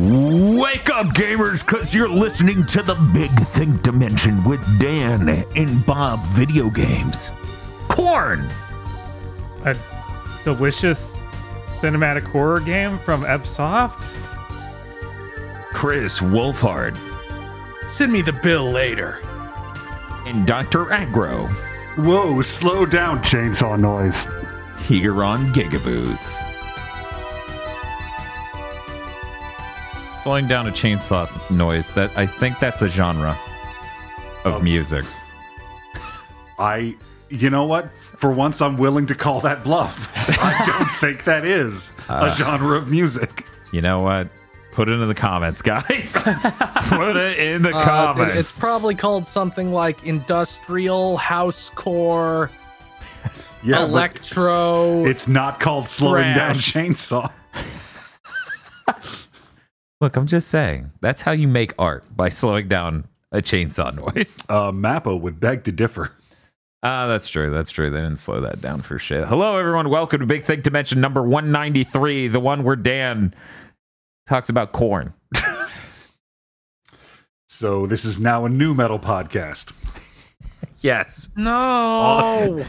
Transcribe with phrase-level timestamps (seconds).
[0.00, 6.24] Wake up, gamers, because you're listening to the Big Think Dimension with Dan and Bob
[6.28, 7.30] Video Games.
[7.86, 8.48] Corn!
[9.66, 9.76] a
[10.42, 11.18] delicious
[11.80, 14.16] cinematic horror game from Ebsoft.
[15.74, 16.96] Chris Wolfhard.
[17.86, 19.20] Send me the bill later.
[20.24, 20.90] And Dr.
[20.90, 21.46] Agro.
[21.96, 24.26] Whoa, slow down, chainsaw noise.
[24.86, 26.49] Here on Gigaboots.
[30.22, 31.92] Slowing down a chainsaw noise.
[31.92, 33.38] That I think that's a genre
[34.44, 35.04] of music.
[36.58, 36.94] I,
[37.30, 37.90] you know what?
[37.94, 40.12] For once, I'm willing to call that bluff.
[40.42, 43.46] I don't think that is a genre of music.
[43.72, 44.28] You know what?
[44.72, 46.12] Put it in the comments, guys.
[46.22, 48.36] Put it in the Uh, comments.
[48.36, 52.50] it's probably called something like industrial housecore
[53.64, 55.04] Yeah, electro.
[55.06, 57.32] it's not called slowing down chainsaw.
[60.00, 60.92] Look, I'm just saying.
[61.02, 64.44] That's how you make art by slowing down a chainsaw noise.
[64.48, 66.12] Uh, Mappa would beg to differ.
[66.82, 67.50] Ah, that's true.
[67.50, 67.90] That's true.
[67.90, 69.28] They didn't slow that down for shit.
[69.28, 69.90] Hello, everyone.
[69.90, 73.34] Welcome to Big Think Dimension number 193, the one where Dan
[74.26, 75.12] talks about corn.
[77.52, 79.74] So this is now a new metal podcast.
[80.80, 81.28] Yes.
[81.36, 82.64] no.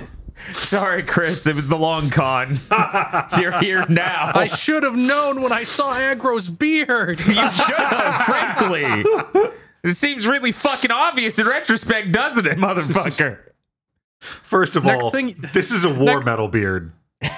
[0.53, 1.45] Sorry, Chris.
[1.47, 2.59] It was the long con.
[3.39, 4.31] You're here now.
[4.33, 7.19] I should have known when I saw Agro's beard.
[7.27, 9.05] you should have, frankly.
[9.83, 13.39] It seems really fucking obvious in retrospect, doesn't it, motherfucker?
[14.19, 16.91] First of Next all, thing- this is a war next- metal beard.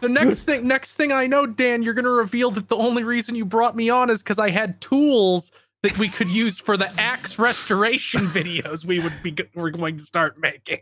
[0.00, 3.36] The next thing, next thing I know, Dan, you're gonna reveal that the only reason
[3.36, 6.92] you brought me on is because I had tools that we could use for the
[6.98, 10.80] axe restoration videos we would be we're going to start making.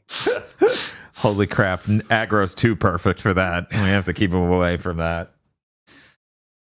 [1.16, 1.82] Holy crap.
[1.84, 3.66] Aggro's too perfect for that.
[3.70, 5.32] We have to keep him away from that.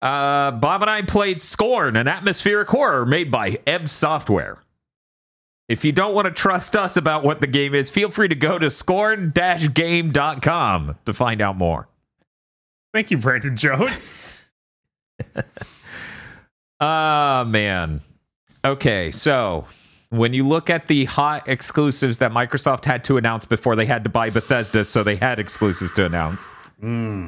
[0.01, 4.57] Uh, Bob and I played Scorn, an atmospheric horror made by Ebb Software.
[5.69, 8.35] If you don't want to trust us about what the game is, feel free to
[8.35, 11.88] go to scorn-game.com to find out more.
[12.94, 14.12] Thank you, Brandon Jones.
[16.85, 18.01] Ah, man.
[18.66, 19.66] Okay, so
[20.09, 24.03] when you look at the hot exclusives that Microsoft had to announce before they had
[24.03, 26.44] to buy Bethesda, so they had exclusives to announce.
[26.79, 27.28] Hmm.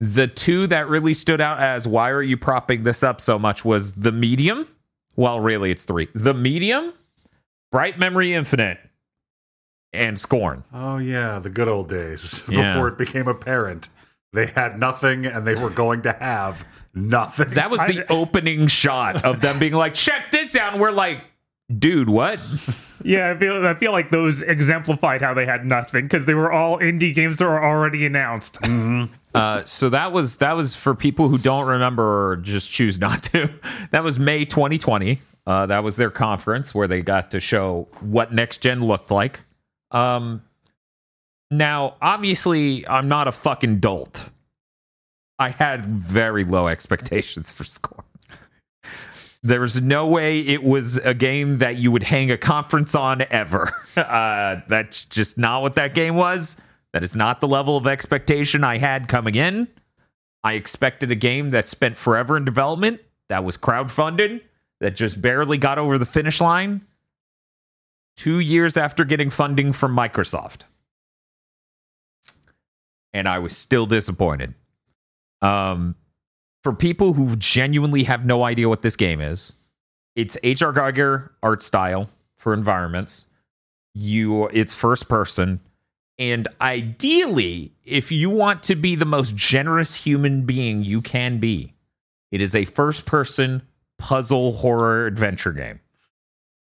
[0.00, 3.64] The two that really stood out as why are you propping this up so much
[3.64, 4.68] was the medium.
[5.16, 6.08] Well, really, it's three.
[6.14, 6.92] The medium,
[7.70, 8.78] Bright Memory Infinite,
[9.92, 10.64] and Scorn.
[10.74, 12.74] Oh yeah, the good old days Yeah.
[12.74, 13.88] before it became apparent
[14.34, 16.64] they had nothing and they were going to have
[16.94, 17.48] nothing.
[17.50, 20.72] That was the opening shot of them being like, check this out.
[20.72, 21.22] And we're like,
[21.78, 22.40] dude, what?
[23.06, 26.50] Yeah, I feel I feel like those exemplified how they had nothing because they were
[26.50, 28.58] all indie games that were already announced.
[29.34, 33.22] Uh, so that was that was for people who don't remember or just choose not
[33.24, 33.52] to.
[33.90, 35.20] That was May 2020.
[35.46, 39.40] Uh, that was their conference where they got to show what next gen looked like.
[39.90, 40.42] Um,
[41.58, 44.30] now, obviously, I'm not a fucking dolt.
[45.38, 48.04] I had very low expectations for Scorn.
[49.42, 53.24] There was no way it was a game that you would hang a conference on
[53.30, 53.72] ever.
[53.94, 56.56] Uh, that's just not what that game was.
[56.92, 59.68] That is not the level of expectation I had coming in.
[60.42, 64.40] I expected a game that spent forever in development, that was crowdfunded,
[64.80, 66.80] that just barely got over the finish line
[68.16, 70.62] two years after getting funding from Microsoft.
[73.14, 74.52] And I was still disappointed.
[75.40, 75.94] Um,
[76.62, 79.52] for people who genuinely have no idea what this game is,
[80.16, 80.72] it's H.R.
[80.72, 83.24] Giger art style for environments.
[83.94, 85.60] You, it's first person,
[86.18, 91.74] and ideally, if you want to be the most generous human being you can be,
[92.30, 93.62] it is a first person
[93.98, 95.80] puzzle horror adventure game.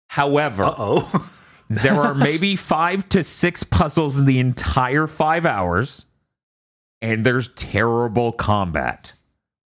[0.07, 1.29] However, oh.
[1.69, 6.05] there are maybe five to six puzzles in the entire five hours,
[7.01, 9.13] and there's terrible combat.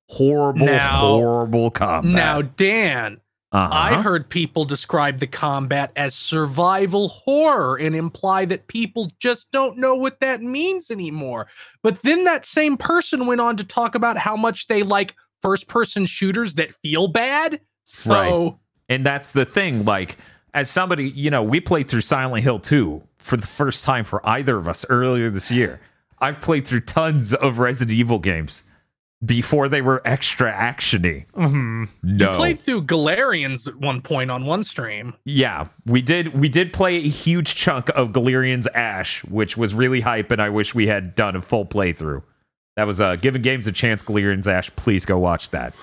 [0.10, 2.12] Horrible, Now- horrible combat.
[2.14, 3.22] Now, Dan,
[3.54, 3.70] Uh-huh.
[3.74, 9.78] I heard people describe the combat as survival horror and imply that people just don't
[9.78, 11.48] know what that means anymore.
[11.84, 15.68] But then that same person went on to talk about how much they like first
[15.68, 17.60] person shooters that feel bad.
[17.84, 18.54] So, Right.
[18.88, 19.84] And that's the thing.
[19.84, 20.18] Like,
[20.54, 24.26] as somebody, you know, we played through Silent Hill 2 for the first time for
[24.28, 25.82] either of us earlier this year.
[26.22, 28.64] I've played through tons of Resident Evil games
[29.24, 31.26] before they were extra actiony.
[31.34, 31.90] Mhm.
[32.02, 32.32] No.
[32.32, 35.14] you played through Galerians at one point on one stream.
[35.26, 36.40] Yeah, we did.
[36.40, 40.50] We did play a huge chunk of Galerians Ash, which was really hype, and I
[40.50, 42.24] wish we had done a full playthrough.
[42.78, 44.02] That was uh, giving games a chance.
[44.02, 45.74] Galerians Ash, please go watch that.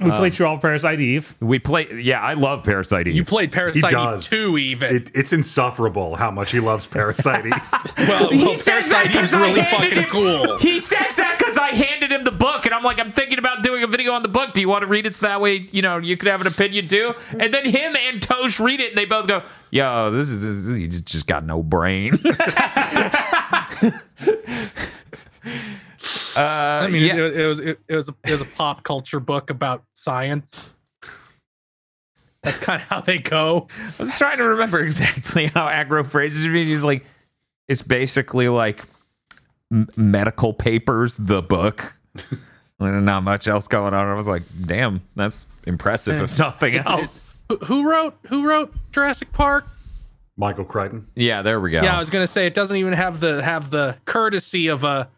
[0.00, 1.34] We played um, through all Parasite Eve.
[1.40, 1.88] We play.
[2.00, 3.16] Yeah, I love Parasite Eve.
[3.16, 4.28] You played Parasite Eve does.
[4.28, 4.94] 2 even.
[4.94, 7.46] It, it's insufferable how much he loves Parasite.
[7.46, 7.52] Eve.
[8.06, 10.56] well, He well says that Parasite 'cause Eve's really fucking him- cool.
[10.58, 13.64] He says that because I handed him the book, and I'm like, I'm thinking about
[13.64, 14.54] doing a video on the book.
[14.54, 16.46] Do you want to read it so that way, you know, you could have an
[16.46, 17.14] opinion too?
[17.36, 19.42] And then him and Tosh read it, and they both go,
[19.72, 22.20] "Yo, this is, this is he just- just got no brain."
[26.36, 27.16] uh, I mean, yeah.
[27.16, 30.58] it, it was it, it was a, it was a pop culture book about science.
[32.42, 33.66] That's kind of how they go.
[33.98, 36.52] I was trying to remember exactly how aggro phrases it.
[36.52, 37.04] He's like,
[37.66, 38.84] it's basically like
[39.72, 41.94] m- medical papers, the book.
[42.80, 44.06] and not much else going on.
[44.06, 47.22] I was like, damn, that's impressive, if nothing else.
[47.48, 49.66] Who, who wrote who wrote Jurassic Park?
[50.36, 51.06] Michael Crichton.
[51.16, 51.82] Yeah, there we go.
[51.82, 55.08] Yeah, I was gonna say it doesn't even have the have the courtesy of a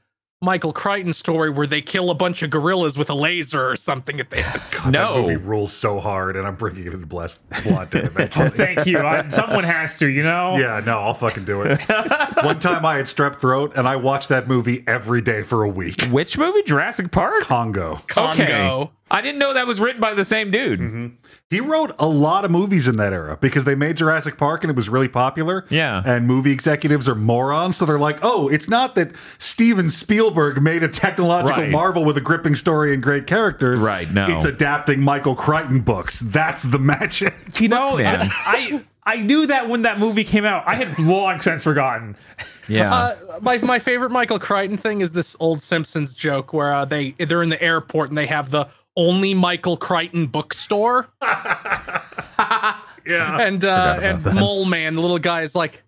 [0.43, 4.21] Michael Crichton story where they kill a bunch of gorillas with a laser or something
[4.21, 4.63] at the end.
[4.71, 5.15] God, No.
[5.17, 8.49] that movie rules so hard, and I'm bringing it into blessed blood oh, eventually.
[8.49, 9.01] Thank you.
[9.01, 10.57] I, someone has to, you know?
[10.57, 11.79] Yeah, no, I'll fucking do it.
[12.43, 15.69] One time I had strep throat, and I watched that movie every day for a
[15.69, 16.05] week.
[16.05, 16.63] Which movie?
[16.63, 17.43] Jurassic Park?
[17.43, 18.01] Congo.
[18.07, 18.93] Congo.
[19.11, 21.13] I didn't know that was written by the same dude.
[21.51, 24.71] He wrote a lot of movies in that era because they made Jurassic Park and
[24.71, 25.67] it was really popular.
[25.69, 26.01] Yeah.
[26.07, 27.77] And movie executives are morons.
[27.77, 31.71] So they're like, oh, it's not that Steven Spielberg made a technological Right.
[31.71, 33.81] marvel with a gripping story and great characters.
[33.81, 34.27] Right, no.
[34.29, 36.21] It's adapting Michael Crichton books.
[36.21, 37.35] That's the magic.
[37.61, 38.29] You know, man.
[38.31, 40.63] I, I I knew that when that movie came out.
[40.69, 42.17] I had long since forgotten.
[42.69, 42.95] Yeah.
[42.95, 47.11] Uh, my my favorite Michael Crichton thing is this old Simpsons joke where uh, they
[47.19, 51.09] they're in the airport and they have the only Michael Crichton bookstore.
[53.07, 53.41] Yeah.
[53.41, 55.83] And uh, and Mole Man, the little guy, is like,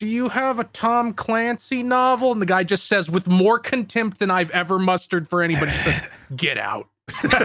[0.00, 4.18] "Do you have a Tom Clancy novel?" And the guy just says, with more contempt
[4.18, 6.02] than I've ever mustered for anybody, he says,
[6.36, 6.88] "Get out."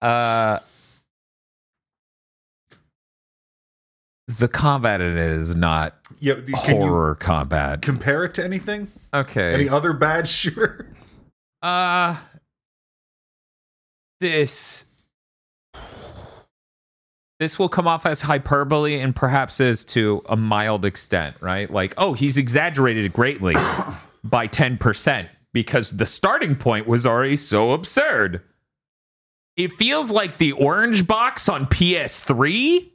[0.00, 0.58] uh,
[4.28, 7.82] the combat in it is not Yeah, can you horror combat.
[7.82, 8.88] compare it to anything?
[9.12, 9.52] Okay.
[9.54, 10.86] Any other bad shooter?
[11.62, 12.16] Uh
[14.20, 14.84] this
[17.38, 21.70] this will come off as hyperbole and perhaps is to a mild extent, right?
[21.70, 23.54] Like, oh, he's exaggerated greatly
[24.24, 28.42] by 10% because the starting point was already so absurd.
[29.56, 32.90] It feels like the orange box on PS3.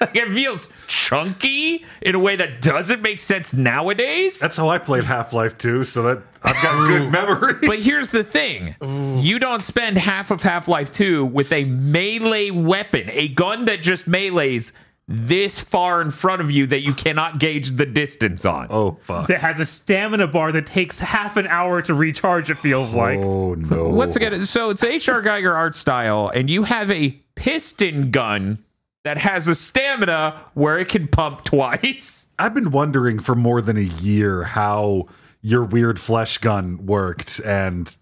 [0.00, 4.38] Like it feels chunky in a way that doesn't make sense nowadays.
[4.38, 7.56] That's how I played Half Life 2, so that I've got good memories.
[7.66, 8.74] But here's the thing
[9.20, 13.82] you don't spend half of Half Life 2 with a melee weapon, a gun that
[13.82, 14.72] just melees
[15.08, 18.66] this far in front of you that you cannot gauge the distance on.
[18.70, 19.28] Oh fuck.
[19.28, 22.50] That has a stamina bar that takes half an hour to recharge.
[22.50, 23.18] It feels oh, like.
[23.18, 23.88] Oh no.
[23.88, 25.22] Once again, so it's H.R.
[25.22, 28.64] Giger art style, and you have a piston gun
[29.06, 32.26] that has a stamina where it can pump twice.
[32.38, 35.06] I've been wondering for more than a year how
[35.42, 37.96] your weird flesh gun worked, and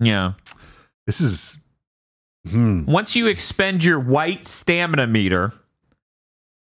[0.00, 0.32] Yeah.
[1.06, 1.58] this is.
[2.48, 2.84] Hmm.
[2.84, 5.52] Once you expend your white stamina meter,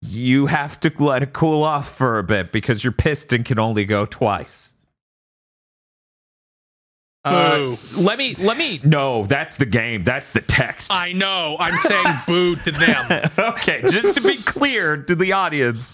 [0.01, 3.85] you have to let it cool off for a bit because your piston can only
[3.85, 4.72] go twice.
[7.25, 8.81] Uh, let me let me.
[8.83, 10.03] No that's the game.
[10.03, 10.91] That's the text.
[10.93, 11.55] I know.
[11.57, 13.29] I'm saying boo to them.
[13.37, 15.93] okay just to be clear to the audience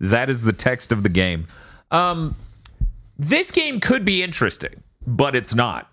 [0.00, 1.46] that is the text of the game.
[1.92, 2.34] Um
[3.18, 5.88] this game could be interesting but it's not.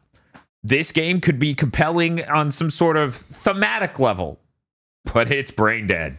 [0.63, 4.39] This game could be compelling on some sort of thematic level
[5.13, 6.17] but it's brain dead.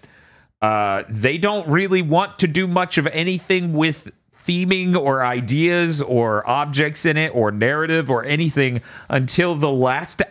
[0.61, 4.13] Uh they don't really want to do much of anything with
[4.47, 10.23] theming or ideas or objects in it or narrative or anything until the last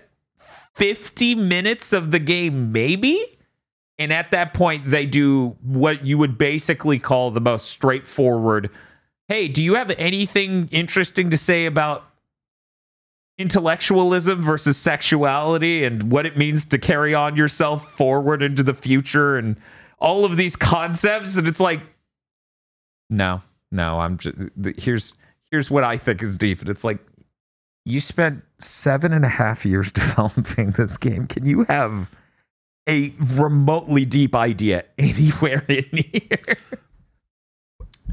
[0.73, 3.25] 50 minutes of the game maybe
[4.01, 8.71] and at that point, they do what you would basically call the most straightforward
[9.27, 12.03] hey, do you have anything interesting to say about
[13.37, 19.37] intellectualism versus sexuality and what it means to carry on yourself forward into the future
[19.37, 19.55] and
[19.99, 21.37] all of these concepts?
[21.37, 21.79] And it's like,
[23.09, 23.41] no,
[23.71, 24.35] no, I'm just
[24.77, 25.15] here's
[25.51, 26.59] here's what I think is deep.
[26.61, 26.99] And it's like,
[27.85, 31.27] you spent seven and a half years developing this game.
[31.27, 32.09] Can you have
[32.87, 36.57] a remotely deep idea anywhere in here?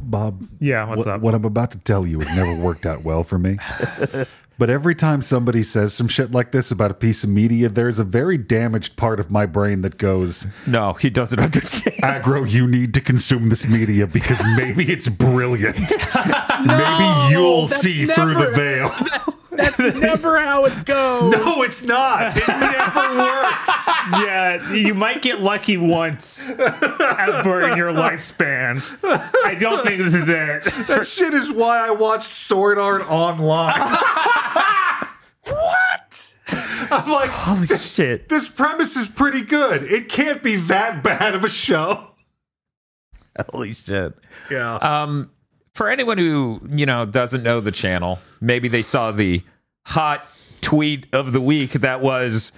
[0.01, 1.21] Bob, Yeah, what's what, up?
[1.21, 3.59] what I'm about to tell you has never worked out well for me.
[4.59, 8.01] But every time somebody says some shit like this about a piece of media, there's
[8.01, 11.97] a very damaged part of my brain that goes, No, he doesn't understand.
[12.03, 15.79] Aggro, you need to consume this media because maybe it's brilliant.
[16.67, 18.91] maybe you'll that's see through the never- veil.
[19.59, 21.33] That's never how it goes.
[21.33, 22.39] No, it's not.
[22.39, 23.87] It never works.
[24.13, 28.81] yeah, you might get lucky once ever in your lifespan.
[29.45, 30.63] I don't think this is it.
[30.87, 33.81] That shit is why I watched Sword Art Online.
[35.45, 36.35] what?
[36.91, 38.29] I'm like, Holy shit.
[38.29, 39.83] this premise is pretty good.
[39.83, 42.13] It can't be that bad of a show.
[43.53, 44.15] Holy shit.
[44.51, 44.77] Yeah.
[44.77, 45.31] Um,
[45.79, 49.41] for anyone who you know doesn't know the channel, maybe they saw the
[49.87, 50.27] hot
[50.61, 52.51] tweet of the week that was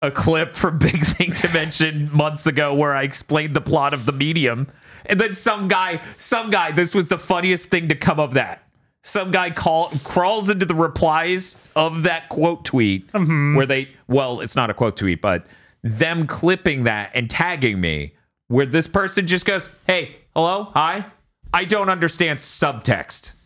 [0.00, 4.12] a clip from Big Think Dimension months ago where I explained the plot of the
[4.12, 4.68] medium,
[5.06, 8.62] and then some guy, some guy, this was the funniest thing to come of that.
[9.02, 13.56] Some guy call, crawls into the replies of that quote tweet mm-hmm.
[13.56, 15.44] where they, well, it's not a quote tweet, but
[15.82, 18.14] them clipping that and tagging me,
[18.46, 21.06] where this person just goes, Hey, hello, hi,
[21.52, 23.32] I don't understand subtext.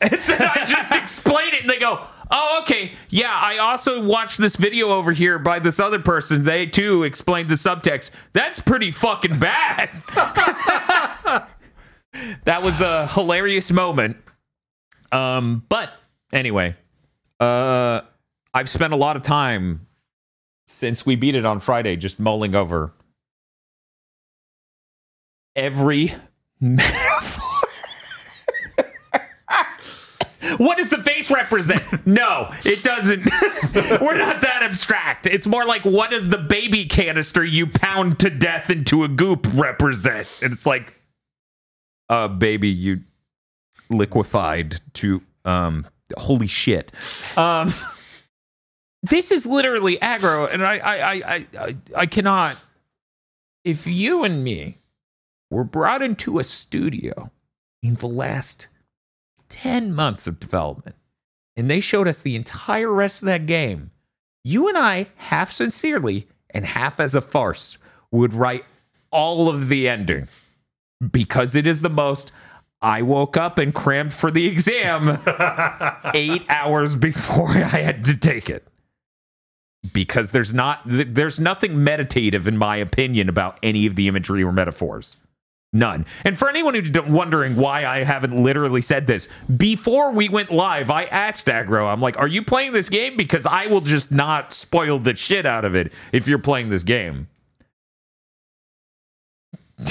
[0.00, 2.00] And then I just explain it, and they go,
[2.30, 6.44] "Oh, okay, yeah." I also watched this video over here by this other person.
[6.44, 8.12] They too explained the subtext.
[8.32, 9.90] That's pretty fucking bad.
[12.44, 14.18] that was a hilarious moment.
[15.10, 15.92] Um, but
[16.32, 16.76] anyway,
[17.40, 18.02] uh,
[18.54, 19.88] I've spent a lot of time
[20.68, 22.92] since we beat it on Friday just mulling over
[25.56, 26.14] every
[30.58, 32.06] what does the face represent?
[32.06, 33.24] No, it doesn't.
[34.00, 35.26] We're not that abstract.
[35.26, 39.46] It's more like what does the baby canister you pound to death into a goop
[39.54, 40.28] represent?
[40.42, 40.92] And it's like,
[42.08, 43.00] uh, baby, you
[43.90, 45.86] liquefied to um
[46.16, 46.92] holy shit.
[47.36, 47.72] Um
[49.02, 52.56] this is literally aggro, and I I I I I, I cannot
[53.64, 54.78] if you and me
[55.50, 57.30] were brought into a studio
[57.82, 58.68] in the last
[59.48, 60.96] 10 months of development
[61.58, 63.90] and they showed us the entire rest of that game,
[64.44, 67.78] you and I, half sincerely and half as a farce,
[68.12, 68.64] would write
[69.10, 70.28] all of the ending
[71.10, 72.30] because it is the most.
[72.80, 75.18] I woke up and crammed for the exam
[76.14, 78.64] eight hours before I had to take it.
[79.92, 84.52] Because there's not there's nothing meditative in my opinion about any of the imagery or
[84.52, 85.16] metaphors.
[85.72, 86.06] None.
[86.24, 90.90] And for anyone who's wondering why I haven't literally said this, before we went live,
[90.90, 93.16] I asked Agro, I'm like, are you playing this game?
[93.18, 96.84] Because I will just not spoil the shit out of it if you're playing this
[96.84, 97.28] game.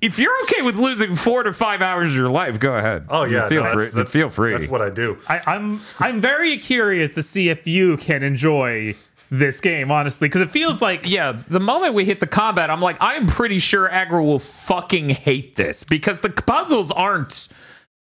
[0.00, 3.06] if you're okay with losing four to five hours of your life, go ahead.
[3.08, 3.84] Oh yeah, feel no, free.
[3.86, 4.52] that's- that's- feel free.
[4.52, 5.18] That's what I do.
[5.28, 8.94] I, I'm I'm very curious to see if you can enjoy
[9.30, 12.80] this game, honestly, because it feels like yeah, the moment we hit the combat, I'm
[12.80, 17.48] like, I'm pretty sure Agro will fucking hate this because the puzzles aren't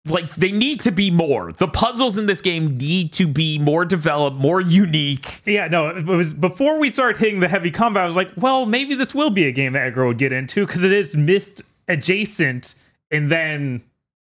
[0.08, 1.52] like they need to be more.
[1.54, 5.42] The puzzles in this game need to be more developed, more unique.
[5.46, 8.04] Yeah, no, it was before we started hitting the heavy combat.
[8.04, 10.66] I was like, well, maybe this will be a game that Aggro would get into
[10.66, 12.76] because it is Myst adjacent,
[13.12, 13.84] and then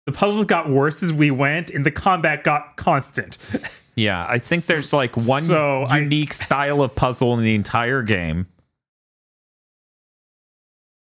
[0.05, 3.37] the puzzles got worse as we went, and the combat got constant.
[3.95, 8.01] Yeah, I think there's like one So, I- unique style of puzzle in the entire
[8.03, 8.47] game.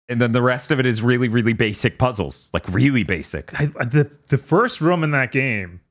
[0.07, 2.49] And then the rest of it is really, really basic puzzles.
[2.51, 3.51] Like really basic.
[3.59, 5.81] I, the the first room in that game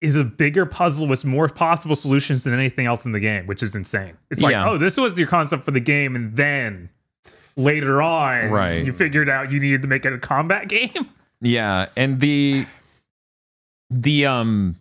[0.00, 3.62] is a bigger puzzle with more possible solutions than anything else in the game, which
[3.62, 4.16] is insane.
[4.30, 4.68] It's like, Yeah.
[4.70, 6.90] oh, this was your concept for the game, and then
[7.56, 8.84] later on, Right.
[8.84, 11.08] you figured out you needed to make it a combat game.
[11.40, 12.66] Yeah, and the
[13.90, 14.76] the um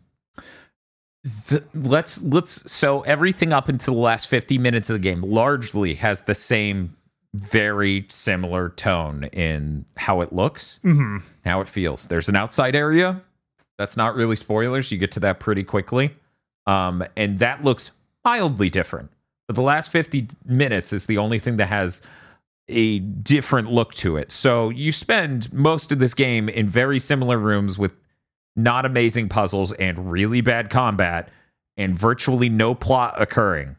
[1.24, 5.94] the, let's let's so everything up until the last 50 minutes of the game largely
[5.96, 6.98] has the same
[7.34, 12.06] very similar tone in how it looks, hmm how it feels.
[12.08, 13.22] There's an outside area.
[13.78, 14.92] That's not really spoilers.
[14.92, 16.14] You get to that pretty quickly.
[16.68, 17.92] Um and that looks
[18.26, 19.10] mildly different.
[19.48, 22.02] But the last 50 minutes is the only thing that has
[22.70, 24.32] a different look to it.
[24.32, 27.92] So you spend most of this game in very similar rooms with
[28.56, 31.30] not amazing puzzles and really bad combat
[31.78, 33.76] and virtually no plot occurring.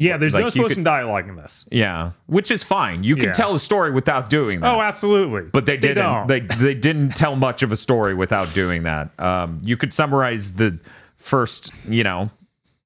[0.00, 1.68] Yeah, there's Like, no you supposed could- dialogue in this.
[1.72, 3.02] Yeah, which is fine.
[3.02, 3.32] You can Yeah.
[3.32, 4.72] tell a story without doing that.
[4.72, 5.50] Oh, absolutely.
[5.52, 6.04] but they didn't.
[6.04, 6.28] don't.
[6.28, 9.10] They, they didn't tell much of a story without doing that.
[9.18, 10.78] Um, you could summarize the
[11.16, 12.30] first, you know,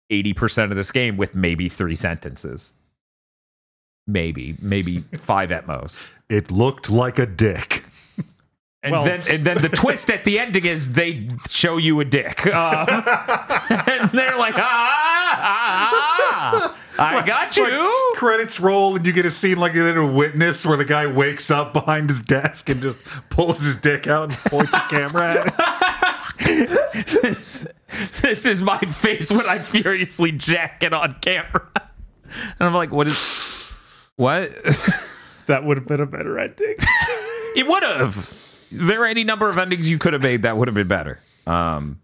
[0.09, 2.73] eighty percent of this game with maybe three sentences,
[4.07, 5.99] maybe, maybe five at most.
[6.31, 7.82] It looked like a dick.
[8.85, 12.05] And Well- then and then the twist at the ending is they show you a
[12.05, 12.45] dick.
[12.49, 17.65] Um, and they're like, ah, ah, ah, I got you.
[17.65, 21.07] Like, credits roll and you get a scene like in a witness where the guy
[21.07, 22.99] wakes up behind his desk and just
[23.31, 25.47] pulls his dick out and points a camera at
[26.41, 27.67] it.
[28.23, 31.69] this is my face when I furiously jack it on camera.
[31.75, 33.73] And I'm like, what is
[34.17, 34.51] what?
[35.47, 36.77] That would have been a better ending.
[37.57, 38.33] it would have.
[38.73, 41.19] There are any number of endings you could have made that would have been better.
[41.47, 42.00] Um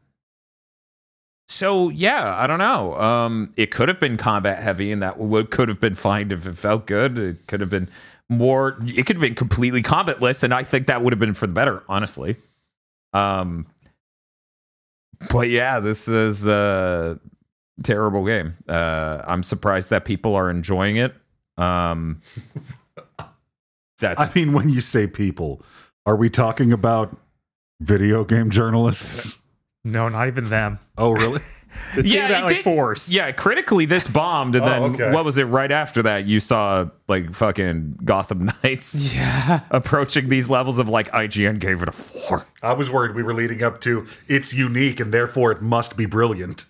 [1.51, 2.99] so yeah, I don't know.
[2.99, 6.47] Um it could have been combat heavy and that would could have been fine if
[6.47, 7.19] it felt good.
[7.19, 7.89] It could have been
[8.29, 11.47] more it could have been completely combatless and I think that would have been for
[11.47, 12.37] the better, honestly.
[13.13, 13.67] Um
[15.31, 17.19] but yeah, this is a
[17.83, 18.57] terrible game.
[18.69, 21.15] Uh, I'm surprised that people are enjoying it.
[21.57, 22.23] Um,
[23.99, 25.63] that's I mean, when you say people,
[26.09, 27.17] are we talking about
[27.81, 29.41] video game journalists?
[29.85, 30.79] no, not even them.
[30.97, 31.41] Oh, really?
[31.97, 33.11] It's Yeah, yeah, it like did- force.
[33.11, 33.31] yeah.
[33.31, 35.11] Critically, this bombed, and Oh, then okay.
[35.13, 35.45] what was it?
[35.45, 39.61] Right after that, you saw like fucking Gotham Knights Yeah.
[39.71, 42.47] approaching these levels of like IGN gave it a four.
[42.63, 46.07] I was worried we were leading up to it's unique and therefore it must be
[46.07, 46.65] brilliant.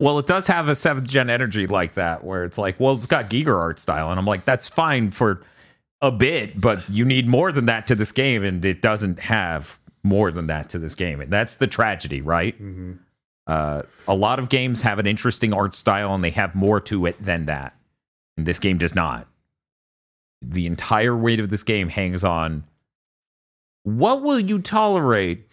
[0.00, 3.04] Well, it does have a seventh gen energy like that, where it's like, well, it's
[3.06, 5.42] got Giger art style, and I'm like, that's fine for
[6.02, 9.78] a bit, but you need more than that to this game, and it doesn't have
[10.02, 12.56] more than that to this game, and that's the tragedy, right?
[13.46, 17.06] Uh, a lot of games have an interesting art style, and they have more to
[17.06, 17.74] it than that,
[18.36, 19.26] and this game does not.
[20.40, 22.64] The entire weight of this game hangs on
[23.82, 25.46] what will you tolerate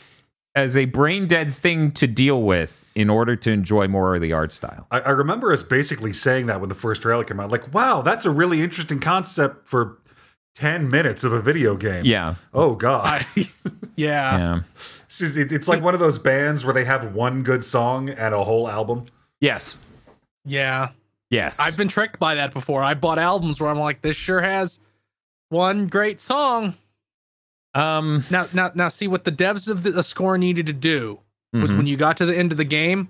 [0.55, 4.33] as a brain dead thing to deal with in order to enjoy more of the
[4.33, 4.87] art style.
[4.89, 7.51] I, I remember us basically saying that when the first trailer came out.
[7.51, 9.99] Like, wow, that's a really interesting concept for
[10.57, 12.03] 10 minutes of a video game.
[12.03, 13.23] Yeah, Oh, God.
[13.35, 13.45] Yeah.
[13.95, 14.59] yeah,
[15.07, 18.33] This is- it's like one of those bands where they have one good song and
[18.33, 19.05] a whole album.
[19.39, 19.77] yes,
[20.45, 20.89] Yeah.
[21.29, 21.59] yes.
[21.59, 22.81] I've been tricked by that before.
[22.83, 24.79] I bought albums where I'm like, this sure has
[25.49, 26.73] one great song.
[27.75, 31.19] um, Now, now, now, see what the devs of the, the score needed to do
[31.53, 31.77] was mhm.
[31.77, 33.09] when you got to the end of the game,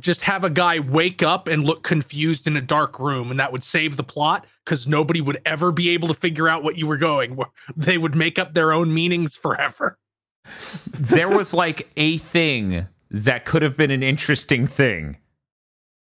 [0.00, 3.52] just have a guy wake up and look confused in a dark room, and that
[3.52, 6.86] would save the plot because nobody would ever be able to figure out what you
[6.86, 7.38] were going.
[7.76, 9.98] They would make up their own meanings forever.
[10.92, 15.16] there was like a thing that could have been an interesting thing,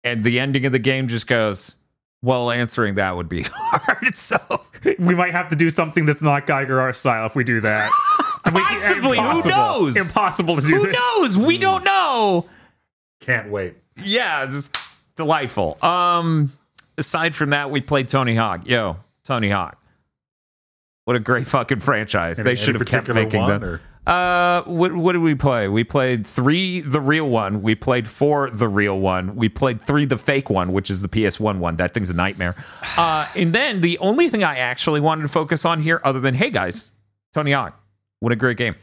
[0.04, 1.76] and the ending of the game just goes.
[2.22, 4.16] Well, answering that would be hard.
[4.16, 4.38] So
[4.98, 7.92] We might have to do something that's not Giger art style if we do that.
[8.46, 9.98] And we- Possibly, who knows?
[9.98, 10.96] Impossible to do who this.
[10.96, 11.38] knows?
[11.38, 11.88] We don't hmm.
[11.88, 12.46] know.
[13.20, 13.76] Can't wait.
[14.02, 14.76] Yeah, just
[15.16, 15.78] delightful.
[15.84, 16.54] Um,
[16.98, 18.62] aside from that, we played Tony Hawk.
[18.66, 19.78] Yo, Tony Hawk.
[21.06, 22.40] What a great fucking franchise.
[22.40, 23.64] Any- they should have kept making them.
[23.64, 25.70] or- Uh, what what did we play?
[25.70, 27.62] We played three, the real one.
[27.62, 29.38] We played four, the real one.
[29.38, 31.78] We played three, the fake one, which is the PS1 one.
[31.78, 32.54] That thing's a nightmare.
[32.98, 36.34] Uh, and then the only thing I actually wanted to focus on here, other than
[36.36, 36.88] hey guys,
[37.34, 37.80] Tony Hawk,
[38.20, 38.76] what a great game.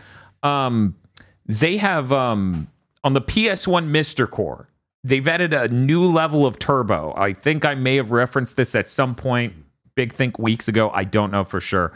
[0.43, 0.97] Um,
[1.45, 2.69] they have um
[3.05, 4.69] on the PS1 MiSTer Core.
[5.03, 7.15] They've added a new level of turbo.
[7.17, 9.55] I think I may have referenced this at some point,
[9.95, 10.91] big think weeks ago.
[10.91, 11.93] I don't know for sure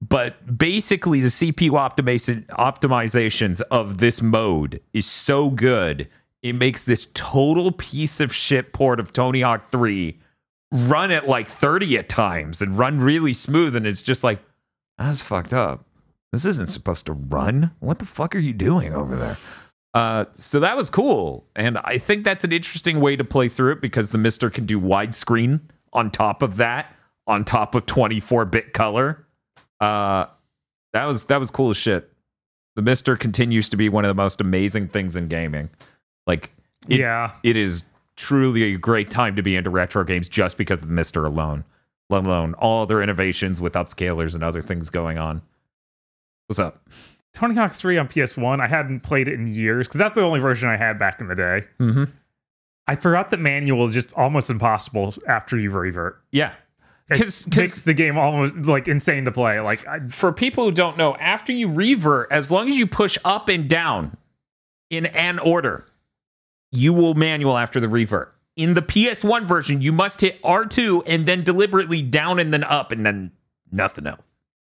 [0.00, 6.08] but basically the CPU optimization optimizations of this mode is so good
[6.42, 10.18] it makes this total piece of shit port of Tony Hawk 3
[10.70, 14.40] run at like 30 at times and run really smooth and it's just like
[14.98, 15.84] that's fucked up.
[16.32, 17.70] This isn't supposed to run.
[17.78, 19.38] What the fuck are you doing over there?
[19.98, 23.72] Uh, so that was cool, and I think that's an interesting way to play through
[23.72, 25.58] it because the MiSTer can do widescreen
[25.92, 26.94] on top of that,
[27.26, 29.26] on top of 24 bit color.
[29.80, 30.26] Uh,
[30.92, 32.12] that was that was cool as shit.
[32.76, 35.68] The MiSTer continues to be one of the most amazing things in gaming.
[36.28, 36.52] Like,
[36.88, 37.32] it, yeah.
[37.42, 37.82] it is
[38.14, 41.64] truly a great time to be into retro games just because of the MiSTer alone,
[42.08, 45.42] let alone all other innovations with upscalers and other things going on.
[46.46, 46.88] What's up?
[47.34, 50.40] Tony Hawk 3 on PS1, I hadn't played it in years because that's the only
[50.40, 51.64] version I had back in the day.
[51.78, 52.04] Mm-hmm.
[52.86, 56.22] I forgot that manual is just almost impossible after you revert.
[56.32, 56.52] Yeah,
[57.10, 59.60] It because makes the game almost like insane to play.
[59.60, 63.18] Like, I, for people who don't know, after you revert, as long as you push
[63.24, 64.16] up and down
[64.88, 65.84] in an order,
[66.72, 68.34] you will manual after the revert.
[68.56, 72.90] In the PS1 version, you must hit R2 and then deliberately down and then up
[72.90, 73.30] and then
[73.70, 74.22] nothing else.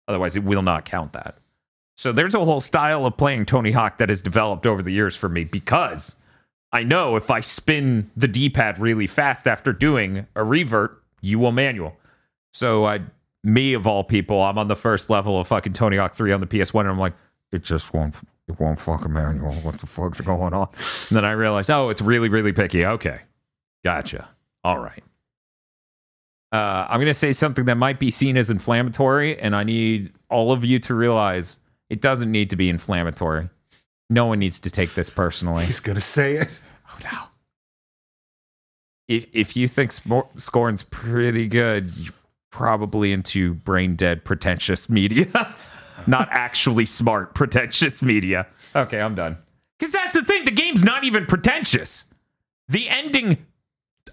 [0.08, 1.36] Otherwise, it will not count that.
[1.96, 5.16] So there's a whole style of playing Tony Hawk that has developed over the years
[5.16, 6.14] for me because
[6.72, 11.52] I know if I spin the D-pad really fast after doing a revert, you will
[11.52, 11.96] manual.
[12.52, 13.00] So I,
[13.42, 16.40] me of all people, I'm on the first level of fucking Tony Hawk 3 on
[16.40, 17.14] the PS1, and I'm like,
[17.50, 18.14] it just won't,
[18.46, 19.54] it won't fucking manual.
[19.54, 20.68] What the fuck's going on?
[21.08, 22.84] And then I realized, oh, it's really, really picky.
[22.84, 23.20] Okay,
[23.84, 24.28] gotcha.
[24.64, 25.02] All right.
[26.52, 30.12] Uh, I'm going to say something that might be seen as inflammatory, and I need
[30.28, 31.58] all of you to realize
[31.90, 33.48] it doesn't need to be inflammatory.
[34.10, 35.64] No one needs to take this personally.
[35.64, 36.60] He's going to say it.
[36.88, 37.18] Oh no.
[39.08, 39.92] If if you think
[40.36, 42.12] Scorn's pretty good, you're
[42.50, 45.54] probably into brain dead pretentious media.
[46.06, 48.46] not actually smart pretentious media.
[48.74, 49.38] Okay, I'm done.
[49.80, 52.06] Cuz that's the thing, the game's not even pretentious.
[52.68, 53.44] The ending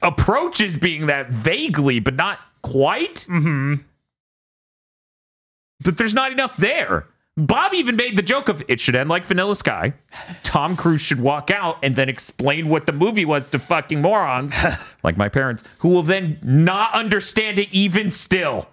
[0.01, 3.21] approaches being that vaguely but not quite.
[3.27, 3.75] hmm
[5.83, 7.07] But there's not enough there.
[7.35, 9.93] Bob even made the joke of it should end like Vanilla Sky.
[10.43, 14.53] Tom Cruise should walk out and then explain what the movie was to fucking morons,
[15.03, 18.67] like my parents, who will then not understand it even still.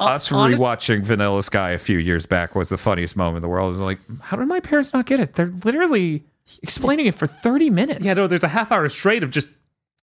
[0.00, 3.42] Uh, Us Honest- rewatching Vanilla Sky a few years back was the funniest moment in
[3.42, 3.74] the world.
[3.74, 5.34] It was like, how did my parents not get it?
[5.34, 6.24] They're literally
[6.62, 8.04] explaining it for 30 minutes.
[8.06, 9.48] Yeah, no, there's a half hour straight of just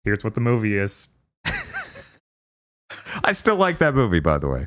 [0.03, 1.07] here's what the movie is.
[3.23, 4.65] I still like that movie, by the way.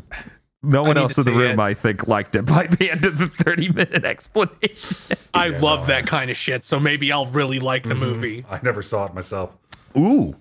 [0.62, 1.62] No one else in the room, it.
[1.62, 5.16] I think, liked it by the end of the 30 minute explanation.
[5.33, 8.44] I love that kind of shit, so maybe I'll really like the movie.
[8.51, 9.51] I never saw it myself.
[9.97, 10.37] Ooh.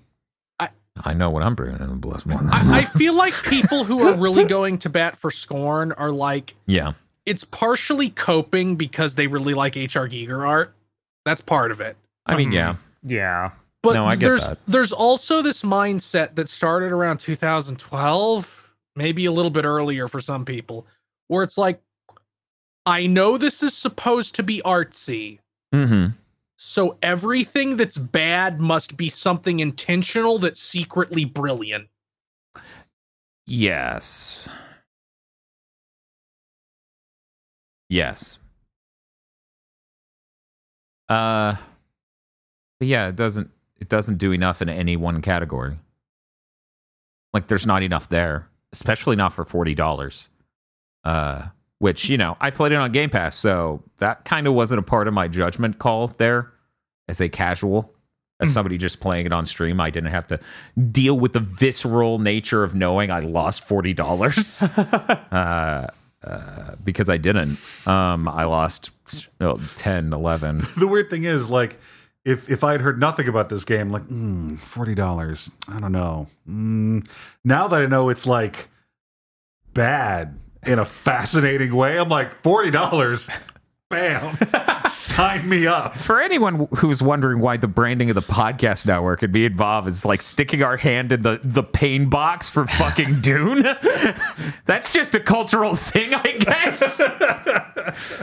[0.60, 0.69] I-
[1.06, 2.49] I know what I'm bringing in the blessed one.
[2.51, 6.56] I, I feel like people who are really going to bat for Scorn are like
[6.65, 6.93] yeah.
[7.27, 10.73] it's partially coping because they really like HR Giger art.
[11.25, 11.95] That's part of it.
[12.25, 12.53] I mean, Mhm.
[12.56, 12.75] yeah.
[13.03, 13.51] Yeah.
[13.84, 14.58] But No, I get there's that.
[14.67, 18.66] there's also this mindset that started around 2012,
[18.97, 20.86] maybe a little bit earlier for some people,
[21.27, 21.81] where it's like,
[22.86, 25.39] I know this is supposed to be artsy,
[25.73, 26.12] Mm-hmm.
[26.57, 31.88] so everything that's bad must be something intentional that's secretly brilliant.
[33.45, 34.47] Yes.
[37.89, 38.38] Yes.
[41.10, 41.55] Uh
[42.79, 45.77] but yeah, it doesn't it doesn't do enough in any one category.
[47.33, 50.27] Like there's not enough there, especially not for $40.
[51.03, 51.47] Uh
[51.80, 54.82] which, you know, I played it on Game Pass, so that kind of wasn't a
[54.82, 56.51] part of my judgment call there
[57.08, 57.93] as a casual
[58.39, 59.80] as somebody just playing it on stream.
[59.80, 60.39] I didn't have to
[60.91, 65.88] deal with the visceral nature of knowing I lost forty dollars uh,
[66.23, 67.58] uh, because I didn't.
[67.86, 68.91] Um, I lost
[69.39, 70.67] oh, 10, 11.
[70.77, 71.80] The weird thing is, like,
[72.27, 75.93] if if I had heard nothing about this game, like, mm, forty dollars, I don't
[75.93, 76.27] know.
[76.47, 77.07] Mm,
[77.45, 78.67] now that I know it's like
[79.73, 83.29] bad in a fascinating way, I'm like, forty dollars,
[83.89, 84.37] bam,
[84.89, 85.95] sign me up.
[85.95, 90.03] For anyone who's wondering why the branding of the podcast network and me involved is
[90.03, 93.63] like sticking our hand in the, the pain box for fucking Dune,
[94.65, 96.81] that's just a cultural thing, I guess.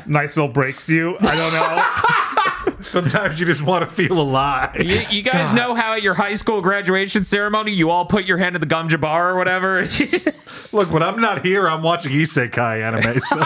[0.06, 1.16] Niceville breaks you.
[1.20, 2.43] I don't know.
[2.84, 4.76] Sometimes you just want to feel alive.
[4.76, 8.38] You, you guys know how at your high school graduation ceremony you all put your
[8.38, 9.86] hand in the gom jabbar or whatever?
[10.72, 13.20] Look, when I'm not here, I'm watching isekai anime.
[13.20, 13.42] So.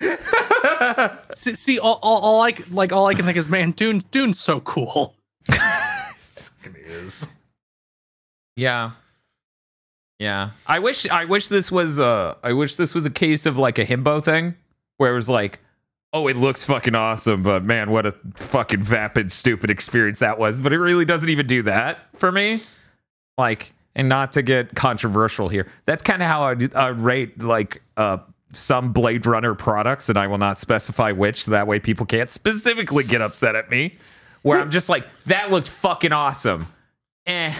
[1.34, 4.02] See, see all, all, all I c- like all I can think is, man, Dune
[4.10, 5.14] Dune's so cool.
[6.86, 7.28] is.
[8.56, 8.92] Yeah.
[10.18, 10.50] Yeah.
[10.66, 13.78] I wish I wish this was uh I wish this was a case of like
[13.78, 14.54] a himbo thing
[14.96, 15.60] where it was like,
[16.16, 20.58] oh, it looks fucking awesome, but man, what a fucking vapid, stupid experience that was.
[20.58, 22.62] But it really doesn't even do that for me.
[23.36, 28.18] Like, and not to get controversial here, that's kind of how I'd rate like uh
[28.52, 32.30] some Blade Runner products, and I will not specify which, so that way people can't
[32.30, 33.96] specifically get upset at me.
[34.42, 36.68] Where I'm just like, that looked fucking awesome.
[37.26, 37.52] Eh.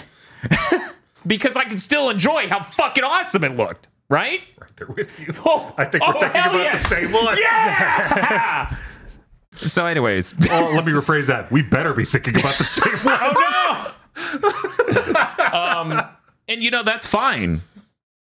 [1.26, 4.40] because I can still enjoy how fucking awesome it looked, right?
[4.60, 5.34] Right there with you.
[5.44, 6.76] Oh, I think we're oh, thinking about yeah.
[6.76, 7.36] the same one.
[7.40, 8.76] Yeah!
[9.56, 10.34] so, anyways.
[10.50, 11.50] Oh, let me rephrase that.
[11.50, 13.18] We better be thinking about the same one.
[13.20, 13.94] oh
[15.52, 15.52] no!
[15.52, 16.02] um,
[16.48, 17.60] and you know, that's fine.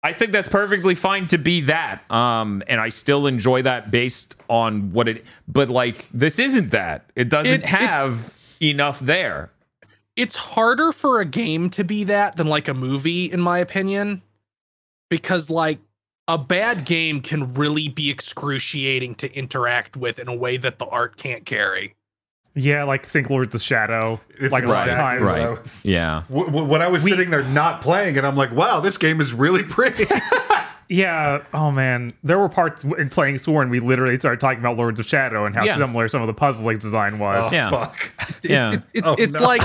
[0.03, 2.09] I think that's perfectly fine to be that.
[2.11, 7.11] Um, and I still enjoy that based on what it, but like, this isn't that.
[7.17, 9.51] It doesn't It- it- have enough there.
[10.17, 14.23] it's harder for a game to be that than like a movie in my opinion
[15.09, 15.79] because like
[16.29, 20.87] a bad game can really be excruciating to interact with in a way that the
[20.87, 21.95] art can't carry
[22.55, 24.21] Yeah, like Sync Lords of Shadow.
[24.41, 25.23] It's like a lot of times.
[25.23, 25.51] Right.
[25.61, 26.23] was- Yeah.
[26.23, 29.21] Wh- wh- When I was sitting there not playing and I'm like, wow, this game
[29.21, 30.05] is really pretty.
[30.91, 31.43] Yeah.
[31.55, 35.07] Oh man, there were parts in playing Scorn we literally started talking about Lords of
[35.07, 35.79] Shadow and how Yeah.
[35.79, 37.43] similar some of the puzzling design was.
[37.47, 37.71] oh, Yeah.
[37.71, 38.11] fuck.
[38.43, 38.73] Yeah.
[38.73, 39.43] It- it- Oh, it's no.
[39.43, 39.63] like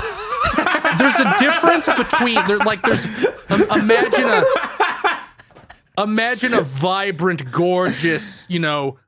[0.98, 3.04] there's a difference between there like there's
[3.50, 4.42] um, imagine a
[6.02, 8.98] imagine a vibrant gorgeous you know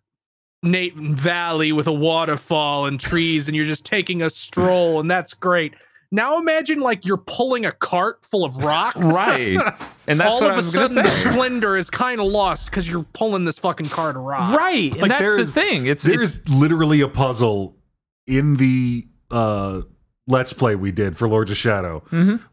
[0.62, 5.34] Nate Valley with a waterfall and trees and you're just taking a stroll and that's
[5.34, 5.74] great
[6.12, 9.58] now imagine like you're pulling a cart full of rocks Right.
[10.08, 11.22] And that's all what of I a was going to sudden say.
[11.24, 14.94] the splendor is kind of lost because you're pulling this fucking cart of rocks Right.
[15.00, 15.86] And that's the thing.
[15.86, 17.76] It's, it's There's literally a puzzle
[18.26, 19.82] in the uh
[20.28, 22.00] let's play we did for Lords of Shadow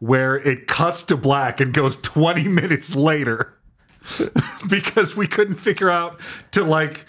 [0.00, 3.56] where it cuts to black and goes 20 minutes later
[4.68, 6.20] because we couldn't figure out
[6.52, 7.06] to like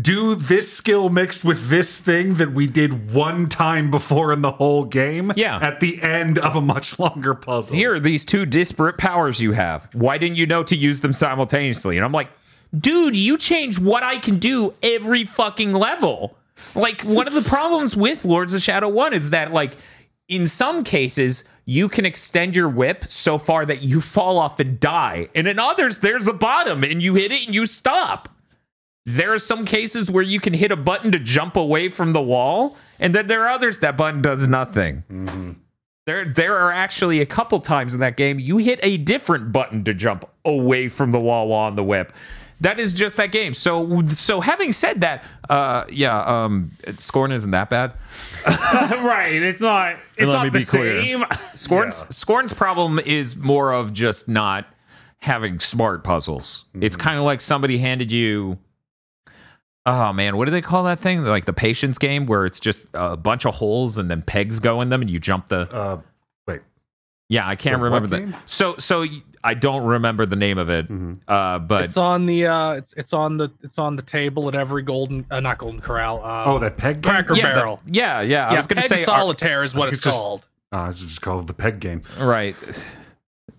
[0.00, 4.52] do this skill mixed with this thing that we did one time before in the
[4.52, 5.58] whole game Yeah.
[5.60, 7.76] at the end of a much longer puzzle.
[7.76, 9.88] Here are these two disparate powers you have.
[9.92, 11.98] Why didn't you know to use them simultaneously?
[11.98, 12.30] And I'm like,
[12.78, 16.38] dude, you change what I can do every fucking level.
[16.74, 19.76] Like, one of the problems with Lords of Shadow 1 is that, like,
[20.28, 24.78] in some cases, you can extend your whip so far that you fall off and
[24.80, 25.28] die.
[25.34, 28.28] And in others, there's a bottom and you hit it and you stop.
[29.04, 32.22] There are some cases where you can hit a button to jump away from the
[32.22, 35.02] wall, and then there are others that button does nothing.
[35.10, 35.52] Mm-hmm.
[36.06, 39.84] There, there are actually a couple times in that game you hit a different button
[39.84, 42.12] to jump away from the wall while on the whip.
[42.62, 43.54] That is just that game.
[43.54, 47.92] So, so having said that, uh, yeah, um, Scorn isn't that bad.
[48.46, 49.32] right.
[49.32, 49.96] It's not.
[50.16, 51.02] It's let not me the be clear.
[51.02, 51.24] same.
[51.54, 54.66] Scorn's Scorn's problem is more of just not
[55.18, 56.64] having smart puzzles.
[56.80, 58.58] It's kind of like somebody handed you.
[59.84, 61.24] Oh man, what do they call that thing?
[61.24, 64.80] Like the patience game, where it's just a bunch of holes and then pegs go
[64.80, 65.62] in them, and you jump the.
[65.62, 66.04] uh wait.
[67.28, 68.30] Yeah, I can't The what remember game?
[68.32, 68.42] that.
[68.50, 70.86] So, so y- I don't remember the name of it.
[71.26, 74.54] Uh, but It's on the uh it's it's on the it's on the table at
[74.54, 76.22] every golden uh, not golden corral.
[76.24, 77.10] Uh, Oh, that peg game?
[77.12, 77.80] Cracker yeah, the- Barrel.
[77.86, 78.46] yeah, yeah.
[78.48, 80.44] I yeah, was gonna say, are- solitaire is what it's it's just- called.
[80.72, 82.02] Oh, it's just called the peg game.
[82.20, 82.56] Right.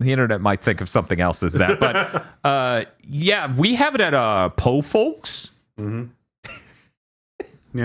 [0.00, 4.00] The internet might think of something else as that, but uh, yeah, we have it
[4.00, 5.50] at uh, Po Folks.
[5.78, 6.06] Yeah,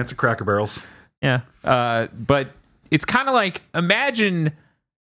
[0.01, 0.83] it's a Cracker Barrels.
[1.21, 2.49] Yeah, uh, but
[2.91, 4.53] it's kind of like imagine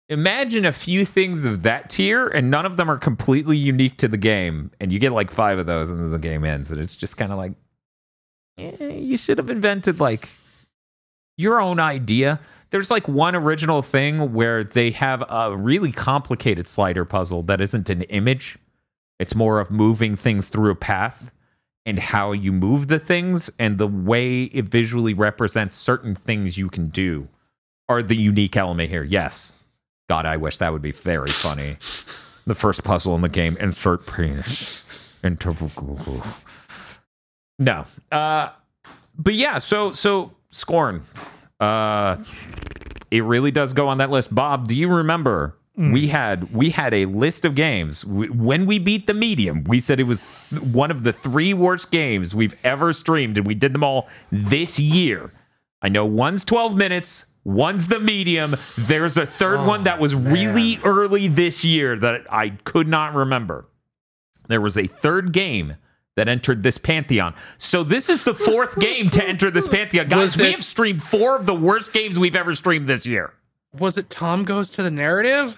[0.08, 4.08] imagine a few things of that tier, and none of them are completely unique to
[4.08, 6.80] the game, and you get like five of those, and then the game ends, and
[6.80, 7.52] it's just kind of like
[8.58, 10.28] eh, you should have invented like
[11.36, 12.40] your own idea.
[12.70, 17.88] There's like one original thing where they have a really complicated slider puzzle that isn't
[17.90, 18.58] an image.
[19.18, 21.30] It's more of moving things through a path
[21.86, 26.68] and how you move the things and the way it visually represents certain things you
[26.68, 27.28] can do
[27.88, 29.04] are the unique element here.
[29.04, 29.52] Yes.
[30.08, 31.78] God, I wish that would be very funny.
[32.46, 34.84] the first puzzle in the game, insert penis
[35.22, 36.22] into Google.
[37.58, 37.86] No.
[38.12, 38.50] Uh
[39.18, 41.02] but yeah, so so Scorn.
[41.60, 42.16] Uh
[43.10, 44.34] it really does go on that list.
[44.34, 48.78] Bob, do you remember we had we had a list of games we, when we
[48.78, 50.20] beat the medium we said it was
[50.72, 54.78] one of the three worst games we've ever streamed and we did them all this
[54.78, 55.30] year
[55.82, 60.14] i know one's 12 minutes one's the medium there's a third oh, one that was
[60.14, 63.64] really early this year that i could not remember
[64.48, 65.76] there was a third game
[66.16, 70.18] that entered this pantheon so this is the fourth game to enter this pantheon guys
[70.18, 73.32] Was we it- have streamed four of the worst games we've ever streamed this year
[73.78, 75.56] Was it Tom goes to the narrative?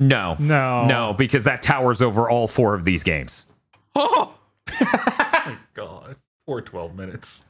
[0.00, 0.84] no No.
[0.86, 3.46] No, because that towers over all four of these games.
[3.96, 4.36] Oh,
[5.74, 6.16] God.
[6.46, 7.44] Poor 12 minutes.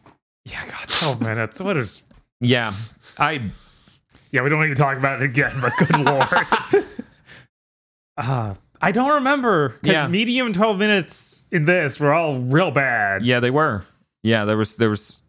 [0.45, 1.61] Yeah, God, 12 minutes.
[1.61, 2.03] What is.
[2.41, 2.75] Yeah,
[3.19, 3.51] I
[4.35, 6.85] Yeah, we don't need to talk about it again, but good lord.
[8.17, 10.07] uh, I don't remember because Yeah.
[10.09, 13.25] medium 12 minutes in this were all real bad.
[13.25, 13.85] yeah they were.
[14.25, 15.23] Yeah, there was there was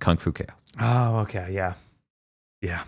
[0.00, 1.50] Kung Fu Chaos, Oh, okay.
[1.52, 1.74] Yeah.
[2.60, 2.82] Yeah.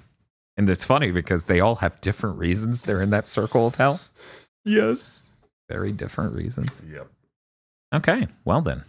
[0.56, 4.00] and it's funny because they all have different reasons they're in that circle of hell.
[4.64, 5.28] Yes,
[5.68, 6.82] very different reasons.
[6.92, 7.06] Yep.
[7.94, 8.82] Okay, well then,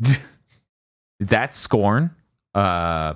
[1.20, 2.10] that's Scorn.
[2.52, 3.14] Uh,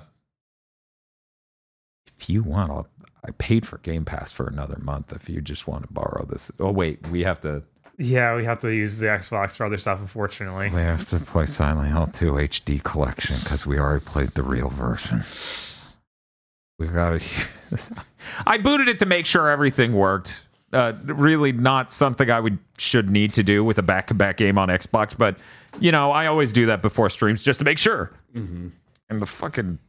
[2.29, 2.87] if you want, I'll,
[3.25, 5.11] I paid for Game Pass for another month.
[5.11, 7.63] If you just want to borrow this, oh wait, we have to.
[7.97, 10.69] Yeah, we have to use the Xbox for other stuff, unfortunately.
[10.69, 14.69] We have to play Silent Hill 2 HD collection because we already played the real
[14.69, 15.25] version.
[16.77, 17.25] We got to.
[18.47, 20.45] I booted it to make sure everything worked.
[20.71, 24.69] Uh, really, not something I would should need to do with a back-to-back game on
[24.69, 25.37] Xbox, but
[25.79, 28.11] you know, I always do that before streams just to make sure.
[29.09, 29.79] And the fucking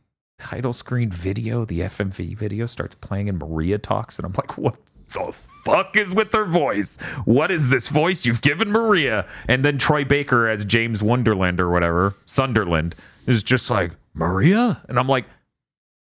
[0.40, 4.76] title screen video, the FMV video, starts playing and Maria talks, and I'm like, what
[5.12, 5.33] the
[5.64, 6.96] fuck is with her voice?
[7.24, 9.26] What is this voice you've given Maria?
[9.48, 12.94] And then Troy Baker as James Wonderland or whatever, Sunderland,
[13.26, 14.83] is just like, Maria?
[14.88, 15.26] And I'm like,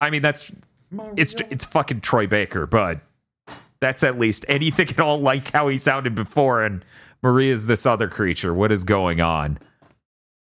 [0.01, 0.51] I mean, that's
[1.17, 3.01] it's it's fucking Troy Baker, but
[3.81, 6.65] that's at least anything at all like how he sounded before.
[6.65, 6.85] And
[7.23, 8.53] Maria's this other creature.
[8.53, 9.59] What is going on?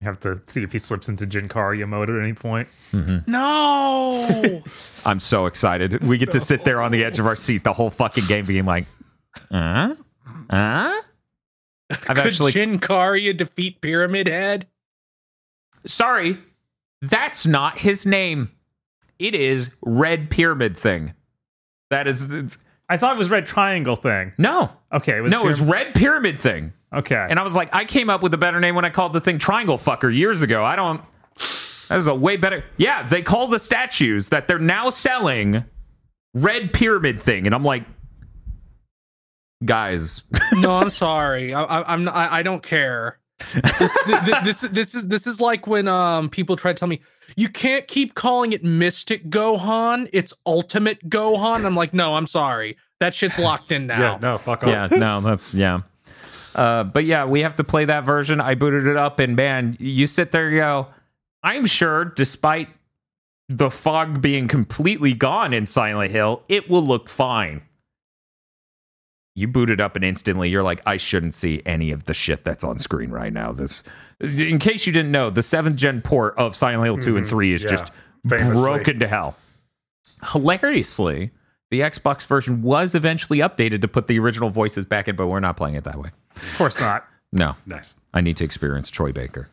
[0.01, 2.67] You have to see if he slips into Jinkaria mode at any point.
[2.91, 4.63] no.
[5.05, 6.01] I'm so excited.
[6.03, 8.45] We get to sit there on the edge of our seat the whole fucking game
[8.45, 8.87] being like,
[9.51, 9.93] uh?
[10.49, 11.01] Uh?
[11.91, 14.67] I've Could actually Jinkaria defeat Pyramid Head?
[15.85, 16.37] sorry.
[17.01, 18.51] That's not his name.
[19.19, 21.13] It is red pyramid thing.
[21.89, 22.57] That is it's,
[22.91, 24.33] I thought it was red triangle thing.
[24.37, 26.73] no, Okay, it was no, it was pyram- red pyramid thing.
[26.93, 27.25] okay.
[27.29, 29.21] And I was like, I came up with a better name when I called the
[29.21, 30.63] thing Triangle Fucker years ago.
[30.65, 31.01] I don't.
[31.89, 32.63] That is a way better.
[32.77, 35.63] Yeah, they call the statues that they're now selling
[36.33, 37.83] red pyramid thing, and I'm like,
[39.63, 40.23] guys,
[40.53, 41.53] no, I'm sorry.
[41.53, 43.19] I, I, I'm not, I, I don't care.
[43.53, 46.87] This, th- th- this this is this is like when um people try to tell
[46.87, 47.01] me
[47.35, 50.09] you can't keep calling it Mystic Gohan.
[50.13, 51.65] It's Ultimate Gohan.
[51.65, 52.77] I'm like, no, I'm sorry.
[52.99, 53.99] That shit's locked in now.
[53.99, 54.69] Yeah, no, fuck off.
[54.69, 55.81] yeah, no, that's yeah.
[56.53, 58.41] Uh, but yeah, we have to play that version.
[58.41, 60.87] I booted it up, and man, you sit there, and go.
[61.43, 62.69] I'm sure, despite
[63.49, 67.61] the fog being completely gone in Silent Hill, it will look fine.
[69.33, 72.43] You boot it up, and instantly you're like, I shouldn't see any of the shit
[72.43, 73.53] that's on screen right now.
[73.53, 73.83] This,
[74.19, 77.53] in case you didn't know, the seventh gen port of Silent Hill 2 and 3
[77.53, 77.91] is yeah, just
[78.27, 78.61] famously.
[78.61, 79.37] broken to hell.
[80.33, 81.31] Hilariously,
[81.69, 85.39] the Xbox version was eventually updated to put the original voices back in, but we're
[85.39, 86.09] not playing it that way.
[86.35, 87.05] of course not.
[87.31, 87.95] No, Nice.
[88.13, 89.49] I need to experience Troy Baker.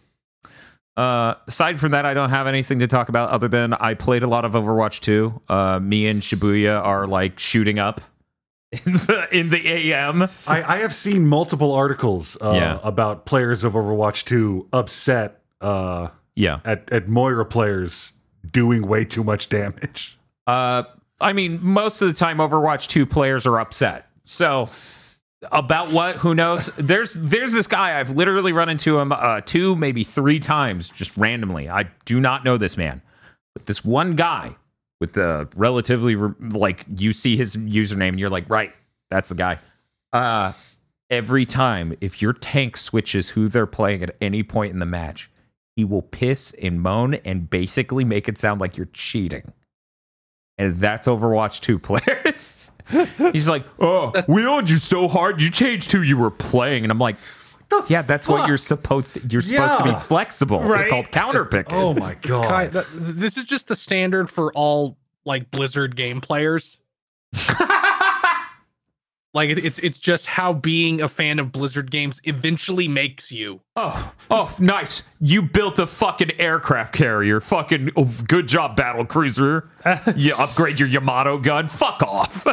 [0.96, 4.24] Uh, aside from that, I don't have anything to talk about other than I played
[4.24, 5.40] a lot of Overwatch 2.
[5.48, 8.00] Uh, me and Shibuya are like shooting up
[8.72, 10.22] in the, in the AM.
[10.46, 12.78] I, I have seen multiple articles uh, Yeah.
[12.82, 16.60] about players of Overwatch 2 upset uh, Yeah.
[16.64, 18.12] at, at Moira players
[18.50, 20.18] doing way too much damage.
[20.46, 20.82] Uh,
[21.20, 24.06] I mean, most of the time, Overwatch 2 players are upset.
[24.24, 24.68] So,
[25.50, 26.16] about what?
[26.16, 26.66] Who knows?
[26.76, 31.16] There's there's this guy I've literally run into him uh, two, maybe three times, just
[31.16, 31.68] randomly.
[31.68, 33.02] I do not know this man,
[33.54, 34.56] but this one guy
[35.00, 38.72] with the relatively re- like you see his username and you're like, right,
[39.10, 39.58] that's the guy.
[40.12, 40.52] Uh,
[41.10, 45.30] every time if your tank switches who they're playing at any point in the match,
[45.76, 49.52] he will piss and moan and basically make it sound like you're cheating
[50.58, 52.70] and that's Overwatch 2 players.
[53.32, 56.84] He's like, oh, we owned you so hard, you changed who you were playing.
[56.84, 57.16] And I'm like,
[57.88, 59.20] yeah, that's what you're supposed to.
[59.28, 60.00] You're supposed to be Yeah.
[60.00, 60.60] flexible.
[60.62, 60.88] It's Right.
[60.88, 61.66] called counterpicking.
[61.72, 62.48] Oh my god.
[62.48, 66.78] Kind- th- this is just the standard for all like Blizzard game players.
[69.34, 73.60] like it's it's just how being a fan of Blizzard games eventually makes you.
[73.76, 75.02] Oh, oh, nice.
[75.20, 77.40] You built a fucking aircraft carrier.
[77.40, 79.68] Fucking oh, good job, battle cruiser.
[80.16, 81.68] you upgrade your Yamato gun.
[81.68, 82.46] Fuck off.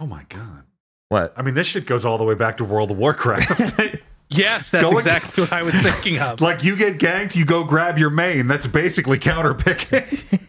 [0.00, 0.64] Oh my god.
[1.08, 1.32] What?
[1.36, 3.80] I mean, this shit goes all the way back to World of Warcraft.
[4.28, 6.40] Yes, that's Going- exactly what I was thinking of.
[6.40, 8.48] like you get ganked, you go grab your main.
[8.48, 10.42] That's basically counterpicking.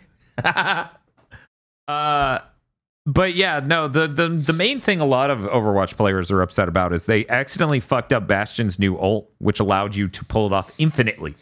[1.87, 2.39] Uh,
[3.05, 3.87] but yeah, no.
[3.87, 7.25] The, the the main thing a lot of Overwatch players are upset about is they
[7.27, 11.33] accidentally fucked up Bastion's new ult, which allowed you to pull it off infinitely.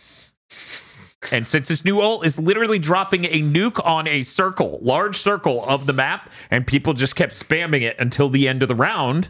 [1.32, 5.64] And since this new ult is literally dropping a nuke on a circle, large circle
[5.66, 9.30] of the map, and people just kept spamming it until the end of the round,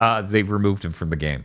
[0.00, 1.44] uh, they've removed him from the game.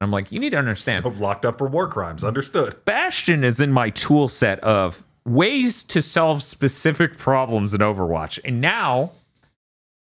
[0.00, 1.04] I'm like, you need to understand.
[1.18, 2.24] Locked up for war crimes.
[2.24, 2.84] Understood.
[2.84, 8.38] Bastion is in my tool set of ways to solve specific problems in Overwatch.
[8.44, 9.12] And now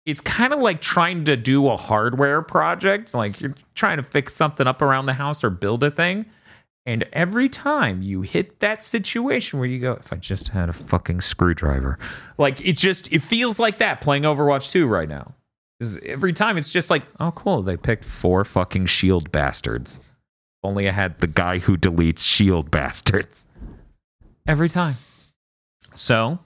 [0.06, 3.14] it's kind of like trying to do a hardware project.
[3.14, 6.26] Like you're trying to fix something up around the house or build a thing.
[6.88, 10.74] And every time you hit that situation where you go, if I just had a
[10.74, 12.00] fucking screwdriver,
[12.38, 15.36] like it just, it feels like that playing Overwatch 2 right now.
[16.06, 17.62] Every time it's just like, oh, cool.
[17.62, 20.00] They picked four fucking shield bastards.
[20.64, 23.44] Only I had the guy who deletes shield bastards
[24.48, 24.96] every time.
[25.94, 26.40] So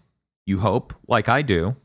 [0.48, 1.76] you hope, like I do,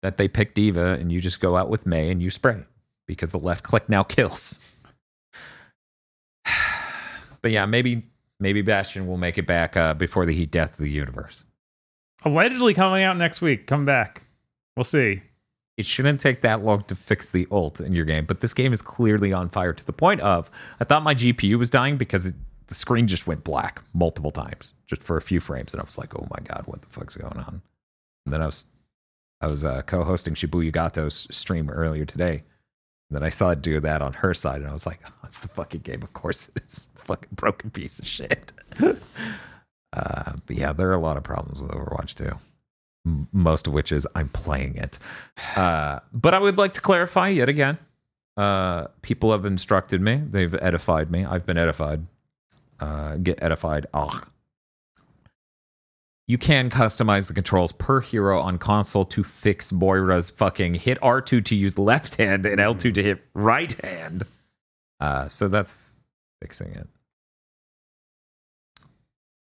[0.00, 2.62] that they pick D.Va and you just go out with Mei and you spray
[3.06, 4.60] because the left click now kills.
[7.46, 8.02] But yeah, maybe
[8.40, 11.44] maybe Bastion will make it back uh, before the heat death of the universe.
[12.24, 13.68] Allegedly coming out next week.
[13.68, 14.24] Come back.
[14.76, 15.22] We'll see.
[15.76, 18.72] It shouldn't take that long to fix the ult in your game, but this game
[18.72, 22.26] is clearly on fire to the point of I thought my GPU was dying because
[22.26, 22.34] it,
[22.66, 25.96] the screen just went black multiple times just for a few frames, and I was
[25.96, 27.62] like, "Oh my god, what the fuck's going on?"
[28.24, 28.64] And then I was
[29.40, 32.42] I was uh, co-hosting Shibuya Gato's stream earlier today.
[33.10, 35.12] And then I saw it do that on her side, and I was like, oh,
[35.24, 36.50] "It's the fucking game, of course.
[36.56, 38.52] It's a fucking broken piece of shit."
[38.82, 42.32] uh, but yeah, there are a lot of problems with Overwatch too.
[43.06, 44.98] M- Most of which is I'm playing it.
[45.56, 47.78] Uh, but I would like to clarify yet again.
[48.36, 51.24] Uh, people have instructed me; they've edified me.
[51.24, 52.06] I've been edified.
[52.80, 53.86] Uh, get edified.
[53.94, 54.24] Ah,
[56.28, 61.44] you can customize the controls per hero on console to fix Moira's fucking hit R2
[61.44, 64.24] to use left hand and L2 to hit right hand.
[64.98, 65.76] Uh, so that's
[66.42, 66.88] fixing it.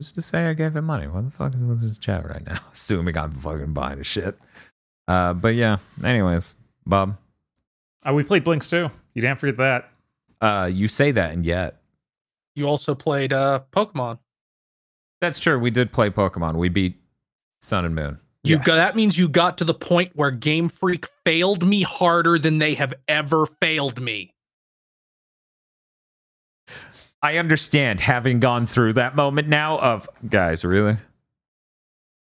[0.02, 1.08] Just to say I gave him money.
[1.08, 2.60] What the fuck is with this chat right now?
[2.72, 4.38] Assuming I'm fucking buying his shit.
[5.08, 5.78] Uh, but yeah.
[6.04, 6.56] Anyways,
[6.86, 7.18] Bob,
[8.06, 8.90] Oh, we played Blinx too.
[9.14, 9.92] You didn't forget that.
[10.40, 11.82] uh, you say that, and yet
[12.56, 14.20] You also played uh Pokemon.
[15.22, 15.60] That's true.
[15.60, 16.56] We did play Pokemon.
[16.56, 16.96] We beat
[17.62, 18.20] Sun and Moon.
[18.44, 18.66] You Yes.
[18.66, 22.58] got that means you got to the point where Game Freak failed me harder than
[22.60, 24.34] they have ever failed me.
[27.22, 30.98] I understand having gone through that moment now of guys, really?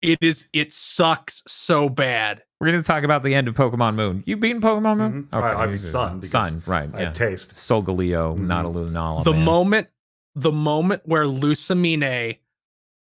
[0.02, 2.42] It is it sucks so bad.
[2.62, 4.24] We're gonna talk about the end of Pokemon Moon.
[4.26, 5.28] You beaten Pokemon Moon?
[5.32, 5.36] Mhm.
[5.36, 5.84] I- I you beat.
[5.86, 6.90] Sun Sun, right?
[6.94, 7.06] I Yeah.
[7.06, 7.54] had taste.
[7.56, 8.48] Solgaleo, Mhm.
[8.48, 9.24] not a Lunala.
[9.26, 9.44] the man.
[9.44, 9.88] moment
[10.36, 12.38] the moment where Lusamine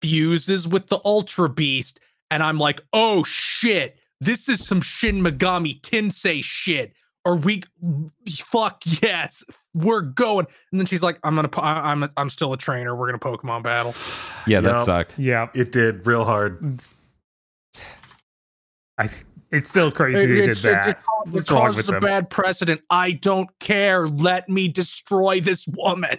[0.03, 5.81] fuses with the Ultra Beast, and I'm like, oh shit, this is some Shin Megami
[5.81, 6.93] Tensei shit.
[7.25, 7.63] Or we
[8.47, 9.45] fuck yes,
[9.75, 10.47] we're going.
[10.73, 12.95] And then she's like, I'm gonna, po- I- I'm, I'm still a trainer.
[12.97, 13.95] We're gonna Pokemon battle.
[14.47, 14.87] yeah, that Yup.
[14.87, 15.19] sucked.
[15.19, 15.49] Yeah.
[15.55, 16.59] It did real hard.
[16.75, 16.95] It's,
[18.99, 19.09] I,
[19.53, 20.89] it's still crazy they did It's- that.
[20.89, 20.97] It, it,
[21.33, 22.01] What's wrong causes a them?
[22.01, 22.81] bad precedent.
[22.91, 24.07] I don't care.
[24.09, 26.19] Let me destroy this woman.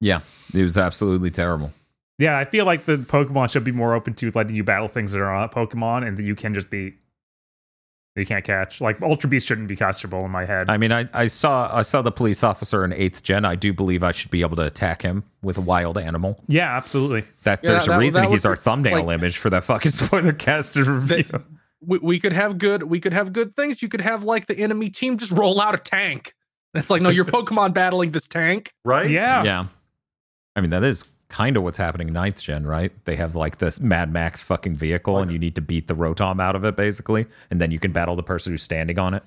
[0.00, 0.20] Yeah,
[0.54, 1.72] it was absolutely terrible.
[2.22, 5.12] Yeah, I feel like the Pokemon should be more open to letting you battle things
[5.12, 6.94] that are not Pokemon and that you can just be
[8.14, 8.80] You can't catch.
[8.80, 10.68] Like Ultra Beast shouldn't be castable in my head.
[10.70, 13.44] I mean, I, I saw I saw the police officer in eighth gen.
[13.46, 16.38] I do believe I should be able to attack him with a wild animal.
[16.46, 17.24] yeah, absolutely.
[17.44, 19.90] That Yeah, there's that- a reason he's our be- thumbnail like- image for that fucking
[20.00, 21.22] spoiler cast review.
[21.24, 21.42] That-
[21.84, 24.56] we, we could have good we could have good things you could have like the
[24.56, 26.32] enemy team just roll out a tank
[26.74, 29.10] it's like no you're pokemon battling this tank Right?
[29.10, 29.42] Yeah.
[29.42, 29.66] yeah,
[30.54, 32.92] I mean that is kind of what's happening in ninth gen, right?
[33.06, 36.40] They have like this Mad Max fucking vehicle, and you need to beat the Rotom
[36.40, 39.22] out of it, basically, and then you can battle the person who's standing on it.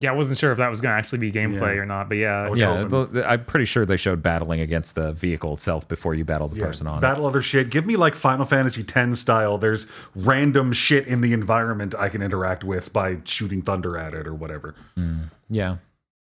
[0.00, 1.80] Yeah, I wasn't sure if that was going to actually be gameplay Yeah.
[1.82, 2.48] or not, but yeah.
[2.56, 3.22] Yeah, hoping.
[3.22, 6.66] I'm pretty sure they showed battling against the vehicle itself before you battle the Yeah,
[6.66, 7.02] person on it.
[7.02, 7.70] battle other shit.
[7.70, 9.58] Give me like Final Fantasy X style.
[9.58, 9.86] There's
[10.16, 14.34] random shit in the environment I can interact with by shooting thunder at it or
[14.34, 14.74] whatever.
[14.96, 15.76] Hmm, yeah,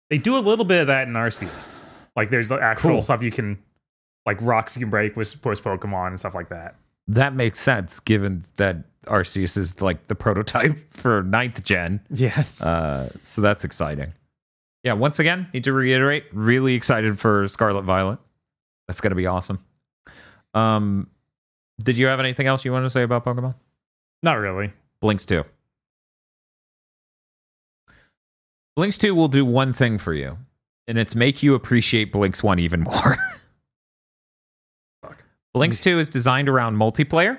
[0.08, 1.82] They do a little bit of that in Arceus.
[2.20, 3.02] Like there's the actual Cool.
[3.02, 3.58] stuff you can,
[4.26, 6.74] like rocks you can break with post Pokemon and stuff like that.
[7.08, 12.00] that makes sense given that Arceus is like the prototype for ninth gen.
[12.10, 12.62] Yes.
[12.62, 14.12] Uh, so that's exciting.
[14.84, 18.18] Yeah, once again, need to reiterate, really excited for Scarlet Violet.
[18.86, 19.64] That's going to be awesome.
[20.52, 21.06] Um,
[21.82, 23.54] did you have anything else you wanted to say about Pokemon?
[24.22, 24.72] not really.
[25.02, 25.42] Blinx 2.
[28.78, 30.38] Blinx 2 will do one thing for you,
[30.90, 33.16] and it's make you appreciate Blinx 1 even more.
[35.56, 37.38] Blinx 2 is designed around multiplayer.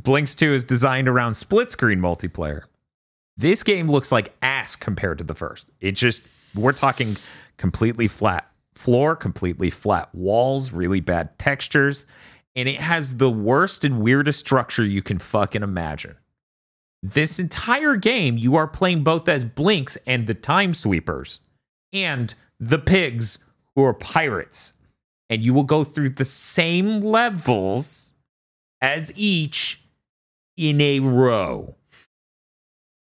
[0.00, 2.64] Blinx 2 is designed around split screen multiplayer.
[3.38, 5.66] This game looks like ass compared to the first.
[5.80, 6.24] It just,
[6.54, 7.16] we're talking
[7.56, 12.04] completely flat floor, completely flat walls, really bad textures,
[12.54, 16.16] and it has the worst and weirdest structure you can fucking imagine.
[17.02, 21.40] This entire game, you are playing both as Blinx and the Time Sweepers
[21.94, 22.34] and
[22.68, 23.38] the pigs
[23.74, 24.72] who are pirates.
[25.30, 28.12] And you will go through the same levels
[28.80, 29.80] as each
[30.56, 31.74] in a row.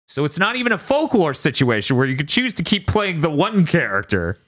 [0.08, 3.30] So it's not even a folklore situation where you could choose to keep playing the
[3.30, 4.38] one character.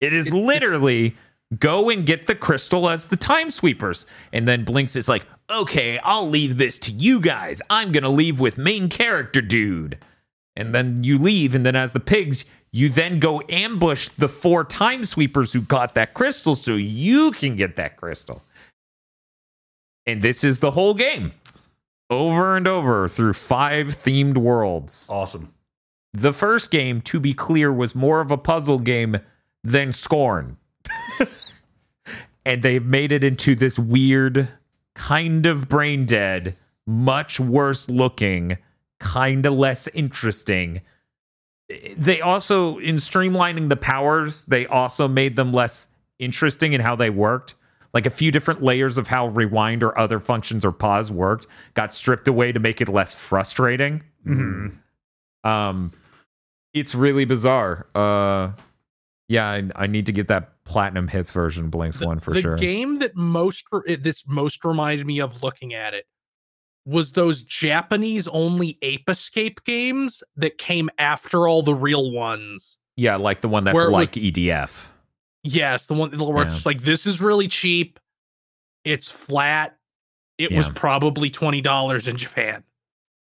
[0.00, 1.16] It is It's- it's- literally
[1.58, 4.06] go and get the crystal as the time sweepers.
[4.32, 7.60] And then Blinx is like, okay, I'll leave this to you guys.
[7.68, 9.98] I'm going to leave with main character dude.
[10.56, 11.54] And then you leave.
[11.54, 15.94] And then as the pigs, you then go ambush the four time sweepers who got
[15.94, 18.42] that crystal so you can get that crystal.
[20.06, 21.30] And this is the whole game
[22.10, 25.06] over and over through five themed worlds.
[25.08, 25.54] Awesome.
[26.14, 29.18] The first game, to be clear, was more of a puzzle game
[29.62, 30.56] than Scorn.
[32.44, 34.48] and they've made it into this weird,
[34.96, 36.56] kind of brain dead,
[36.88, 38.58] much worse looking,
[38.98, 40.80] kind of less interesting.
[41.68, 45.88] They also, in streamlining the powers, they also made them less
[46.18, 47.54] interesting in how they worked.
[47.94, 51.94] Like a few different layers of how rewind or other functions or pause worked got
[51.94, 54.02] stripped away to make it less frustrating.
[55.44, 55.92] Um,
[56.72, 57.86] it's really bizarre.
[57.94, 58.50] Uh,
[59.28, 62.34] yeah, I, I need to get that platinum hits version Blinx one for sure.
[62.34, 62.56] the sure.
[62.56, 66.06] game that most re- this most reminded me of looking at it
[66.86, 72.76] was those Japanese only Ape Escape games that came after all the real ones.
[72.96, 74.86] yeah, like the one that's was- like E EDF.
[75.42, 76.54] Yes, the one where it's Yeah.
[76.54, 77.98] just like this is really cheap.
[78.84, 79.76] It's flat.
[80.38, 82.64] It was probably twenty dollars in Japan.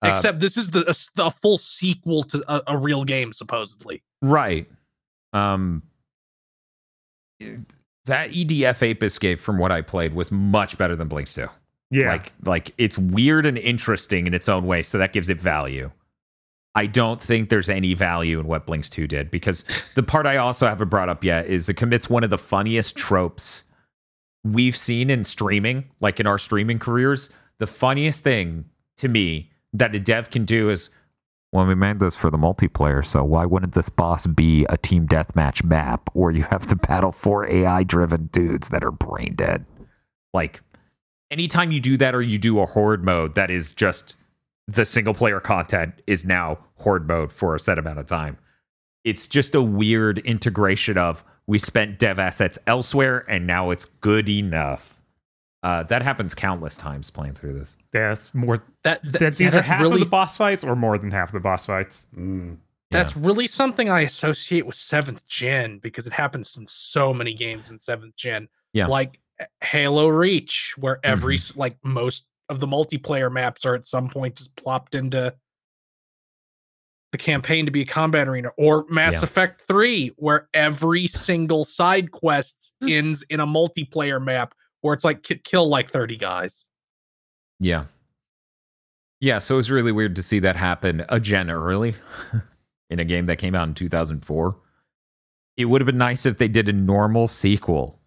[0.03, 4.01] Uh, Except this is the a, the full sequel to a, a real game, supposedly.
[4.21, 4.67] Right.
[5.33, 5.83] Um
[8.05, 11.47] that EDF Ape Escape, from what I played was much better than Blinx 2.
[11.91, 12.09] Yeah.
[12.09, 15.91] Like like it's weird and interesting in its own way, so that gives it value.
[16.73, 19.65] I don't think there's any value in what Blinx 2 did because
[19.95, 22.95] the part I also haven't brought up yet is it commits one of the funniest
[22.95, 23.65] tropes
[24.43, 27.29] we've seen in streaming, like in our streaming careers.
[27.59, 28.65] The funniest thing
[28.97, 30.89] to me that a dev can do is
[31.53, 35.05] well, we made this for the multiplayer, so why wouldn't this boss be a team
[35.05, 39.65] deathmatch map where you have to battle four AI driven dudes that are brain dead?
[40.33, 40.61] Like,
[41.31, 44.15] anytime you do that or you do a horde mode that is just
[44.67, 48.37] the single player content is now horde mode for a set amount of time.
[49.03, 54.29] It's just a weird integration of we spent dev assets elsewhere and now it's good
[54.29, 55.01] enough.
[55.63, 57.77] Uh, that happens countless times playing through this.
[57.91, 58.57] That's more.
[58.83, 61.11] That, that, That, yeah, these are half really of the boss fights, or more than
[61.11, 62.07] half of the boss fights.
[62.17, 62.57] Mm.
[62.89, 67.69] that's really something I associate with seventh gen because it happens in so many games
[67.69, 68.47] in seventh gen.
[68.73, 68.87] Yeah.
[68.87, 69.19] Like
[69.63, 71.51] Halo Reach, where every mm-hmm.
[71.51, 75.33] s like most of the multiplayer maps are at some point just plopped into
[77.11, 79.23] the campaign to be a combat arena, or Mass Yeah.
[79.23, 82.89] Effect 3, where every single side quest hmm.
[82.89, 86.67] ends in a multiplayer map where it's like ki- kill like 30 guys.
[87.59, 87.85] Yeah.
[89.19, 91.95] Yeah, so it was really weird to see that happen a gen early
[92.89, 94.57] in a game that came out in 2004.
[95.57, 98.00] It would have been nice if they did a normal sequel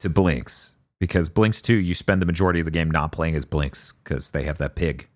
[0.00, 3.46] to Blinx because Blinx 2, you spend the majority of the game not playing as
[3.46, 5.08] Blinx because they have that pig.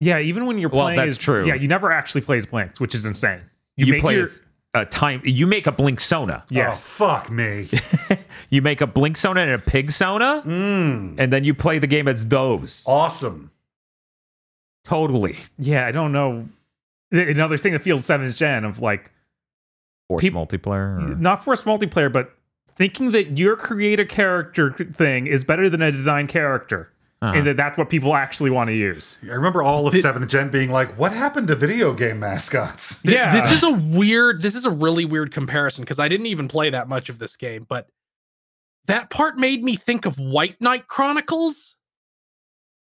[0.00, 1.46] Yeah, even when you're Well, playing, that's as- true.
[1.46, 3.40] Yeah, you never actually play as Blinx, which is insane.
[3.76, 4.40] You, make play your- as
[4.74, 6.42] a time, you make a Blinksona.
[6.50, 6.86] Yes.
[7.00, 7.68] Oh, fuck me.
[8.50, 11.14] You make a Blinksona and a Pigsona, Mm.
[11.18, 12.84] and then you play the game as those.
[12.86, 13.50] Awesome.
[14.84, 15.36] Totally.
[15.58, 16.46] Yeah, I don't know.
[17.10, 19.10] Another thing that feels seventh gen of like
[20.08, 21.10] Force Peop- multiplayer.
[21.12, 22.34] or- not forced multiplayer, but
[22.76, 26.90] thinking that your create a character thing is better than a design character,
[27.22, 27.34] Uh-huh.
[27.36, 29.18] and that that's what people actually want to use.
[29.22, 33.32] I remember all of seventh gen being like, "What happened to video game mascots?" Yeah.
[33.32, 36.70] This is a weird, this is a really weird comparison because I didn't even play
[36.70, 37.88] that much of this game, but
[38.86, 41.76] that part made me think of White Knight Chronicles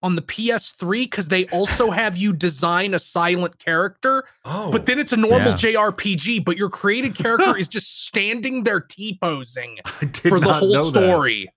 [0.05, 4.99] on the PS3 because they also have you design a silent character, Oh, but then
[4.99, 5.55] it's a normal Yeah.
[5.55, 9.77] JRPG, but your created character is just standing there T posing
[10.29, 11.03] for the whole know that.
[11.03, 11.49] story.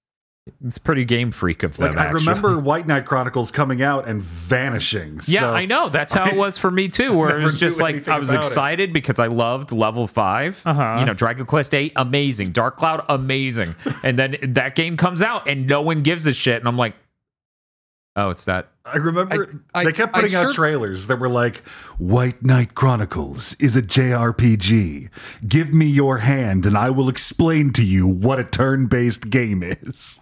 [0.64, 1.90] It's pretty game freak of them.
[1.94, 2.20] Like I actually.
[2.26, 5.20] remember White Knight Chronicles coming out and vanishing.
[5.26, 5.90] Yeah, so- I know.
[5.90, 7.12] That's how it was for me too.
[7.12, 8.46] Where it was just like I was about it.
[8.46, 10.96] excited because I loved level 5 Uh-huh.
[11.01, 12.53] You know, Dragon Quest Eight, amazing.
[12.53, 13.74] Dark Cloud, amazing.
[14.03, 16.94] and then that game comes out and no one gives a shit, and I'm like,
[18.19, 18.69] oh, it's that.
[18.85, 21.59] I remember I- they kept I putting out sure- trailers that were like,
[21.99, 25.09] "White Knight Chronicles is a JRPG.
[25.47, 30.21] Give me your hand, and I will explain to you what a turn-based game is."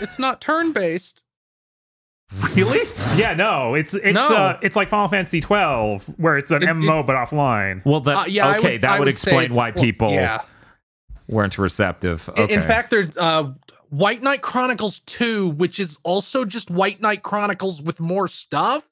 [0.00, 1.22] It's not turn based.
[2.54, 2.80] Really?
[3.16, 4.28] Yeah, no, it's it's No.
[4.36, 7.82] uh, it's like Final Fantasy twelve, where it's an It- MMO but offline.
[7.86, 10.42] Well, that Uh, yeah, okay, would- that I would, explain it's- why well, people yeah.
[11.28, 12.28] weren't receptive.
[12.36, 12.54] In- Okay.
[12.54, 13.52] In fact, there's uh,
[13.90, 18.86] White Knight Chronicles 2, which is also just White Knight Chronicles with more stuff.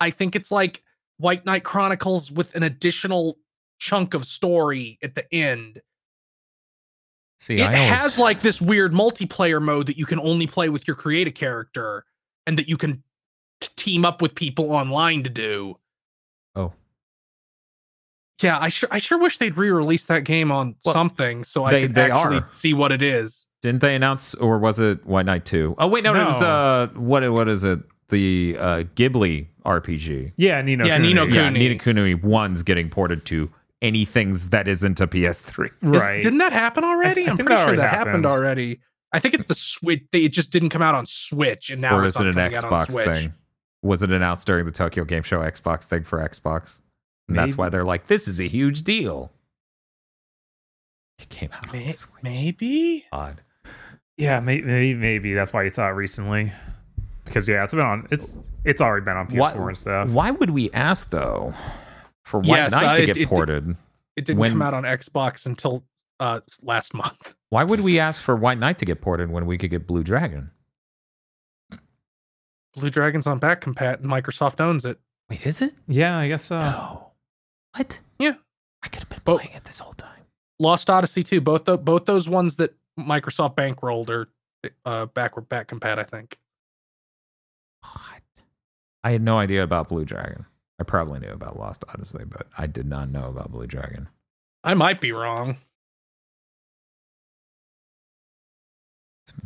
[0.00, 0.82] I think it's like
[1.18, 3.38] White Knight Chronicles with an additional
[3.78, 5.80] chunk of story at the end.
[7.38, 10.86] see, it always, has like this weird multiplayer mode that you can only play with
[10.86, 12.04] your creative character
[12.46, 13.02] and that you can
[13.76, 15.76] team up with people online to do.
[16.54, 16.72] Oh.
[18.42, 21.70] Yeah, I sure I sure wish they'd re-release that game on Well, something so I
[21.72, 22.48] they- could actually are.
[22.50, 23.46] see what it is.
[23.66, 25.74] Didn't they announce, or was it White Knight Two?
[25.78, 27.80] Oh wait, no, no, it was uh, what what is it?
[28.08, 28.64] The uh,
[28.94, 30.32] Ghibli RPG.
[30.36, 30.86] Yeah, Nino.
[30.86, 31.08] Yeah, Kuni.
[31.08, 31.58] Nino Yeah, Kuni.
[31.58, 33.50] Ni no Kuni one's getting ported to
[33.82, 35.66] anything's that isn't a PS3.
[35.66, 36.22] Is- Right.
[36.22, 37.26] didn't that happen already?
[37.26, 38.06] I I'm pretty that sure that happened.
[38.24, 38.26] happened.
[38.26, 38.78] already.
[39.12, 40.04] I think it's the Switch.
[40.12, 42.56] It just didn't come out on Switch, and now or it's is it an coming
[42.56, 43.34] out on Xbox thing?
[43.82, 46.78] Was it announced during the Tokyo Game Show Xbox thing for Xbox?
[47.28, 49.32] And that's why they're like, this is a huge deal.
[51.18, 52.22] It came out on Switch.
[52.22, 53.04] Maybe.
[53.10, 53.42] Odd.
[54.16, 56.52] Yeah, maybe, maybe that's why you saw it recently.
[57.24, 58.06] Because yeah, it's been on.
[58.10, 60.08] It's it's already been on PS4 Why, and stuff.
[60.08, 61.52] why would we ask though
[62.24, 63.76] for White Yes, Knight uh, to it- get it- ported?
[64.16, 65.84] It didn't When- come out on Xbox until
[66.20, 67.34] uh last month.
[67.50, 70.02] Why would we ask for White Knight to get ported when we could get Blue
[70.02, 70.50] Dragon?
[72.74, 74.98] Blue Dragon's on back compat, and Microsoft owns it.
[75.30, 75.74] Wait, is it?
[75.88, 76.60] Yeah, I guess so.
[76.60, 77.10] No.
[77.76, 78.00] What?
[78.18, 78.34] Yeah.
[78.82, 80.10] I could have been But- playing it this whole time.
[80.58, 81.40] Lost Odyssey too.
[81.40, 84.28] Both the, both those ones that Microsoft bankrolled or
[84.84, 85.98] uh backward back compat.
[85.98, 86.38] I think.
[87.82, 88.22] What?
[89.04, 90.44] I had no idea about Blue Dragon.
[90.80, 94.08] I probably knew about Lost Odyssey, but I did not know about Blue Dragon.
[94.64, 95.56] I might be wrong.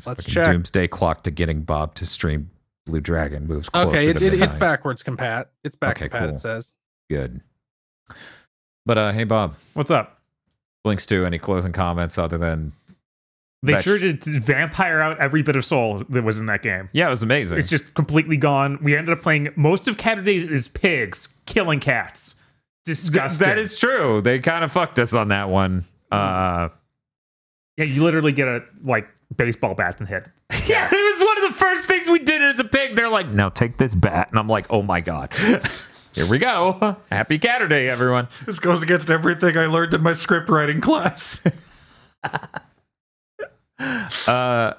[0.06, 0.46] Let's check.
[0.46, 2.50] Doomsday clock to getting Bob to stream
[2.86, 5.46] Blue Dragon moves closer Okay, it, it, it's backwards, compat.
[5.64, 6.26] It's back, Okay, compat.
[6.26, 6.34] cool.
[6.36, 6.70] It says.
[7.10, 7.40] Good.
[8.86, 10.20] But uh, hey, Bob, What's up?
[10.86, 12.72] Blinx to any closing comments other than
[13.62, 16.88] They That's- sure did vampire out every bit of soul that was in that game.
[16.92, 17.58] yeah, it was amazing.
[17.58, 18.78] It's just completely gone.
[18.82, 22.36] We ended up playing most of Cat Days is pigs killing cats.
[22.86, 23.46] Th- Disgusting.
[23.46, 24.22] that is true.
[24.22, 25.84] They kind of fucked us on that one.
[26.10, 26.70] Uh,
[27.76, 27.84] yeah.
[27.84, 29.06] You literally get a like
[29.36, 30.24] baseball bats and hit.
[30.66, 32.96] yeah, it was one of the first things we did as a pig.
[32.96, 35.32] They're like, "Now take this bat," and I'm like, "Oh my god."
[36.14, 36.96] Here we go.
[37.12, 38.26] Happy Catterday, everyone.
[38.46, 41.40] This goes against everything I learned in my script writing class.
[44.26, 44.74] Uh,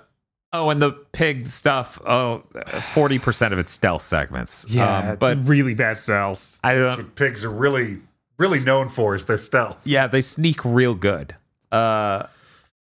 [0.53, 1.99] oh, and the pig stuff.
[2.05, 4.65] Oh, 40% of it's stealth segments.
[5.09, 6.59] Um, but really bad cells.
[6.63, 6.97] I don't.
[6.97, 7.99] what pigs are really,
[8.37, 9.77] really known for is their stealth.
[9.83, 11.35] Yeah, they sneak real good.
[11.71, 12.27] Uh,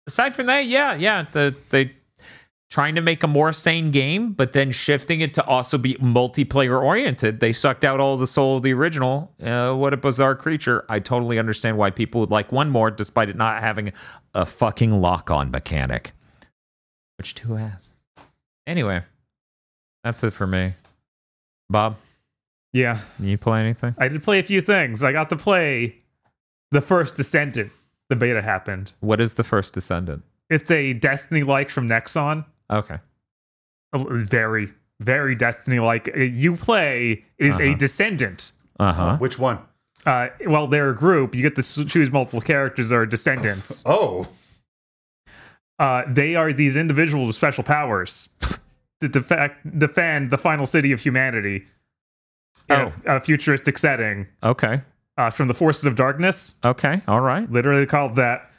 [0.06, 1.92] aside from that, yeah, yeah, the they
[2.74, 6.82] trying to make a more sane game, but then shifting it to also be multiplayer
[6.82, 7.38] oriented.
[7.38, 9.32] They sucked out all the soul of the original.
[9.40, 10.84] Uh, what a bizarre creature!
[10.88, 13.92] I totally understand why people would like one more, despite it not having
[14.34, 16.14] a fucking lock on mechanic,
[17.16, 17.92] which two has.
[18.66, 19.04] Anyway,
[20.02, 20.72] that's it for me.
[21.70, 21.96] Bob,
[22.72, 23.94] Yeah, you play anything?
[23.98, 25.04] I did play a few things.
[25.04, 26.02] I got to play
[26.72, 27.70] the first Descendant.
[28.08, 28.90] The beta happened.
[28.98, 30.24] What is the first descendant?
[30.50, 32.44] It's a Destiny like from Nexon.
[32.70, 32.98] Okay.
[33.92, 36.08] Uh, Very, very Destiny like.
[36.16, 37.78] You play is a Uh-huh.
[37.78, 38.52] Descendant.
[38.80, 39.16] Uh huh.
[39.18, 39.58] Which one?
[40.06, 41.34] Uh, well, they're a group.
[41.34, 43.82] You get to choose multiple characters or descendants.
[43.86, 44.26] Oh,
[45.78, 48.28] uh, they are these individuals with special powers
[49.00, 51.64] to defect, defend the final city of humanity
[52.68, 52.92] in Oh.
[53.06, 54.82] a, a futuristic setting Okay.
[55.18, 56.54] uh, from the forces of darkness.
[56.64, 57.02] Okay.
[57.08, 57.50] All right.
[57.50, 58.50] Literally called that.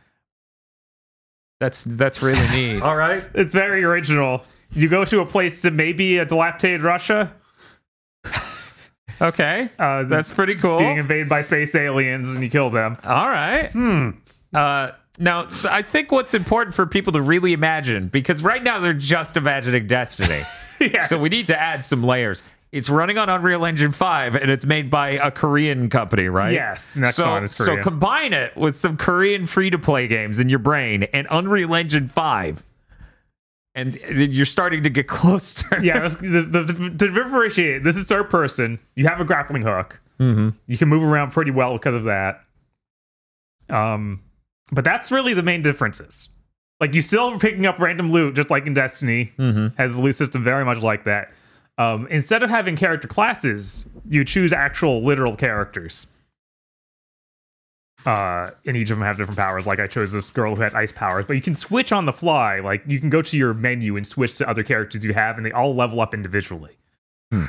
[1.60, 2.82] That's that's really neat.
[2.84, 3.24] all right.
[3.34, 4.44] It's very original.
[4.72, 7.34] You go to a place that may be a dilapidated Russia.
[9.22, 9.70] okay.
[9.80, 10.80] Uh, That's pretty cool.
[10.80, 12.98] being invaded by space aliens, and you kill them.
[13.04, 13.72] All right.
[13.72, 14.10] Hmm.
[14.54, 18.94] Uh, now, I think what's important for people to really imagine, because right now they're
[18.94, 20.42] just imagining Destiny.
[20.78, 21.08] Yes.
[21.08, 22.44] So we need to add some layers.
[22.72, 26.54] It's running on Unreal Engine 5 and it's made by a Korean company, right?
[26.54, 30.50] Yes, Nexon so, is so combine it with some Korean free to play games in
[30.50, 32.64] your brain and Unreal Engine 5.
[33.76, 35.80] And you're starting to get closer.
[35.82, 38.80] yeah, was, the, the, the, to differentiate, this is third person.
[38.96, 40.00] You have a grappling hook.
[40.18, 42.42] hmm You can move around pretty well because of that.
[43.70, 44.22] Um,
[44.72, 46.30] but that's really the main differences.
[46.82, 50.02] Like you still are picking up random loot, just like in Destiny, hmm has the
[50.02, 51.32] loot system very much like that.
[51.78, 56.08] Um, instead of having character classes, you choose actual literal characters.
[58.06, 59.66] Uh, and each of them have different powers.
[59.66, 62.14] Like I chose this girl who had ice powers, but you can switch on the
[62.14, 62.60] fly.
[62.60, 65.46] Like you can go to your menu and switch to other characters you have, and
[65.46, 66.78] they all level up individually.
[67.32, 67.46] Hmm.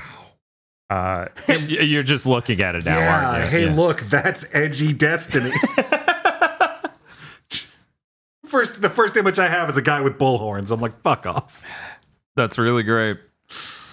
[0.88, 1.26] Uh,
[1.68, 3.28] You're just looking at it now, yeah.
[3.30, 3.50] aren't you?
[3.50, 3.74] Hey, Yeah.
[3.74, 5.52] look, that's edgy destiny.
[8.46, 10.70] first, the first image I have is a guy with bullhorns.
[10.70, 11.62] I'm like, fuck off.
[12.36, 13.18] That's really great.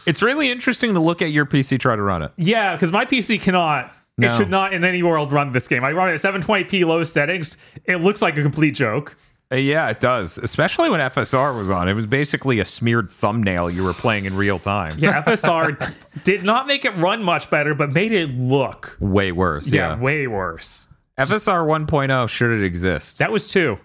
[0.05, 2.31] It's really interesting to look at your PC try to run it.
[2.37, 3.93] Yeah, because my PC cannot.
[4.17, 4.33] No.
[4.33, 5.83] It should not in any world run this game.
[5.83, 7.57] I run it at 720p low settings.
[7.85, 9.15] It looks like a complete joke.
[9.51, 10.37] Uh, yeah, it does.
[10.37, 11.87] Especially when FSR was on.
[11.89, 14.95] It was basically a smeared thumbnail you were playing in real time.
[14.99, 15.93] Yeah, FSR
[16.23, 19.71] did not make it run much better, but made it look Way worse.
[19.71, 19.99] yeah, Yeah.
[19.99, 20.87] way worse.
[21.19, 23.17] FSR 1.0, should it exist?
[23.19, 23.77] That was two.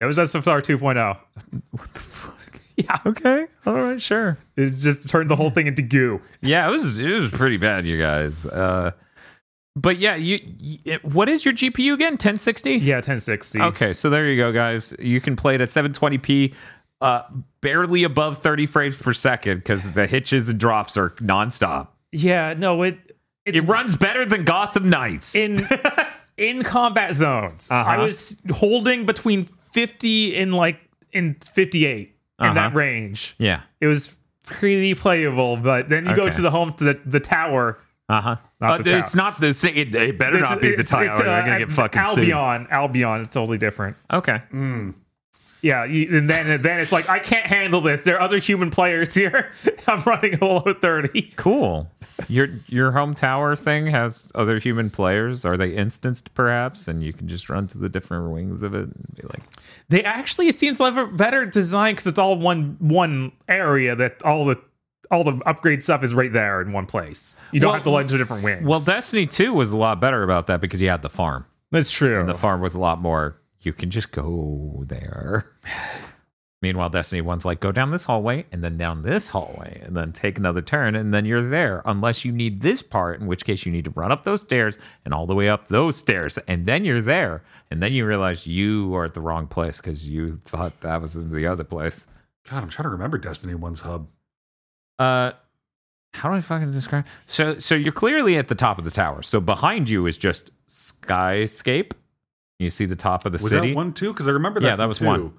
[0.00, 2.31] It was SFR 2.0.
[2.76, 3.46] Yeah, okay.
[3.66, 4.38] All right, sure.
[4.56, 6.20] it just turned the whole thing into goo.
[6.40, 8.46] Yeah, it was it was pretty bad, you guys.
[8.46, 8.92] Uh
[9.74, 12.12] but yeah, you, you what is your GPU again?
[12.12, 12.76] 1060?
[12.76, 13.60] Yeah, 1060.
[13.60, 14.94] Okay, so there you go, guys.
[14.98, 16.52] You can play it at 720p,
[17.00, 17.22] uh,
[17.62, 21.88] barely above 30 frames per second because the hitches and drops are nonstop.
[22.12, 22.98] Yeah, no, it
[23.46, 25.34] it's It runs better than Gotham Knights.
[25.34, 25.66] in
[26.36, 27.70] in combat zones.
[27.70, 27.90] Uh-huh.
[27.90, 30.80] I was holding between 50 and like
[31.12, 32.54] in 58 in Uh-huh.
[32.54, 33.34] that range.
[33.38, 33.62] yeah.
[33.80, 34.14] It was
[34.44, 37.78] pretty playable, but then you go to the home to the, the tower.
[38.08, 38.36] Uh huh.
[38.60, 39.76] Not the it's not the same.
[39.76, 41.00] It, it better This- not be the tower.
[41.06, 41.12] title.
[41.14, 42.28] it's, or they're uh, gonna get fucking sued.
[42.30, 42.66] Albion.
[42.70, 43.96] Albion is totally different.
[44.12, 44.42] Okay.
[45.62, 48.00] Yeah, you, and then and then it's like I can't handle this.
[48.00, 49.52] There are other human players here.
[49.86, 51.22] I'm running below 30.
[51.36, 51.88] Cool.
[52.28, 55.44] Your your home tower thing has other human players.
[55.44, 56.88] Are they instanced perhaps?
[56.88, 59.42] And you can just run to the different wings of it and be like,
[59.88, 64.20] They actually it seems like a better design because it's all one one area that
[64.24, 64.60] all the
[65.12, 67.36] all the upgrade stuff is right there in one place.
[67.52, 68.66] You don't Well- have to run to different wings.
[68.66, 71.44] well, Destiny Two was a lot better about that because you had the farm.
[71.70, 72.18] that's true.
[72.18, 73.36] And the farm was a lot more.
[73.62, 75.46] You can just go there.
[76.62, 80.12] Meanwhile, Destiny 1's like, go down this hallway and then down this hallway and then
[80.12, 81.82] take another turn and then you're there.
[81.86, 84.78] Unless you need this part, in which case you need to run up those stairs
[85.04, 87.42] and all the way up those stairs and then you're there.
[87.72, 91.16] And then you realize you are at the wrong place because you thought that was
[91.16, 92.06] in the other place.
[92.48, 94.06] God, I'm trying to remember Destiny 1's hub.
[95.00, 95.32] Uh,
[96.14, 97.06] how do I fucking describe?
[97.26, 99.22] So, so you're clearly at the top of the tower.
[99.22, 101.92] So behind you is just skyscape.
[102.62, 103.68] You see the top of the Was city.
[103.70, 104.12] that one too?
[104.12, 104.66] Because I remember that.
[104.66, 105.06] Yeah, that was two.
[105.06, 105.32] one.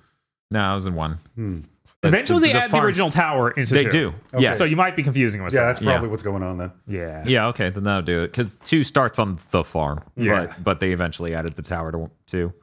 [0.51, 1.17] No, I was in one.
[1.35, 1.59] Hmm.
[2.05, 3.89] Eventually, the- they the add the original tower into They two.
[3.89, 4.07] do.
[4.33, 4.43] Okay.
[4.43, 4.57] Yes.
[4.57, 5.85] So you might be confusing with Yeah, something.
[5.85, 6.71] that's probably what's going on then.
[6.85, 7.23] yeah.
[7.25, 8.27] Yeah, okay, then that'll do it.
[8.27, 10.03] Because two starts on the farm.
[10.17, 10.47] Yeah.
[10.47, 12.53] But but they eventually added the tower to two.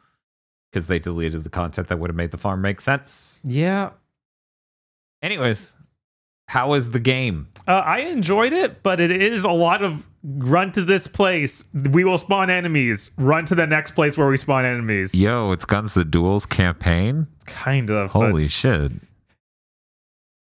[0.70, 3.40] Because they deleted the content that would have made the farm make sense.
[3.42, 3.90] Yeah.
[5.22, 5.74] Anyways,
[6.50, 7.46] how is the game?
[7.68, 11.64] Uh, I enjoyed it, but it is a lot of run to this place.
[11.72, 13.12] We will spawn enemies.
[13.16, 15.14] Run to the next place where we spawn enemies.
[15.14, 17.28] Yo, it's Guns the Duels campaign.
[17.46, 18.10] Kind of.
[18.10, 18.90] Holy shit.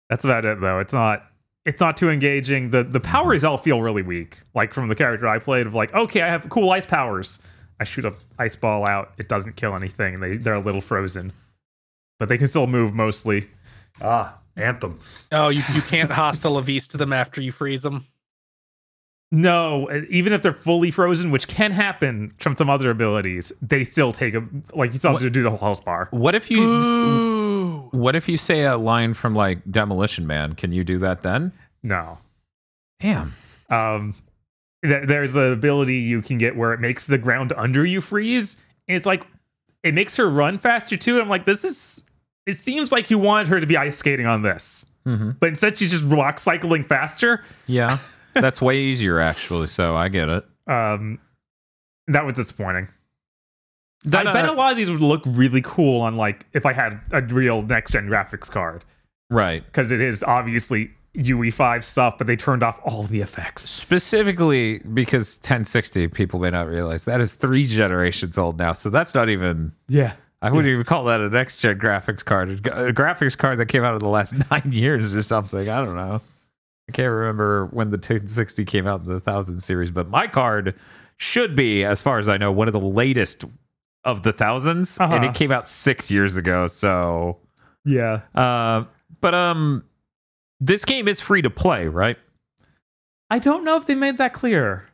[0.08, 0.80] that's about it, though.
[0.80, 1.26] It's not.
[1.66, 2.70] It's not too engaging.
[2.70, 4.38] The the powers all feel really weak.
[4.54, 7.40] Like from the character I played, of like, okay, I have cool ice powers.
[7.80, 9.14] I shoot a ice ball out.
[9.18, 10.20] It doesn't kill anything.
[10.20, 11.34] They they're a little frozen,
[12.20, 13.50] but they can still move mostly.
[14.04, 15.00] Ah, Anthem.
[15.32, 18.06] Oh, you, you can't hostile avis to them after you freeze them.
[19.32, 24.14] No, even if they're fully frozen, which can happen from some other abilities, they still
[24.14, 24.44] take a
[24.74, 26.08] like you still have to do the whole health bar.
[26.12, 27.90] What if you Ooh.
[27.92, 30.54] what if you say a line from like Demolition Man?
[30.54, 31.52] Can you do that then?
[31.84, 32.18] No.
[33.02, 33.34] Damn.
[33.70, 34.16] Um,
[34.84, 38.62] th- there's an ability you can get where it makes the ground under you freeze.
[38.88, 39.26] And it's like
[39.84, 41.16] it makes her run faster too.
[41.16, 42.04] And I'm like, this is.
[42.46, 45.32] It seems like you wanted her to be ice skating on this, Mm-hmm.
[45.40, 47.44] but instead she's just rock cycling faster.
[47.68, 48.00] Yeah.
[48.34, 50.44] That's way easier actually, so I get it.
[50.68, 51.20] Um,
[52.08, 52.88] that was disappointing.
[54.06, 56.66] That, I bet uh, a lot of these would look really cool on like if
[56.66, 58.84] I had a real next gen graphics card
[59.30, 59.64] right.
[59.66, 63.68] because it is obviously UE5 stuff, but they turned off all the effects.
[63.70, 68.74] Specifically because 1060, people may not realize that is three generations old now.
[68.74, 69.72] So that's not even.
[69.88, 70.14] Yeah.
[70.46, 72.50] I wouldn't even call that a next gen graphics card.
[72.68, 75.68] A graphics card that came out in the last nine years or something.
[75.70, 76.22] I don't know.
[76.88, 80.76] I can't remember when the 1060 came out in the 1000 series, but my card
[81.18, 83.44] should be, as far as I know, one of the latest
[84.04, 85.26] of the 1000s, and Uh-huh.
[85.30, 86.68] it came out six years ago.
[86.68, 87.38] So,
[87.86, 88.22] Yeah.
[88.36, 88.84] uh,
[89.22, 89.84] but um,
[90.60, 92.18] this game is free to play, right?
[93.32, 94.86] I don't know if they made that clear.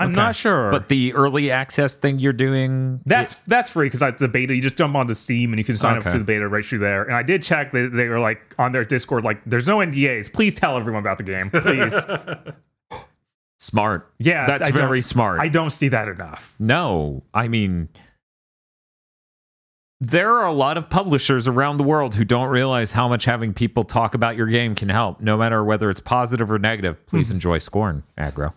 [0.00, 0.16] I'm Okay.
[0.16, 0.70] not sure.
[0.70, 4.54] But the early access thing you're doing, that's that's free because the beta.
[4.54, 6.08] You just jump onto Steam and you can sign Okay.
[6.08, 7.02] up to the beta right through there.
[7.04, 10.32] And I did check; they, they were like on their Discord, like, "There's no NDAs.
[10.32, 11.94] Please tell everyone about the game, please."
[13.58, 14.10] smart.
[14.18, 15.38] yeah, That's I very smart.
[15.40, 16.54] I don't see that enough.
[16.58, 17.90] No, I mean,
[20.00, 23.52] there are a lot of publishers around the world who don't realize how much having
[23.52, 27.06] people talk about your game can help, no matter whether it's positive or negative.
[27.06, 27.34] Please hmm.
[27.34, 28.54] enjoy Scorn, aggro.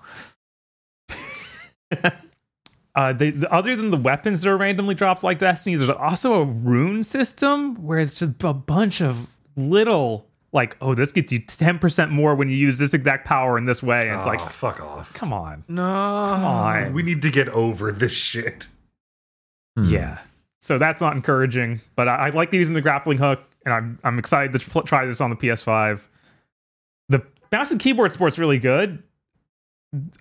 [2.96, 6.36] Uh, they, the, other than the weapons that are randomly dropped like Destiny, there's also
[6.36, 11.40] a rune system where it's just a bunch of little like, oh, this gets you
[11.40, 14.10] ten percent more when you use this exact power in this way.
[14.10, 15.12] And it's oh, like, fuck off.
[15.16, 15.82] come on, No.
[15.82, 16.94] come on.
[16.94, 18.68] We need to get over this shit.
[19.76, 19.86] Hmm.
[19.86, 20.20] Yeah.
[20.62, 24.20] So that's not encouraging, but I, I like using the grappling hook, and I'm I'm
[24.20, 26.00] excited to tr- try this on the PS5.
[27.10, 29.02] The mouse and keyboard sport's really good.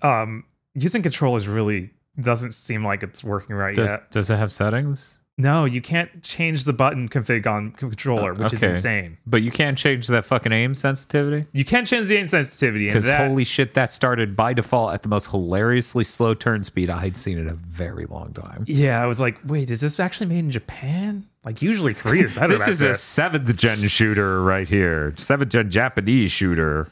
[0.01, 0.43] Um,
[0.75, 4.11] using controllers really doesn't seem like it's working right Does, yet.
[4.11, 5.17] does it have settings?
[5.35, 8.69] No, you can't change the button config on controller, Oh, which okay.
[8.69, 9.17] is insane.
[9.25, 11.47] But you can't change that fucking aim sensitivity?
[11.53, 15.01] You can't change the aim sensitivity, Because that, holy shit, that started by default at
[15.01, 18.63] the most hilariously slow turn speed I'd seen in a very long time.
[18.67, 21.27] yeah, I was like, wait, is this actually made in Japan?
[21.43, 22.55] Like usually Korea's better.
[22.55, 25.15] this is a seventh gen shooter right here.
[25.17, 26.89] Seventh gen Japanese shooter.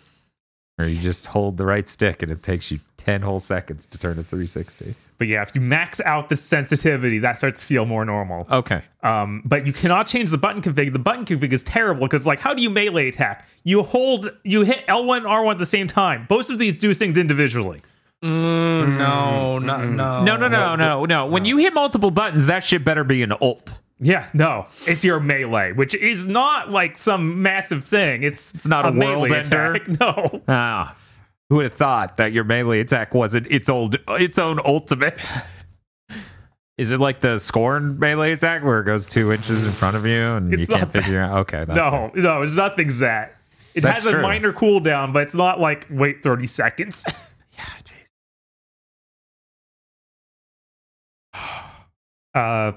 [0.77, 3.97] Where you just hold the right stick and it takes you 10 whole seconds to
[3.97, 4.93] turn a 360.
[5.17, 8.47] But yeah, if you max out the sensitivity, that starts to feel more normal.
[8.51, 8.81] Okay.
[9.03, 10.93] Um, but you cannot change the button config.
[10.93, 13.47] The button config is terrible because, like, how do you melee attack?
[13.63, 16.25] You hold, you hit L1 and R1 at the same time.
[16.27, 17.79] Both of these do things individually.
[18.23, 20.23] Mm, no, no, no.
[20.23, 21.25] No, no, no, no, no.
[21.25, 23.73] When you hit multiple buttons, that shit better be an ult.
[23.99, 28.23] Yeah, no, it's your melee, which is not like some massive thing.
[28.23, 29.73] It's It's not a world melee ender.
[29.73, 29.87] attack.
[29.99, 30.95] No, Ah.
[31.51, 35.29] Who would have thought that your melee attack wasn't its old its own ultimate?
[36.77, 40.05] Is it like the scorn melee attack where it goes two inches in front of
[40.05, 41.03] you and It's you can't not that.
[41.03, 41.39] figure out?
[41.39, 43.35] Okay, that's no, no, it's nothing's that.
[43.73, 44.21] It That's has a true.
[44.21, 47.03] minor cooldown, but it's not like wait thirty seconds.
[47.53, 47.97] Yeah, geez.
[52.33, 52.71] uh,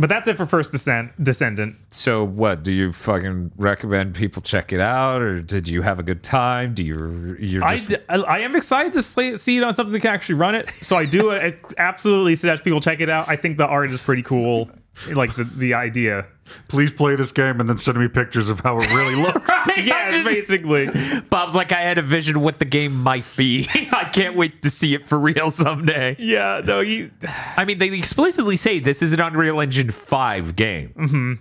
[0.00, 1.76] But that's it for First Descent, Descendant.
[1.90, 6.02] So what do you fucking recommend people check it out, or did you have a
[6.02, 6.72] good time?
[6.72, 9.02] Do you you're I, just d- I- I am excited to
[9.36, 10.70] see it on something that can actually run it.
[10.80, 11.32] So I do
[11.78, 13.28] absolutely suggest people check it out.
[13.28, 14.70] I think the art is pretty cool.
[15.08, 16.26] Like the, the idea.
[16.68, 19.48] Please play this game and then send me pictures of how it really looks.
[19.76, 20.88] Yeah, Just- basically.
[21.30, 23.68] Bob's like, I had a vision of what the game might be.
[23.92, 26.16] I can't wait to see it for real someday.
[26.18, 27.10] Yeah, no, you.
[27.56, 30.88] I mean, they explicitly say this is an Unreal Engine 5 game.
[30.96, 31.32] hmm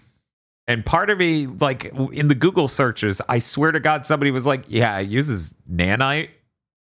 [0.68, 4.46] And part of me, like in the Google searches, I swear to God, somebody was
[4.46, 6.30] like, yeah, it uses nanite.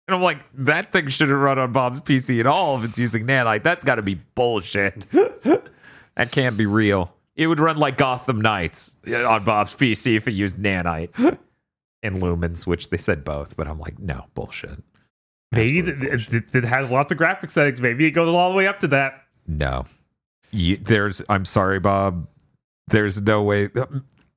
[0.08, 3.26] And I'm like, that thing shouldn't run on Bob's PC at all if it's using
[3.26, 3.64] nanite.
[3.64, 5.06] That's got to be bullshit.
[6.16, 7.14] that can't be real.
[7.36, 11.10] It would run like Gotham Knights on Bob's PC if it used nanite
[12.04, 14.82] and lumens, which they said both, but I'm like, no, bullshit.
[15.52, 16.34] Maybe Absolute th- bullshit.
[16.56, 17.82] it, it has lots of graphic settings.
[17.82, 19.24] Maybe it goes all the way up to that.
[19.48, 19.86] No.
[20.52, 22.28] You, there's I'm sorry, Bob.
[22.88, 23.70] There's no way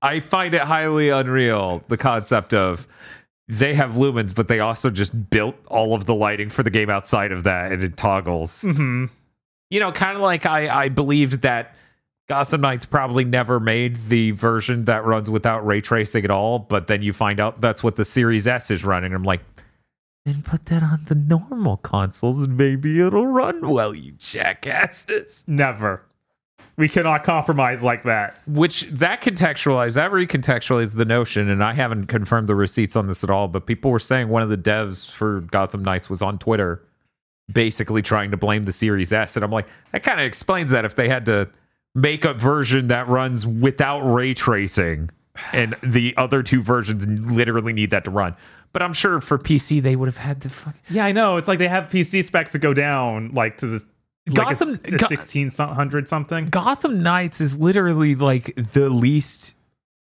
[0.01, 2.87] I find it highly unreal the concept of
[3.49, 6.89] they have lumens, but they also just built all of the lighting for the game
[6.89, 8.63] outside of that and it toggles.
[8.63, 9.07] hmm
[9.75, 11.75] You know, kind of like I, I believed that
[12.29, 16.87] Gotham Knights probably never made the version that runs without ray tracing at all, but
[16.87, 19.13] then you find out that's what the Series S is running.
[19.13, 19.41] I'm like,
[20.25, 25.43] then put that on the normal consoles and maybe it'll run well, you jackasses.
[25.49, 26.03] Never.
[26.77, 28.39] We cannot compromise like that.
[28.47, 33.25] which that contextualized that recontextualized the notion and i haven't confirmed the receipts on this
[33.25, 36.39] at all but people were saying one of the devs for gotham knights was on
[36.39, 36.81] twitter
[37.53, 40.85] basically trying to blame the series s and i'm like that kind of explains that
[40.85, 41.49] if they had to
[41.95, 45.11] make a version that runs without ray tracing
[45.53, 48.35] and the other two versions literally need that to run
[48.73, 51.37] but i'm sure for pc they would have had to fuck Yeah, I know.
[51.37, 53.85] It's like they have PC specs that go down like to the
[54.29, 56.47] like Gotham- a, Go- sixteen hundred something.
[56.49, 59.55] Gotham Knights is literally like the least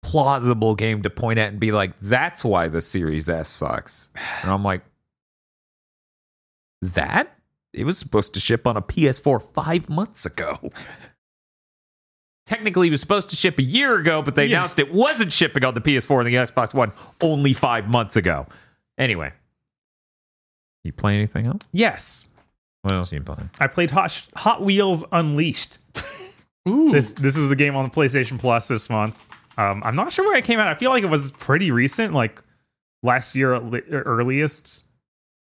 [0.04, 4.10] plausible game to point at and be like, that's why the Series S sucks.
[4.42, 4.82] And I'm like,
[6.82, 7.34] that?
[7.74, 10.72] It was supposed to ship on a PS4 five months ago.
[12.46, 14.60] Technically, it was supposed to ship a year ago, but they Yeah.
[14.60, 18.48] announced it wasn't shipping on the PS4 and the Xbox One only five months ago.
[18.98, 19.34] Anyway,
[20.84, 21.62] you play anything else?
[21.74, 22.24] Yes,
[22.84, 23.50] What else are you playing?
[23.60, 25.78] I played Hot, Hot Wheels Unleashed.
[26.70, 26.92] Ooh.
[26.94, 29.22] This this was a game on the PlayStation Plus this month.
[29.58, 30.68] Um, I'm not sure where it came out.
[30.68, 32.42] I feel like it was pretty recent, like
[33.04, 34.84] last year at li- earliest,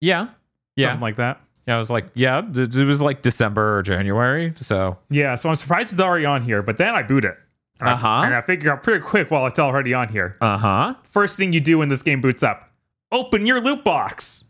[0.01, 0.27] Yeah.
[0.75, 0.87] Yeah.
[0.87, 1.41] something like that.
[1.67, 4.53] Yeah, I was like, yeah, it it was like December or January.
[4.57, 6.61] So Yeah, so I'm surprised it's already on here.
[6.61, 7.37] But then I boot it.
[7.81, 8.07] Uh-huh.
[8.25, 10.37] And I figure out pretty quick while it's already on here.
[10.41, 10.95] uh huh.
[11.03, 12.69] First thing you do when this game boots up,
[13.11, 14.45] open your loot box.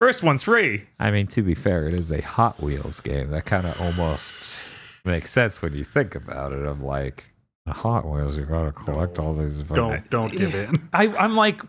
[0.00, 0.84] First one's free.
[1.00, 3.30] I mean, to be fair, it is a Hot Wheels game.
[3.30, 4.60] That kind of almost
[5.04, 6.66] makes sense when you think about it.
[6.66, 7.30] Of like
[7.64, 9.62] the Hot Wheels, you gotta collect all these.
[9.62, 10.86] Don't don't give in.
[10.92, 11.62] I, I'm like,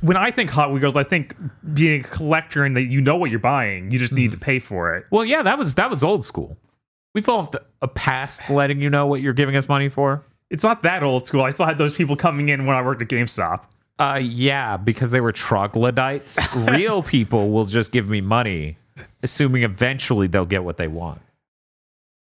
[0.00, 1.34] when I think Hot Wheels, I think
[1.74, 3.90] being a collector and that you know what you're buying.
[3.90, 5.06] You just need to pay for it.
[5.10, 6.56] Well, yeah, that was that was old school.
[7.14, 10.22] We've evolved a past letting you know what you're giving us money for.
[10.50, 11.42] It's not that old school.
[11.42, 13.64] I still had those people coming in when I worked at GameStop.
[13.98, 16.38] Uh, yeah, because they were troglodytes.
[16.54, 18.78] Real people will just give me money,
[19.22, 21.20] assuming eventually they'll get what they want.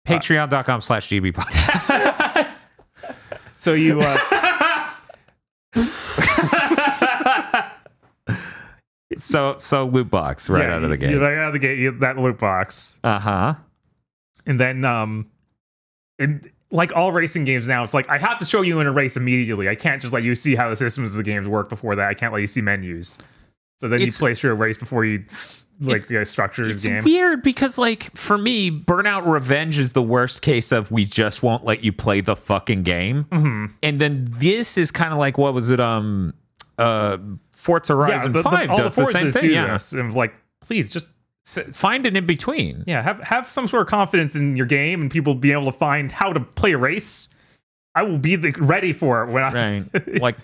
[0.08, 2.44] Patreon.com slash GB.
[3.64, 4.18] So you, uh,
[9.20, 11.26] So so loot box right yeah, out of the you- you- gate.
[11.26, 13.54] right out of the gate, you, that loot box, Uh huh.
[14.46, 15.28] and then um,
[16.20, 18.92] and like all racing games now, it's like I have to show you in a
[18.92, 19.70] race immediately.
[19.70, 22.08] I can't just let you see how the systems of the games work before that.
[22.08, 23.18] I can't let you see menus.
[23.80, 25.24] So then It's- you play through a race before you
[25.82, 27.04] like It's- the structure of It's the game.
[27.04, 31.66] weird because like for me, Burnout Revenge is the worst case of we just won't
[31.66, 33.26] let you play the fucking game.
[33.32, 35.80] hmm And then this is kind of like what was it?
[35.80, 36.34] Um,
[36.78, 37.18] uh,
[37.64, 39.42] Forza Horizon the- Five all does the, the same thing.
[39.42, 39.94] do Yeah, this.
[39.94, 41.08] And like, please just
[41.72, 42.84] find an in between.
[42.88, 45.78] yeah, have have some sort of confidence in your game and people being able to
[45.78, 47.30] find how to play a race.
[47.96, 49.52] I will be the, ready for it when I.
[49.80, 50.22] Right.
[50.22, 50.38] like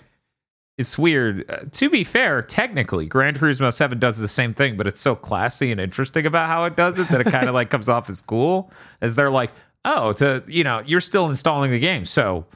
[0.78, 1.50] it's weird.
[1.50, 5.14] Uh, to be fair, technically, Gran Turismo 7 does the same thing, but it's so
[5.14, 8.08] classy and interesting about how it does it that it kind of like comes off
[8.08, 8.70] as cool.
[9.02, 9.50] As they're like,
[9.84, 12.06] oh, to you know, you're still installing the game.
[12.06, 12.46] So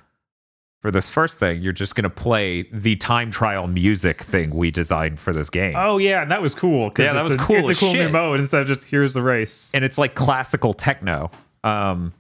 [0.85, 5.19] for this first thing, you're just gonna play the time trial music thing we designed
[5.19, 5.73] for this game.
[5.75, 6.93] Oh yeah, and that was cool.
[6.99, 9.23] Yeah, that was a- cool It's a cool new mode instead of just here's the
[9.23, 9.71] race.
[9.73, 11.31] and it's like classical techno.
[11.65, 12.13] Um,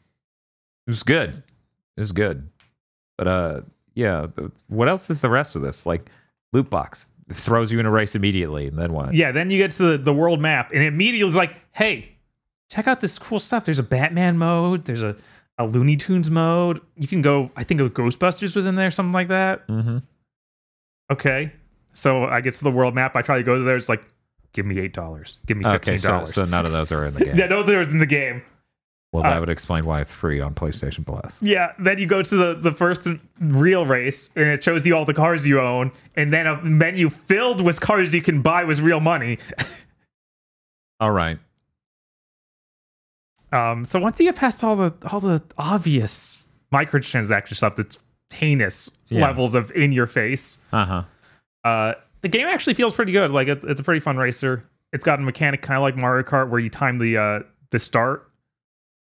[0.86, 1.42] it was good.
[1.98, 2.48] It was good.
[3.18, 3.60] But uh,
[3.94, 4.28] yeah.
[4.68, 5.84] What else is the rest of this?
[5.84, 6.08] Like
[6.54, 9.12] loot box it throws you in a race immediately, and then what?
[9.12, 12.12] Yeah, then you get to the, the world map, and it immediately it's like, hey,
[12.70, 13.66] check out this cool stuff.
[13.66, 14.86] There's a Batman mode.
[14.86, 15.16] There's a
[15.58, 16.80] a Looney Tunes mode.
[16.96, 17.50] You can go.
[17.56, 19.66] I think a Ghostbusters was in there, something like that.
[19.68, 19.98] Mm-hmm.
[21.12, 21.52] Okay,
[21.92, 23.14] so I get to the world map.
[23.16, 23.76] I try to go there.
[23.76, 24.02] It's like,
[24.52, 25.38] give me eight dollars.
[25.46, 26.34] Give me Okay, fifteen so, dollars.
[26.34, 27.36] so none of those are in the game.
[27.36, 28.42] yeah, no, there's in the game.
[29.12, 31.40] Well, that uh, would explain why it's free on PlayStation Plus.
[31.40, 33.06] Yeah, then you go to the, the first
[33.38, 37.10] real race and it shows you all the cars you own, and then a menu
[37.10, 39.38] filled with cars you can buy with real money.
[41.00, 41.38] All right.
[43.54, 47.98] Um, so once you get past all the all the obvious microtransaction stuff that's
[48.32, 49.22] heinous Yeah.
[49.26, 51.02] levels of in your face, Uh huh.
[51.68, 53.30] uh, the game actually feels pretty good.
[53.30, 54.64] Like it, it's a pretty fun racer.
[54.92, 57.40] It's got a mechanic kind of like Mario Kart where you time the uh,
[57.70, 58.28] the start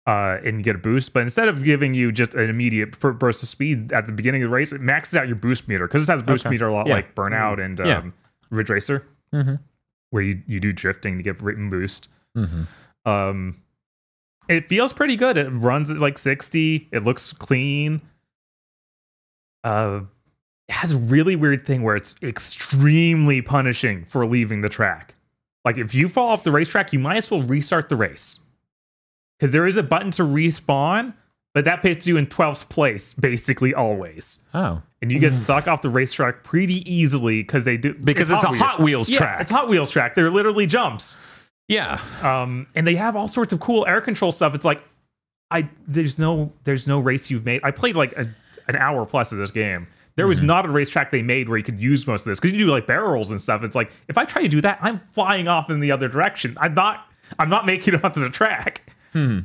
[0.07, 1.13] uh, and you get a boost.
[1.13, 4.49] But instead of giving you just an immediate burst of speed at the beginning of
[4.49, 6.53] the race, it maxes out your boost meter because it has boost Okay.
[6.53, 6.95] meter a lot Yeah.
[6.95, 8.03] like Burnout and um, Yeah.
[8.51, 9.55] Ridge Racer, Mm-hmm.
[10.11, 12.09] where you, you do drifting to get written boost.
[12.37, 13.09] Mm-hmm.
[13.09, 13.55] Um,
[14.47, 15.37] it feels pretty good.
[15.37, 16.89] It runs at like 60.
[16.91, 18.01] It looks clean.
[19.63, 20.01] Uh,
[20.67, 25.15] it has a really weird thing where it's extremely punishing for leaving the track.
[25.63, 28.39] Like if you fall off the racetrack, you might as well restart the race
[29.39, 31.13] because there is a button to respawn,
[31.53, 34.39] but that puts you in 12th place basically always.
[34.53, 38.43] Oh, And you get stuck off the racetrack pretty easily because they do because it's,
[38.43, 38.61] a Wheels.
[38.61, 39.41] Hot Wheels Yeah, track.
[39.41, 40.13] It's Hot Wheels track.
[40.13, 41.17] They're literally jumps
[41.67, 42.01] yeah.
[42.21, 44.55] um and they have all sorts of cool air control stuff.
[44.55, 44.81] It's like
[45.51, 47.61] i there's no there's no race you've made.
[47.63, 48.27] I played like a,
[48.67, 49.87] an hour plus of this game.
[50.15, 52.53] There was not a racetrack they made where you could use most of this because
[52.53, 53.63] you do like barrels and stuff.
[53.63, 56.57] It's like if i try to do that i'm flying off in the other direction.
[56.59, 57.07] I'm not
[57.39, 58.91] i'm not making it onto the track.
[59.13, 59.39] Hmm.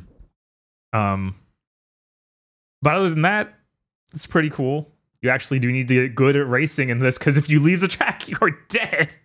[0.93, 1.35] um
[2.81, 3.53] but other than that
[4.13, 4.89] it's pretty cool.
[5.21, 7.79] You actually do need to get good at racing in this because if you leave
[7.81, 9.15] the track you're dead.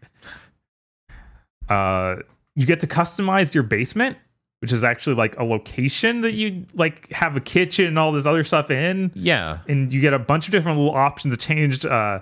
[1.68, 2.16] Uh
[2.56, 4.16] you get to customize your basement
[4.60, 8.24] which is actually like a location that you like have a kitchen and all this
[8.26, 9.12] other stuff in.
[9.14, 9.58] Yeah.
[9.68, 12.20] and you get a bunch of different little options to change uh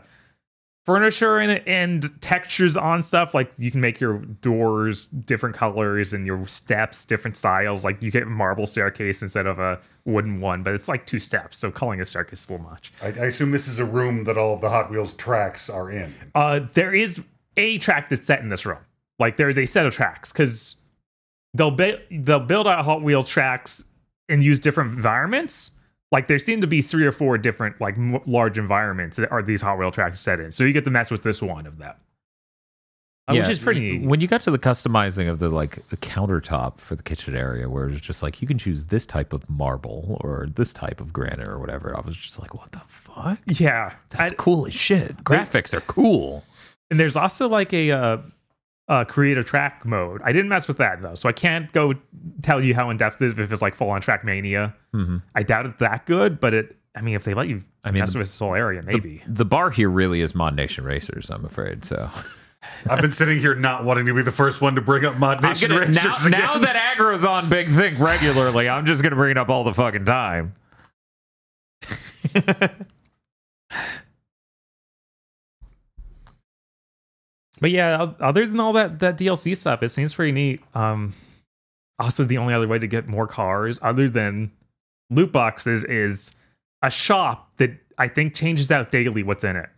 [0.85, 3.33] furniture and, and textures on stuff.
[3.33, 7.85] Like you can make your doors different colors and your steps different styles.
[7.85, 11.21] Like you get a marble staircase instead of a wooden one but it's like two
[11.21, 12.93] steps so calling a staircase is a little much.
[13.01, 15.91] I, I assume this is a room that all of the Hot Wheels tracks are
[15.91, 16.13] in.
[16.35, 17.25] uh there is
[17.57, 18.79] a track that's set in this room
[19.19, 20.77] like there's a set of tracks because
[21.55, 23.85] they'll build they'll build out hot wheels tracks
[24.29, 25.73] and use different environments
[26.13, 29.43] like there seem to be three or four different like m- large environments that are
[29.43, 31.79] these hot wheel tracks set in so you get to mess with this one of
[31.79, 31.95] them
[33.27, 35.97] uh, which is pretty neat When you got to the customizing of the like the
[35.97, 39.49] countertop for the kitchen area, where it's just like you can choose this type of
[39.49, 43.39] marble or this type of granite or whatever, I was just like, what the fuck?
[43.47, 45.17] yeah That's I- cool as shit.
[45.25, 46.45] Graphics are cool.
[46.91, 48.19] and there's also like a uh
[48.89, 50.21] uh, create a track mode.
[50.25, 51.95] I didn't mess with that though, so I can't go
[52.43, 54.75] tell you how in depth it is if it's like full on TrackMania.
[54.95, 55.23] Mhm.
[55.35, 56.77] I doubt it's that good, but it.
[56.97, 59.21] I mean, if they let you, I mean, mess the- with this whole area, maybe.
[59.27, 61.85] The bar here really is ModNation Racers, I'm afraid.
[61.85, 62.09] So
[62.89, 65.39] I've been sitting here not wanting to be the first one to bring up Mod
[65.39, 66.31] I'm Nation gonna- Racers now, again.
[66.41, 69.75] now that aggro's on Big Think regularly, I'm just gonna bring it up all the
[69.75, 70.55] fucking time.
[77.65, 80.61] But yeah, other than all that that DLC stuff, it seems pretty neat.
[80.75, 81.15] Um,
[81.99, 84.53] also, the only other way to get more cars, other than
[85.09, 86.33] loot boxes, is
[86.83, 89.71] a shop that I think changes out daily what's in it,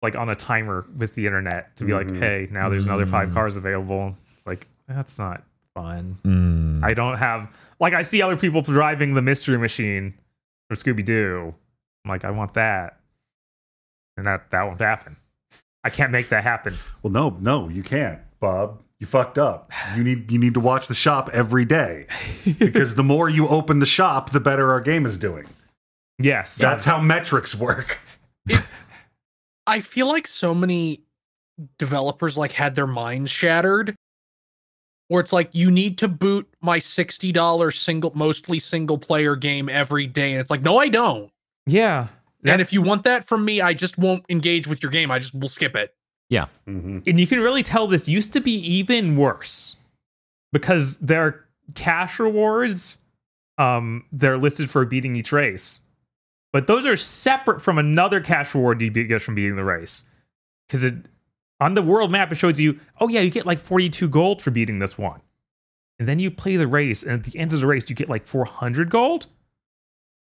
[0.00, 2.20] like on a timer with the internet to be like, Mhm.
[2.20, 3.34] hey, now there's another five Mm.
[3.34, 4.16] cars available.
[4.36, 5.42] It's like that's not
[5.74, 6.18] fun.
[6.24, 6.84] Mm.
[6.84, 7.48] I don't have
[7.80, 10.14] like I see other people driving the mystery machine
[10.68, 11.52] from Scooby Doo.
[12.04, 13.00] I'm like, I want that,
[14.16, 15.16] and that that won't happen.
[15.84, 16.76] I can't make that happen.
[17.02, 18.82] well, no, no, you can't, Bob.
[18.98, 19.72] You fucked up.
[19.96, 22.06] You need you need to watch the shop every day
[22.58, 25.46] because the more you open the shop, the better our game is doing.
[26.18, 27.98] Yes, That's how metrics work.
[29.66, 31.00] I feel like so many
[31.78, 33.94] developers like had their minds shattered
[35.08, 40.06] where it's like you need to boot my $60 single mostly single player game every
[40.06, 41.30] day and it's like no I don't.
[41.66, 42.08] yeah.
[42.44, 45.10] And if you want that from me I just won't engage with your game.
[45.10, 45.94] I just will skip it.
[46.68, 47.02] Mhm.
[47.06, 49.76] and you can really tell this used to be even worse
[50.52, 52.98] because their cash rewards
[53.58, 55.80] um they're listed for beating each race
[56.52, 60.04] but those are separate from another cash reward you get from beating the race
[60.66, 60.94] because it
[61.60, 64.50] on the world map it shows you oh yeah you get like 42 gold for
[64.50, 65.20] beating this one
[65.98, 68.08] and then you play the race and at the end of the race you get
[68.08, 69.26] like 400 gold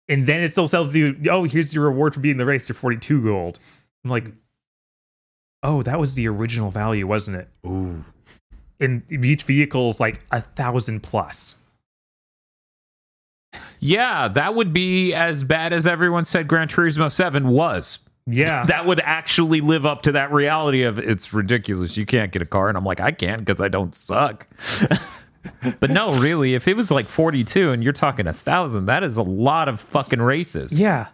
[0.08, 2.74] and then it still sells you oh here's your reward for beating the race your
[2.74, 3.58] 42 gold
[4.04, 4.26] i'm like
[5.62, 8.04] oh that was the original value wasn't it Ooh.
[8.80, 11.56] and each vehicle is like a thousand plus.
[13.80, 17.98] Yeah, that would be as bad as everyone said Gran Turismo 7 was.
[18.26, 21.96] Yeah, That would actually live up to that reality of it's ridiculous.
[21.96, 22.68] You can't get a car.
[22.68, 24.46] And I'm like, I can't because I don't suck.
[25.80, 29.16] but no, really, if it was like 42 and you're talking a thousand, that is
[29.16, 30.78] a lot of fucking races.
[30.78, 31.08] yeah.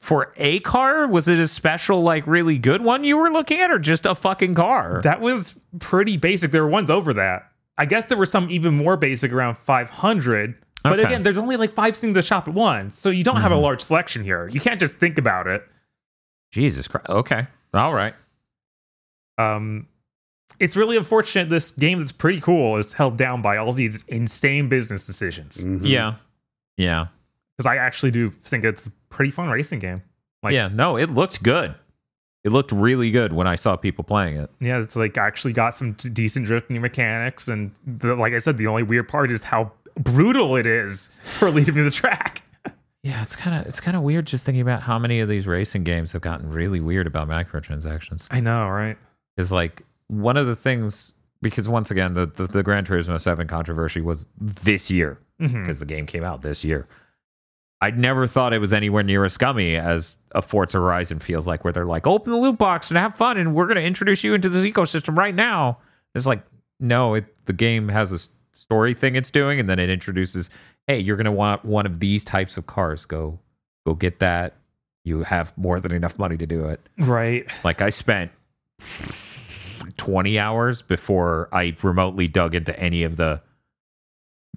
[0.00, 3.70] For a car, was it a special, like really good one you were looking at,
[3.70, 5.00] or just a fucking car?
[5.04, 6.50] That was pretty basic.
[6.50, 7.48] There were ones over that.
[7.78, 10.56] I guess there were some even more basic around 500.
[10.82, 11.04] But Okay.
[11.04, 12.98] again, there's only like five things to shop at once.
[12.98, 14.48] So you don't have a large selection here.
[14.48, 15.62] You can't just think about it.
[16.50, 17.08] Jesus Christ.
[17.08, 17.46] Okay.
[17.72, 18.14] All right.
[19.38, 19.86] Um,
[20.62, 24.68] it's really unfortunate this game that's pretty cool is held down by all these insane
[24.68, 25.62] business decisions.
[25.64, 25.80] Mhm.
[25.84, 26.14] Yeah.
[26.76, 27.06] Yeah.
[27.56, 30.02] Because I actually do think it's a pretty fun racing game.
[30.42, 30.68] Like- yeah.
[30.72, 31.74] No, it looked good.
[32.44, 34.50] It looked really good when I saw people playing it.
[34.60, 37.46] Yeah, it's like actually got some d- decent drifting mechanics.
[37.48, 41.50] And the, like I said, the only weird part is how brutal it is for
[41.50, 42.42] leading me the track.
[43.04, 45.44] Yeah, it's kind of it's kind of weird just thinking about how many of these
[45.48, 48.28] racing games have gotten really weird about microtransactions.
[48.30, 48.96] I know, right?
[49.36, 49.82] Is like
[50.12, 54.26] one of the things because once again the the, the Gran Turismo Seven controversy was
[54.38, 55.62] this year mm-hmm.
[55.62, 56.86] because the game came out this year.
[57.80, 61.64] I never thought it was anywhere near as scummy as a Forza Horizon feels like,
[61.64, 64.22] where they're like, open the loot box and have fun, and we're going to introduce
[64.22, 65.78] you into this ecosystem right now.
[66.14, 66.44] It's like,
[66.78, 68.20] no, it, the game has a
[68.56, 70.48] story thing it's doing, and then it introduces,
[70.86, 73.04] hey, you're going to want one of these types of cars.
[73.04, 73.40] Go,
[73.84, 74.54] go get that.
[75.02, 76.80] You have more than enough money to do it.
[76.98, 77.50] Right.
[77.64, 78.30] Like I spent
[79.96, 83.40] 20 hours before I remotely dug into any of the,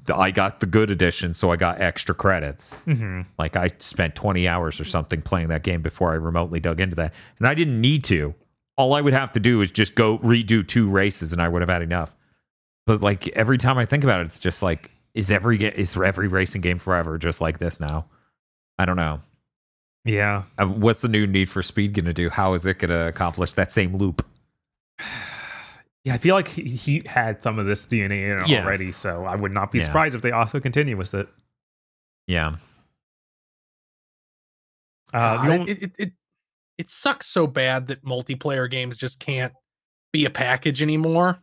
[0.06, 2.74] the I got the good edition, so I got extra credits.
[2.86, 6.80] hmm Like I spent 20 hours or something playing that game before I remotely dug
[6.80, 7.14] into that.
[7.40, 8.34] And I didn't need to.
[8.78, 11.62] All I would have to do is just go redo two races and I would
[11.62, 12.16] have had enough.
[12.86, 16.28] But like every time I think about it, it's just like, is every is every
[16.28, 18.06] racing game forever just like this now?
[18.78, 19.22] I don't know.
[20.04, 20.44] Yeah.
[20.60, 22.30] Uh, What's the new Need for Speed going to do?
[22.30, 24.26] How is it going to accomplish that same loop?
[26.04, 28.64] Yeah, I feel like he, he had some of this DNA in it Yeah.
[28.64, 29.86] already, so I would not be Yeah.
[29.86, 31.28] surprised if they also continue with it.
[32.28, 32.58] Yeah.
[35.12, 36.14] Uh, God, only- it, it, it
[36.78, 39.54] it sucks so bad that multiplayer games just can't
[40.14, 41.40] be a package anymore.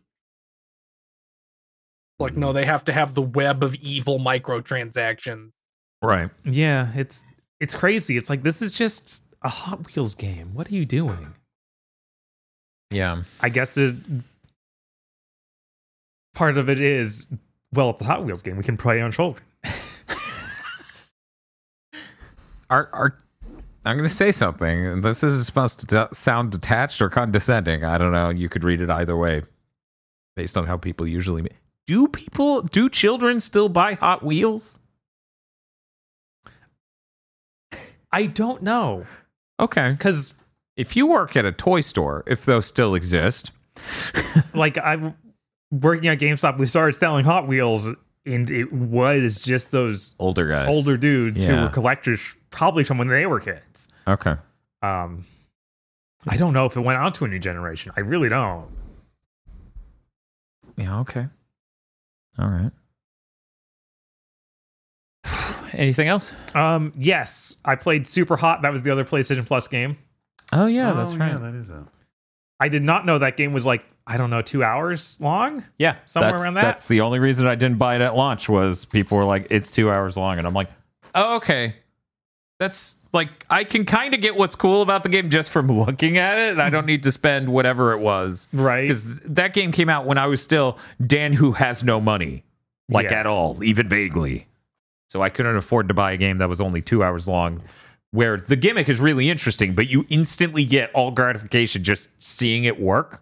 [2.19, 5.49] Like, no, they have to have the web of evil microtransactions.
[6.01, 6.29] Right.
[6.45, 7.25] yeah, it's
[7.59, 8.15] it's crazy.
[8.15, 10.53] It's like this is just a Hot Wheels game.
[10.53, 11.33] What are you doing?
[12.93, 13.23] Yeah.
[13.41, 13.97] I guess the
[16.33, 17.33] part of it is
[17.73, 18.55] well, it's a Hot Wheels game.
[18.57, 19.43] We can play on children.
[22.69, 23.19] Are are
[23.85, 25.01] I'm going to say something.
[25.01, 27.83] This is supposed to sound detached or condescending.
[27.83, 28.29] I don't know.
[28.29, 29.41] You could read it either way,
[30.37, 31.45] based on how people usually.
[31.85, 32.61] Do people?
[32.61, 34.79] Do children still buy Hot Wheels?
[38.11, 39.05] I don't know
[39.59, 39.91] Okay.
[39.91, 40.33] because
[40.75, 43.51] If you work at a toy store, if those still exist,
[44.53, 45.13] like I'm
[45.71, 47.87] working at GameStop, we started selling Hot Wheels,
[48.25, 50.73] and it was just those older guys.
[50.73, 52.19] older dudes who were collectors,
[52.49, 53.87] probably from when they were kids.
[54.07, 54.35] Okay.
[54.81, 55.25] Um,
[56.27, 57.91] I don't know if it went on to a new generation.
[57.95, 58.67] I really don't.
[60.77, 60.99] Yeah.
[61.01, 61.27] Okay.
[62.39, 62.71] All right.
[65.73, 66.31] Anything else?
[66.55, 68.61] Um, yes, I played Superhot.
[68.61, 69.97] That was the other PlayStation Plus game.
[70.53, 71.31] Oh yeah, Oh, that's right.
[71.31, 71.85] Yeah, that is a.
[72.59, 75.63] I did not know that game was like I don't know two hours long.
[75.77, 76.61] Yeah, Somewhere that's, around that?
[76.63, 79.71] That's the only reason I didn't buy it at launch was people were like, "It's
[79.71, 80.69] two hours long," and I'm like,
[81.15, 81.75] "Oh, okay."
[82.59, 86.17] That's like I can kind of get what's cool about the game just from looking
[86.17, 88.81] at it, and I don't need to spend whatever it was Right.
[88.81, 92.43] because that game came out when I was still Dan who has no money,
[92.89, 93.19] like Yeah.
[93.21, 94.47] at all, even vaguely.
[95.09, 97.61] So I couldn't afford to buy a game that was only two hours long.
[98.13, 102.79] Where the gimmick is really interesting, but you instantly get all gratification just seeing it
[102.79, 103.21] work.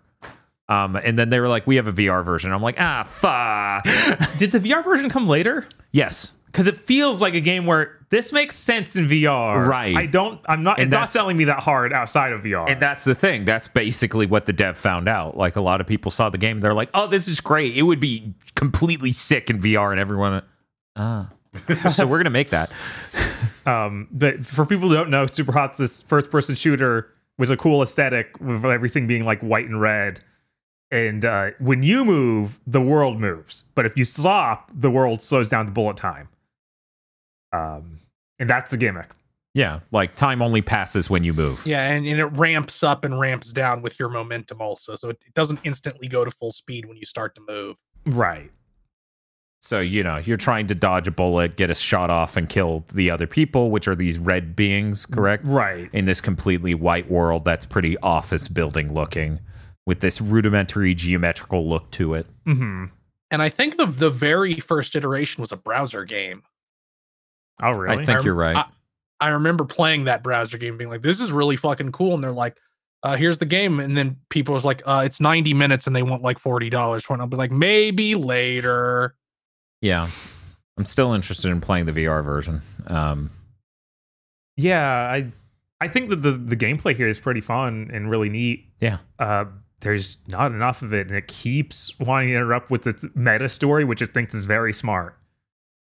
[0.69, 3.84] Um, and then they were like, "We have a VR version." I'm like, "Ah, fuck."
[4.38, 5.65] Did the VR version come later?
[5.91, 9.65] yes, Because it feels like a game where this makes sense in VR.
[9.65, 9.95] Right.
[9.95, 10.39] I don't.
[10.45, 10.77] I'm not.
[10.80, 12.69] And it's not selling me that hard outside of VR.
[12.69, 13.45] and that's the thing.
[13.45, 15.35] That's basically what the dev found out.
[15.38, 17.77] Like a lot of people saw the game, they're like, "Oh, this is great.
[17.77, 20.41] It would be completely sick in VR." And everyone,
[20.97, 21.30] ah,
[21.91, 22.71] so we're gonna make that.
[23.63, 27.83] Um, but for people who don't know, Superhot's this first person shooter was a cool
[27.83, 30.19] aesthetic with everything being like white and red.
[30.89, 33.65] And uh, when you move, the world moves.
[33.75, 36.27] But if you stop, the world slows down to bullet time.
[37.53, 37.99] Um,
[38.39, 39.09] and that's the gimmick.
[39.53, 41.65] Yeah, like time only passes when you move.
[41.65, 44.95] Yeah, and, and it ramps up and ramps down with your momentum also.
[44.95, 47.77] So it, it doesn't instantly go to full speed when you start to move.
[48.05, 48.49] Right.
[49.63, 52.83] So, you know, you're trying to dodge a bullet, get a shot off, and kill
[52.93, 55.45] the other people, which are these red beings, correct?
[55.45, 55.88] Right.
[55.93, 59.39] In this completely white world that's pretty office building looking,
[59.85, 62.25] with this rudimentary geometrical look to it.
[62.45, 62.85] hmm
[63.29, 66.41] And I think the the very first iteration was a browser game.
[67.61, 68.01] Oh, really?
[68.01, 68.55] I think I- you're right.
[68.57, 68.65] I-
[69.23, 72.31] I remember playing that browser game, being like, "This is really fucking cool," and they're
[72.31, 72.57] like,
[73.03, 76.01] uh, "Here's the game," and then people was like, uh, "It's 90 minutes," and they
[76.01, 77.17] want like forty dollars for it.
[77.17, 79.13] And I'll be like, "Maybe later."
[79.81, 80.09] Yeah.
[80.77, 82.61] I'm still interested in playing the VR version.
[82.87, 83.29] Um,
[84.57, 85.31] yeah, I
[85.79, 88.65] I think that the the gameplay here is pretty fun and really neat.
[88.79, 88.97] yeah.
[89.19, 89.45] Uh,
[89.81, 93.83] there's not enough of it, and it keeps wanting to interrupt with its meta story,
[93.83, 95.17] which it thinks is very smart.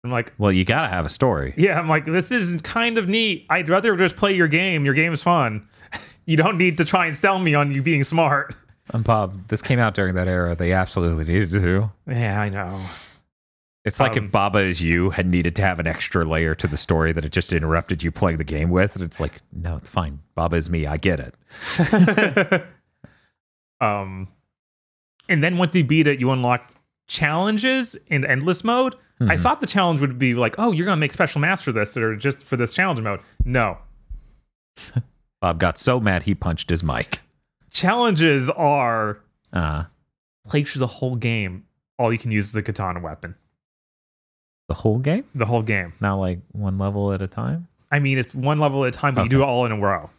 [0.05, 1.53] I'm like, Well, you got to have a story.
[1.57, 3.45] yeah, I'm like, this is kind of neat.
[3.49, 4.85] I'd rather just play your game.
[4.85, 5.67] Your game is fun.
[6.25, 8.55] you don't need to try and sell me on you being smart.
[8.93, 10.55] And Bob, this came out during that era.
[10.55, 11.91] They absolutely needed to.
[12.07, 12.81] Yeah, I know.
[13.83, 16.67] It's like Um, if Baba is you had needed to have an extra layer to
[16.67, 18.95] the story that it just interrupted you playing the game with.
[18.95, 20.19] And it's like, no, it's fine.
[20.35, 20.85] Baba is me.
[20.85, 21.35] I get it.
[23.81, 24.27] um,
[25.27, 26.71] and then once you beat it, you unlock
[27.07, 28.95] challenges in endless mode.
[29.19, 29.39] I Mhm.
[29.39, 32.15] thought the challenge would be like, oh, you're gonna make special maps for this or
[32.15, 33.19] just for this challenge mode.
[33.45, 33.77] No,
[35.41, 37.19] Bob got so mad he punched his mic.
[37.71, 39.19] challenges are
[39.53, 39.85] Uh,
[40.47, 41.65] play through the whole game.
[41.99, 43.35] All you can use is the katana weapon.
[44.71, 45.25] The whole game?
[45.35, 45.93] The whole game.
[45.99, 47.67] Not like one level at a time?
[47.91, 49.77] I mean, it's one level at a time, but you do it all in a
[49.77, 50.09] row.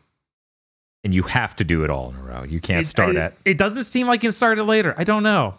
[1.04, 2.42] And you have to do it all in a row.
[2.44, 3.34] You can't It- start it, at.
[3.44, 4.94] It doesn't seem like you can start it later.
[4.98, 5.54] I don't know.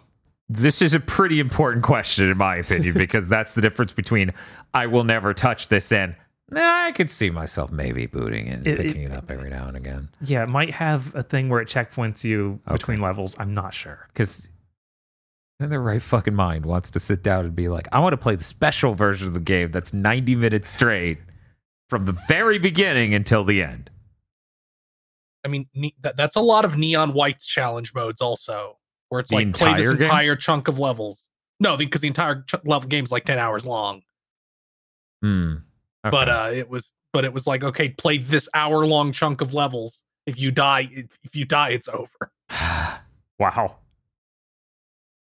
[0.47, 4.31] This is a pretty important question, in my opinion, because that's the difference between
[4.73, 6.15] I will never touch this and
[6.51, 9.67] nah, I could see myself maybe booting and It- picking it- it up every now
[9.67, 10.09] and again.
[10.21, 12.75] Yeah, it might have a thing where it checkpoints you Okay.
[12.75, 13.35] between levels.
[13.39, 14.07] I'm not sure.
[14.13, 14.47] because
[15.63, 18.17] in their right fucking mind wants to sit down and be like, I want to
[18.17, 21.19] play the special version of the game that's 90 minutes straight
[21.89, 23.89] from the very beginning until the end.
[25.45, 28.77] I mean, ne- that, that's a lot of Neon White's challenge modes also,
[29.09, 30.03] where it's The like play this entire game?
[30.05, 31.25] entire chunk of levels.
[31.59, 34.01] No, because the entire ch- level game's like 10 hours long.
[35.21, 35.55] Hmm.
[36.03, 39.53] But uh, it was, but it was like, okay, play this hour long chunk of
[39.53, 40.01] levels.
[40.25, 40.89] If you die,
[41.23, 42.31] if you die, it's over.
[43.39, 43.77] Wow.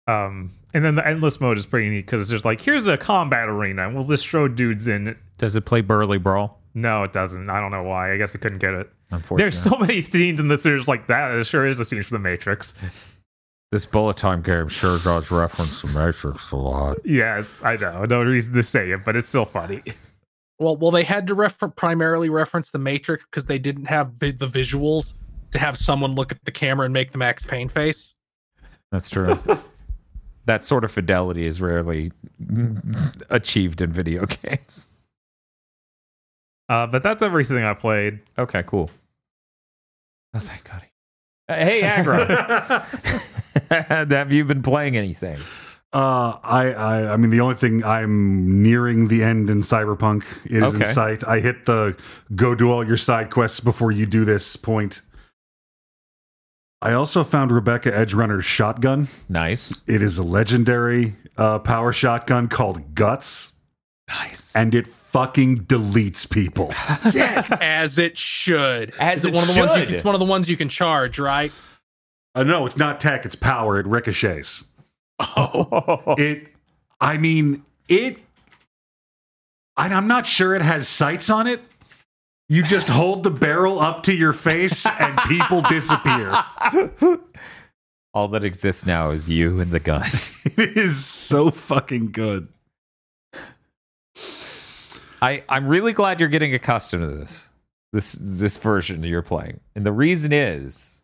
[0.07, 2.97] Um, and then the endless mode is pretty neat because it's just like here's a
[2.97, 5.07] combat arena, and we'll just throw dudes in.
[5.07, 5.17] it.
[5.37, 6.59] Does it play Burly Brawl?
[6.73, 7.49] No, it doesn't.
[7.49, 8.13] I don't know why.
[8.13, 8.89] I guess they couldn't get it.
[9.11, 10.63] Unfortunately, There's so many scenes in this.
[10.63, 11.31] series like that.
[11.31, 12.73] It sure is a scene from the Matrix.
[13.71, 16.97] this bullet time game sure does reference the Matrix a lot.
[17.05, 18.03] Yes, I know.
[18.05, 19.81] No reason to say it, but it's still funny.
[20.59, 24.31] Well, well, they had to refer- primarily reference the Matrix because they didn't have vi-
[24.31, 25.13] the visuals
[25.51, 28.13] to have someone look at the camera and make the Max Payne face.
[28.91, 29.37] That's true.
[30.45, 32.11] that sort of fidelity is rarely
[33.29, 34.89] achieved in video games.
[36.67, 38.19] Uh, but that's everything I played.
[38.37, 38.89] Okay, cool.
[40.33, 40.81] Oh, thank God.
[41.47, 42.25] Uh, hey, Aggro.
[44.09, 45.37] Have you been playing anything?
[45.93, 50.73] Uh, I, I, I mean, the only thing I'm nearing the end in Cyberpunk is
[50.73, 51.23] in sight.
[51.25, 51.95] I hit the
[52.35, 55.03] go do all your side quests before you do this point.
[56.81, 59.07] I also found Rebecca Edgerunner's shotgun.
[59.29, 59.73] Nice.
[59.87, 63.53] It is a legendary uh, power shotgun called Guts,
[64.07, 64.55] Nice.
[64.55, 66.73] and it fucking deletes people.
[67.13, 68.93] Yes, as it should.
[68.99, 70.57] As Is it one of the ones you can, it's one of the ones you
[70.57, 71.51] can charge, right?
[72.35, 73.79] uh, no, it's not tech; it's power.
[73.79, 74.65] It ricochets.
[75.19, 76.15] Oh.
[76.17, 76.47] It,
[76.99, 78.19] I mean, it.
[79.77, 81.61] And I'm not sure it has sights on it.
[82.47, 86.43] You just hold the barrel up to your face, and people disappear.
[88.13, 90.09] All that exists now is you and the gun.
[90.57, 92.47] It is so fucking good.
[95.21, 97.49] I, I'm really glad you're getting accustomed to this.
[97.91, 99.59] This this version that you're playing.
[99.75, 101.03] And the reason is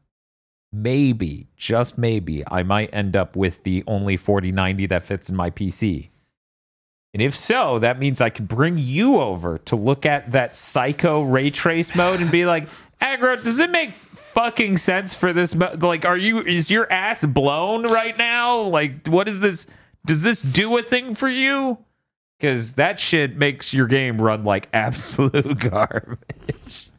[0.72, 5.50] maybe, just maybe, I might end up with the only 4090 that fits in my
[5.50, 6.11] PC.
[7.14, 11.22] And if so, that means I could bring you over to look at that psycho
[11.24, 12.70] ray trace mode and be like,
[13.02, 15.54] Aggro, does it make fucking sense for this?
[15.54, 18.62] Mo- like, are you, is your ass blown right now?
[18.62, 19.68] Like, what is this?
[20.06, 21.78] Does this do a thing for you?
[22.40, 26.90] Because that shit makes your game run like absolute garbage.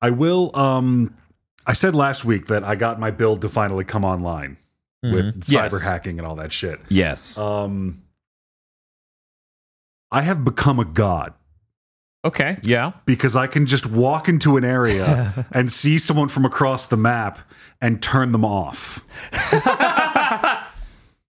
[0.00, 0.56] I will.
[0.56, 1.14] Um,
[1.66, 4.56] I said last week that I got my build to finally come online
[5.02, 5.48] with Mhm.
[5.48, 5.72] Yes.
[5.74, 6.80] cyber hacking and all that shit.
[6.88, 7.36] Yes.
[7.36, 8.01] Um,
[10.12, 11.34] I have become a god
[12.24, 12.58] Okay.
[12.62, 12.92] Yeah.
[13.04, 17.40] because I can just walk into an area and see someone from across the map
[17.80, 19.04] and turn them off.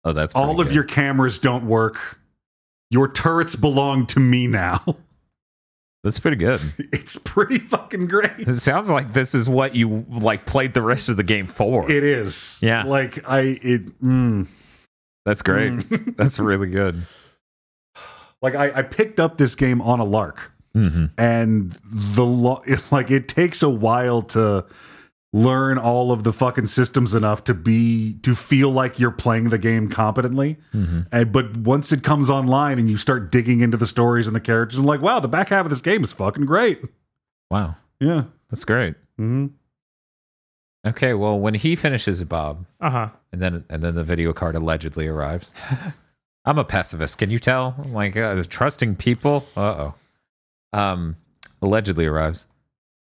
[0.04, 2.20] Oh, that's All pretty of your cameras don't work.
[2.90, 4.84] Your turrets belong to me now.
[6.04, 6.60] That's pretty good.
[6.92, 8.32] It's pretty fucking great.
[8.40, 11.90] It sounds like this is what you like played the rest of the game for.
[11.90, 12.58] It is.
[12.64, 12.84] Yeah.
[12.84, 14.48] Like I it mm,
[15.26, 16.18] That's great.
[16.18, 17.04] That's really good.
[18.42, 20.52] Like I, I picked up this game on a lark.
[20.74, 22.26] hmm and the
[22.92, 24.66] like it takes a while to
[25.34, 29.58] learn all of the fucking systems enough to be to feel like you're playing the
[29.58, 33.88] game competently hmm and but once it comes online and you start digging into the
[33.88, 36.46] stories and the characters and like wow the back half of this game is fucking
[36.46, 36.82] great
[37.50, 38.96] Wow, yeah that's great.
[39.18, 39.48] hmm
[40.86, 43.10] Okay, well, when he finishes Bob, Uh huh.
[43.32, 45.52] and then and then the video card allegedly arrives.
[46.46, 47.18] I'm a pessimist.
[47.18, 47.76] Can you tell?
[47.90, 49.46] Like uh, trusting people.
[49.56, 49.94] Uh oh.
[50.74, 51.18] Um,
[51.62, 52.46] allegedly arrives.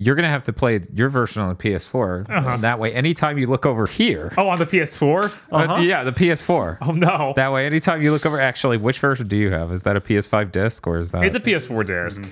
[0.02, 2.30] You're gonna have to play your version on the PS4.
[2.30, 2.48] Uh-huh.
[2.50, 5.24] And that way, anytime you look over here, Oh, on the PS4.
[5.52, 5.74] Uh-huh.
[5.74, 6.78] uh, yeah, the PS4.
[6.80, 9.70] Oh no, That way, anytime you look over, actually, which version do you have?
[9.72, 11.22] Is that a PS5 disc or is that?
[11.24, 12.22] it's a PS4 disk.
[12.22, 12.30] Mm-hmm.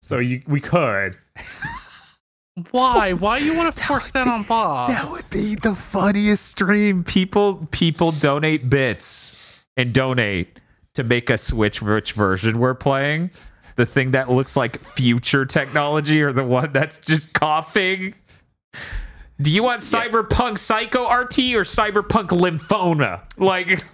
[0.00, 1.16] So you we could.
[2.70, 3.12] Why?
[3.14, 4.88] Why you want to force that on Bob?
[4.88, 7.02] That would be the funniest stream.
[7.04, 9.34] People people donate bits
[9.76, 10.58] and donate
[10.94, 13.30] to make a Switch which version we're playing.
[13.76, 18.14] The thing that looks like future technology or the one that's just coughing.
[19.40, 23.22] Do you want Cyberpunk Psycho RT or Cyberpunk Lymphona?
[23.36, 23.84] Like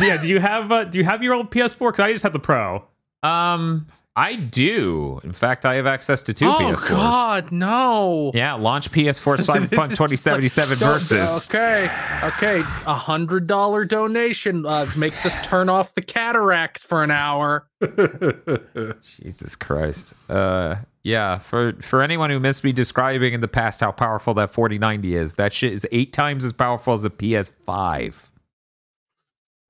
[0.00, 0.16] Yeah.
[0.16, 1.92] Do you have uh, Do you have your old PS4?
[1.92, 2.84] Because I just have the Pro.
[3.22, 3.86] um
[4.18, 5.20] I do.
[5.22, 6.84] In fact, I have access to two oh PS4s.
[6.86, 8.32] Oh God, no!
[8.34, 9.36] Yeah, launch PS4
[9.68, 11.46] Cyberpunk 2077 Don't- versus.
[11.46, 11.84] Okay,
[12.24, 17.68] okay, a hundred dollar donation uh, makes us turn off the cataracts for an hour.
[19.02, 20.14] Jesus Christ.
[20.28, 24.50] Uh yeah, for for anyone who missed me describing in the past how powerful that
[24.50, 28.30] 4090 is, that shit is 8 times as powerful as a PS5.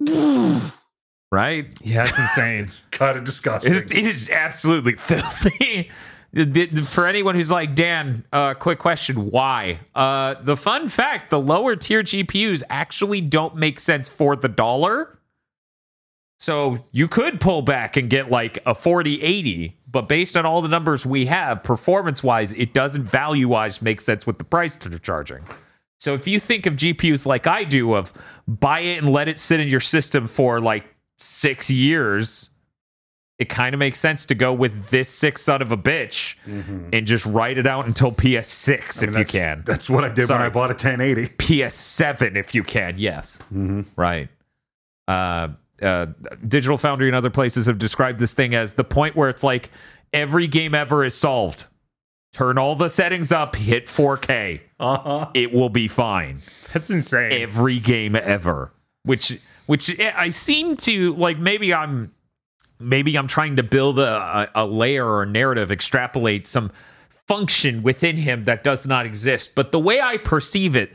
[1.30, 1.66] right?
[1.82, 2.64] Yeah, it's insane.
[2.64, 5.90] It's kind of disgusting It's, it is absolutely filthy.
[6.84, 9.80] For anyone who's like, Dan, uh, quick question, why?
[9.94, 15.18] Uh, the fun fact the lower tier GPUs actually don't make sense for the dollar.
[16.38, 20.68] So you could pull back and get like a 4080, but based on all the
[20.68, 24.98] numbers we have, performance wise, it doesn't value wise make sense with the price they're
[24.98, 25.44] charging.
[25.98, 28.12] So if you think of GPUs like I do, of
[28.46, 30.86] buy it and let it sit in your system for like
[31.18, 32.50] six years,
[33.38, 36.34] it kind of makes sense to go with this sick son of a bitch
[36.92, 39.62] and just write it out until PS6 I mean, if you can.
[39.64, 40.46] that's what I did when Sorry.
[40.46, 42.94] I bought a 1080 PS7 if you can.
[42.98, 43.38] Yes.
[43.96, 44.28] Right.
[45.06, 45.48] Uh,
[45.80, 46.06] uh,
[46.46, 49.70] Digital Foundry and other places have described this thing as the point where it's like
[50.12, 51.66] every game ever is solved.
[52.32, 54.60] Turn all the settings up, hit 4K.
[54.80, 56.42] uh-huh It will be fine.
[56.72, 57.32] That's insane.
[57.32, 58.72] Every game ever.
[59.04, 62.10] Which which eh, I seem to like maybe I'm
[62.80, 66.72] maybe I'm trying to build a, a, layer or a narrative, extrapolate some
[67.26, 69.54] function within him that does not exist.
[69.54, 70.92] But the way I perceive it,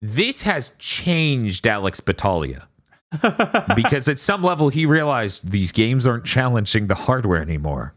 [0.00, 2.66] this has changed Alex Battaglia.
[3.76, 7.94] because at some level he realized these games aren't challenging the hardware anymore.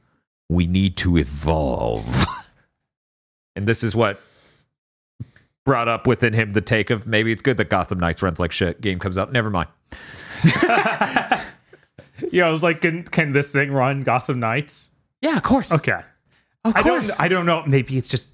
[0.50, 2.26] We need to evolve.
[3.56, 4.22] and this is what
[5.66, 8.52] brought up within him the take of maybe it's good that Gotham Knights runs like
[8.52, 8.82] shit.
[8.82, 9.70] Game comes out, never mind.
[12.32, 14.92] yeah, I was like, can, can this thing run Gotham Knights?
[15.22, 15.72] Yeah, of course.
[15.72, 16.02] Okay.
[16.64, 17.08] Of I course.
[17.10, 17.22] don't.
[17.22, 17.64] I don't know.
[17.66, 18.28] Maybe it's just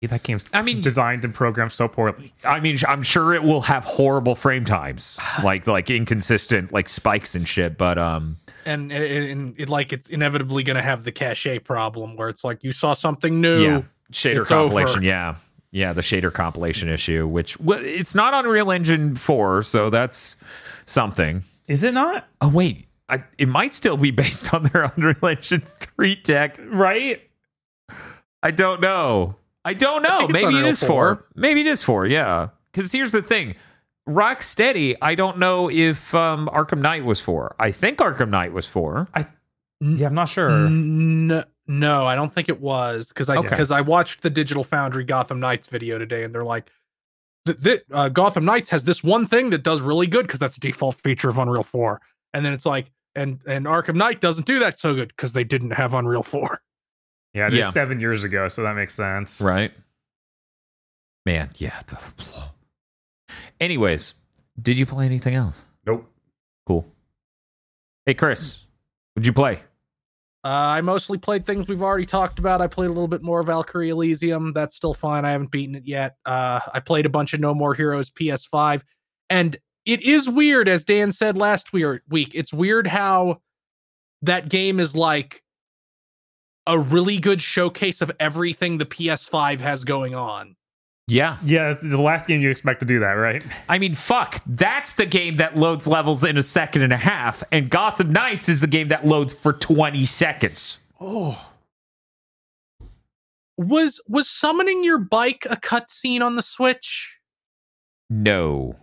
[0.00, 0.44] yeah, that game's.
[0.52, 2.32] I mean- designed and programmed so poorly.
[2.44, 7.34] I mean, I'm sure it will have horrible frame times, like like inconsistent, like spikes
[7.34, 7.76] and shit.
[7.78, 12.16] But um, And, and, and it, like it's inevitably going to have the cachet problem
[12.16, 13.62] where it's like you saw something new.
[13.62, 14.98] yeah, shader it's compilation.
[14.98, 15.04] over.
[15.06, 15.34] Yeah,
[15.70, 20.36] yeah, the shader compilation issue, which well, it's not Unreal Engine four, so that's
[20.88, 21.42] something.
[21.66, 25.62] Is it not Oh wait, I, it might still be based on their Unreal Engine
[25.80, 26.58] three tech.
[26.68, 27.22] right?
[28.42, 29.36] I don't know.
[29.64, 30.18] I don't know.
[30.26, 30.86] think it's Maybe it Unreal is 4.
[30.88, 31.26] four.
[31.34, 32.06] Maybe it is four.
[32.06, 32.48] Yeah.
[32.72, 33.54] Because here's the thing.
[34.08, 37.54] Rocksteady, I don't know if um, Arkham Knight was four.
[37.58, 39.06] I think Arkham Knight was four.
[39.14, 39.26] I,
[39.80, 40.48] Yeah, I'm not sure.
[40.70, 43.48] No, no, I don't think it was because I Okay.
[43.50, 46.70] because I watched the Digital Foundry Gotham Knights video today, and they're like,
[47.48, 50.56] th- th- uh, Gotham Knights has this one thing that does really good because that's
[50.56, 52.00] a default feature of Unreal Four,
[52.32, 55.44] and then it's like, and and Arkham Knight doesn't do that so good because they
[55.44, 56.60] didn't have Unreal Four.
[57.34, 57.70] Yeah, it is Yeah.
[57.70, 59.40] seven years ago, so that makes sense.
[59.40, 59.72] Right.
[61.26, 61.80] Man, yeah.
[61.86, 61.98] The...
[63.60, 64.14] Anyways,
[64.60, 65.60] did you play anything else?
[65.86, 66.10] nope
[66.66, 66.86] Cool.
[68.06, 68.60] Hey, Chris,
[69.14, 69.60] would you play?
[70.44, 72.60] Uh, I mostly played things we've already talked about.
[72.60, 74.52] I played a little bit more Valkyrie Elysium.
[74.52, 75.24] That's still fine.
[75.24, 76.16] I haven't beaten it yet.
[76.24, 78.82] Uh, I played a bunch of No More Heroes PS5,
[79.30, 82.32] and it is weird, as Dan said last week.
[82.34, 83.40] It's weird how
[84.22, 85.42] that game is like
[86.66, 90.54] a really good showcase of everything the PS5 has going on.
[91.08, 91.38] Yeah.
[91.42, 93.42] Yeah, it's the last game you expect to do that, right?
[93.68, 94.42] I mean, fuck.
[94.46, 98.48] That's the game that loads levels in a second and a half, and Gotham Knights
[98.48, 100.78] is the game that loads for 20 seconds.
[101.00, 101.52] Oh.
[103.56, 107.16] Was was summoning your bike a cutscene on the Switch?
[108.08, 108.76] No.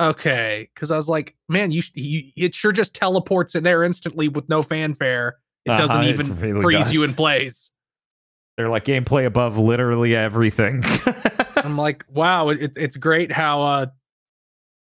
[0.00, 4.28] Okay, because I was like, man, you, you it sure just teleports in there instantly
[4.28, 5.38] with no fanfare.
[5.64, 7.70] It Uh-huh, doesn't it even really freeze you in place.
[8.58, 10.82] They're like gameplay above literally everything.
[11.56, 13.86] I'm like, wow, it, it's great how uh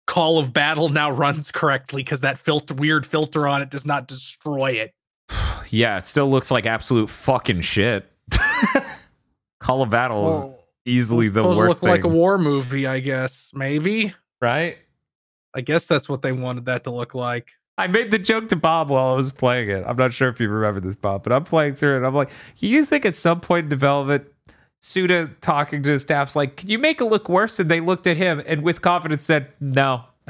[0.06, 4.06] Call of Battle now runs correctly because that filter weird filter on it does not
[4.06, 4.94] destroy it.
[5.70, 8.08] yeah, it still looks like absolute fucking shit.
[9.58, 10.54] Call of Battle is
[10.86, 13.50] easily the worst look like a war movie, I guess.
[13.52, 14.14] Maybe.
[14.40, 14.78] right?
[15.52, 17.50] I guess that's what they wanted that to look like.
[17.78, 19.84] I made the joke to Bob while I was playing it.
[19.86, 21.96] I'm not sure if you remember this, Bob, but I'm playing through it.
[21.98, 24.24] And I'm like, you think at some point in development,
[24.82, 27.60] Suda talking to his staff's like, can you make it look worse?
[27.60, 30.04] And they looked at him and with confidence said, no.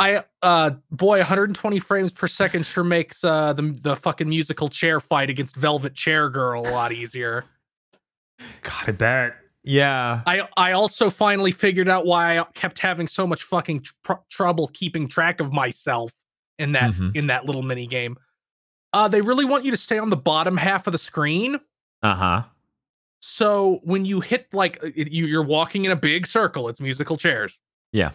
[0.00, 5.00] I uh boy, 120 frames per second sure makes uh the the fucking musical chair
[5.00, 7.44] fight against Velvet Chair Girl a lot easier.
[8.62, 9.36] God, I bet.
[9.68, 10.22] Yeah.
[10.26, 14.68] I I also finally figured out why I kept having so much fucking tr- trouble
[14.68, 16.12] keeping track of myself
[16.58, 17.14] in that Mhm.
[17.14, 18.16] in that little mini game.
[18.94, 21.60] Uh they really want you to stay on the bottom half of the screen.
[22.02, 22.42] Uh huh.
[23.20, 27.16] So when you hit like uh, you, you're walking in a big circle, it's musical
[27.16, 27.58] chairs.
[27.92, 28.12] Yeah.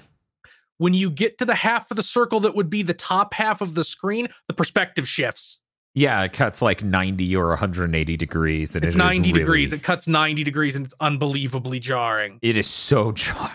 [0.79, 3.61] When you get to the half of the circle that would be the top half
[3.61, 5.59] of the screen, the perspective shifts.
[5.95, 8.75] Yeah, it cuts like 90 or 180 degrees.
[8.75, 9.73] And It's it is 90 really- degrees.
[9.73, 12.39] It cuts 90 degrees and it's unbelievably jarring.
[12.41, 13.51] It is so jarring.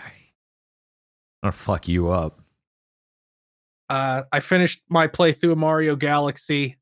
[1.43, 2.39] I'll fuck you up.
[3.89, 6.77] Uh, I finished my playthrough of Mario Galaxy.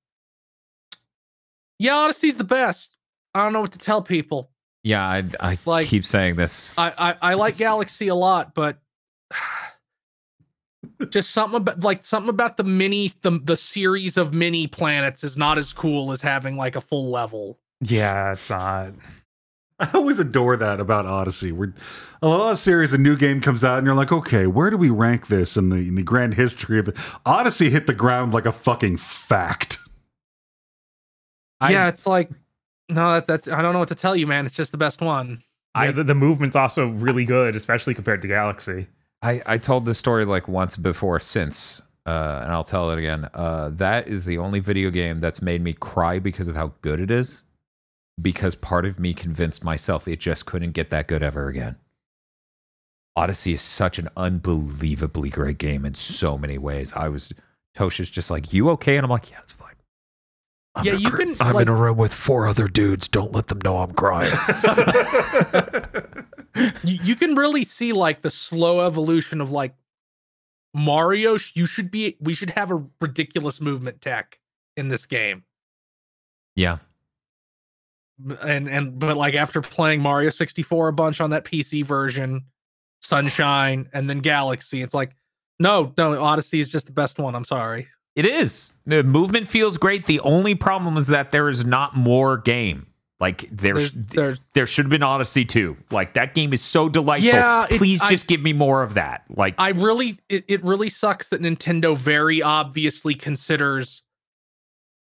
[1.79, 2.95] Yeah, Odyssey's the best.
[3.33, 4.51] I don't know what to tell people.
[4.83, 6.71] Yeah, I, I Like- keep saying this.
[6.77, 8.77] I I, I like Galaxy a lot, but
[11.09, 15.37] just something about like something about the mini the the series of mini planets is
[15.37, 17.59] not as cool as having like a full level.
[17.81, 18.93] Yeah, it's not.
[19.79, 21.51] I always adore that about Odyssey.
[21.51, 21.73] Where
[22.23, 24.77] a lot of series, a new game comes out, and you're like, okay, where do
[24.77, 27.69] we rank this in the in the grand history of the Odyssey?
[27.69, 29.77] Hit the ground like a fucking fact.
[31.61, 32.29] I- yeah, it's like
[32.89, 34.45] no, that, that's I don't know what to tell you, man.
[34.45, 35.43] It's just the best one.
[35.75, 38.87] Yeah, I- the, the movement's also really good, especially compared to Galaxy.
[39.21, 43.29] I, I told this story like once before since, uh, and I'll tell it again.
[43.33, 46.99] Uh, that is the only video game that's made me cry because of how good
[46.99, 47.43] it is.
[48.21, 51.75] Because part of me convinced myself it just couldn't get that good ever again.
[53.15, 56.93] Odyssey is such an unbelievably great game in so many ways.
[56.93, 57.31] I was
[57.75, 59.73] Tosha's just like, "You okay?" And I'm like, "Yeah, it's fine."
[60.75, 63.07] I'm Yeah, you gr- can, I'm like- in a room with four other dudes.
[63.07, 64.31] Don't let them know I'm crying.
[66.83, 69.73] you, you can really see like the slow evolution of like
[70.73, 71.37] Mario.
[71.53, 72.17] You should be.
[72.19, 74.39] We should have a ridiculous movement tech
[74.75, 75.43] in this game.
[76.55, 76.77] yeah,
[78.41, 82.43] And and but like after playing Mario 64 a bunch on that PC version,
[83.01, 85.15] Sunshine, and then Galaxy, it's like
[85.59, 87.33] no, no, Odyssey is just the best one.
[87.35, 87.87] I'm sorry.
[88.15, 88.71] It is.
[88.85, 90.05] The movement feels great.
[90.05, 92.87] The only problem is that there is not more game.
[93.19, 95.75] Like there's, There's, there's there should have been Odyssey too.
[95.89, 97.27] Like that game is so delightful.
[97.29, 99.25] Yeah, it- Please I- just give me more of that.
[99.29, 104.03] Like I really it, it really sucks that Nintendo very obviously considers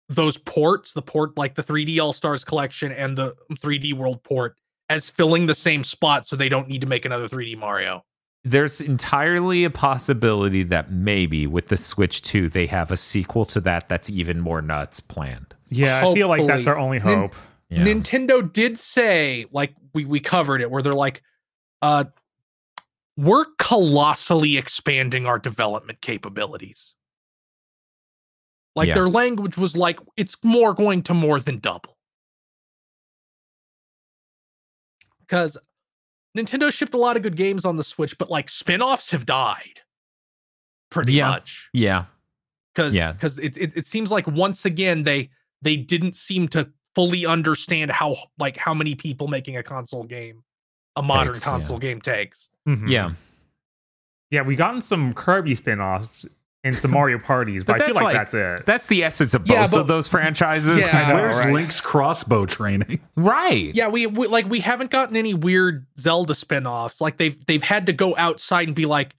[0.09, 4.57] those ports, the port like the 3D All Stars collection and the 3D World port
[4.89, 8.03] as filling the same spot so they don't need to make another 3D Mario.
[8.43, 13.61] there's entirely a possibility that maybe with the Switch 2 they have a sequel to
[13.61, 15.55] that that's even more nuts planned.
[15.69, 17.35] Yeah, I feel like that's our only Nin- hope.
[17.69, 17.83] Yeah.
[17.85, 21.23] Nintendo did say like we we covered it where they're like
[21.81, 22.05] uh
[23.17, 26.93] we're colossally expanding our development capabilities.
[28.75, 28.95] Like Yeah.
[28.95, 31.97] their language was like it's more going to more than double.
[35.27, 35.57] Cuz
[36.37, 39.81] Nintendo shipped a lot of good games on the Switch but like spin-offs have died
[40.89, 41.29] pretty Yeah.
[41.29, 42.05] much yeah.
[42.73, 43.13] because Yeah.
[43.13, 45.29] because it, it it seems like once again they
[45.61, 50.43] they didn't seem to fully understand how like how many people making a console game
[50.95, 52.89] a modern Takes, console game takes Mhm.
[52.89, 53.11] Yeah.
[54.31, 56.25] Yeah, we've gotten some Kirby spin-offs
[56.63, 58.65] and some Mario parties, but, But I feel like, like- that's it.
[58.65, 60.79] That's the essence of Yeah, both but- of those franchises.
[60.91, 61.53] Yeah, know, Where's right?
[61.53, 62.99] Link's crossbow training?
[63.15, 63.75] Right.
[63.75, 66.99] Yeah, we, we like we haven't gotten any weird Zelda spin-offs.
[67.01, 69.13] Like they've they've had to go outside and be like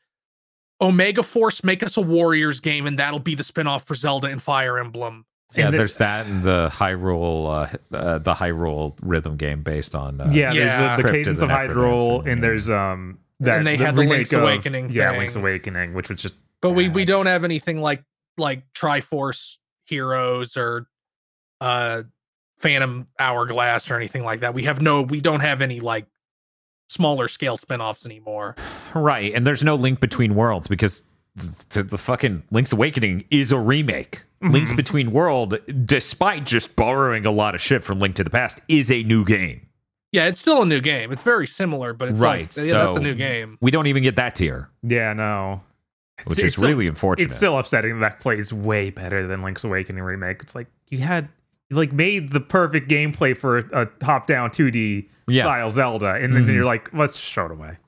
[0.80, 4.42] Omega Force make us a Warriors game and that'll be the spin-off for Zelda and
[4.42, 5.24] Fire Emblem.
[5.56, 9.94] Yeah, And the- there's that and the Hyrule, uh, uh, the Hyrule rhythm game based
[9.94, 10.20] on.
[10.20, 10.64] Uh, yeah, Yeah.
[10.64, 12.40] there's the, the Crypt of Cadence the of Hyrule, Necrodancer, and yeah.
[12.48, 15.18] there's um that And they had the remake Link's of- Awakening Yeah, thing.
[15.20, 18.02] Link's Awakening, which was just But we we don't have anything like
[18.38, 19.56] like Triforce
[19.86, 20.86] Heroes or
[21.60, 22.02] uh
[22.58, 24.54] Phantom Hourglass or anything like that.
[24.54, 26.06] We have no we don't have any like
[26.88, 28.56] smaller scale spin-offs anymore.
[28.94, 31.02] Right, and there's no link between worlds because
[31.70, 34.22] the, the fucking Link's Awakening is a remake.
[34.44, 34.76] Links Mhm.
[34.76, 38.90] Between World, despite just borrowing a lot of shit from Link to the Past, is
[38.90, 39.62] a new game.
[40.12, 41.10] Yeah, it's still a new game.
[41.12, 43.58] It's very similar, but it's Right, like yeah, that's a new game.
[43.60, 45.62] We don't even get that tier, yeah, no.
[46.24, 47.26] which It's is still- really unfortunate.
[47.26, 50.38] It's still upsetting that plays way better than Link's Awakening remake.
[50.42, 51.28] It's like you had
[51.70, 55.42] you like made the perfect gameplay for a top down 2D Yeah.
[55.42, 56.54] style Zelda, and then Mhm.
[56.54, 57.78] you're like, let's just throw it away.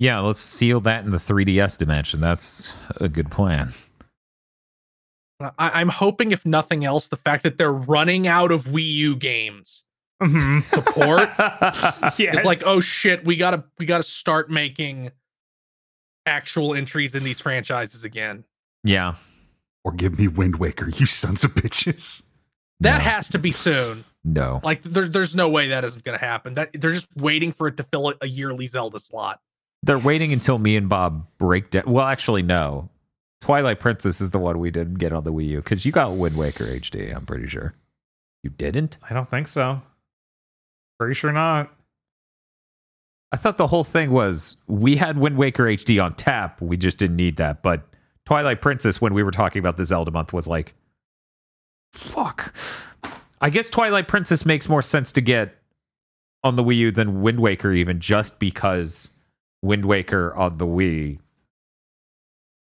[0.00, 2.20] yeah, let's seal that in the 3DS dimension.
[2.20, 3.72] That's a good plan.
[5.40, 9.16] I, I'm hoping, if nothing else, the fact that they're running out of Wii U
[9.16, 9.82] games
[10.20, 10.68] Mhm.
[10.70, 11.30] to port
[12.18, 12.34] yes.
[12.36, 15.12] It's like, oh shit, we gotta we gotta start making
[16.26, 18.44] actual entries in these franchises again.
[18.84, 19.14] yeah,
[19.84, 22.22] Or give me Wind Waker, you sons of bitches.
[22.80, 23.04] That No.
[23.04, 24.04] has to be soon.
[24.24, 24.60] no.
[24.64, 26.54] Like there's there's no way that isn't gonna happen.
[26.54, 29.40] That they're just waiting for it to fill a, a yearly Zelda slot.
[29.84, 31.84] They're waiting until me and Bob break down.
[31.86, 32.90] Well, actually, no.
[33.40, 36.16] Twilight Princess is the one we didn't get on the Wii U because you got
[36.16, 37.14] Wind Waker HD.
[37.14, 37.74] I'm pretty sure
[38.42, 38.98] you didn't.
[39.08, 39.80] I don't think so.
[40.98, 41.72] Pretty sure not.
[43.30, 46.60] I thought the whole thing was we had Wind Waker HD on tap.
[46.60, 47.62] We just didn't need that.
[47.62, 47.86] But
[48.26, 50.74] Twilight Princess, when we were talking about the Zelda month, was like,
[51.92, 52.54] fuck.
[53.40, 55.54] I guess Twilight Princess makes more sense to get
[56.42, 59.10] on the Wii U than Wind Waker, even just because
[59.62, 61.18] Wind Waker on the Wii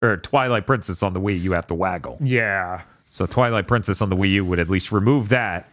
[0.02, 2.16] or Twilight Princess on the Wii, you have to waggle.
[2.20, 2.82] Yeah.
[3.10, 5.68] So Twilight Princess on the Wii U would at least remove that.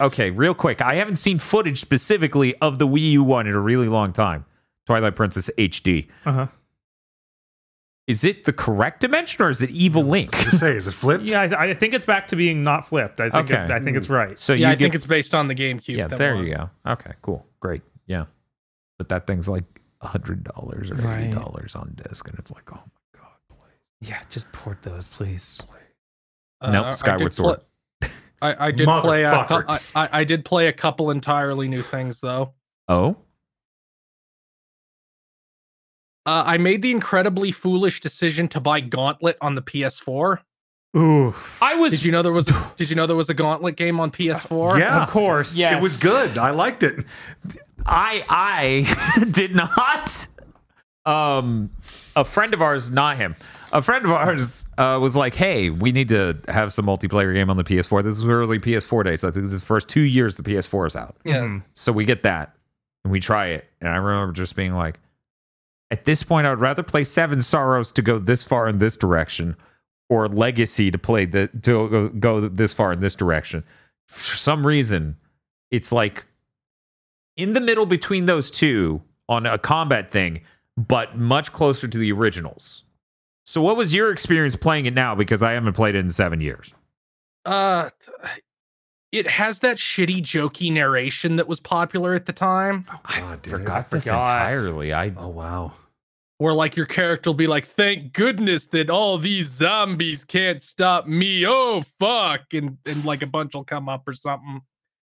[0.00, 0.80] Okay, real quick.
[0.82, 4.44] I haven't seen footage specifically of the Wii U one in a really long time.
[4.86, 6.08] Twilight Princess HD.
[6.26, 6.46] Uh huh.
[8.08, 10.32] Is it the correct dimension or is it Evil Link?
[10.36, 11.22] Just say, is it flipped?
[11.24, 13.20] Yeah, I, I think it's back to being not flipped.
[13.20, 13.62] I think Okay.
[13.64, 14.36] it, I think it's right.
[14.38, 15.96] So yeah, you I think it's based on the GameCube.
[15.96, 16.08] yeah.
[16.08, 16.44] There one.
[16.46, 16.70] you go.
[16.84, 17.82] Okay, cool, great.
[18.08, 18.24] Yeah,
[18.98, 19.71] but that thing's like a
[20.02, 21.24] hundred dollars or Right.
[21.24, 24.08] eighty dollars on disc, and it's like, oh my god, please.
[24.10, 25.60] Yeah, just port those, please.
[26.62, 27.60] Nope, Uh, I Skyward did Sword.
[28.00, 28.10] pl-
[28.42, 29.96] I, I did play a, cou- I, Motherfuckers.
[29.96, 32.52] I I did play a couple entirely new things though.
[32.88, 33.16] Oh,
[36.24, 40.38] Uh, I made the incredibly foolish decision to buy Gauntlet on the PS4.
[40.96, 41.92] Ooh, I was.
[41.92, 42.44] Did you know there was?
[42.76, 44.78] Did you know there was a Gauntlet game on PS4?
[44.78, 45.02] Yeah.
[45.02, 45.56] of course.
[45.56, 45.76] Yeah.
[45.76, 46.36] It was good.
[46.38, 47.04] I liked it.
[47.86, 50.26] I I did not.
[51.04, 51.70] Um,
[52.14, 53.34] a friend of ours, not him,
[53.72, 57.50] a friend of ours uh, was like, "Hey, we need to have some multiplayer game
[57.50, 59.24] on the PS4." This is early PS4 days.
[59.24, 61.16] I think this is the first two years the PS4 is out.
[61.24, 61.38] Yeah.
[61.38, 61.62] Mhm.
[61.74, 62.54] So we get that
[63.04, 63.68] and we try it.
[63.80, 65.00] And I remember just being like,
[65.90, 68.96] at this point, I would rather play Seven Sorrows to go this far in this
[68.96, 69.56] direction,
[70.08, 73.64] or Legacy to play the to go, go this far in this direction.
[74.06, 75.16] For some reason,
[75.72, 76.26] it's like
[77.36, 80.40] in the middle between those two on a combat thing,
[80.76, 82.84] but much closer to the originals.
[83.46, 85.14] So, what was your experience playing it now?
[85.14, 86.72] Because I haven't played it in seven years.
[87.44, 87.90] Uh,
[89.10, 93.50] it has that shitty, jokey narration that was popular at the time, I God, dude.
[93.52, 94.20] forgot this forgot.
[94.22, 94.92] entirely.
[94.92, 95.72] I Oh wow.
[96.38, 101.06] where like your character will be like, "Thank goodness that all these zombies can't stop
[101.06, 104.62] me." Oh fuck, and and like a bunch will come up or something.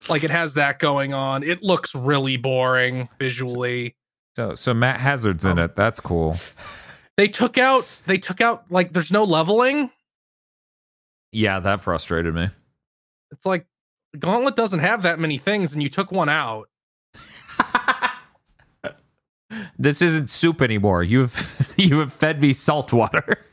[0.09, 1.43] Like it has that going on.
[1.43, 3.95] It looks really boring visually.
[4.35, 5.75] so so Matt Hazard's in it.
[5.75, 6.35] That's cool.
[7.17, 7.87] They took out.
[8.05, 9.89] They took out like there's no leveling.
[11.31, 12.49] Yeah, that frustrated me.
[13.31, 13.65] It's like
[14.17, 16.69] Gauntlet doesn't have that many things, and you took one out.
[19.77, 21.03] this isn't soup anymore.
[21.03, 23.43] You've you have fed me salt water.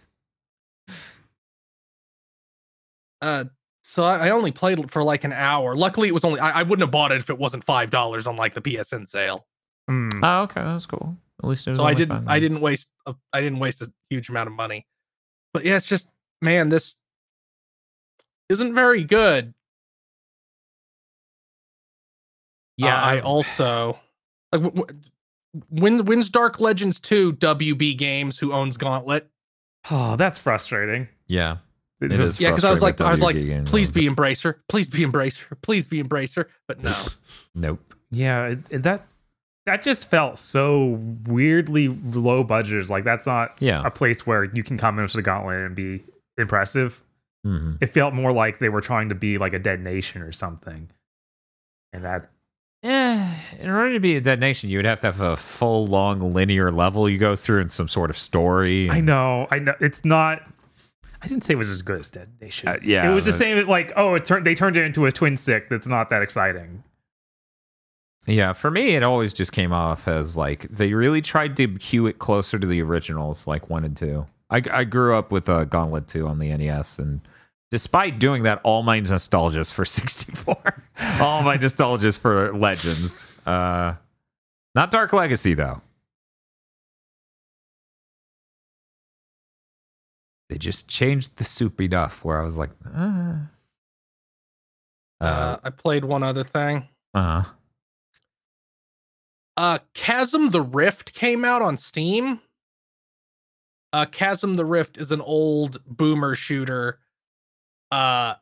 [3.21, 3.45] Uh,
[3.87, 5.77] so I I only played it for like an hour.
[5.77, 6.41] Luckily, it was only.
[6.41, 9.07] I, I wouldn't have bought it if it wasn't five dollars on like the PSN
[9.07, 9.47] sale.
[9.89, 10.21] Mm.
[10.23, 11.17] Oh, okay, that's cool.
[11.43, 12.27] At least it was So I didn't.
[12.27, 12.89] I didn't waste.
[13.07, 14.87] A, I didn't waste a huge amount of money.
[15.53, 16.09] But yeah, it's just
[16.41, 16.97] man, this
[18.49, 19.53] isn't very good.
[22.77, 23.99] Yeah, Uh, I also
[24.53, 25.01] like w- w-
[25.71, 29.31] Win Wins Dark Legends two WB Games, who owns Gauntlet.
[29.91, 31.09] Oh, that's frustrating.
[31.27, 31.59] Yeah.
[32.01, 34.17] It The- Yeah, because I was like, I was like, WGN please be games.
[34.17, 36.47] embracer, please be embracer, please be embracer.
[36.69, 36.95] But no,
[37.55, 37.95] Nope.
[38.11, 39.07] Yeah, it, it- that
[39.67, 42.91] that just felt so weirdly low budget.
[42.91, 43.83] Like that's not Yeah.
[43.85, 46.03] a place where you can come into the gauntlet and be
[46.37, 47.01] impressive.
[47.45, 50.33] hmm It felt more like they were trying to be like a dead nation or
[50.33, 50.91] something.
[51.95, 52.29] And that
[52.83, 55.87] yeah, in order to be a dead nation, you would have to have a full,
[55.87, 58.91] long, linear level you go through and some sort of story.
[58.91, 60.43] I know, I know it's not
[61.25, 62.69] I didn't say it was as good as Dead Nation.
[62.69, 63.67] Uh, yeah, it was the same.
[63.67, 65.71] Like, oh, it turned they turned it into a twin stick.
[65.71, 66.85] That's not that exciting.
[68.27, 72.07] Yeah, for me, it always just came off as like they really tried to cue
[72.07, 74.27] it closer to the originals, like one and two.
[74.51, 77.21] I, I grew up with uh, Gauntlet 2 on the NES, and
[77.71, 80.83] despite doing that, all my nostalgia's for 64,
[81.21, 83.31] all my nostalgia's for Legends.
[83.47, 83.95] Uh,
[84.75, 85.81] not Dark Legacy, though.
[90.49, 93.37] They just changed the soup enough where I was like, uh,
[95.21, 96.89] uh, uh, I played one other thing.
[97.15, 97.45] uh,
[99.57, 102.41] Uh, Chasm the Rift came out on Steam.
[103.93, 106.99] Uh, Chasm the Rift is an old boomer shooter.
[107.93, 108.35] Uh,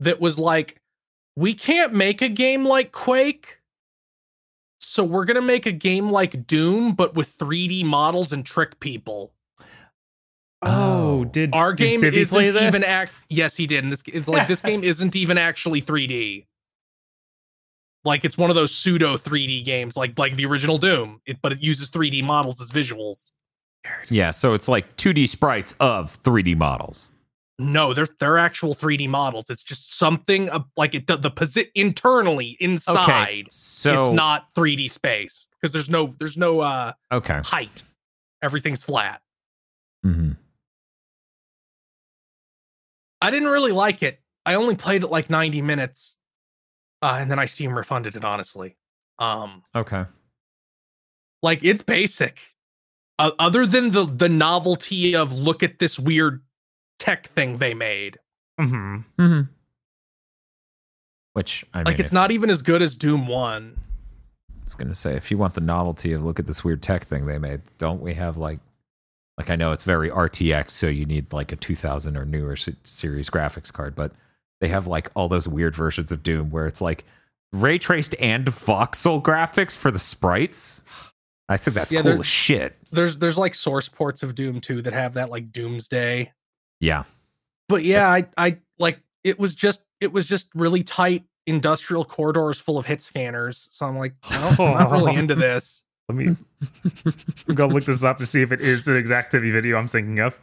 [0.00, 0.80] that was like,
[1.34, 3.60] we can't make a game like Quake,
[4.80, 9.32] so we're gonna make a game like Doom, but with 3D models and trick people.
[10.62, 11.24] Oh, Oh.
[11.24, 12.62] did Our game Civvie isn't play this?
[12.64, 13.12] even act.
[13.28, 13.84] Yes, he did.
[13.84, 16.46] And this it's like this game isn't even actually 3D.
[18.04, 21.52] Like it's one of those pseudo 3D games, like like the original Doom, it, but
[21.52, 23.32] it uses 3D models as visuals.
[24.08, 27.08] yeah, so it's like 2D sprites of 3D models.
[27.58, 29.50] No, they're they're actual 3D models.
[29.50, 33.02] It's just something uh, like it the, the posi- internally inside.
[33.10, 37.40] Okay, so it's not 3D space because there's no there's no uh okay.
[37.44, 37.82] height.
[38.42, 39.20] Everything's flat.
[40.04, 40.32] hmm
[43.20, 44.20] I didn't really like it.
[44.46, 46.16] I only played it like 90 minutes,
[47.02, 48.24] uh, and then I Steam refunded it.
[48.24, 48.76] Honestly,
[49.18, 50.04] um, Okay.
[51.42, 52.38] like it's basic.
[53.18, 56.42] Uh, other than the the novelty of look at this weird
[57.00, 58.18] tech thing they made,
[58.58, 59.40] hmm hmm
[61.32, 63.76] Which I mean, like it's if- not even as good as Doom One.
[64.50, 67.06] I was gonna say, if you want the novelty of look at this weird tech
[67.06, 68.60] thing they made, don't we have like,
[69.38, 73.30] like I know it's very RTX, so you need like a 2000 or newer series
[73.30, 74.12] graphics card, but
[74.60, 77.04] they have like all those weird versions of Doom where it's like
[77.52, 80.82] ray traced and voxel graphics for the sprites.
[81.48, 82.76] I think that's Yeah, cool as shit.
[82.90, 86.32] There's there's like source ports of Doom 2 that have that like Doomsday.
[86.80, 87.04] Yeah.
[87.68, 92.58] But yeah, I I like it was just it was just really tight industrial corridors
[92.58, 93.68] full of hit scanners.
[93.70, 95.80] So I'm like, well, I'm not really into this.
[96.08, 96.36] Let me
[97.48, 99.88] I'm gonna look this up to see if it is an exact Civvie video I'm
[99.88, 100.38] thinking of.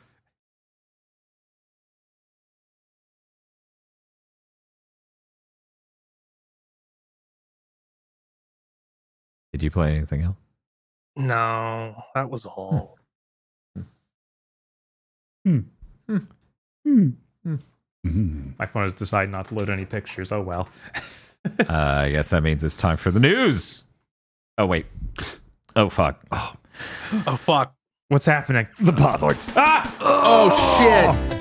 [9.54, 10.38] Did you play anything else?
[11.16, 12.98] No, that was all.
[15.48, 15.66] Mhm.
[18.60, 20.32] My phone has decided not to load any pictures.
[20.32, 20.70] Oh well.
[21.46, 23.84] uh, I guess that means it's time for the news.
[24.58, 24.86] Oh wait.
[25.76, 26.22] Oh fuck.
[26.32, 26.54] Oh,
[27.28, 27.74] Oh fuck.
[28.10, 28.68] What's happening?
[28.80, 29.52] The Podlords.
[29.56, 29.96] Ah!
[30.00, 31.36] Oh shit.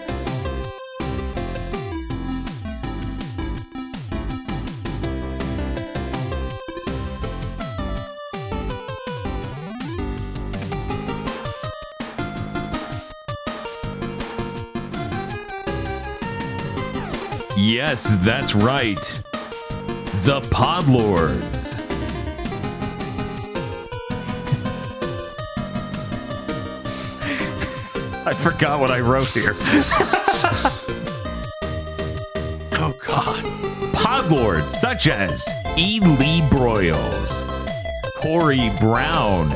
[17.57, 19.23] Yes, that's right.
[20.25, 21.84] The Podlords.
[28.27, 29.55] I forgot what I wrote here.
[32.77, 33.43] Oh god.
[33.95, 35.49] Podlords such as
[35.79, 36.01] E.
[36.01, 37.31] Lee Broyles,
[38.17, 39.49] Corey Brown.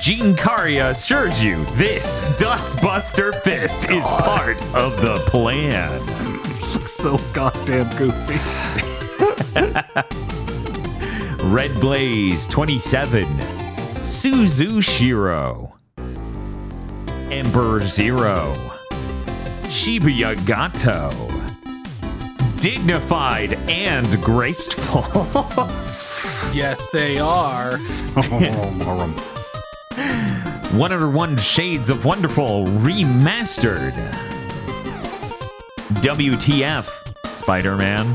[0.00, 6.00] Jin Kariya assures you this Dustbuster Fist is part of the plan.
[6.72, 8.38] Looks so goddamn goofy.
[11.52, 13.24] Red Blaze 27,
[14.04, 15.74] Suzu Shiro,
[17.30, 18.54] Ember Zero,
[19.64, 21.10] Shibuya Gato,
[22.60, 25.02] Dignified and Graceful,
[26.54, 27.76] Yes, they are.
[30.72, 33.92] 101 Shades of Wonderful Remastered,
[36.00, 38.06] WTF, Spider Man.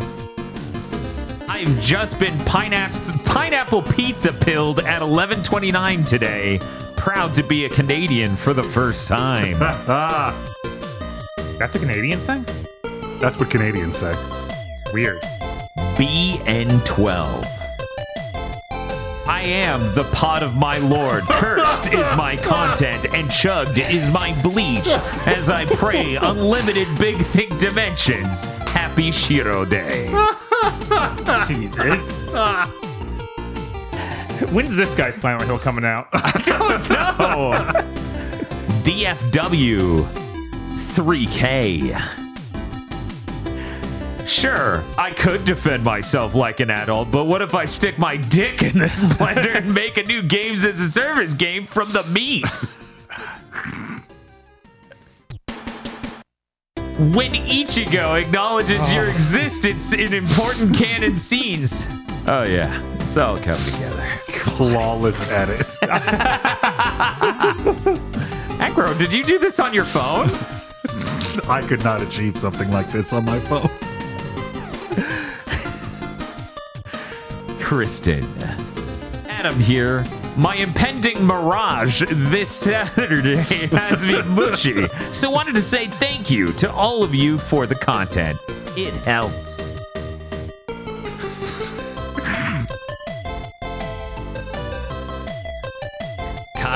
[1.50, 6.60] I've just been pineapple pineapple pizza pilled at 11:29 today.
[7.04, 9.60] Proud to be a Canadian for the first time.
[11.60, 12.46] That's a Canadian thing?
[13.20, 14.16] that's what Canadians say.
[14.94, 15.20] Weird.
[15.98, 17.46] BN12.
[19.28, 21.24] I am the pot of my lord.
[21.24, 24.88] Cursed is my content, and chugged is my bleach.
[25.26, 28.46] As I pray, unlimited big thick dimensions.
[28.72, 30.08] Happy Shiro Day.
[31.48, 32.20] Jesus.
[34.52, 36.08] When's this guy Silent Hill coming out?
[36.14, 37.54] I don't know.
[38.84, 40.06] DFW
[40.94, 42.24] 3K.
[44.28, 48.64] Sure, I could defend myself like an adult, but what if I stick my dick
[48.64, 52.46] in this blender and make a new games as a service game from the meat?
[57.12, 59.12] when Ichigo acknowledges your oh.
[59.12, 61.86] existence in important canon scenes.
[62.28, 62.82] Oh yeah,
[63.14, 64.02] it's all come together.
[64.58, 65.78] Flawless edit.
[68.60, 70.32] Acro, did you do this on your phone?
[71.48, 73.70] I could not achieve something like this on my phone.
[77.60, 78.28] Kristen.
[79.28, 80.08] Adam here.
[80.36, 83.36] My impending mirage this Saturday
[83.74, 87.76] has me mushy, so wanted to say thank you to all of you for the
[87.76, 88.40] content.
[88.76, 89.53] It helps.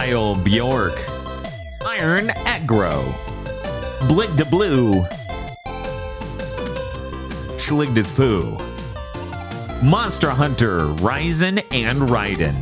[0.08, 0.98] Kyle Bjork.
[1.86, 3.14] Iron Aggro.
[4.08, 5.04] Blig de Blue.
[7.58, 8.58] Schligda's Poo.
[9.86, 12.56] Monster Hunter, Ryzen, and Raiden.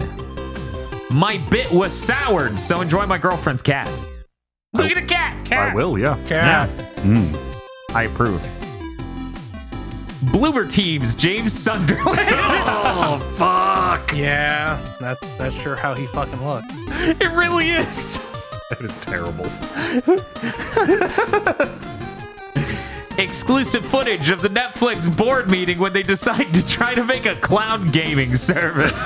[1.12, 3.92] My bit was soured, so enjoy my girlfriend's cat.
[4.74, 5.52] Look at the cat!
[5.52, 6.18] I will, yeah.
[6.26, 6.68] Cat.
[7.04, 7.38] mm
[7.94, 8.42] I approve.
[10.32, 12.18] Bloober Teams, James Sunderland.
[12.98, 13.75] Oh, fuck.
[13.86, 16.66] Yeah, that's that's sure how he fucking looked.
[16.72, 18.18] it really is.
[18.70, 19.46] That is terrible.
[23.20, 27.36] Exclusive footage of the Netflix board meeting when they decide to try to make a
[27.36, 28.92] cloud gaming service.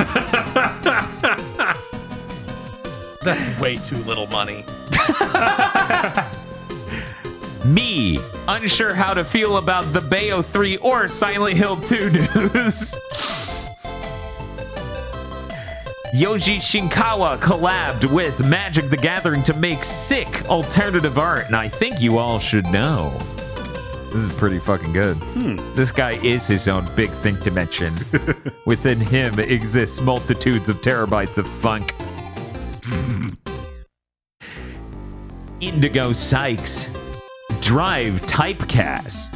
[3.22, 4.64] That's way too little money.
[7.66, 12.96] Me, unsure how to feel about the Bayo 3 or Silent Hill 2 news.
[16.14, 22.02] Yoji Shinkawa collabed with Magic the Gathering to make sick alternative art, and I think
[22.02, 23.16] you all should know.
[24.12, 25.18] This is pretty fucking good.
[25.18, 25.58] Hmm.
[25.76, 27.94] This guy is his own big think dimension.
[28.66, 31.94] Within him exists multitudes of terabytes of funk.
[35.62, 36.88] Indigo Sykes.
[37.62, 39.36] Drive typecast.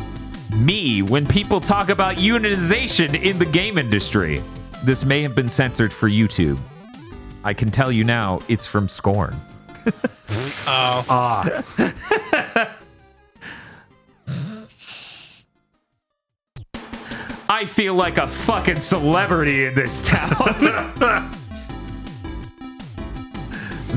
[0.55, 4.41] Me when people talk about unionization in the game industry.
[4.83, 6.59] This may have been censored for YouTube.
[7.43, 9.35] I can tell you now, it's from Scorn.
[10.65, 11.05] Oh.
[11.09, 11.63] Ah.
[17.49, 20.29] I feel like a fucking celebrity in this town.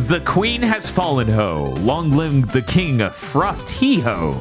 [0.09, 1.75] the queen has fallen ho.
[1.79, 4.33] Long live the king of Frost Hee Ho.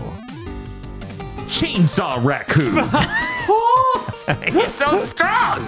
[1.48, 2.84] Chainsaw Raccoon.
[4.54, 5.66] He's so strong.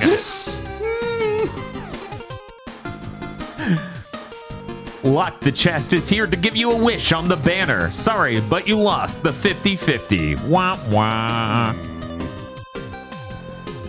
[5.07, 7.89] Lock the Chest is here to give you a wish on the banner.
[7.91, 10.35] Sorry, but you lost the 50 50.
[10.35, 11.73] Wah wah.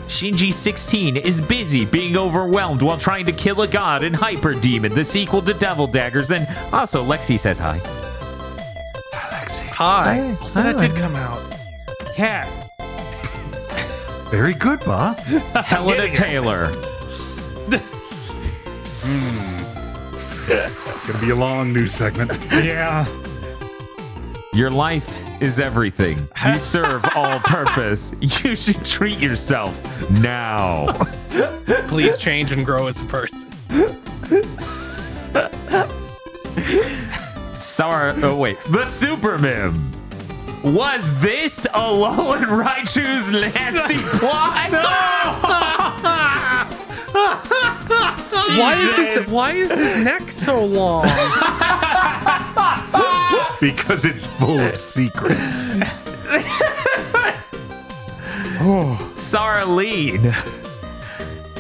[0.07, 4.95] Shinji 16 is busy being overwhelmed while trying to kill a god in Hyper Demon,
[4.95, 7.81] the sequel to Devil Daggers, and also Lexi says hi.
[9.12, 9.66] Lexi.
[9.70, 10.36] Hi.
[10.53, 11.43] So that did come out.
[12.15, 12.49] Cat.
[14.31, 15.15] Very good, Ma.
[15.65, 16.69] Helena Taylor.
[20.51, 20.88] Hmm.
[21.09, 22.30] Gonna be a long news segment.
[22.52, 23.06] Yeah.
[24.52, 26.28] Your life is everything.
[26.44, 28.12] You serve all purpose.
[28.20, 30.93] You should treat yourself now.
[31.89, 33.51] Please change and grow as a person.
[37.59, 38.22] Sorry.
[38.22, 38.59] Oh wait.
[38.64, 39.72] The Superman.
[40.62, 46.18] Was this a Alolan Raichu's nasty plot?
[48.59, 51.05] Why is his Why is his neck so long?
[53.61, 55.81] because it's full of secrets.
[58.61, 58.97] oh.
[59.15, 60.32] Sarlene.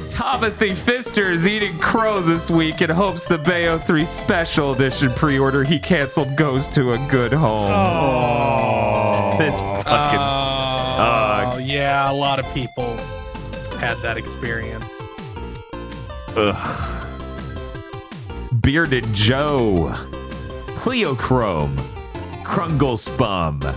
[0.08, 5.38] Timothy Fister is eating crow this week and hopes the Bayo 3 Special Edition pre
[5.38, 7.68] order he canceled goes to a good home.
[9.38, 11.66] This fucking Oh sucks.
[11.66, 12.96] yeah, a lot of people
[13.78, 14.97] had that experience.
[18.60, 19.92] Bearded Joe,
[20.76, 21.74] Cleochrome,
[22.44, 23.74] Krunglespum.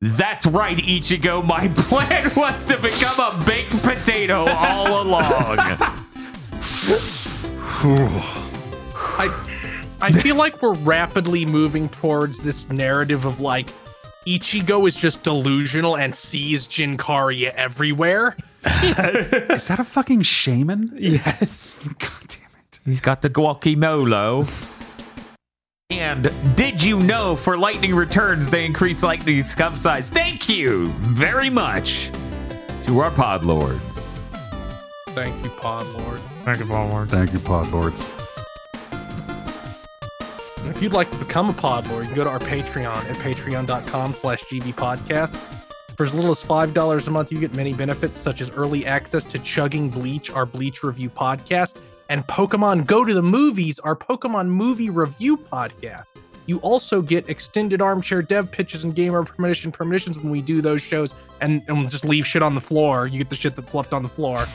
[0.00, 1.44] That's right, Ichigo.
[1.44, 5.58] My plan was to become a baked potato all along.
[9.18, 9.44] I
[10.00, 13.66] I feel like we're rapidly moving towards this narrative of like
[14.26, 18.36] Ichigo is just delusional and sees Jin Kariya everywhere.
[19.54, 20.92] Is that a fucking shaman?
[20.96, 21.78] Yes.
[21.98, 22.80] God damn it.
[22.84, 24.48] He's got the Guacamolo.
[25.90, 30.10] And did you know for lightning returns they increase lightning scum size?
[30.10, 32.10] Thank you very much
[32.84, 34.12] to our pod lords.
[35.10, 36.20] Thank you, Pod Lord.
[36.44, 37.08] Thank you, Voldemort.
[37.08, 38.00] Thank you, pod lords.
[40.68, 43.16] If you'd like to become a pod lord, you can go to our Patreon at
[43.18, 45.63] patreon.com slash gbpodcast.
[45.96, 49.22] For as little as $5 a month, you get many benefits such as early access
[49.24, 51.76] to Chugging Bleach, our Bleach review podcast,
[52.08, 56.10] and Pokemon Go to the Movies, our Pokemon movie review podcast.
[56.46, 60.82] You also get extended armchair dev pitches and gamer permission permissions when we do those
[60.82, 63.06] shows and, and we'll just leave shit on the floor.
[63.06, 64.46] You get the shit that's left on the floor.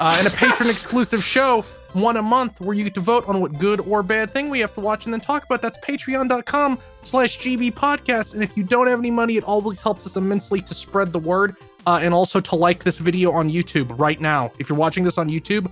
[0.00, 1.64] Uh, and a patron exclusive show,
[2.00, 4.60] one a month, where you get to vote on what good or bad thing we
[4.60, 5.62] have to watch and then talk about.
[5.62, 8.34] That's patreon.com slash GB podcast.
[8.34, 11.18] And if you don't have any money, it always helps us immensely to spread the
[11.18, 11.56] word
[11.86, 14.52] uh, and also to like this video on YouTube right now.
[14.58, 15.70] If you're watching this on YouTube,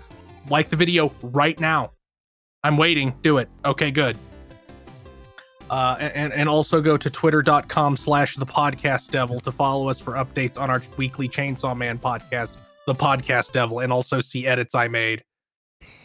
[0.48, 1.92] like the video right now.
[2.62, 3.14] I'm waiting.
[3.22, 3.48] Do it.
[3.64, 4.16] Okay, good.
[5.70, 10.12] Uh, and, and also go to twitter.com slash the podcast devil to follow us for
[10.14, 12.54] updates on our weekly Chainsaw Man podcast,
[12.86, 15.24] the podcast devil, and also see edits I made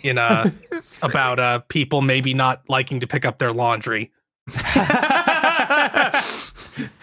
[0.04, 0.50] in uh
[1.02, 4.12] about uh people maybe not liking to pick up their laundry.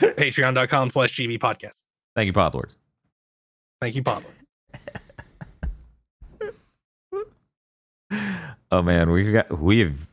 [0.00, 1.82] Patreon.com slash GB podcast.
[2.14, 2.74] Thank you, pod lords.
[3.80, 4.30] Thank you, Pablo.
[8.72, 10.06] Oh man, we've got we've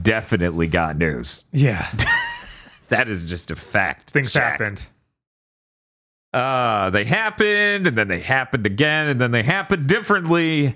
[0.00, 1.44] definitely got news.
[1.52, 1.86] Yeah.
[2.88, 4.10] That is just a fact.
[4.10, 4.42] Things Check.
[4.42, 4.86] happened.
[6.32, 10.74] Uh, they happened, and then they happened again, and then they happened differently.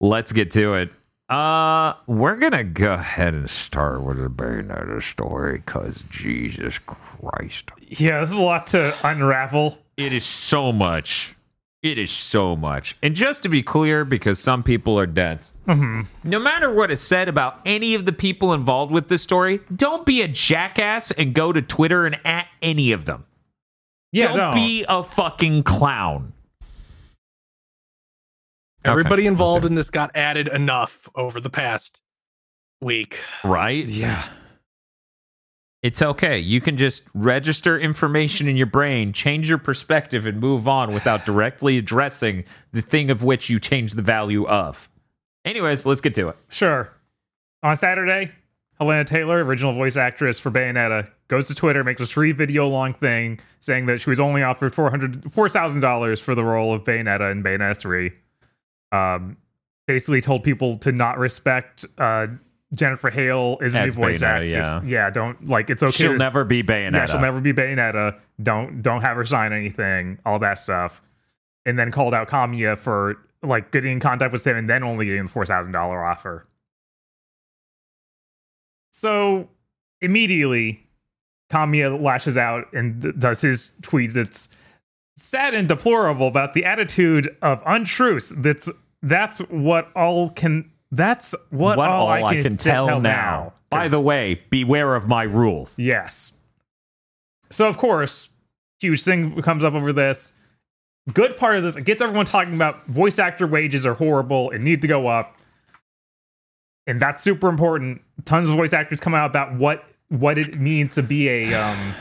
[0.00, 0.90] Let's get to it.
[1.28, 8.18] Uh, we're gonna go ahead and start with the Bayonetta story, cause Jesus Christ, Yeah,
[8.18, 9.78] this is a lot to unravel.
[9.96, 11.36] it is so much.
[11.82, 12.96] It is so much.
[13.02, 16.00] And just to be clear, because some people are dense, Mm-hmm.
[16.28, 20.04] no matter what is said about any of the people involved with this story, don't
[20.04, 23.24] be a jackass and go to Twitter and at any of them.
[24.12, 24.52] Yeah, don't no.
[24.52, 26.32] be a fucking clown.
[28.84, 32.00] Everybody Okay, involved in this got added enough over the past
[32.80, 33.18] week.
[33.44, 33.86] Right?
[33.86, 34.24] Yeah.
[35.82, 36.38] It's okay.
[36.38, 41.24] You can just register information in your brain, change your perspective, and move on without
[41.24, 44.90] directly addressing the thing of which you change the value of.
[45.44, 46.36] Anyways, let's get to it.
[46.50, 46.90] Sure.
[47.62, 48.30] On Saturday,
[48.78, 52.92] Helena Taylor, original voice actress for Bayonetta, goes to Twitter, makes a three video long
[52.92, 57.42] thing saying that she was only offered $400 $4,000 for the role of Bayonetta in
[57.42, 58.10] Bayonetta 3.
[58.92, 59.36] Um,
[59.86, 62.26] basically told people to not respect uh,
[62.74, 64.90] Jennifer Hale is a new voice Bayonetta, actress.
[64.90, 65.10] yeah.
[65.10, 65.92] don't like it's okay.
[65.92, 66.92] She'll to- never be Bayonetta.
[66.92, 68.18] Yeah, she'll never be Bayonetta.
[68.42, 70.18] Don't don't have her sign anything.
[70.24, 71.02] All that stuff,
[71.66, 75.06] and then called out Kamiya for like getting in contact with him and then only
[75.06, 76.46] getting the four thousand dollar offer.
[78.90, 79.48] So
[80.00, 80.86] immediately,
[81.50, 84.16] Kamiya lashes out and does his tweets.
[84.16, 84.48] It's
[85.20, 88.32] sad and deplorable about the attitude of untruths.
[88.36, 88.68] That's
[89.02, 90.70] that's what all can.
[90.92, 93.52] That's what, what all, all I can, can tell, now.
[93.70, 95.78] By the way, beware of my rules.
[95.78, 96.32] Yes.
[97.50, 98.30] So of course,
[98.80, 100.34] huge thing comes up over this.
[101.12, 104.64] Good part of this, it gets everyone talking about voice actor wages are horrible and
[104.64, 105.36] need to go up.
[106.86, 108.02] And that's super important.
[108.24, 111.94] Tons of voice actors come out about what what it means to be a um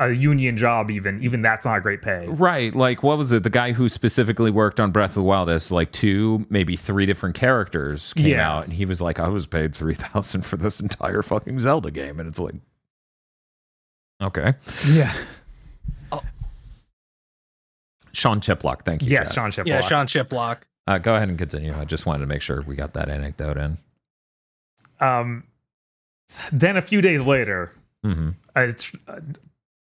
[0.00, 1.22] a union job even.
[1.22, 2.26] Even that's not a great pay.
[2.26, 2.74] Right.
[2.74, 3.42] Like, what was it?
[3.44, 7.06] The guy who specifically worked on Breath of the Wild as like two, maybe three
[7.06, 8.50] different characters came Yeah.
[8.50, 12.18] out, and he was like, I was paid 3000 for this entire fucking Zelda game.
[12.18, 12.54] And it's like,
[14.22, 14.54] okay.
[14.88, 15.12] Yeah.
[18.12, 19.08] Sean Chiplock, thank you.
[19.10, 19.34] Yes, Chad.
[19.34, 19.66] Sean Chiplock.
[19.66, 20.58] Yeah, Sean Chiplock.
[20.86, 21.74] Uh, go ahead and continue.
[21.76, 23.78] I just wanted to make sure we got that anecdote in.
[25.00, 25.44] Um
[26.52, 27.72] then a few days later,
[28.02, 28.72] hmm a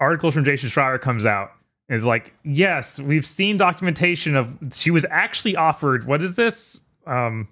[0.02, 1.52] tr- uh, article from Jason Schreier comes out
[1.88, 6.06] and is like, yes, we've seen documentation of she was actually offered.
[6.06, 6.82] What is this?
[7.06, 7.48] Um,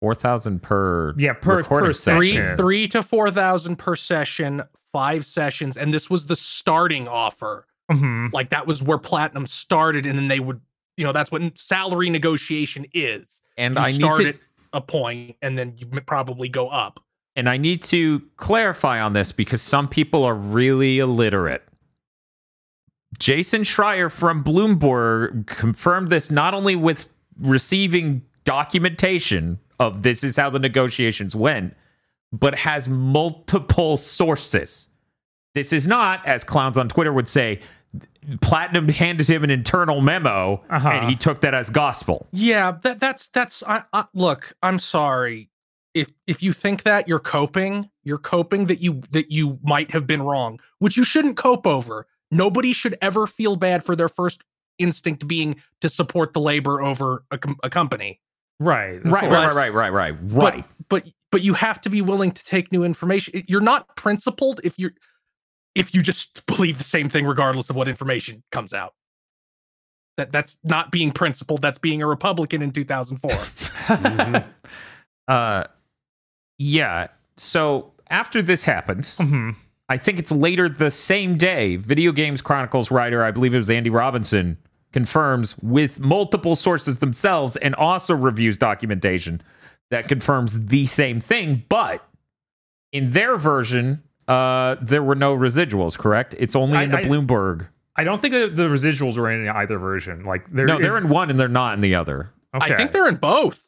[0.00, 2.56] 4000 per Yeah, per- per Three, Session.
[2.56, 4.62] three to four thousand per session,
[4.92, 7.66] five sessions, and this was the starting offer.
[7.92, 8.32] mhm.
[8.32, 10.60] Like that was where platinum started, and then they would,
[10.96, 13.42] you know, that's what salary negotiation is.
[13.58, 14.36] And You I need to at
[14.72, 17.00] a point, and then you probably go up.
[17.36, 21.62] and I need to clarify on this because some people are really illiterate.
[23.18, 30.50] Jason Schreier from Bloomberg confirmed this not only with receiving documentation of this is how
[30.50, 31.74] the negotiations went,
[32.32, 34.88] but has multiple sources.
[35.54, 37.60] This is not, as clowns on Twitter would say,
[38.40, 40.88] Platinum handed him an internal memo Uh-huh.
[40.90, 42.28] and he took that as gospel.
[42.30, 43.64] Yeah, that that's that's.
[43.66, 45.48] I, I, look, I'm sorry.
[45.94, 50.06] If if you think that you're coping, you're coping that you that you might have
[50.06, 52.06] been wrong, which you shouldn't cope over.
[52.30, 54.42] Nobody should ever feel bad for their first
[54.78, 58.20] instinct being to support the labor over a, com- a company.
[58.58, 58.96] Right.
[58.96, 60.64] of Right, right, right, right, right, right, right.
[60.88, 63.42] But but you have to be willing to take new information.
[63.46, 64.92] You're not principled if you're
[65.74, 68.94] if you just believe the same thing regardless of what information comes out.
[70.16, 71.62] That that's not being principled.
[71.62, 73.30] That's being a Republican in 2004.
[73.90, 74.44] Mhm.
[75.28, 75.64] uh,
[76.58, 77.08] yeah.
[77.36, 79.56] So after this happened, Mhm.
[79.90, 83.68] I think it's later the same day, Video Games Chronicles writer, I believe it was
[83.70, 84.56] Andy Robinson,
[84.92, 89.42] confirms with multiple sources themselves and also reviews documentation
[89.90, 91.64] that confirms the same thing.
[91.68, 92.06] But
[92.92, 96.34] in their version, uh, there were no residuals, correct?
[96.38, 97.66] It's only I- in the I- Bloomberg.
[97.96, 100.24] I don't think the residuals were in either version.
[100.24, 102.30] Like they're No, they're in one and they're not in the other.
[102.54, 103.60] I think they're in both.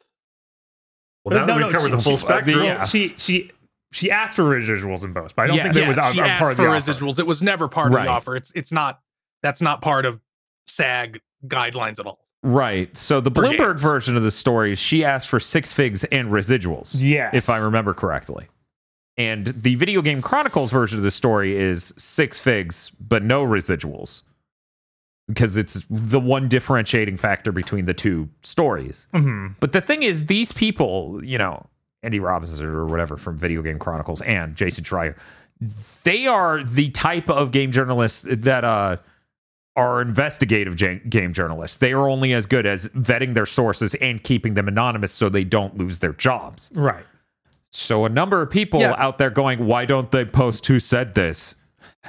[1.23, 2.63] Well, now No, that no, we covered she- the full she- spectrum.
[2.63, 2.83] yeah.
[2.85, 3.51] She she
[3.93, 5.63] she asked for residuals in both, but I don't Yeah.
[5.63, 6.91] think it Yes, was a, she a asked part of for the offer.
[6.93, 7.19] residuals.
[7.19, 8.35] It was never part of the offer.
[8.35, 8.99] It's it's not
[9.41, 10.19] that's not part of
[10.67, 12.19] SAG guidelines at all.
[12.43, 12.95] Right.
[12.97, 13.81] So the For Bloomberg games.
[13.81, 16.93] version of the story is she asked for six figs and residuals.
[16.97, 18.47] Yes, if I remember correctly.
[19.15, 24.23] And the Video Game Chronicles version of the story is six figs, but no residuals.
[25.29, 29.07] Because it's the one differentiating factor between the two stories.
[29.13, 29.55] Mhm.
[29.61, 31.65] But the thing is, these people, you know,
[32.03, 35.15] Andy Robinson or whatever from Video Game Chronicles and Jason Schreier,
[36.03, 38.97] they are the type of game journalists that uh,
[39.75, 40.75] are investigative
[41.09, 41.77] game journalists.
[41.77, 45.43] They are only as good as vetting their sources and keeping them anonymous so they
[45.45, 46.69] don't lose their jobs.
[46.73, 47.05] Right.
[47.71, 48.93] So a number of people Yeah.
[48.97, 51.55] out there going, why don't they post who said this?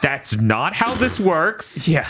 [0.02, 1.86] That's not how this works.
[1.88, 2.08] Yeah.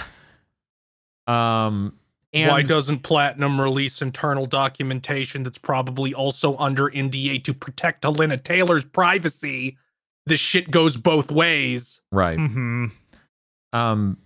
[1.27, 1.95] Um,
[2.35, 8.37] and Why doesn't Platinum release internal documentation that's probably also under NDA to protect Helena
[8.37, 9.79] Taylor's privacy?
[10.27, 12.01] This shit goes both ways.
[12.13, 12.37] right?
[12.39, 12.87] hmm
[13.73, 14.19] Um,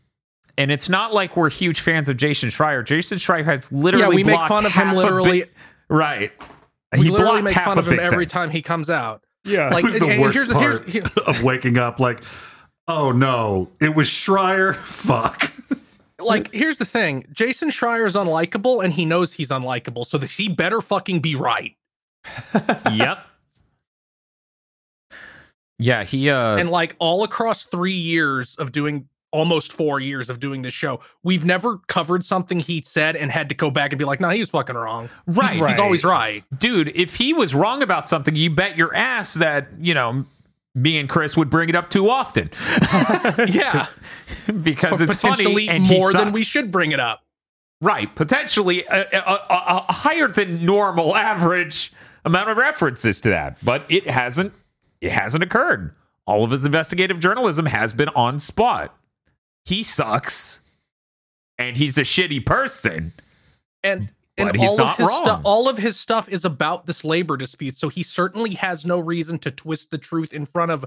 [0.57, 2.85] and it's not like we're huge fans of Jason Schreier.
[2.85, 5.41] Jason Schreier has literally yeah, we make fun of him literally.
[5.41, 5.53] bit-
[5.89, 6.33] right.
[6.93, 8.31] We he literally blocked make fun of him every thing.
[8.31, 9.23] time he comes out.
[9.45, 9.69] Yeah.
[9.69, 12.23] Like, It was the and- and worst here's, part here's, of waking up like,
[12.89, 14.75] oh no, it was Schreier.
[14.85, 15.53] Fuck.
[16.19, 17.27] Like here's the thing.
[17.33, 21.35] Jason schreier is unlikable and he knows he's unlikable so that he better fucking be
[21.35, 21.75] right.
[22.93, 23.19] Yep.
[25.79, 30.41] Yeah, he uh and like all across three years of doing almost four years of
[30.41, 33.99] doing this show we've never covered something he said and had to go back and
[33.99, 35.09] be like no he was fucking wrong.
[35.27, 36.43] Right, he's, he's always right.
[36.59, 40.25] Dude, if he was wrong about something, you bet your ass that, you know,
[40.83, 42.51] me and Chris would bring it up too often.
[43.49, 43.87] yeah
[44.63, 47.23] because it's funny and more than we should bring it up
[47.81, 51.93] Right, potentially a, a, a, a higher than normal average
[52.25, 54.53] amount of references to that, but it hasn't.
[55.01, 55.95] It hasn't occurred.
[56.27, 58.97] All of his investigative journalism has been on spot.
[59.65, 60.59] He sucks,
[61.57, 63.13] and he's a shitty person.
[63.85, 64.09] and
[64.39, 65.25] and But he's all not of his wrong.
[65.25, 68.99] stuff all of his stuff is about this labor dispute so he certainly has no
[68.99, 70.85] reason to twist the truth in front of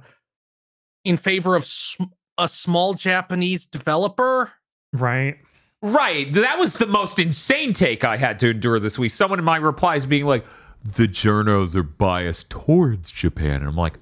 [1.03, 2.03] in favor of sm-
[2.37, 4.51] a small japanese developer
[4.93, 5.37] Right.
[5.83, 9.11] Right, that was the most insane take I had to endure this week.
[9.11, 10.45] Someone in my replies being like,
[10.83, 13.95] "The journos are biased towards Japan," and I'm like,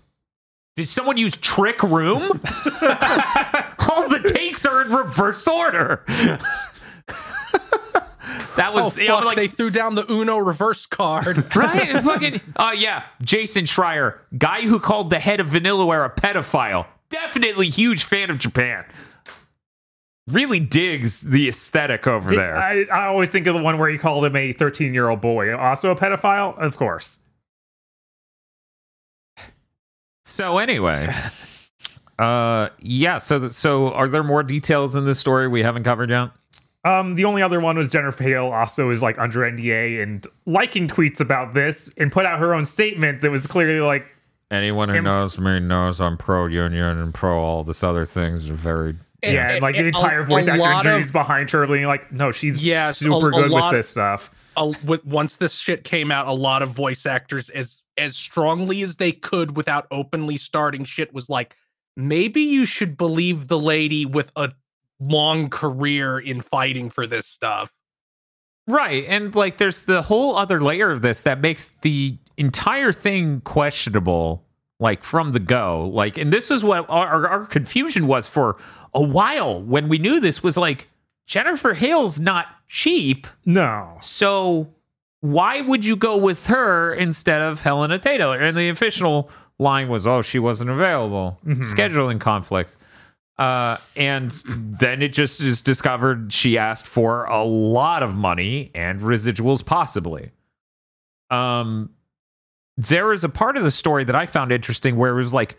[0.76, 2.22] "Did someone use Trick Room?
[3.90, 6.04] All the takes are in reverse order."
[8.60, 12.03] That was oh you know, fuck like they threw down the uno reverse card right?
[12.03, 16.86] Fucking oh yeah, Jason Schreier, guy who called the head of Vanillaware a pedophile.
[17.10, 18.86] Definitely huge fan of Japan.
[20.27, 22.56] Really digs the aesthetic over there.
[22.56, 25.22] I, I always think of the one where he called him a 13 year old
[25.22, 25.56] boy.
[25.57, 26.56] Also a pedophile?
[26.60, 27.19] Of course.
[30.26, 31.11] So anyway,
[32.19, 33.18] uh, yeah.
[33.18, 36.30] So th- so are there more details in this story we haven't covered yet?
[36.86, 40.88] Um, the only other one was Jennifer Hale also is like under NDA and liking
[40.88, 44.06] tweets about this and put out her own statement that was clearly like,
[44.52, 48.50] Anyone who Im- knows me knows I'm pro union and pro all this other things
[48.50, 48.96] are very.
[49.22, 51.68] And- yeah, and, like the entire a- voice a actor lot injuries of- behind her
[51.68, 54.32] being like, no, she's Yes, a- super a good with this stuff.
[54.58, 58.82] a, with, once this shit came out a lot of voice actors as as strongly
[58.82, 61.58] as they could without openly starting shit was like,
[61.98, 64.50] maybe you should believe the lady with a
[65.00, 67.72] long career in fighting for this stuff.
[68.68, 69.06] Right.
[69.08, 74.46] And like there's the whole other layer of this that makes the entire thing questionable,
[74.80, 75.90] like from the go.
[75.94, 78.58] Like, and this is what our, our confusion was for
[78.94, 80.88] a while when we knew this was like
[81.26, 83.26] Jennifer Hale's not cheap.
[83.46, 83.98] No.
[84.02, 84.68] So
[85.22, 88.40] why would you go with her instead of Helena Taylor?
[88.40, 91.40] And the official line was, oh, she wasn't available.
[91.46, 91.62] Mm-hmm.
[91.62, 92.78] Scheduling conflicts.
[93.40, 98.99] Uh, and then it just is discovered she asked for a lot of money and
[98.99, 100.32] residuals possibly.
[101.32, 101.90] Um,
[102.76, 105.57] there is a part of the story that I found interesting where it was like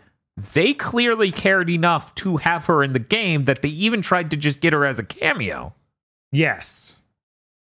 [0.53, 4.37] they clearly cared enough to have her in the game that they even tried to
[4.37, 5.73] just get her as a cameo.
[6.31, 6.95] Yes.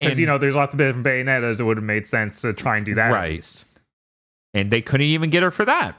[0.00, 1.58] Because you know, there's lots of different Bayonettas.
[1.58, 3.10] It would have made sense to try and do that.
[3.10, 3.64] Right.
[4.52, 5.96] and they couldn't even get her for that.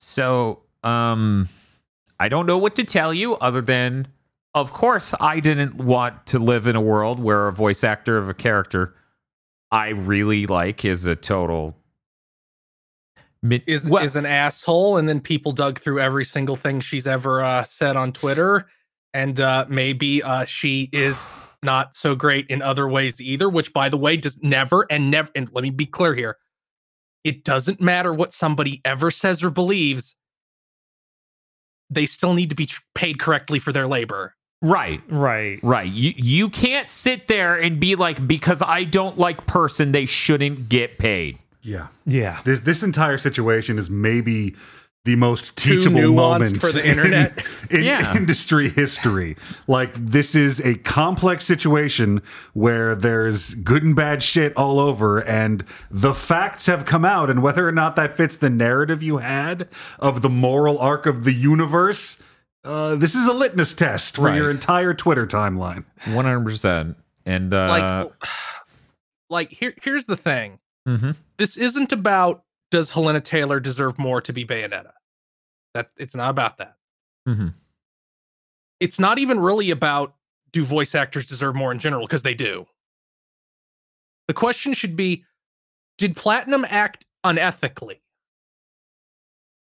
[0.00, 1.48] So, um,
[2.18, 4.08] I don't know what to tell you other than,
[4.54, 8.28] of course, I didn't want to live in a world where a voice actor of
[8.28, 8.94] a character
[9.70, 11.76] I really like is a total.
[13.66, 17.44] Is well, is an asshole, and then people dug through every single thing she's ever
[17.44, 18.66] uh, said on Twitter,
[19.14, 21.20] and uh, maybe uh, she is
[21.62, 23.48] not so great in other ways either.
[23.48, 25.30] Which, by the way, just never and never.
[25.36, 26.38] And let me be clear here:
[27.22, 30.16] it doesn't matter what somebody ever says or believes.
[31.90, 34.34] They still need to be tr- paid correctly for their labor.
[34.62, 35.60] right, Right.
[35.62, 35.90] right.
[35.90, 40.68] You you can't sit there and be like because I don't like person they shouldn't
[40.68, 41.38] get paid.
[41.62, 41.88] Yeah.
[42.06, 42.40] Yeah.
[42.44, 44.54] This this entire situation is maybe
[45.06, 47.42] the most teachable moment for the in- internet.
[47.70, 48.14] in, Yeah.
[48.14, 49.36] industry history.
[49.66, 52.20] Like this is a complex situation
[52.52, 57.42] where there's good and bad shit all over, and the facts have come out, and
[57.42, 59.68] whether or not that fits the narrative you had
[59.98, 62.22] of the moral arc of the universe.
[62.64, 64.36] Uh, this is a litmus test for Right.
[64.36, 65.84] your entire Twitter timeline.
[66.06, 66.96] One hundred percent.
[67.24, 68.12] And uh, Like,
[69.30, 70.58] like here here's the thing.
[70.86, 71.16] mhm.
[71.38, 74.92] this isn't about does Helena Taylor deserve more to be Bayonetta.
[75.74, 76.76] That it's not about that.
[77.28, 77.54] Mhm.
[78.80, 80.14] It's not even really about
[80.52, 82.66] do voice actors deserve more in general because they do.
[84.28, 85.24] The question should be
[85.98, 88.00] did Platinum act unethically?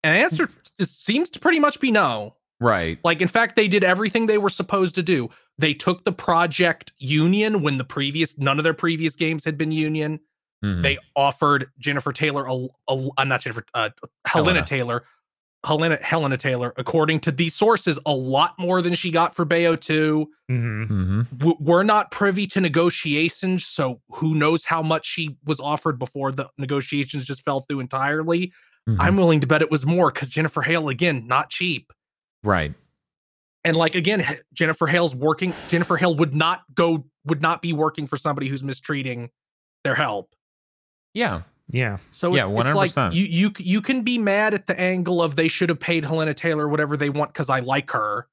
[0.03, 0.49] And the answer
[0.79, 2.37] is, seems to pretty much be no.
[2.61, 2.99] right.
[3.05, 5.29] Like, in fact, they did everything they were supposed to do.
[5.59, 9.73] They took the project Union when the previous, none of their previous games had been
[9.73, 10.21] Union
[10.65, 10.83] Mhm.
[10.83, 13.91] they offered Jennifer Taylor a, a uh, not Jennifer uh,
[14.27, 14.67] Helena, Helena.
[14.67, 15.03] Taylor
[15.65, 19.77] Helena Helena Taylor according to these sources a lot more than she got for Bayo
[19.77, 21.39] 2 hmm Mhm.
[21.39, 26.31] W- we're not privy to negotiations so who knows how much she was offered before
[26.33, 28.53] the negotiations just fell through entirely
[28.89, 28.97] Mhm.
[29.01, 31.93] I'm willing to bet it was more cuz Jennifer Hale again not cheap
[32.45, 32.73] right.
[33.65, 34.25] and like again
[34.55, 38.63] Jennifer Hale's working Jennifer Hale would not go would not be working for somebody who's
[38.63, 39.31] mistreating
[39.85, 40.31] their help
[41.17, 41.43] Yeah.
[41.73, 41.97] Yeah.
[42.11, 43.15] So Yeah, it's like 100%.
[43.15, 46.35] you you you can be mad at the angle of they should have paid Helena
[46.35, 48.29] Taylor whatever they want because I like her.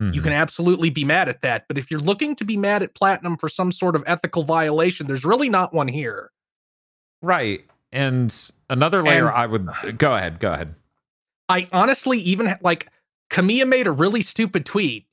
[0.00, 0.24] You Mhm.
[0.24, 1.66] can absolutely be mad at that.
[1.68, 5.06] But if you're looking to be mad at Platinum for some sort of ethical violation,
[5.06, 6.30] there's really not one here.
[7.20, 7.64] Right.
[7.92, 8.34] And
[8.68, 9.68] another layer And- I would
[9.98, 10.74] go ahead, go ahead.
[11.48, 12.88] I honestly even like
[13.30, 15.06] Kamiya made a really stupid tweet.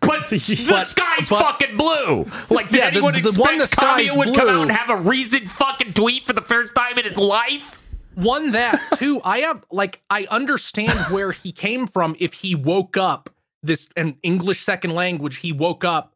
[0.00, 2.26] But the But- sky's but- fucking blue.
[2.50, 4.72] Like, did Yeah, the- anyone the expect one the sky's Kamiya would come out and
[4.72, 7.78] have a recent fucking tweet for the first time in his life?
[8.14, 12.96] One that two, I have like I understand where he came from if he woke
[12.96, 13.30] up
[13.62, 16.14] this an English second language, he woke up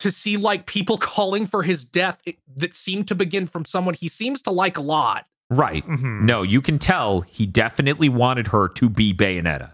[0.00, 3.94] to see like people calling for his death it- that seemed to begin from someone
[3.94, 5.26] he seems to like a lot.
[5.50, 5.86] Right.
[5.86, 6.22] Mhm.
[6.22, 9.72] No, you can tell he definitely wanted her to be Bayonetta.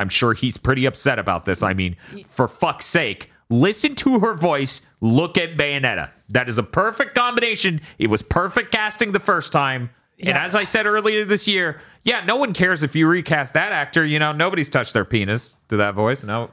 [0.00, 1.62] I'm sure he's pretty upset about this.
[1.62, 1.96] I mean,
[2.26, 6.10] for fuck's sake, listen to her voice, look at Bayonetta.
[6.30, 7.80] That is a perfect combination.
[7.98, 9.90] It was perfect casting the first time.
[10.22, 13.72] And as I said earlier this year, yeah, no one cares if you recast that
[13.72, 14.04] actor.
[14.04, 16.22] You know, nobody's touched their penis to that voice.
[16.22, 16.50] No,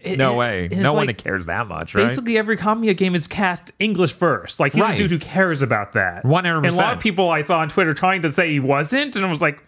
[0.00, 0.68] It- no way.
[0.70, 2.08] No one cares that much, right?
[2.08, 4.58] Basically, every Kamiya game is cast English first.
[4.60, 4.94] Like he's Right.
[4.94, 6.24] a dude who cares about that.
[6.24, 6.66] 100%.
[6.66, 9.24] And a lot of people I saw on Twitter trying to say he wasn't, and
[9.24, 9.62] I was like,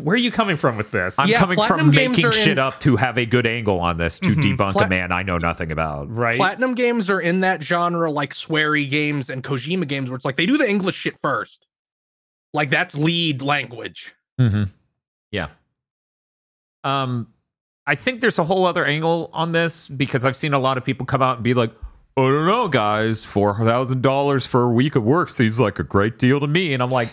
[0.00, 2.58] "Where are you coming from with this?" I'm Yeah, coming Platinum from making are shit
[2.58, 4.56] up to have a good angle on this to Mhm.
[4.56, 6.14] debunk a man I know nothing about.
[6.14, 6.36] right?
[6.36, 10.36] Platinum games are in that genre like sweary games and Kojima games where it's like
[10.36, 11.66] they do the English shit first.
[12.52, 14.14] Like that's lead language.
[14.40, 14.64] Mm-hmm.
[15.32, 15.48] Yeah.
[16.84, 17.28] Um,
[17.86, 20.84] I think there's a whole other angle on this because I've seen a lot of
[20.84, 21.72] people come out and be like,
[22.16, 23.24] I don't know, guys.
[23.24, 26.72] Four thousand dollars for a week of work seems like a great deal to me.
[26.72, 27.08] And I'm like,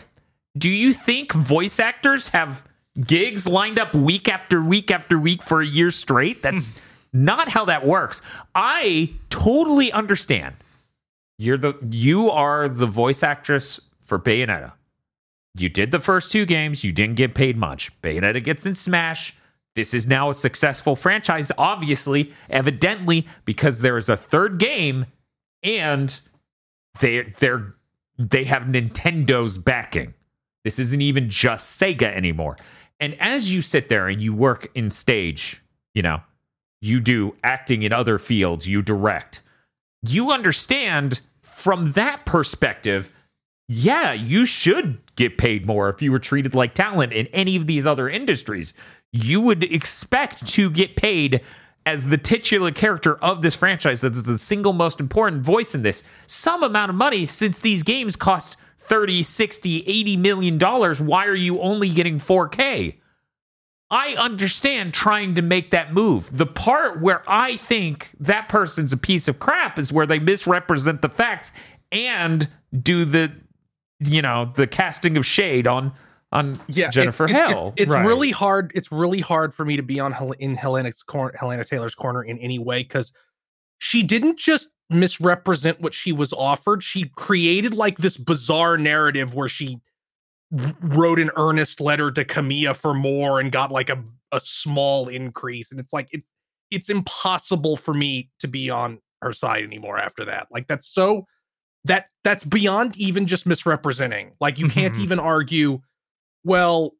[0.57, 2.63] do you think voice actors have
[2.99, 6.41] gigs lined up week after week after week for a year straight?
[6.41, 6.79] That's hmm.
[7.13, 8.21] not how that works.
[8.55, 10.55] I totally understand.
[11.37, 14.73] You're the you are the voice actress for Bayonetta.
[15.55, 17.91] You did the first two games, you didn't get paid much.
[18.01, 19.35] Bayonetta gets in Smash.
[19.75, 25.05] This is now a successful franchise, obviously, evidently, because there is a third game
[25.63, 26.19] and
[26.99, 27.73] they they're
[28.17, 30.13] they have Nintendo's backing.
[30.63, 32.57] This isn't even just Sega anymore.
[33.01, 35.61] And as you sit there and you work in stage,
[35.95, 36.21] you know,
[36.81, 39.41] you do acting in other fields, you direct,
[40.03, 43.11] you understand from that perspective,
[43.67, 47.67] yeah, you should get paid more if you were treated like talent in any of
[47.67, 48.73] these other industries.
[49.11, 51.41] You would expect to get paid
[51.85, 56.03] as the titular character of this franchise that's the single most important voice in this
[56.27, 61.35] some amount of money since these games cost 30 60 80 million dollars why are
[61.35, 62.95] you only getting 4k
[63.91, 66.29] I understand trying to make that move.
[66.35, 71.01] The part where I think that person's a piece of crap is where they misrepresent
[71.01, 71.51] the facts
[71.91, 72.47] and
[72.81, 73.33] do the
[73.99, 75.91] you know, the casting of shade on
[76.31, 77.73] on yeah, Jennifer it, it, Hale.
[77.75, 78.05] It's, it's Right.
[78.05, 78.71] really hard.
[78.73, 82.23] It's really hard for me to be on Hel- in Helena's corner, Helena Taylor's corner
[82.23, 83.11] in any way because
[83.79, 86.83] she didn't just misrepresent what she was offered.
[86.83, 89.79] She created like this bizarre narrative where she
[90.55, 94.03] w- wrote an earnest letter to Kamiya for more and got like a
[94.33, 96.23] a small increase, and it's like it
[96.71, 100.47] it's impossible for me to be on her side anymore after that.
[100.51, 101.25] Like that's so
[101.85, 104.31] that that's beyond even just misrepresenting.
[104.39, 104.99] Like you can't Mhm.
[104.99, 105.81] even argue,
[106.43, 106.93] well,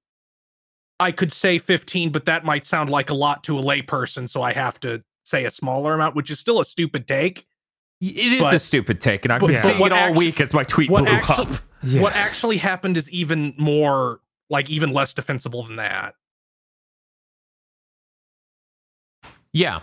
[1.00, 4.42] I could say 15, but that might sound like a lot to a layperson, so
[4.44, 7.46] I have to say a smaller amount, which is still a stupid take.
[8.02, 10.42] It is but- a stupid take, and I've been but saying it all actu- week
[10.42, 11.48] as my tweet what blew actu- up.
[12.02, 14.20] What actually happened is even more
[14.50, 16.16] like even less defensible than that.
[19.54, 19.80] Yeah.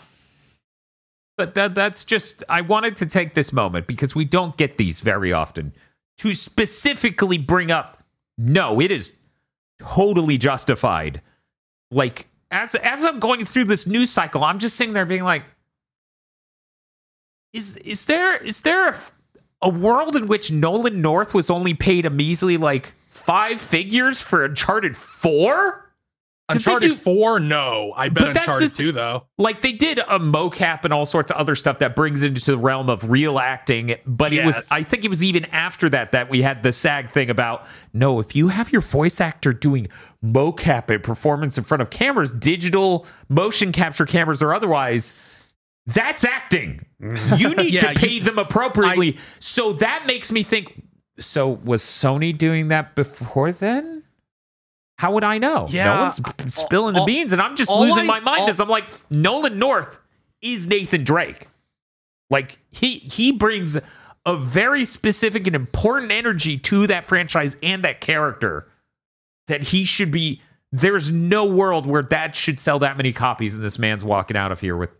[1.37, 5.01] But that that's just I wanted to take this moment because we don't get these
[5.01, 5.73] very often
[6.19, 8.03] to specifically bring up
[8.37, 9.15] no, it is
[9.81, 11.21] totally justified.
[11.91, 15.45] Like as as I'm going through this news cycle, I'm just sitting there being like
[17.53, 18.97] is is there is there a,
[19.63, 24.45] a world in which Nolan North was only paid a measly like five figures for
[24.45, 25.85] Uncharted 4?
[26.51, 27.93] 'Cause they Uncharted do- 4, no.
[27.95, 29.27] I bet But that's the Uncharted 2 though.
[29.37, 32.51] like they did a mocap and all sorts of other stuff that brings it into
[32.53, 36.11] the realm of real acting but it was i think it was even after that
[36.13, 39.89] that we had the sag thing about no if you have your voice actor doing
[40.25, 45.13] mocap and performance in front of cameras digital motion capture cameras or otherwise
[45.89, 46.85] that's acting
[47.37, 50.83] you need Yeah, to pay you- them appropriately so that makes me think
[51.19, 54.05] so was sony doing that before then
[55.01, 55.69] how would I know?
[55.71, 56.01] Yeah, no
[56.41, 58.85] one's spilling the all- beans, and I'm just losing I- my mind as I'm like,
[59.13, 60.01] Nolan North
[60.43, 61.47] is Nathan Drake.
[62.31, 63.79] Like he he brings
[64.27, 68.67] a very specific and important energy to that franchise and that character
[69.47, 70.43] that he should be.
[70.73, 74.51] There's no world where that should sell that many copies, and this man's walking out
[74.51, 74.91] of here with.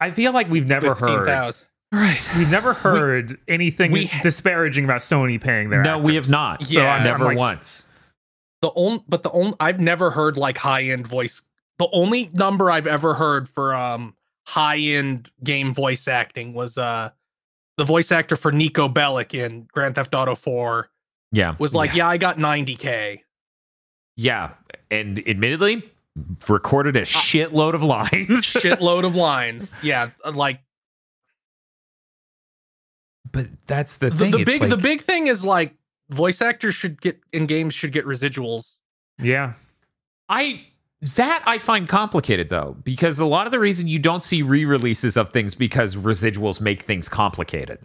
[0.00, 1.64] I feel like we've never heard 15,000.
[1.90, 2.20] Right.
[2.36, 6.30] we've never heard anything we ha- disparaging about Sony paying their No, we have actors.
[6.30, 6.70] not.
[6.70, 7.84] Yeah, I'm never like- once.
[8.60, 11.40] the only but the only I've never heard like high end voice.
[11.78, 14.14] The only number I've ever heard for um
[14.46, 17.10] high end game voice acting was uh
[17.78, 20.90] the voice actor for Niko Bellic in Grand Theft Auto 4
[21.32, 23.20] Yeah, was like, yeah, I got 90k.
[24.16, 24.50] yeah,
[24.90, 25.84] and admittedly,
[26.48, 28.10] recorded a shitload of lines.
[28.46, 29.70] Shitload of lines.
[29.82, 30.60] Yeah, uh, like
[33.32, 34.30] but that's the the, thing.
[34.32, 35.74] the it's big the big thing is like
[36.10, 38.64] voice actors should get in games should get residuals.
[39.18, 39.54] Yeah.
[40.28, 40.64] I
[41.00, 45.16] that I find complicated though, because a lot of the reason you don't see re-releases
[45.16, 47.78] of things because residuals make things complicated.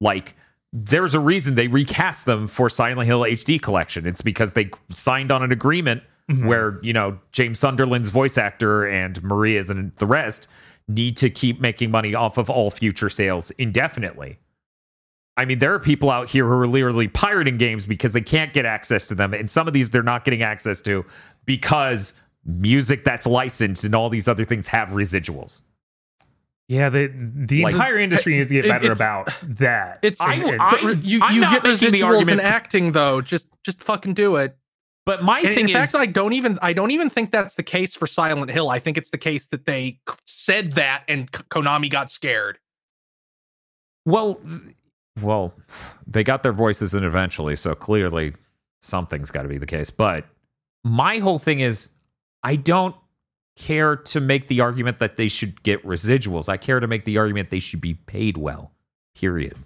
[0.00, 0.36] Like
[0.72, 4.06] there's a reason they recast them for Silent Hill HD collection.
[4.06, 6.02] It's because they signed on an agreement
[6.32, 6.46] Mhm.
[6.46, 10.48] where, you know, James Sunderland's voice actor and Maria's and the rest
[10.88, 14.38] need to keep making money off of all future sales indefinitely.
[15.36, 18.52] I mean, there are people out here who are literally pirating games because they can't
[18.52, 19.32] get access to them.
[19.32, 21.04] And some of these they're not getting access to
[21.46, 22.12] because
[22.44, 25.62] music that's licensed and all these other things have residuals.
[26.68, 29.98] Yeah, the the Like- entire industry needs to get better about that.
[30.02, 32.40] It's I- And- and- I- but you I'm you not get making the residuals argument
[32.40, 33.20] in for- acting though.
[33.20, 34.56] Just just fucking do it.
[35.04, 37.56] But my And thing in is, fact, I don't even I don't even think that's
[37.56, 38.70] the case for Silent Hill.
[38.70, 42.58] I think it's the case that they said that and Konami got scared.
[44.04, 44.40] Well,
[45.20, 45.54] well,
[46.06, 48.34] they got their voices in eventually, so clearly
[48.80, 49.90] something's got to be the case.
[49.90, 50.26] But
[50.84, 51.88] my whole thing is,
[52.42, 52.94] I don't
[53.56, 56.48] care to make the argument that they should get residuals.
[56.48, 58.72] I care to make the argument they should be paid well.
[59.14, 59.56] Period.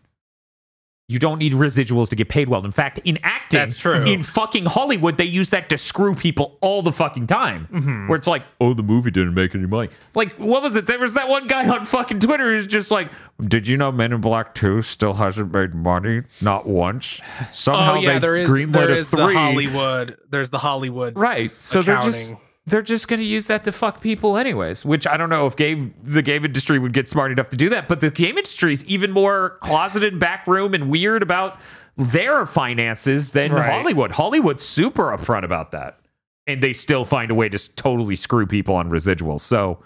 [1.09, 2.65] You don't need residuals to get paid well.
[2.65, 4.03] In fact, in acting, That's true.
[4.05, 7.69] in fucking Hollywood, they use that to screw people all the fucking time.
[7.73, 8.09] Mm-hmm.
[8.09, 9.91] Where it's like, oh, the movie didn't make any money.
[10.17, 10.89] Like, what was it?
[10.89, 13.09] There was that one guy on fucking Twitter who's just like,
[13.41, 16.23] did you know Men in Black 2 still hasn't made money?
[16.41, 17.21] Not once.
[17.53, 19.35] Somehow oh yeah, they there is greenlit there a is the three.
[19.35, 20.17] Hollywood.
[20.31, 21.17] There's the Hollywood.
[21.17, 21.53] Right.
[21.61, 22.46] So they're just accounting.
[22.67, 25.55] They're just going to use that to fuck people anyways, which I don't know if
[25.57, 28.73] game the game industry would get smart enough to do that, but the game industry
[28.73, 31.59] is even more closeted backroom and weird about
[31.97, 33.71] their finances than Right.
[33.73, 34.11] Hollywood.
[34.11, 35.99] Hollywood's super upfront about that.
[36.49, 39.41] And they still find a way to totally screw people on residuals.
[39.41, 39.83] So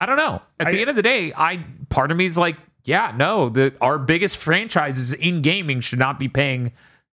[0.00, 0.40] I don't know.
[0.58, 3.74] At the end of the day, I part of me is like, yeah, no, the
[3.80, 6.72] our biggest franchises in gaming should not be paying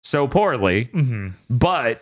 [0.04, 1.30] so poorly Mm-hmm.
[1.50, 2.02] but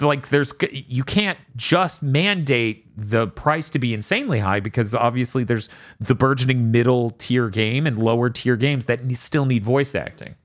[0.00, 5.68] like there's you can't just mandate the price to be insanely high because obviously there's
[5.98, 10.36] the burgeoning middle tier game and lower tier games that still need voice acting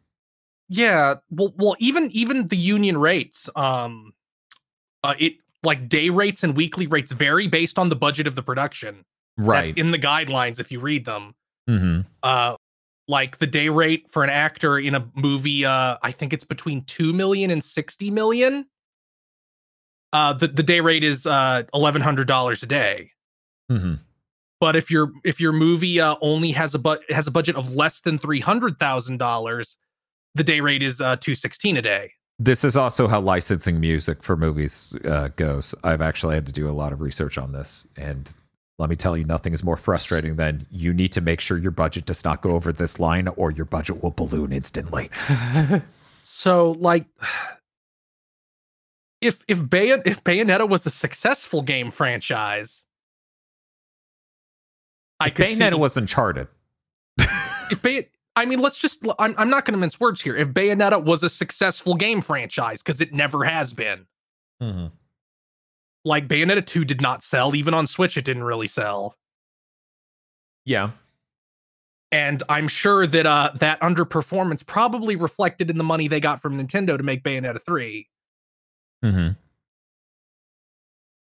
[0.70, 4.14] Yeah, well, well, even even the union rates, um,
[5.04, 5.34] uh, it
[5.64, 9.06] like day rates and weekly rates vary based on the budget of the production.
[9.38, 11.36] right That's in the guidelines if you read them.
[11.70, 12.02] mm-hmm.
[12.22, 12.56] Uh,
[13.08, 16.84] like the day rate for an actor in a movie, uh, I think it's between
[16.84, 18.66] two million and sixty million.
[20.14, 23.12] Uh, the the day rate is uh eleven hundred dollars a day.
[23.72, 23.96] Mm-hmm.
[24.60, 27.76] But if your if your movie uh, only has a but has a budget of
[27.76, 29.76] less than three hundred thousand dollars,
[30.36, 32.12] the day rate is uh two sixteen a day.
[32.40, 36.70] this is also how licensing music for movies uh, goes i've actually had to do
[36.70, 38.30] a lot of research on this and
[38.78, 41.72] let me tell you nothing is more frustrating than you need to make sure your
[41.72, 45.10] budget does not go over this line or your budget will balloon instantly
[46.24, 47.06] So like
[49.22, 49.60] if if
[50.06, 52.84] if Bayonetta was a successful game franchise,
[55.20, 56.48] I if see bayonetta the- was uncharted
[57.72, 60.36] if Bay- I mean, let's just I'm I'm not going to mince words here.
[60.36, 64.06] If Bayonetta was a successful game franchise because it never has been.
[64.62, 64.88] mm-hmm.
[66.06, 69.18] Like Bayonetta 2 did not sell even on Switch it didn't really sell.
[70.66, 70.92] yeah
[72.12, 76.58] And I'm sure that uh that underperformance probably reflected in the money they got from
[76.58, 78.08] Nintendo to make Bayonetta 3.
[79.04, 79.30] Mm-hmm.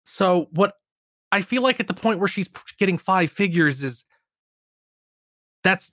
[0.05, 0.75] So what
[1.31, 4.05] I feel like at the point where she's getting five figures is
[5.63, 5.91] that's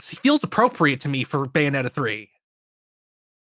[0.00, 2.28] feels appropriate to me for Bayonetta 3.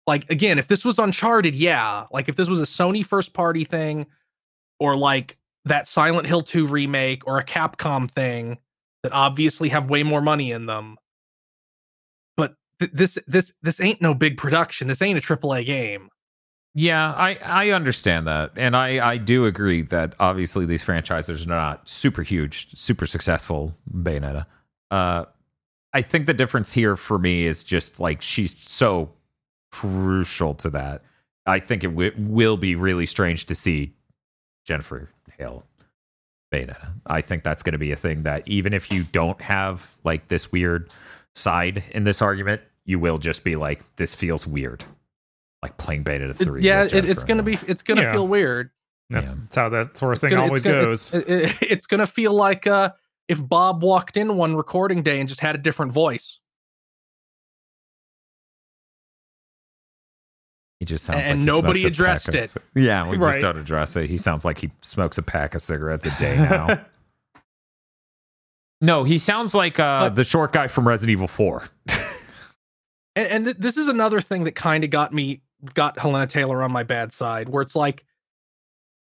[0.07, 2.07] Like again, if this was Uncharted, yeah.
[2.13, 4.07] Like if this was a Sony first party thing
[4.79, 8.59] or like that Silent Hill 2 remake or a Capcom thing
[9.03, 10.97] that obviously have way more money in them.
[12.37, 14.89] But th- this this this ain't no big production.
[14.89, 16.09] This ain't a AAA game.
[16.79, 18.53] Yeah, I, I understand that.
[18.55, 23.75] And I, I do agree that obviously these franchises are not super huge, super successful,
[23.93, 24.47] Bayonetta.
[24.89, 25.25] Uh,
[25.93, 29.11] I think the difference here for me is just like she's so
[29.73, 31.03] crucial to that.
[31.47, 33.93] I think it w- will be really strange to see
[34.65, 35.65] Jennifer Hale
[36.55, 36.93] Bayonetta.
[37.09, 40.29] I think that's going to be a thing that even if you don't have like
[40.29, 40.91] this weird
[41.35, 44.85] side in this argument, you will just be like, this feels weird.
[45.63, 46.63] Like playing Bayonetta It- 3.
[46.63, 48.13] yeah, it, it's gonna be it's gonna Yeah.
[48.13, 48.71] feel weird.
[49.11, 49.35] That's Yeah.
[49.63, 51.13] how that sort of thing gonna- always gonna- goes.
[51.13, 52.91] It, it- it's gonna feel like uh,
[53.27, 56.39] if Bob walked in one recording day and just had a different voice,
[60.81, 62.63] He just sounds And like he nobody addressed pack of- it.
[62.77, 64.09] Yeah, we just don't address it.
[64.09, 66.81] He sounds like he smokes a pack of cigarettes a day now.
[68.81, 71.65] no, he sounds like uh, But- the short guy from Resident Evil 4.
[73.17, 75.41] and, and th- this is another thing that kind of got me
[75.75, 78.05] got Hellena Taylor on my bad side, where it's like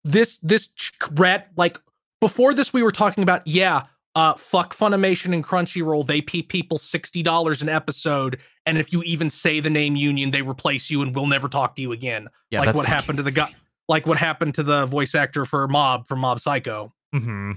[0.04, 0.68] this this
[1.12, 1.78] rat like
[2.20, 3.82] before this we were talking about yeah.
[4.14, 6.06] Uh, fuck Funimation and Crunchyroll.
[6.06, 10.30] They pay people sixty dollars an episode, and if you even say the name Union,
[10.30, 12.28] they replace you and we'll never talk to you again.
[12.50, 13.54] Yeah, like what happened to the guy,
[13.88, 16.94] like what happened to the voice actor for Mob from Mob Psycho.
[17.12, 17.52] hmm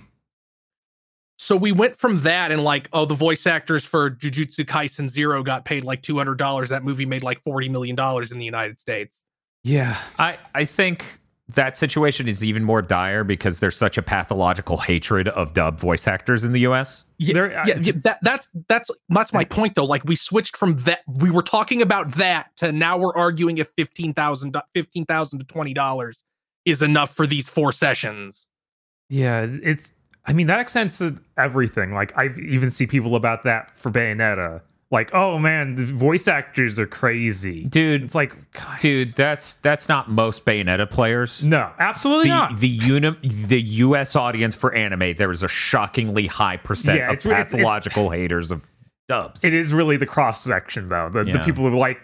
[1.41, 5.41] So we went from that and like, oh, the voice actors for Jujutsu Kaisen Zero
[5.41, 6.67] got paid like two hundred dollars.
[6.67, 9.23] That movie made like forty million dollars in the United States.
[9.63, 9.97] Yeah.
[10.17, 15.29] I, I think that situation is even more dire because there's such a pathological hatred
[15.29, 17.05] of dub voice actors in the US.
[17.17, 19.85] Yeah, There- yeah, yeah, that that's that's that's my point though.
[19.85, 23.69] Like we switched from that, we were talking about that to now we're arguing if
[23.77, 26.21] fifteen thousand, fifteen thousand to twenty dollars
[26.65, 28.45] is enough for these four sessions.
[29.09, 29.93] Yeah, it's
[30.29, 31.93] I mean, that extends to everything.
[31.93, 34.61] Like, I even see people about that for Bayonetta.
[34.91, 37.65] Like, oh man, the voice actors are crazy.
[37.65, 38.81] Dude, It's like, guys.
[38.81, 41.43] dude, that's that's not most Bayonetta players.
[41.43, 42.59] No, absolutely The not.
[42.59, 44.15] the uni- the U.S.
[44.15, 48.49] audience for anime, there is a shockingly high percent Yeah, of it's- it- pathological haters
[48.49, 48.67] of
[49.07, 49.43] dubs.
[49.43, 51.09] it is really the cross section, though.
[51.13, 51.99] The, the people who like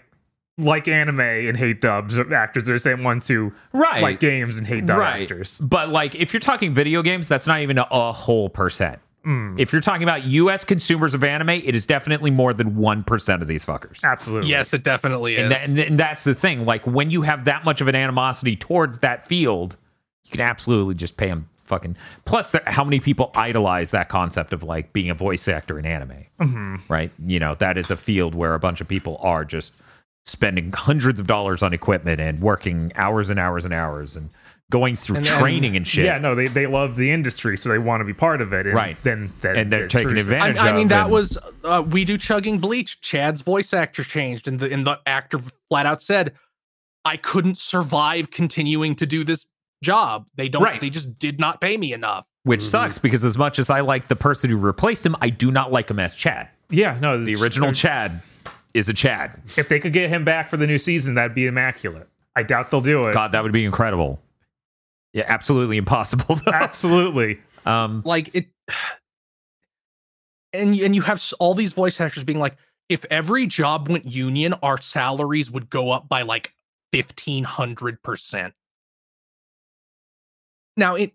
[0.57, 4.01] like anime and hate dubs actors, they're the same ones who Right.
[4.01, 5.23] like games and hate dub right.
[5.23, 5.57] actors.
[5.59, 8.99] But like, if you're talking video games, that's not even a, a whole percent.
[9.23, 9.55] Hmm.
[9.57, 10.63] If you're talking about U.S.
[10.63, 14.03] consumers of anime, it is definitely more than one percent of these fuckers.
[14.03, 14.49] Absolutely.
[14.51, 15.43] Yes, it definitely is.
[15.43, 16.63] And, that, and, th- and that's the thing.
[16.65, 19.77] Like when you have that much of an animosity towards that field,
[20.25, 21.97] you can absolutely just pay them fucking.
[22.25, 25.87] Plus, there, how many people idolize that concept of like being a voice actor in
[25.87, 26.25] anime?
[26.39, 26.75] Mm-hmm.
[26.87, 27.11] Right?
[27.25, 29.73] You know, that is a field where a bunch of people are just
[30.25, 34.29] spending hundreds of dollars on equipment and working hours and hours and hours and
[34.71, 36.05] going through And- and- training and shit.
[36.05, 38.65] Yeah, no, they, they love the industry, so they want to be part of it.
[38.65, 38.97] And Right.
[39.03, 40.19] Then that, And they're it's taking true.
[40.19, 42.99] advantage I, I mean, of that and- was uh, we do chugging bleach.
[43.01, 45.39] Chad's voice actor changed, and the and the actor
[45.69, 46.33] flat out said,
[47.05, 49.45] "I couldn't survive continuing to do this
[49.83, 50.25] job.
[50.35, 50.63] They don't.
[50.63, 50.81] Right.
[50.81, 54.07] They just did not pay me enough." Which sucks because as much as I like
[54.07, 56.47] the person who replaced him, I do not like him as Chad.
[56.71, 58.21] Yeah, no, The original Chad
[58.75, 59.41] is a Chad.
[59.57, 62.09] If they could get him back for the new season, that'd be immaculate.
[62.35, 63.13] I doubt they'll do it.
[63.13, 64.19] God, that would be incredible.
[65.13, 66.51] Yeah, absolutely impossible though.
[66.51, 67.39] Absolutely.
[67.65, 68.45] Um, Like it,
[70.53, 72.57] and and you have all these voice actors being like,
[72.89, 76.53] "If every job went union, our salaries would go up by like
[76.91, 78.53] fifteen hundred percent."
[80.77, 81.13] Now, it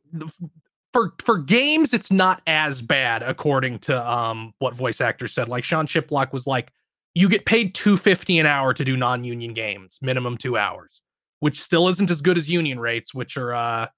[0.93, 5.49] for for games, it's not as bad according to um what voice actors said.
[5.49, 6.73] Like Sean Chiplock was like,
[7.15, 11.01] "You get paid two fifty an hour to do non union games, minimum two hours."
[11.41, 13.89] Which still isn't as good as union rates, which are uh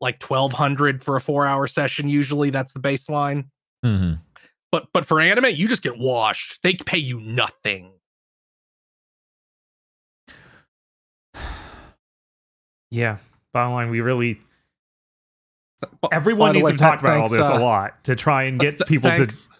[0.00, 3.46] like 1200 for a 4-hour session usually that's the baseline.
[3.84, 4.20] mhm.
[4.70, 6.58] But but for anime, you just get washed.
[6.62, 7.92] They pay you nothing.
[12.90, 13.16] Yeah.
[13.52, 14.40] Bottom line, we really
[16.12, 18.60] everyone needs way, to talk th- about all this uh, a lot to try and
[18.60, 19.53] get th- people thanks, to.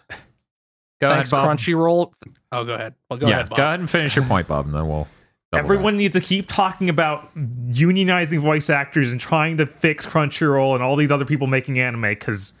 [1.01, 1.57] Go thanks ahead, Bob.
[1.57, 2.13] Crunchyroll.
[2.51, 2.93] Oh, go ahead.
[3.09, 3.57] Well, go yeah, ahead, Bob.
[3.57, 5.07] go ahead and finish your point, Bob, and then we'll.
[5.51, 10.73] double Everyone needs to keep talking about unionizing voice actors and trying to fix Crunchyroll
[10.73, 12.53] and all these other people making anime because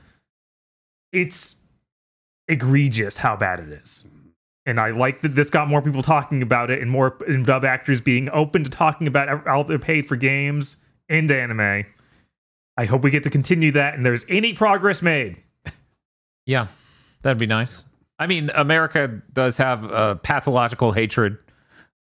[1.13, 1.57] it's
[2.47, 4.07] egregious how bad it is.
[4.65, 7.63] And I like that this got more people talking about it and more and dub
[7.63, 11.85] actors being open to talking about how they're paid for games and anime.
[12.77, 15.37] I hope we get to continue that and there's any progress made.
[16.45, 16.67] Yeah,
[17.21, 17.83] that'd be nice.
[18.19, 21.37] I mean, America does have a pathological hatred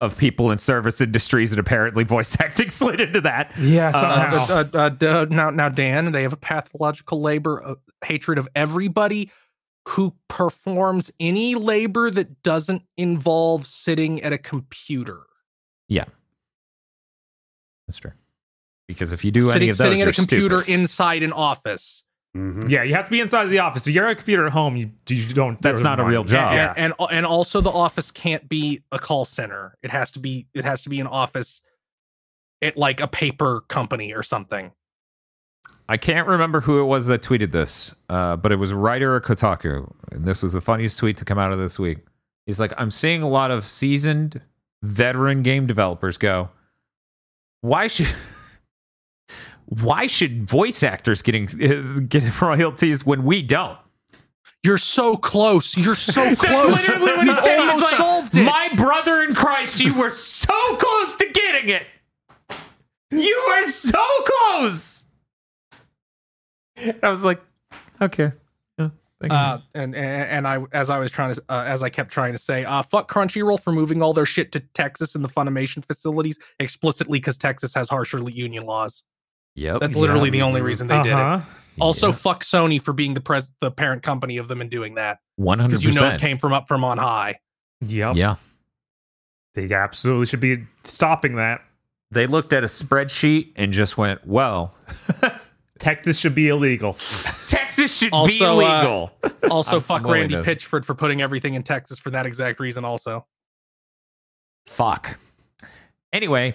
[0.00, 3.52] of people in service industries, and apparently voice acting slid into that.
[3.58, 4.54] Yeah, Uh, somehow.
[4.54, 7.74] uh, uh, uh, now, now, Dan, they have a pathological labor uh,
[8.04, 9.30] hatred of everybody
[9.88, 15.20] who performs any labor that doesn't involve sitting at a computer.
[15.88, 16.04] Yeah,
[17.86, 18.12] that's true.
[18.88, 20.80] Because if you do any of those, sitting at you're a computer stupid.
[20.80, 22.02] inside an office.
[22.36, 22.70] Mhm.
[22.70, 23.86] yeah, you have to be inside of the office.
[23.88, 25.60] If you're at a computer at home, you, you don't.
[25.60, 26.52] That's not a real Yeah, job.
[26.54, 26.74] Yeah.
[26.76, 29.76] and, and and also the office can't be a call center.
[29.82, 31.60] It has to be it has to be an office
[32.62, 34.70] at like a paper company or something.
[35.88, 39.24] I can't remember who it was that tweeted this, uh, but it was writer at
[39.24, 41.98] Kotaku, and this was the funniest tweet to come out of this week.
[42.46, 44.40] He's like, "I'm seeing a lot of seasoned,
[44.84, 46.50] veteran game developers go,
[47.60, 48.06] why should."
[49.70, 53.78] Why should voice actors getting uh, getting royalties when we don't?
[54.62, 55.76] You're so close.
[55.76, 56.68] You're so That's close.
[56.68, 57.60] literally what he said.
[57.60, 58.44] He was like, solved it.
[58.44, 61.86] My brother in Christ, you were so close to getting it.
[63.10, 65.06] You were so close.
[66.76, 67.40] And I was like,
[68.02, 68.32] okay.
[68.78, 68.90] Yeah,
[69.20, 69.38] thank you.
[69.38, 72.32] Uh, and, and and I as I was trying to uh, as I kept trying
[72.32, 75.84] to say, uh, fuck Crunchyroll for moving all their shit to Texas and the Funimation
[75.84, 79.02] facilities explicitly because Texas has harsher union laws.
[79.54, 79.80] Yep.
[79.80, 81.14] That's literally the only reason they did it.
[81.14, 81.40] Uh-huh.
[81.80, 82.14] Also, Yeah.
[82.14, 85.58] fuck Sony for being the pres the parent company of them and doing that one
[85.58, 87.38] because hundred you know it came from up from on high.
[87.80, 88.16] Yep.
[88.16, 88.36] Yeah.
[89.54, 91.62] They absolutely should be stopping that.
[92.10, 94.74] They looked at a spreadsheet and just went, "Well,
[95.78, 96.94] Texas should be illegal.
[97.46, 99.12] Texas should be Also, uh, illegal."
[99.50, 102.60] Also, I'm- fuck I'm Randy to- Pitchford for putting everything in Texas for that exact
[102.60, 102.84] reason.
[102.84, 103.26] Also,
[104.66, 105.18] Fuck.
[106.12, 106.54] Anyway,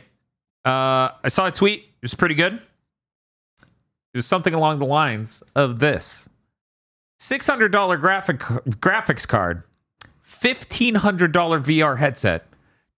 [0.65, 1.80] uh, I saw a tweet.
[1.81, 2.61] It was pretty good.
[4.15, 6.29] It was something along the lines of this:
[7.19, 9.63] six hundred dollar graphic graphics card,
[10.23, 12.47] fifteen hundred dollar VR headset,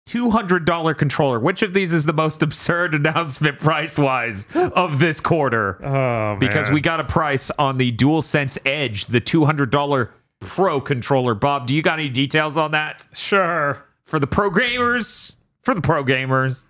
[0.08, 1.40] $200 controller.
[1.40, 5.82] Which of these is the most absurd announcement price wise of this quarter?
[5.82, 10.10] Oh, because we got a price on the DualSense Edge, the $200
[10.42, 11.34] Pro controller.
[11.34, 13.06] Bob, do you got any details on that?
[13.14, 13.86] sure.
[14.04, 15.32] For the pro gamers?
[15.62, 16.65] For the pro gamers.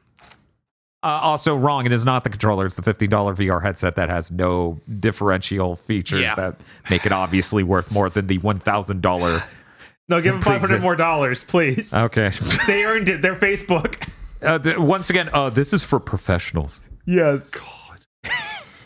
[1.05, 1.85] Uh, also, wrong.
[1.85, 2.65] It is not the controller.
[2.65, 6.33] It's the $50 VR headset that has no differential features Yeah.
[6.33, 6.59] that
[6.89, 9.47] make it obviously worth more than the $1,000.
[10.07, 11.91] No, give them five hundred exi- more dollars, please.
[11.91, 12.29] Okay.
[12.67, 13.23] they earned it.
[13.23, 14.07] They're Facebook.
[14.39, 16.83] Uh, th- once again, uh, this is for professionals.
[17.07, 17.51] Yes.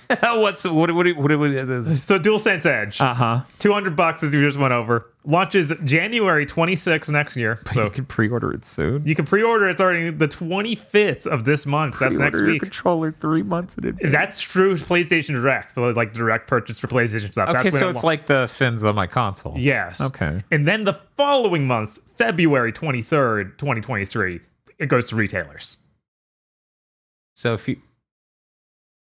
[0.21, 0.93] What's what?
[0.93, 1.05] What?
[1.15, 1.17] What?
[1.39, 3.41] what, So DualSense Edge, uh huh.
[3.59, 5.05] two hundred bucks as you just went over.
[5.23, 7.59] Launches January twenty sixth next year.
[7.67, 9.05] So So you can pre-order it soon.
[9.05, 11.99] you can pre-order it starting the twenty fifth of this month.
[11.99, 12.61] That's next Pre-order week.
[12.63, 14.11] controller three months in advance.
[14.11, 14.75] That's true.
[14.77, 17.49] PlayStation Direct, so like direct purchase for PlayStation stuff.
[17.49, 19.53] okay, That's so it it's like the fins on my console.
[19.57, 20.01] yes.
[20.01, 20.43] Okay.
[20.49, 24.39] And then the following month, February twenty third, twenty twenty three,
[24.79, 25.77] it goes to retailers.
[27.35, 27.77] So if you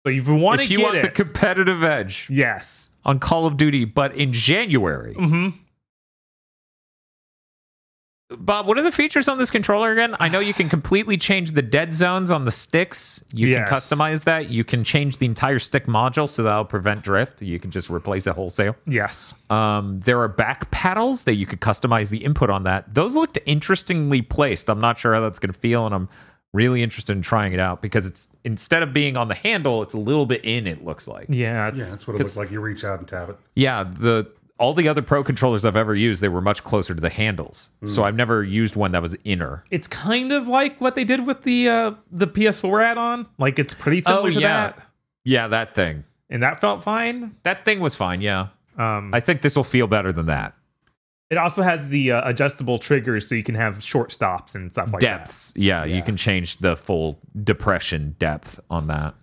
[0.05, 2.91] So if you want to if you get want it, the competitive edge yes.
[3.05, 5.49] on Call of Duty, but in January, hmm
[8.35, 10.15] Bob, what are the features on this controller again?
[10.19, 13.23] I know you can completely change the dead zones on the sticks.
[13.31, 13.69] You Yes.
[13.69, 14.49] can customize that.
[14.49, 17.43] You can change the entire stick module so that'll prevent drift.
[17.43, 18.75] You can just replace it wholesale.
[18.87, 19.35] Yes.
[19.51, 22.91] Um, there are back paddles that you could customize the input on that.
[22.95, 24.67] Those looked interestingly placed.
[24.67, 26.09] I'm not sure how that's going to feel, and I'm
[26.53, 29.93] really interested in trying it out because it's instead of being on the handle, it's
[29.93, 30.67] a little bit in.
[30.67, 31.25] It looks like.
[31.29, 31.67] Yeah.
[31.69, 32.51] It's, Yeah, that's what it looks like.
[32.51, 33.37] You reach out and tap it.
[33.55, 37.01] Yeah, the all the other pro controllers I've ever used, they were much closer to
[37.01, 37.69] the handles.
[37.85, 39.63] So I've never used one that was inner.
[39.71, 43.25] it's kind of like what they did with the uh the PS4 add-on.
[43.39, 44.67] Like it's pretty similar Oh, to yeah.
[44.67, 44.81] that,
[45.25, 46.03] Yeah, that thing.
[46.29, 47.35] and that felt fine.
[47.43, 48.21] That thing was fine.
[48.21, 50.53] Yeah, Um, I think this will feel better than that.
[51.33, 54.93] It also has the uh, adjustable triggers, so you can have short stops and stuff
[54.93, 55.17] like that.
[55.19, 55.51] Depths.
[55.55, 55.95] Yeah, Yeah.
[55.97, 59.15] you can change the full depression depth on that.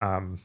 [0.00, 0.38] Um,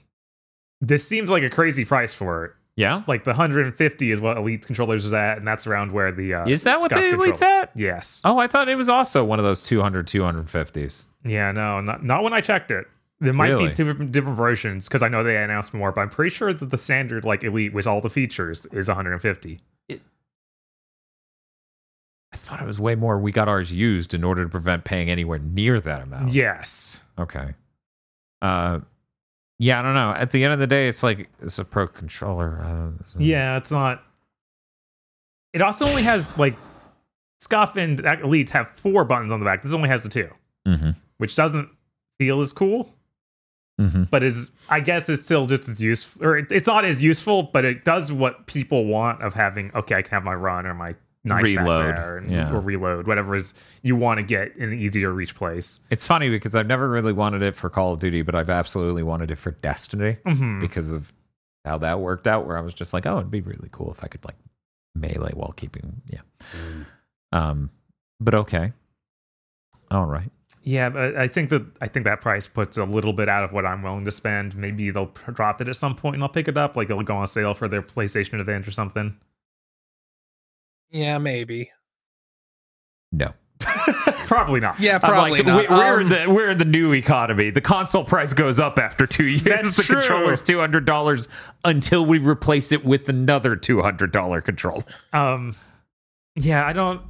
[0.81, 2.51] this seems like a crazy price for it.
[2.75, 6.35] Yeah, Like the 150 is what Elite controllers is at, and that's around where the
[6.35, 7.71] uh, is that what the Elite's at?
[7.75, 8.21] Yes.
[8.23, 11.05] Oh, I thought it was also one of those 200, 250s.
[11.25, 11.51] Yeah.
[11.51, 12.85] No, not not when I checked it.
[13.19, 13.69] There might Really?
[13.69, 16.53] be two different, different versions because I know they announced more, but I'm pretty sure
[16.53, 19.59] that the standard like Elite with all the features is 150.
[22.47, 23.19] I thought it was way more.
[23.19, 26.29] We got ours used in order to prevent paying anywhere near that amount.
[26.29, 27.01] Yes.
[27.19, 27.53] Okay.
[28.41, 28.79] Uh,
[29.59, 30.11] yeah, I don't know.
[30.11, 32.59] At the end of the day, it's like it's a pro controller.
[32.61, 34.03] Uh, so- Yeah, it's not.
[35.53, 36.55] It also only has like
[37.41, 39.63] Scuff and Elite have four buttons on the back.
[39.63, 40.29] This only has the two,
[40.67, 40.91] Mm-hmm.
[41.17, 41.69] which doesn't
[42.19, 42.93] feel as cool,
[43.81, 44.03] Mm-hmm.
[44.03, 47.43] but is I guess it's still just as useful, or it, it's not as useful,
[47.43, 49.71] but it does what people want of having.
[49.75, 50.95] Okay, I can have my run or my
[51.35, 52.51] Reload, there and, yeah.
[52.53, 55.85] or reload, whatever is you want to get in an easier reach place.
[55.89, 59.03] It's funny because I've never really wanted it for Call of Duty, but I've absolutely
[59.03, 60.59] wanted it for Destiny Mhm.
[60.59, 61.13] because of
[61.65, 62.45] how that worked out.
[62.47, 64.35] Where I was just like, oh, it'd be really cool if I could like
[64.95, 66.21] melee while keeping, yeah.
[67.31, 67.69] Um,
[68.19, 68.73] but okay,
[69.91, 70.31] all right.
[70.63, 73.53] Yeah, but I think that I think that price puts a little bit out of
[73.53, 74.55] what I'm willing to spend.
[74.57, 76.75] Maybe they'll drop it at some point and I'll pick it up.
[76.75, 79.15] Like it'll go on sale for their PlayStation event or something.
[80.91, 81.71] Yeah, maybe.
[83.11, 83.33] No.
[84.27, 84.79] Probably not.
[84.79, 85.61] Yeah, probably like, not.
[85.69, 87.49] we- we're in Um, the we're in the new economy.
[87.49, 89.43] The console price goes up after two years.
[89.43, 89.95] That's the true.
[89.99, 91.27] controller's two hundred dollars
[91.65, 94.83] until we replace it with another two hundred dollar controller.
[95.13, 95.55] Um,
[96.35, 97.01] yeah, I don't.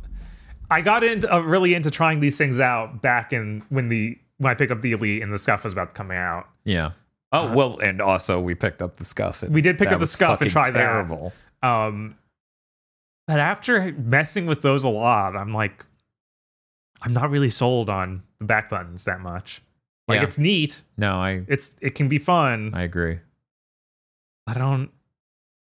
[0.71, 4.49] I got into uh, really into trying these things out back in when the when
[4.51, 6.47] I picked up the Elite and the stuff was about to come out.
[6.63, 6.91] Yeah.
[7.33, 9.41] Oh well, and also we picked up the scuff.
[9.43, 10.79] and Uh, We did pick up the Scuff and fucking try that.
[10.79, 11.33] terrible.
[11.61, 12.15] Um,
[13.27, 15.85] but after messing with those a lot, I'm like,
[17.01, 19.61] I'm not really sold on the back buttons that much.
[20.07, 20.23] Like Yeah.
[20.27, 22.71] it's neat, No, I it's it can be fun.
[22.73, 23.19] I agree.
[24.47, 24.89] I don't.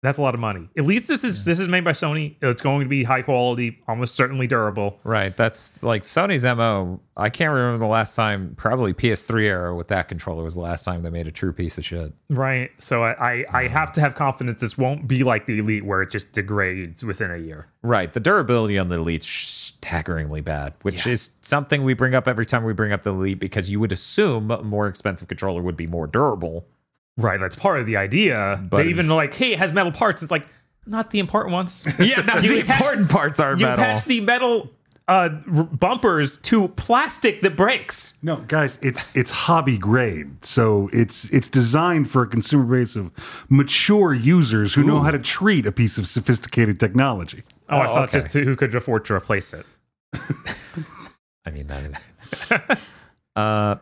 [0.03, 0.67] That's a lot of money.
[0.77, 2.35] At least this is this is made by Sony.
[2.41, 4.99] It's going to be high quality, almost certainly durable.
[5.05, 5.35] Right.
[5.35, 6.99] That's like Sony's MO.
[7.15, 10.84] I can't remember the last time, probably PS3 era with that controller was the last
[10.84, 12.11] time they made a true piece of shit.
[12.30, 12.71] Right.
[12.80, 16.01] So I, I, I have to have confidence this won't be like the Elite where
[16.01, 17.67] it just degrades within a year.
[17.81, 18.11] Right.
[18.11, 21.13] The durability on the Elite's staggeringly bad, which Yeah.
[21.13, 23.91] is something we bring up every time we bring up the Elite because you would
[23.93, 26.65] assume a more expensive controller would be more durable.
[27.18, 27.40] Right.
[27.40, 28.60] That's part of the idea.
[28.69, 30.22] But they even if- like, hey, it has metal parts.
[30.23, 30.48] It's like
[30.85, 31.85] not the important ones.
[31.99, 33.84] Yeah, no, the attach- important parts are you metal.
[33.84, 34.69] attach the metal
[35.07, 38.14] uh, r- bumpers to plastic that breaks.
[38.23, 43.11] No, guys, it's it's hobby grade, so it's it's designed for a consumer base of
[43.49, 47.44] mature users who know how to treat a piece of sophisticated technology.
[47.69, 48.19] Oh, I Oh, saw okay.
[48.19, 49.65] just who could afford to replace it.
[51.45, 52.77] I mean, that is
[53.35, 53.76] uh,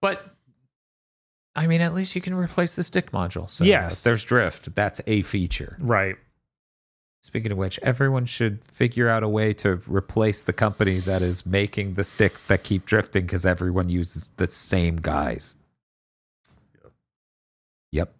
[0.00, 0.33] but
[1.56, 3.48] I mean, at least you can replace the stick module.
[3.48, 3.98] So Yes.
[3.98, 4.74] if there's drift.
[4.74, 5.76] That's a feature.
[5.80, 6.16] Right.
[7.22, 11.46] Speaking of which, everyone should figure out a way to replace the company that is
[11.46, 15.54] making the sticks that keep drifting because everyone uses the same guys.
[17.92, 18.14] Yep.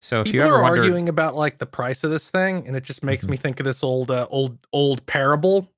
[0.00, 2.66] So if People you ever are wonder, arguing about like the price of this thing,
[2.66, 5.68] and it just makes me think of this old, uh, old, old parable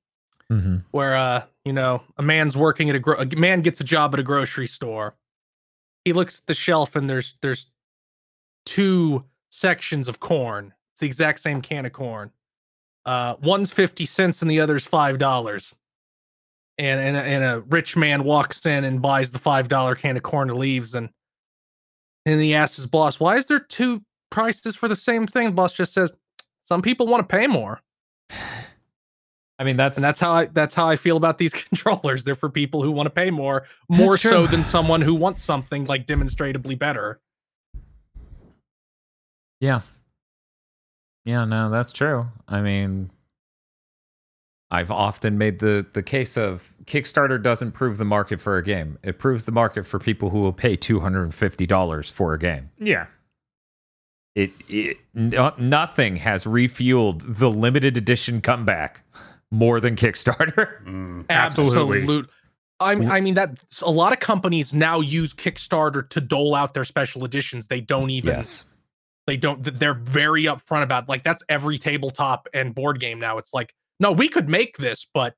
[0.51, 0.83] Mhm.
[0.91, 4.13] where, uh, you know, a man's working at a, gro- a man gets a job
[4.13, 5.15] at a grocery store.
[6.05, 7.65] He looks at the shelf, and there's there's
[8.65, 10.73] two sections of corn.
[10.93, 12.31] It's the exact same can of corn.
[13.05, 15.73] Uh, one's fifty cents, and the other's five dollars.
[16.77, 20.17] And and a, and a rich man walks in and buys the five dollar can
[20.17, 21.09] of corn and leaves, and
[22.25, 25.53] and he asks his boss, "Why is there two prices for the same thing?" The
[25.53, 26.11] boss just says,
[26.65, 27.81] "Some people want to pay more."
[29.57, 32.23] I mean, that's and that's how I that's how I feel about these controllers.
[32.23, 35.85] They're for people who want to pay more, more so than someone who wants something
[35.85, 37.19] like demonstrably better.
[39.59, 39.81] Yeah.
[41.23, 42.27] Yeah, no, that's true.
[42.47, 43.09] I mean,
[44.69, 48.99] I've often made the the case of Kickstarter doesn't prove the market for a game.
[49.03, 52.71] It proves the market for people who will pay $250 for a game.
[52.77, 53.07] Yeah.
[54.35, 59.01] It, it no, nothing has refueled the limited edition comeback
[59.51, 60.81] more than Kickstarter.
[60.85, 61.25] Mm.
[61.29, 62.01] Absolutely.
[62.01, 62.29] Absolute.
[62.79, 66.83] I, I mean that a lot of companies now use Kickstarter to dole out their
[66.83, 67.67] special editions.
[67.67, 68.65] They don't even yes.
[69.25, 73.37] they don't they're very upfront about like that's every tabletop and board game now.
[73.37, 75.35] It's like no, we could make this, but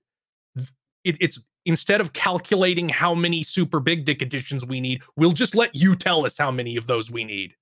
[1.04, 5.54] it, it's instead of calculating how many super big dick editions we need, we'll just
[5.54, 7.56] let you tell us how many of those we need.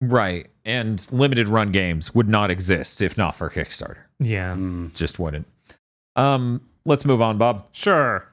[0.00, 0.46] Right.
[0.64, 3.98] And limited run games would not exist if not for Kickstarter.
[4.20, 4.54] Yeah.
[4.54, 4.94] Mm.
[4.94, 5.46] Just wouldn't.
[6.18, 7.68] Um, let's move on, Bob.
[7.72, 8.26] Sure.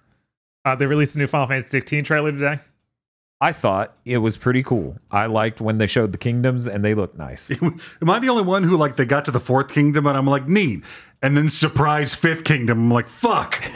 [0.65, 2.59] Uh, they released a new Final Fantasy 16 trailer today.
[3.41, 4.97] I thought it was pretty cool.
[5.11, 7.51] I liked when they showed the kingdoms and they looked nice.
[7.61, 10.25] Am I the only one who like they got to the fourth kingdom and I'm
[10.25, 10.83] like neat,
[11.21, 12.79] and then surprise fifth kingdom?
[12.79, 13.61] I'm like fuck.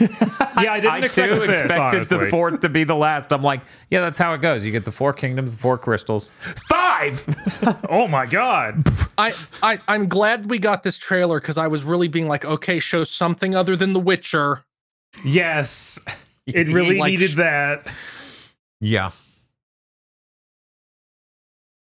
[0.60, 3.32] Yeah, I didn't I expect too this, expected the fourth to be the last.
[3.32, 4.62] I'm like, yeah, that's how it goes.
[4.62, 6.30] You get the four kingdoms, the four crystals.
[7.00, 7.76] Five.
[7.90, 8.86] Oh my god.
[9.18, 12.78] I, I I'm glad we got this trailer because I was really being like, okay,
[12.78, 14.64] show something other than The Witcher.
[15.24, 15.98] Yes.
[16.46, 17.86] It really Like- needed that.
[18.80, 19.10] yeah.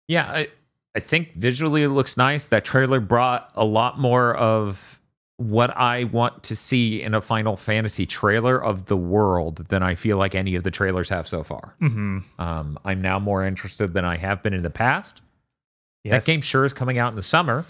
[0.08, 0.48] Yeah, I,
[0.96, 2.48] I think visually it looks nice.
[2.48, 5.00] That trailer brought a lot more of
[5.38, 9.96] what I want to see in a Final Fantasy trailer of the world than I
[9.96, 11.76] feel like any of the trailers have so far.
[11.82, 12.20] Mm-hmm.
[12.40, 15.22] Um, I'm now more interested than I have been in the past.
[16.04, 16.24] Yes.
[16.24, 17.66] That game sure is coming out in the summer.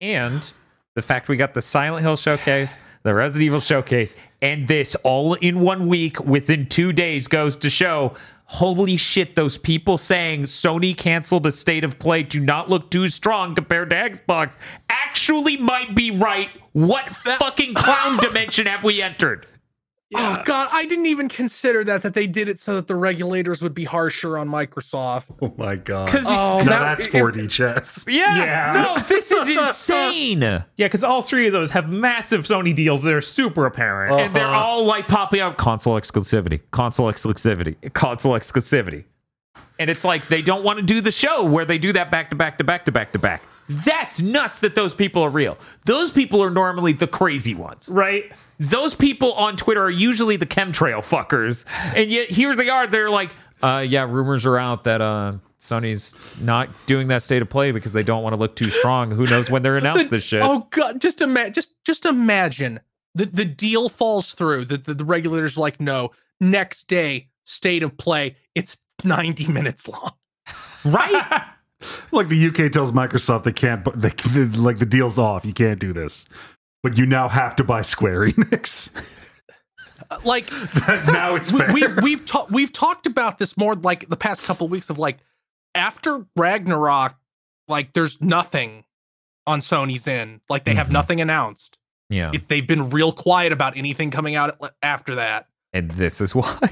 [0.00, 0.50] And
[0.94, 5.34] the fact we got the Silent Hill showcase, the Resident Evil showcase, and this all
[5.34, 8.14] in one week within two days goes to show
[8.54, 13.08] holy shit, those people saying Sony canceled a state of play do not look too
[13.08, 14.56] strong compared to Xbox
[14.88, 16.50] actually might be right.
[16.72, 19.46] What fucking clown dimension have we entered?
[20.16, 23.60] Oh god, I didn't even consider that that they did it so that the regulators
[23.62, 25.24] would be harsher on Microsoft.
[25.42, 26.08] Oh my god.
[26.08, 28.04] 'Cause- Oh, now that- that's 4D chess.
[28.08, 28.36] Yeah.
[28.36, 28.72] Yeah.
[28.96, 30.42] No, this is insane.
[30.42, 34.20] Yeah, because all three of those have massive Sony deals that are super apparent.
[34.20, 34.56] and they're Uh-huh.
[34.64, 39.04] all like popping up console exclusivity, console exclusivity, console exclusivity.
[39.78, 42.30] And it's like they don't want to do the show where they do that back
[42.30, 43.42] to back to back to back to back.
[43.68, 45.56] That's nuts that those people are real.
[45.86, 47.88] Those people are normally the crazy ones.
[47.88, 48.30] right?
[48.60, 51.64] Those people on Twitter are usually the chemtrail fuckers.
[51.96, 52.86] And yet here they are.
[52.86, 53.30] They're like,
[53.62, 57.92] uh, yeah, rumors are out that uh, Sony's not doing that state of play because
[57.94, 59.10] they don't want to look too strong.
[59.10, 60.42] Who knows when they're announced this shit?
[60.44, 62.80] Oh god, just ima- just just imagine
[63.14, 64.66] the the deal falls through.
[64.66, 66.10] The, the the regulators are like no.
[66.40, 68.36] Next day, state of play.
[68.54, 70.12] It's ninety minutes long.
[70.84, 71.42] right?
[72.12, 74.10] Like the UK tells Microsoft they can't, but they
[74.44, 75.44] like the deal's off.
[75.44, 76.26] You can't do this,
[76.82, 78.94] but you now have to buy Square Enix.
[80.10, 80.50] Uh, Like
[81.06, 81.72] now it's fair.
[81.72, 84.98] we, we we've talked we've talked about this more like the past couple weeks of
[84.98, 85.18] like
[85.74, 87.16] after Ragnarok,
[87.68, 88.84] like there's nothing
[89.46, 90.40] on Sony's end.
[90.48, 90.92] Like they have Mhm.
[90.92, 91.76] nothing announced.
[92.10, 92.30] Yeah.
[92.32, 95.48] It, they've been real quiet about anything coming out after that.
[95.72, 96.70] And this is why.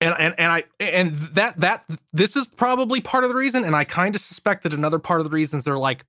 [0.00, 3.74] And and and I and that that this is probably part of the reason, and
[3.74, 6.04] I kind of suspect that another part of the reasons they're like,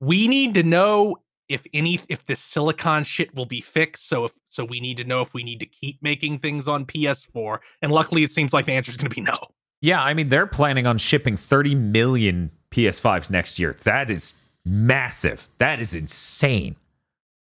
[0.00, 1.16] we need to know
[1.48, 4.08] if any if the silicon shit will be fixed.
[4.08, 6.84] So if so, we need to know if we need to keep making things on
[6.86, 7.58] PS4.
[7.82, 9.38] And luckily, it seems like the answer is going to be no.
[9.80, 13.76] Yeah, I mean they're planning on shipping 30 million PS5s next year.
[13.82, 15.48] That is massive.
[15.58, 16.76] That is insane.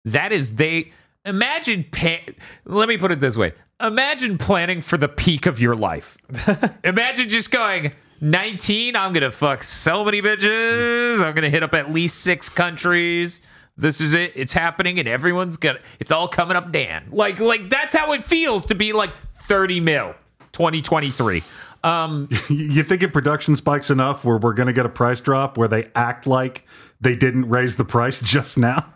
[0.03, 0.91] That is they
[1.25, 2.23] imagine pay,
[2.65, 3.53] let me put it this way.
[3.81, 6.17] imagine planning for the peak of your life.
[6.83, 8.95] imagine just going 19.
[8.95, 11.21] I'm gonna fuck so many bitches.
[11.23, 13.41] I'm gonna hit up at least six countries.
[13.77, 14.31] This is it.
[14.35, 15.79] It's happening, and everyone's gonna.
[15.99, 17.09] It's all coming up, Dan.
[17.11, 20.13] Like, like that's how it feels to be like 30 mil,
[20.53, 21.43] 2023.
[21.83, 25.57] Um, You think if production spikes enough where we're going to get a price drop
[25.57, 26.65] where they act like
[27.01, 28.93] they didn't raise the price just now?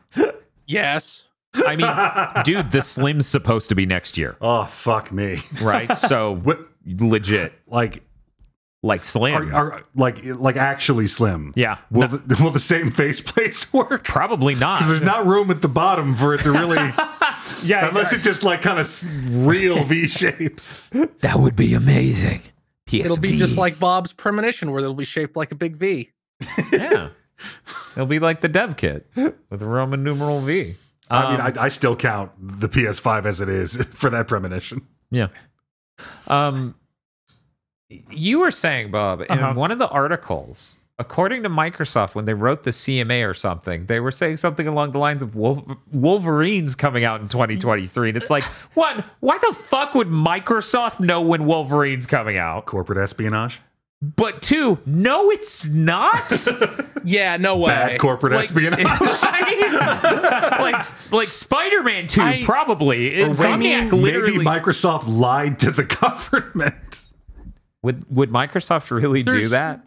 [0.65, 1.25] Yes.
[1.53, 5.41] I mean, dude, the Slim's supposed to be next year, Oh, fuck me.
[5.61, 5.95] right?
[5.97, 8.03] So What, legit, like,
[8.83, 9.51] like Slim.
[9.53, 11.51] are, are like, like actually slim?
[11.55, 14.03] yeah, Will, No, the, will the same faceplates work?
[14.05, 14.83] probably not.
[14.85, 16.77] There's not room at the bottom for it to really,
[17.63, 20.89] Yeah, unless it just like kind of real V shapes.
[21.21, 22.41] That would be amazing.
[22.87, 23.05] PSV.
[23.05, 26.09] It'll be just like Bob's premonition, where it'll be shaped like a big V.
[26.71, 27.09] yeah.
[27.95, 29.09] It'll be like the dev kit
[29.49, 30.75] with a Roman numeral V.
[31.09, 34.81] I mean, Um, I, I still count the PS5 as it is for that premonition.
[35.11, 35.27] Yeah.
[36.27, 36.75] Um,
[38.11, 39.53] you were saying, Bob, in Uh-huh.
[39.53, 43.99] one of the articles, according to Microsoft, when they wrote the CMA or something, they
[43.99, 48.09] were saying something along the lines of Wolverines coming out in 2023.
[48.09, 48.43] And it's like,
[48.75, 49.03] what?
[49.21, 52.65] why the fuck would Microsoft know when Wolverine's coming out?
[52.65, 53.59] Corporate espionage,
[54.01, 56.47] But two, no, it's not.
[57.05, 57.69] Yeah, no way.
[57.69, 58.83] bad corporate Like- espionage.
[60.59, 63.21] like, like Spider-Man 2, I- probably.
[63.21, 64.31] Or Insomniac maybe, literally.
[64.39, 67.05] maybe Microsoft lied to the government.
[67.81, 69.79] would, would Microsoft really do that?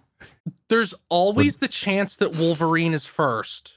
[0.69, 3.75] There's always the chance that Wolverine is first.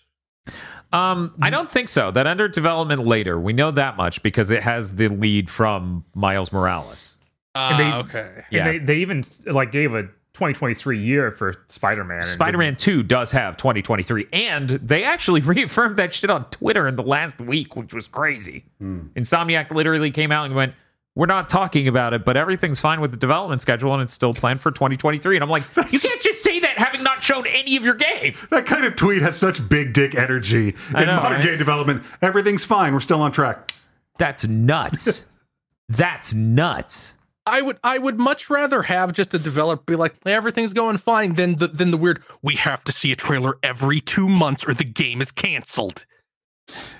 [0.93, 2.11] Um, I don't think so.
[2.11, 3.37] That under development later.
[3.39, 7.15] We know that much because it has the lead from Miles Morales.
[7.53, 8.33] Ah, they- okay.
[8.35, 8.71] And Yeah.
[8.71, 12.21] they, they even like gave a 2023 year for Spider-Man.
[12.21, 17.03] Spider-Man 2 does have 2023 and they actually reaffirmed that shit on Twitter in the
[17.03, 18.65] last week, which was crazy.
[18.79, 19.07] Hmm.
[19.15, 20.73] Insomniac literally came out and went,
[21.15, 24.33] "We're not talking about it, but everything's fine with the development schedule and it's still
[24.33, 27.77] planned for 2023." And I'm like, "You can't just say that having not shown any
[27.77, 31.15] of your game." That kind of tweet has such big dick energy I in know,
[31.15, 31.43] modern right?
[31.45, 32.03] game development.
[32.21, 32.93] Everything's fine.
[32.93, 33.73] We're still on track.
[34.19, 35.23] That's nuts.
[35.89, 37.13] That's nuts.
[37.47, 40.97] I would I would much rather have just a developer be like "Hey, everything's going
[40.97, 44.67] fine than the than the weird we have to see a trailer every two months
[44.67, 46.05] or the game is canceled.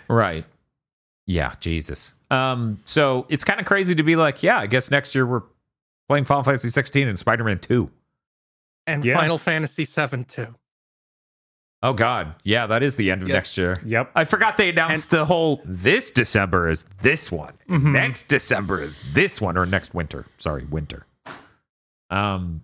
[0.07, 0.45] Right.
[1.25, 2.14] Yeah, Jesus.
[2.30, 5.41] Um, so it's kind of crazy to be like, yeah, I guess next year we're
[6.07, 7.90] playing Final Fantasy 16 and Spider-Man 2.
[8.85, 9.17] And Yeah.
[9.17, 10.53] Final Fantasy VII too.
[11.85, 13.35] Oh God, yeah, that is the end of Yep.
[13.35, 13.75] next year.
[13.85, 14.09] Yep.
[14.15, 17.91] I forgot they announced the whole this December is this one, Mhm.
[17.91, 20.25] next December is this one, or next winter.
[20.39, 21.05] Sorry, winter.
[22.09, 22.61] Um,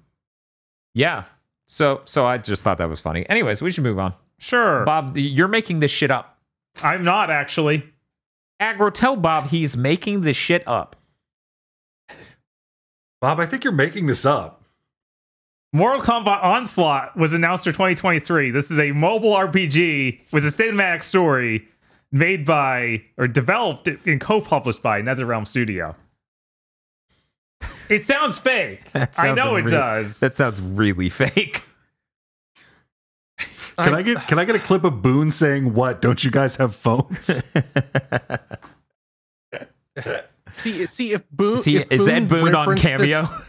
[0.96, 1.26] yeah.
[1.68, 3.30] So, so I just thought that was funny.
[3.30, 4.16] Anyways, we should move on.
[4.40, 4.84] Sure.
[4.86, 6.40] Bob, you're making this shit up.
[6.82, 7.84] I'm not actually.
[8.60, 10.96] Agro, tell Bob he's making this shit up.
[13.22, 14.61] Bob, I think you're making this up.
[15.74, 18.52] Mortal Kombat Onslaught was announced for 2023.
[18.52, 21.68] This is a mobile RPG with a cinematic story
[22.12, 25.96] made by or developed and co-published by NetherRealm Studio.
[27.90, 28.82] It sounds fake.
[28.94, 30.20] That I sounds know it does.
[30.20, 31.64] That sounds really fake.
[33.78, 36.02] Can I, get can I get a clip of Boon saying what?
[36.02, 37.26] Don't you guys have phones?
[40.58, 43.22] See see if Boon Is, he, if is Ed Boon on Cameo?
[43.24, 43.42] this- i- i-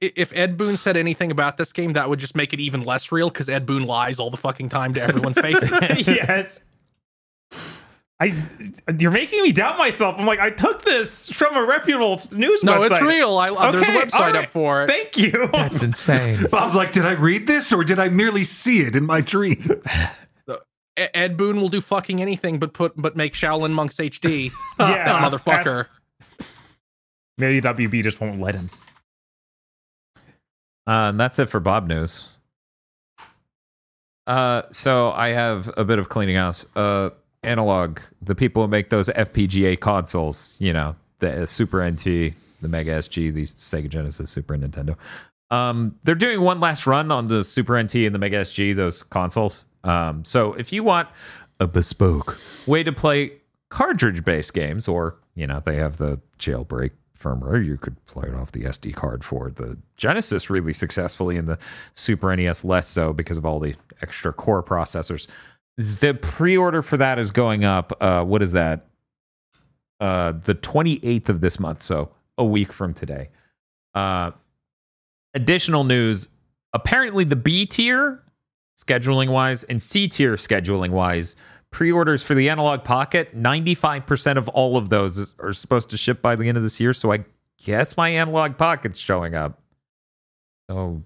[0.00, 3.12] if Ed Boon said anything about this game, that would just make it even less
[3.12, 5.70] real because Ed Boon lies all the fucking time to everyone's faces.
[6.06, 6.60] yes.
[8.20, 8.32] I
[8.98, 10.14] you're making me doubt myself.
[10.18, 12.90] I'm like, I took this from a reputable news no, website.
[12.92, 13.36] it's real.
[13.36, 14.36] I, uh, there's a website all right.
[14.36, 14.86] up for it.
[14.86, 15.48] Thank you.
[15.52, 16.46] That's insane.
[16.50, 19.68] Bob's like, did I read this or did I merely see it in my dreams?
[20.96, 24.52] Ed Boon will do fucking anything but put but make Shaolin Monks HD.
[24.78, 25.86] yeah, that motherfucker.
[27.36, 28.70] Maybe WB just won't let him.
[30.86, 32.28] Uh, and that's it for Bob news.
[34.26, 36.66] Uh, so I have a bit of cleaning house.
[36.74, 37.10] Uh,
[37.42, 42.68] Analogue, the people who make those FPGA consoles, you know, the uh, Super NT, the
[42.68, 44.96] Mega SG, the Sega Genesis, Super Nintendo.
[45.50, 49.02] Um, they're doing one last run on the Super NT and the Mega SG, those
[49.02, 49.64] consoles.
[49.84, 51.08] Um, so if you want
[51.60, 53.32] a bespoke way to play
[53.68, 56.92] cartridge-based games, or you know, they have the jailbreak
[57.24, 61.48] firmware, you could play it off the SD card for the Genesis really successfully, and
[61.48, 61.58] the
[61.94, 65.26] Super NES less so because of all the extra core processors.
[65.76, 67.96] The pre-order for that is going up.
[68.00, 68.86] Uh, what is that?
[70.00, 73.30] Uh, the 28th of this month, so a week from today.
[73.94, 74.32] Uh,
[75.32, 76.28] additional news:
[76.72, 78.22] apparently, the B tier
[78.78, 81.36] scheduling wise and C tier scheduling wise
[81.74, 86.36] pre-orders for the Analogue pocket 95% of all of those are supposed to ship by
[86.36, 87.24] the end of this year so i
[87.64, 89.60] guess my Analogue pocket's showing up.
[90.68, 91.02] So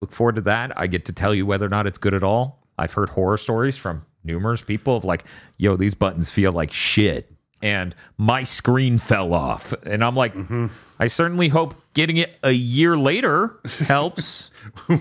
[0.00, 0.78] look forward to that.
[0.78, 2.66] I get to tell you whether or not it's good at all.
[2.78, 5.24] I've heard horror stories from numerous people of like
[5.58, 9.74] yo these buttons feel like shit and my screen fell off.
[9.84, 10.68] And i'm like mm-hmm.
[10.98, 14.50] i certainly hope getting it a year later helps.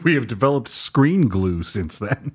[0.04, 2.34] We have developed screen glue since then.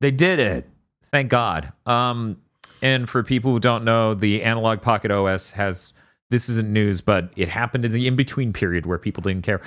[0.00, 0.68] They did it.
[1.14, 1.72] Thank God.
[1.86, 2.38] Um,
[2.82, 5.92] and for people who don't know, the Analogue Pocket OS has
[6.30, 9.60] this isn't news, but it happened in the in between period where people didn't care.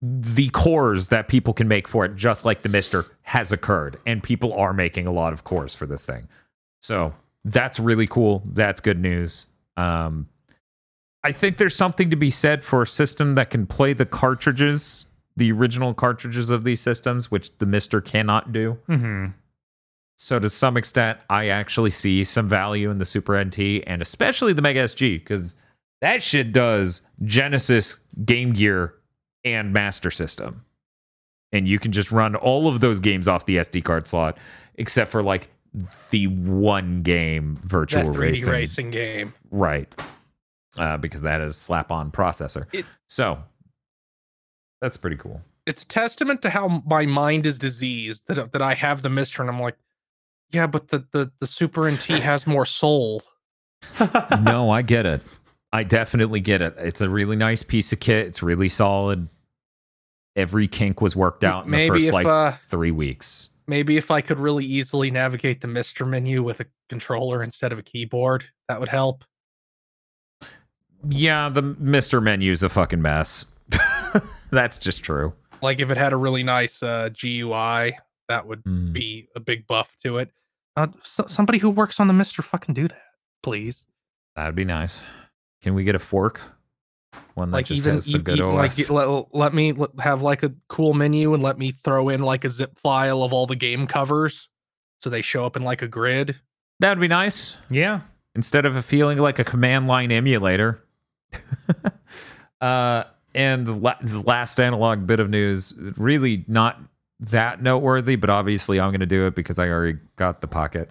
[0.00, 4.22] The cores that people can make for it, just like the MiSTer, has occurred, and
[4.22, 6.28] people are making a lot of cores for this thing.
[6.80, 7.12] So
[7.44, 8.42] that's really cool.
[8.46, 9.48] That's good news.
[9.76, 10.30] Um,
[11.22, 15.04] I think there's something to be said for a system that can play the cartridges,
[15.36, 18.78] the original cartridges of these systems, which the MiSTer cannot do.
[18.86, 19.26] hmm
[20.18, 24.52] So to some extent, I actually see some value in the Super NT and especially
[24.54, 25.56] the Mega SG because
[26.00, 28.94] that shit does Genesis, Game Gear,
[29.44, 30.64] and Master System,
[31.52, 34.38] and you can just run all of those games off the SD card slot,
[34.74, 35.50] except for like
[36.10, 39.34] the one game virtual 3D racing, racing, game.
[39.50, 39.94] right?
[40.78, 42.66] Uh, because that is slap-on processor.
[42.72, 43.38] It- so
[44.80, 45.40] that's pretty cool.
[45.66, 49.40] It's a testament to how my mind is diseased that that I have the MiSTer,
[49.40, 49.76] and I'm like,
[50.52, 53.22] yeah, but the the the Super NT has more soul.
[54.42, 55.20] no, I get it.
[55.72, 56.74] I definitely get it.
[56.78, 58.26] It's a really nice piece of kit.
[58.26, 59.28] It's really solid.
[60.34, 63.50] Every kink was worked out in Maybe the first if like uh, three weeks.
[63.66, 67.78] maybe if I could really easily navigate the MiSTer menu with a controller instead of
[67.78, 69.24] a keyboard, that would help.
[71.08, 73.44] Yeah, the MiSTer menu is a fucking mess.
[74.50, 75.32] That's just true.
[75.62, 77.96] Like if it had a really nice uh, GUI,
[78.28, 78.92] that would Mm.
[78.92, 80.30] be a big buff to it.
[80.76, 83.02] Uh, so, somebody who works on the MiSTer fucking do that,
[83.42, 83.84] please.
[84.34, 85.02] That'd be nice.
[85.62, 86.40] Can we get a fork?
[87.34, 88.78] One that like just even has the good e- OS.
[88.78, 92.44] like let, let me have like a cool menu and let me throw in like
[92.44, 94.48] a zip file of all the game covers
[94.98, 96.36] so they show up in like a grid
[96.80, 97.56] That'd be nice.
[97.70, 98.00] Yeah.
[98.34, 100.84] instead of it feeling like a command line emulator.
[102.60, 106.78] uh, and the, la- the last analog bit of news, really not
[107.20, 110.90] that noteworthy, but obviously I'm going to do it because I already got the pocket.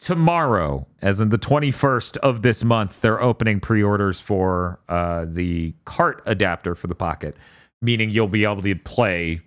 [0.00, 5.74] Tomorrow, as in the 21st of this month, they're opening pre orders for uh, the
[5.84, 7.36] cart adapter for the pocket,
[7.80, 9.40] meaning you'll be able to play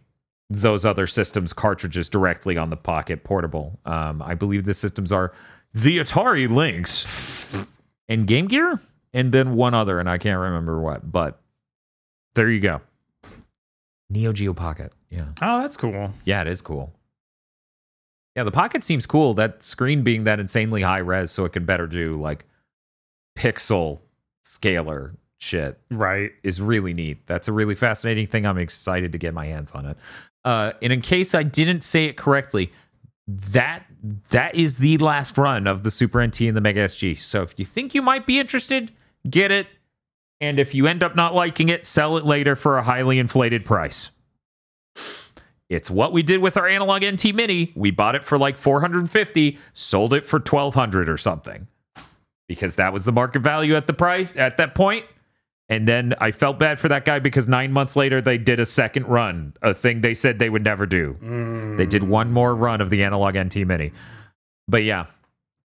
[0.49, 3.79] those other systems' cartridges directly on the pocket portable.
[3.85, 5.33] Um, I believe the systems are
[5.73, 7.65] the Atari Lynx
[8.07, 8.79] and Game Gear,
[9.13, 11.11] and then one other, and I can't remember what.
[11.11, 11.41] But
[12.35, 12.81] there you go.
[14.09, 14.93] Neo Geo Pocket.
[15.09, 16.13] Yeah, Oh, that's cool.
[16.25, 16.93] yeah, it is cool.
[18.35, 19.33] Yeah, the Pocket seems cool.
[19.33, 22.45] That screen being that insanely high res, so it can better do like
[23.37, 23.99] pixel
[24.45, 26.31] scalar shit Right.
[26.43, 27.25] is really neat.
[27.27, 28.45] That's a really fascinating thing.
[28.45, 29.97] I'm excited to get my hands on it.
[30.43, 32.71] Uh, and in case I didn't say it correctly,
[33.27, 33.83] that
[34.29, 37.19] that is the last run of the Super NT and the Mega SG.
[37.19, 38.91] So if you think you might be interested,
[39.29, 39.67] get it.
[40.39, 43.65] And if you end up not liking it, sell it later for a highly inflated
[43.65, 44.11] price.
[45.69, 47.73] It's what we did with our Analogue NT Mini.
[47.75, 51.67] We bought it for like 450, sold it for 1200 or something.
[52.47, 55.05] Because that was the market value at the price at that point.
[55.69, 58.65] And then I felt bad for that guy because nine months later they did a
[58.65, 61.17] second run, a thing they said they would never do.
[61.77, 62.07] They did mm.
[62.07, 63.91] one more run of the analog NT Mini.
[64.69, 65.07] But yeah,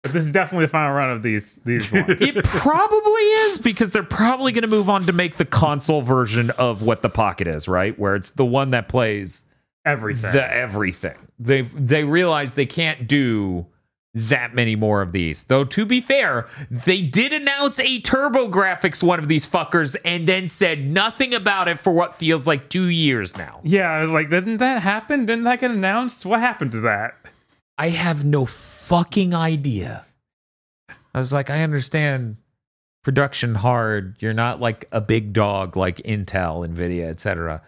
[0.02, 2.06] But this is definitely the final run of these these ones.
[2.22, 6.50] it probably is because they're probably going to move on to make the console version
[6.50, 7.98] of what the Pocket is, right?
[7.98, 9.44] Where it's the one that plays
[9.84, 10.32] Everything.
[10.32, 11.16] the everything.
[11.38, 13.66] They they realize they can't do
[14.14, 15.44] that many more of these.
[15.44, 20.48] Though to be fair, they did announce a TurboGrafx one of these fuckers and then
[20.48, 23.60] said nothing about it for what feels like 2 years now.
[23.64, 25.26] yeah, I was like, didn't that happen?
[25.26, 26.24] Didn't that get announced?
[26.26, 27.16] What happened to that?
[27.78, 30.04] I have no fucking idea.
[31.14, 32.36] I was like, I understand
[33.04, 34.16] production hard.
[34.18, 37.62] You're not like a big dog like Intel, Nvidia, etc.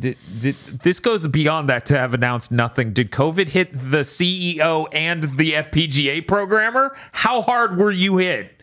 [0.00, 2.92] Did, did this goes beyond that to have announced nothing?
[2.92, 6.96] Did COVID hit the CEO and the FPGA programmer?
[7.12, 8.62] How hard were you hit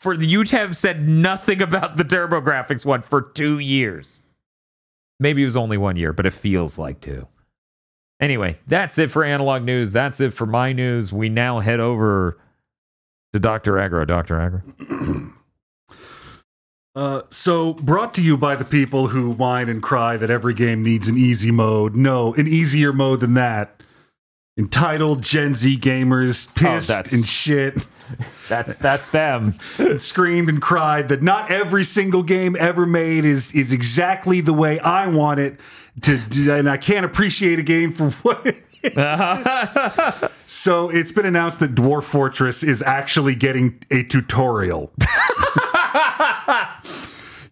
[0.00, 4.20] for you to have said nothing about the TurboGrafx one for two years?
[5.20, 7.28] Maybe it was only one year, but it feels like two.
[8.20, 9.92] Anyway, that's it for analog news.
[9.92, 11.12] That's it for my news.
[11.12, 12.38] We now head over
[13.32, 13.78] to Dr.
[13.78, 14.04] Agro.
[14.04, 14.38] Dr.
[14.38, 14.62] Agro.
[16.94, 20.82] Uh, so brought to you by the people who whine and cry that every game
[20.82, 21.94] needs an easy mode.
[21.94, 23.80] No, an easier mode than that
[24.58, 27.86] entitled Gen Z gamers pissed that's- and shit,
[28.48, 29.54] That's that's them.
[29.78, 34.52] and screamed and cried that not every single game ever made is is exactly the
[34.52, 35.60] way I want it
[36.02, 36.20] to,
[36.50, 38.46] and I can't appreciate a game for what.
[38.46, 40.30] it is.
[40.46, 44.92] so it's been announced that Dwarf Fortress is actually getting a tutorial.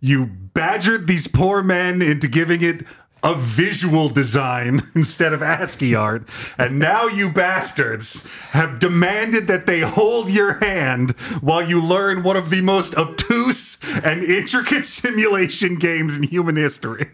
[0.00, 2.84] you badgered these poor men into giving it
[3.22, 9.80] a visual design instead of ASCII art, and now you bastards have demanded that they
[9.80, 16.16] hold your hand while you learn one of the most obtuse and intricate simulation games
[16.16, 17.10] in human history.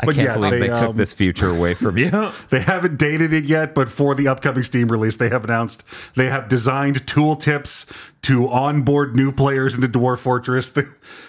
[0.00, 2.10] I But can't yeah, believe they, they, took um, this future away from you.
[2.50, 6.28] They haven't dated it yet, but for the upcoming Steam release, they have announced they
[6.28, 7.90] have designed tooltips
[8.22, 10.70] to onboard new players into Dwarf Fortress.
[10.70, 10.88] The,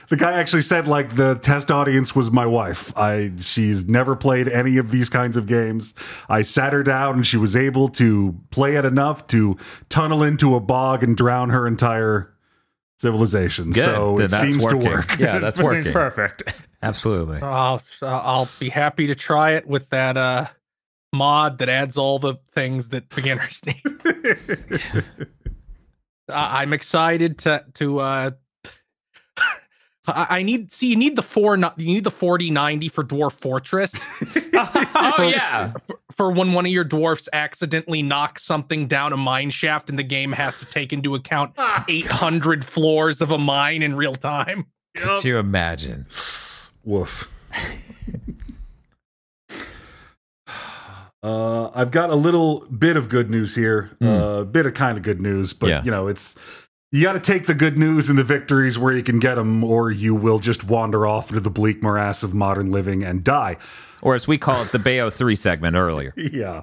[0.09, 2.95] the guy actually said, like, the test audience was my wife.
[2.98, 5.93] I she's never played any of these kinds of games.
[6.30, 9.58] I sat her down and she was able to play it enough to
[9.90, 12.33] tunnel into a bog and drown her entire
[12.98, 13.72] civilization.
[13.72, 13.83] Good.
[13.85, 14.82] So Then it seems working.
[14.82, 15.19] to work.
[15.19, 15.93] Yeah, that's Seems working.
[15.93, 16.43] perfect.
[16.82, 17.41] Absolutely.
[17.41, 20.48] I'll I'll be happy to try it with that uh
[21.14, 23.82] mod that adds all the things that beginners need.
[26.30, 28.32] I- I'm excited to to uh
[30.08, 33.33] I I need see you need the four no- you need the 4090 for Dwarf
[33.33, 33.93] Fortress
[34.53, 35.74] Oh yeah.
[35.88, 39.98] for, for when one of your dwarfs accidentally knocks something down a mine shaft and
[39.98, 41.53] the game has to take into account
[41.88, 44.66] 800 floors of a mine in real time.
[44.95, 46.06] Could you imagine?
[46.90, 47.32] Woof.
[51.22, 54.98] Uh, I've got a little bit of good news here, a uh, bit of kind
[54.98, 55.84] of good news, but Yeah.
[55.84, 56.35] you know, it's
[56.92, 59.64] you got to take the good news and the victories where you can get them,
[59.64, 63.58] or you will just wander off into the bleak morass of modern living and die.
[64.02, 66.14] Or as we call it, the Bayo 3 segment earlier.
[66.18, 66.61] Yeah.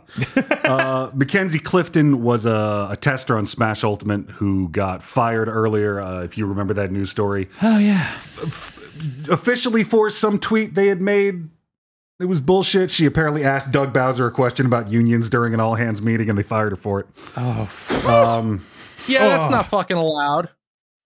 [0.65, 6.01] uh, Mackenzie Clifton was a, a tester on Smash Ultimate who got fired earlier.
[6.01, 8.15] Uh, if you remember that news story, Oh yeah.
[9.31, 11.49] officially for some tweet they had made.
[12.19, 12.91] It was bullshit.
[12.91, 16.39] She apparently asked Doug Bowser a question about unions during an all hands meeting and
[16.39, 17.07] they fired her for it.
[17.37, 17.69] Oh,
[18.09, 18.65] Um,
[19.07, 19.51] Yeah, that's Oh.
[19.51, 20.49] not fucking allowed.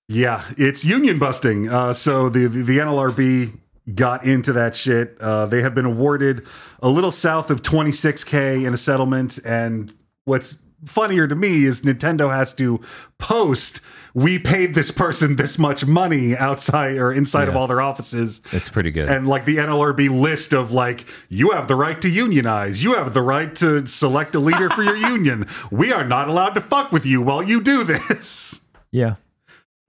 [0.09, 1.69] yeah, it's union busting.
[1.69, 3.59] Uh, so the, the, the NLRB
[3.95, 5.17] got into that shit.
[5.21, 6.47] Uh, they have been awarded
[6.83, 9.39] a little south of 26K in a settlement.
[9.45, 9.95] And
[10.25, 12.81] what's funnier to me is Nintendo has to
[13.19, 13.81] post.
[14.13, 18.41] We paid this person this much money outside or inside of all their offices.
[18.51, 19.09] it's pretty good.
[19.09, 23.15] and like the NLRB list of like you have the right to unionize, you have
[23.15, 25.47] the right to select a leader for your union.
[25.71, 28.63] We are not allowed to fuck with you while you do this.
[28.91, 29.15] yeah.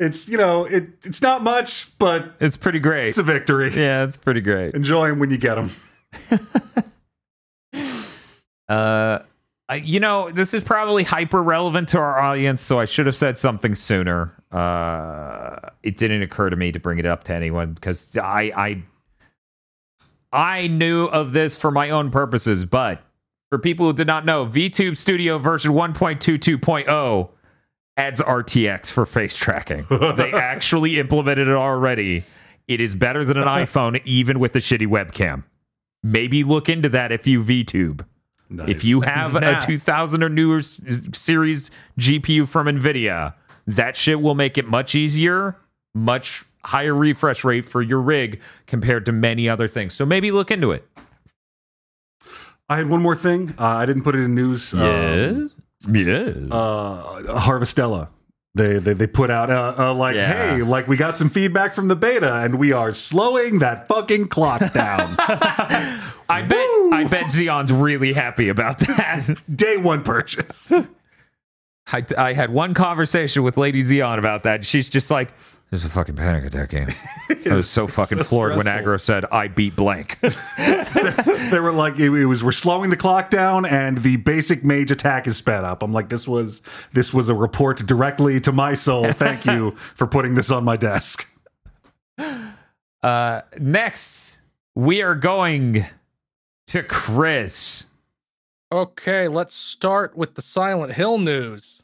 [0.02, 3.10] It's you know it it's not much, but It's pretty great.
[3.10, 3.72] it's a victory.
[3.74, 4.74] yeah, it's pretty great.
[4.74, 5.72] Enjoy them when you get them.
[8.70, 9.20] Uh,
[9.84, 13.38] you know, this is probably hyper relevant to our audience, so I should have said
[13.38, 14.34] something sooner.
[14.50, 18.84] Uh, it didn't occur to me to bring it up to anyone because I, I,
[20.32, 23.02] I knew of this for my own purposes, but
[23.50, 27.30] for people who did not know, VTube Studio version 1.22.0
[27.98, 29.86] adds RTX for face tracking.
[29.90, 32.24] they actually implemented it already.
[32.68, 35.44] It is better than an iPhone, even with the shitty webcam.
[36.04, 38.06] Maybe look into that if you VTube.
[38.68, 39.60] If you have Nah.
[39.60, 43.34] a 2000 or newer series GPU from NVIDIA,
[43.68, 45.56] that shit will make it much easier,
[45.94, 49.94] much higher refresh rate for your rig compared to many other things.
[49.94, 50.86] So maybe look into it.
[52.68, 53.54] I had one more thing.
[53.58, 54.74] Uh, I didn't put it in news.
[54.74, 55.52] Um,
[55.90, 56.36] yes.
[56.52, 58.10] uh, Harvestella.
[58.54, 60.56] They, they they put out uh, uh, like Yeah.
[60.58, 64.28] hey like we got some feedback from the beta and we are slowing that fucking
[64.28, 69.42] clock down I bet I bet Xeon's really happy about that.
[69.56, 70.70] day one purchase
[71.94, 74.66] I, I had one conversation with Lady Xeon about that.
[74.66, 75.34] She's just like,
[75.72, 76.90] "There's a fucking panic attack game."
[77.50, 78.80] I was so fucking so floored when stressful.
[78.80, 80.20] Agro said, "I beat blank."
[80.58, 84.92] they were like it, it was we're slowing the clock down and the basic mage
[84.92, 86.62] attack is sped up i'm like this was
[86.94, 90.78] this was a report directly to my soul thank you for putting this on my
[90.78, 91.28] desk
[93.04, 94.42] uh, next,
[94.76, 95.86] we are going
[96.68, 97.88] to Chris.
[98.72, 101.81] Okay, let's start with the Silent Hill news.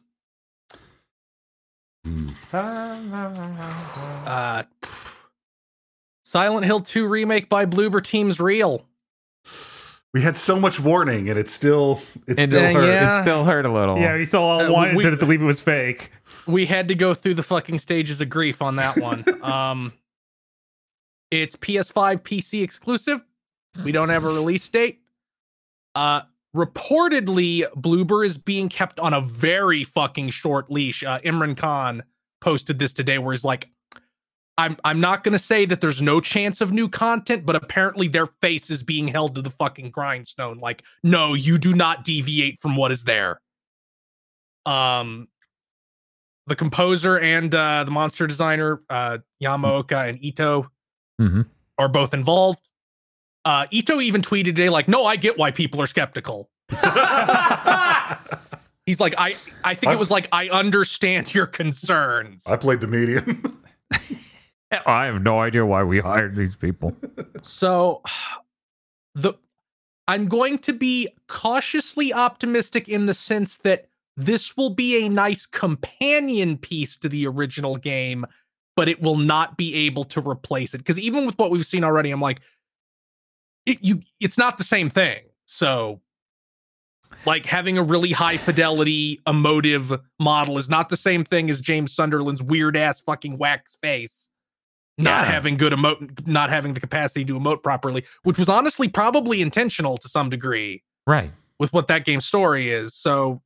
[4.25, 4.63] Uh,
[6.23, 8.85] Silent Hill 2 remake by Bloober Team's real.
[10.13, 13.19] we had so much warning and it still it It still dang, hurt yeah.
[13.19, 13.97] It still hurt a little.
[13.97, 16.11] Yeah, we still all Uh, wanted we- to believe it was fake.
[16.45, 19.23] We had to go through the fucking stages of grief on that one.
[19.43, 19.93] um,
[21.31, 23.21] it's PS5 PC exclusive.
[23.83, 25.01] We don't have a release date.
[25.93, 26.21] Uh,
[26.57, 31.03] reportedly, Bloober is being kept on a very fucking short leash.
[31.03, 32.03] Uh, Imran Khan
[32.41, 33.69] posted this today, where he's like,
[34.57, 38.25] "I'm I'm not gonna say that there's no chance of new content, but apparently their
[38.25, 40.57] face is being held to the fucking grindstone.
[40.59, 43.39] Like, no, you do not deviate from what is there."
[44.65, 45.27] Um,
[46.47, 50.69] the composer and uh, the monster designer, uh, Yamaoka and Ito,
[51.21, 51.45] Mhm.
[51.77, 52.61] are both involved.
[53.47, 56.49] Uh, Ito even tweeted today, like, "No, I get why people are skeptical."
[58.85, 62.87] He's like, "I, I think it was like, I understand your concerns." I played the
[62.87, 63.63] medium.
[64.85, 66.93] I have no idea why we hired these people.
[67.41, 68.01] So,
[69.15, 69.35] the
[70.09, 73.85] I'm going to be cautiously optimistic in the sense that
[74.17, 78.25] this will be a nice companion piece to the original game,
[78.75, 80.79] but it will not be able to replace it.
[80.79, 82.41] Because even with what we've seen already, I'm like,
[83.67, 85.19] it, you, it's not the same thing.
[85.45, 86.01] So,
[87.25, 91.93] like having a really high fidelity emotive model is not the same thing as James
[91.93, 94.27] Sunderland's weird ass fucking wax face.
[94.97, 95.31] Not Yeah.
[95.31, 99.97] having good emote, not having the capacity to emote properly, which was honestly probably intentional
[99.97, 101.31] to some degree Right.
[101.59, 102.95] with what that game's story is.
[102.95, 103.41] So,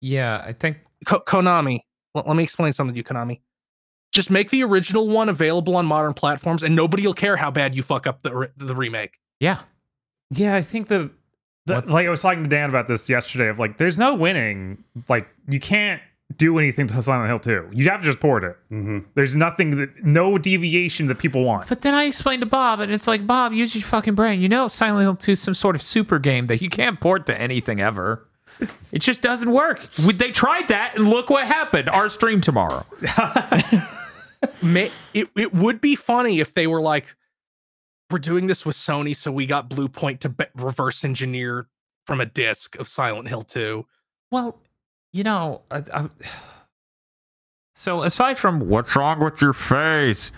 [0.00, 1.80] Yeah, I think Ko- Konami,
[2.14, 3.40] let, let me explain something to you, Konami.
[4.14, 7.74] Just make the original one available on modern platforms, and nobody will care how bad
[7.74, 9.18] you fuck up the the remake.
[9.40, 9.60] yeah.
[10.30, 11.10] Yeah, I think that,
[11.66, 13.48] that like I was talking to Dan about this yesterday.
[13.48, 14.82] Of like, there's no winning.
[15.08, 16.00] Like, you can't
[16.36, 17.70] do anything to Silent Hill 2.
[17.76, 18.56] You have to just port it.
[18.70, 21.68] hmm There's nothing that no deviation that people want.
[21.68, 24.40] But then I explained to Bob, and it's like, Bob, use your fucking brain.
[24.40, 27.26] You know, Silent Hill 2 is some sort of super game that you can't port
[27.26, 28.26] to anything ever.
[28.90, 29.86] It just doesn't work.
[29.96, 31.88] They tried that, and look what happened.
[31.90, 32.86] Our stream tomorrow.
[34.62, 37.14] May, it it would be funny if they were like,
[38.10, 41.68] we're doing this with Sony, so we got Bluepoint to be- reverse engineer
[42.06, 43.86] from a disc of Silent Hill 2.
[44.30, 44.60] Well,
[45.12, 46.08] you know, I, I,
[47.74, 50.32] so aside from what's wrong with your face,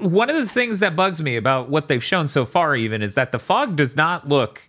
[0.00, 3.14] one of the things that bugs me about what they've shown so far, even, is
[3.14, 4.68] that the fog does not look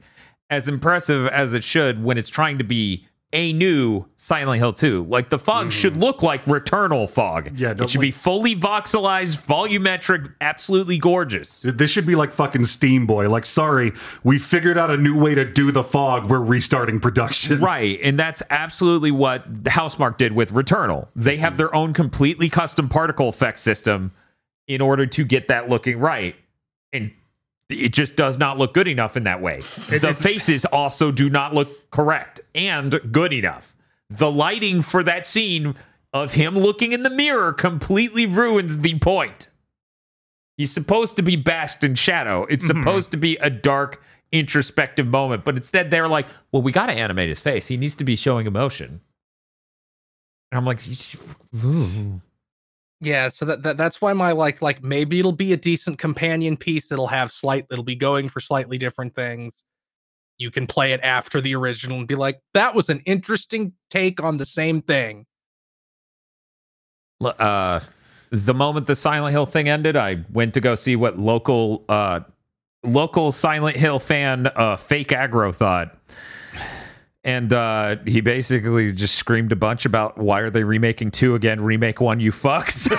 [0.50, 5.08] as impressive as it should when it's trying to be a new Silent Hill 2.
[5.10, 5.70] Like the fog hmm.
[5.72, 7.60] should look like Returnal fog.
[7.60, 11.64] Yeah, it should be fully voxelized, volumetric, absolutely gorgeous.
[11.64, 13.28] This should be like fucking Steam Boy.
[13.30, 13.92] Like, sorry,
[14.24, 16.30] we figured out a new way to do the fog.
[16.30, 17.62] We're restarting production.
[17.74, 21.08] Right, and that's absolutely what the Housemarque did with Returnal.
[21.16, 21.58] They have hmm.
[21.58, 24.12] their own completely custom particle effect system
[24.68, 26.36] in order to get that looking right,
[27.74, 29.62] it just does not look good enough in that way.
[29.90, 33.76] the faces also do not look correct and good enough.
[34.10, 35.76] The lighting for that scene
[36.14, 39.48] of him looking in the mirror completely ruins the point.
[40.58, 42.46] He's supposed to be basked in shadow.
[42.50, 42.82] It's mm-hmm.
[42.82, 46.94] supposed to be a dark, introspective moment, but instead they're like, "Well, we got to
[46.94, 47.68] animate his face.
[47.68, 49.02] He needs to be showing emotion."
[50.52, 50.80] And I'm like,
[51.64, 52.22] "Ooh."
[53.04, 56.56] Yeah, so that, that that's why my like like maybe it'll be a decent companion
[56.56, 56.90] piece.
[56.90, 59.66] It'll have slight it'll be going for slightly different things.
[60.38, 64.24] You can play it after the original and be like, that was an interesting take
[64.24, 65.26] on the same thing.
[67.22, 67.82] Uh,
[68.30, 72.22] the moment the Silent Hill thing ended, I went to go see what local uh,
[72.86, 75.98] local Silent Hill fan uh, fake aggro thought.
[77.24, 81.62] And uh, he basically just screamed a bunch about why are they remaking two again?
[81.62, 82.92] Remake one, you fucks.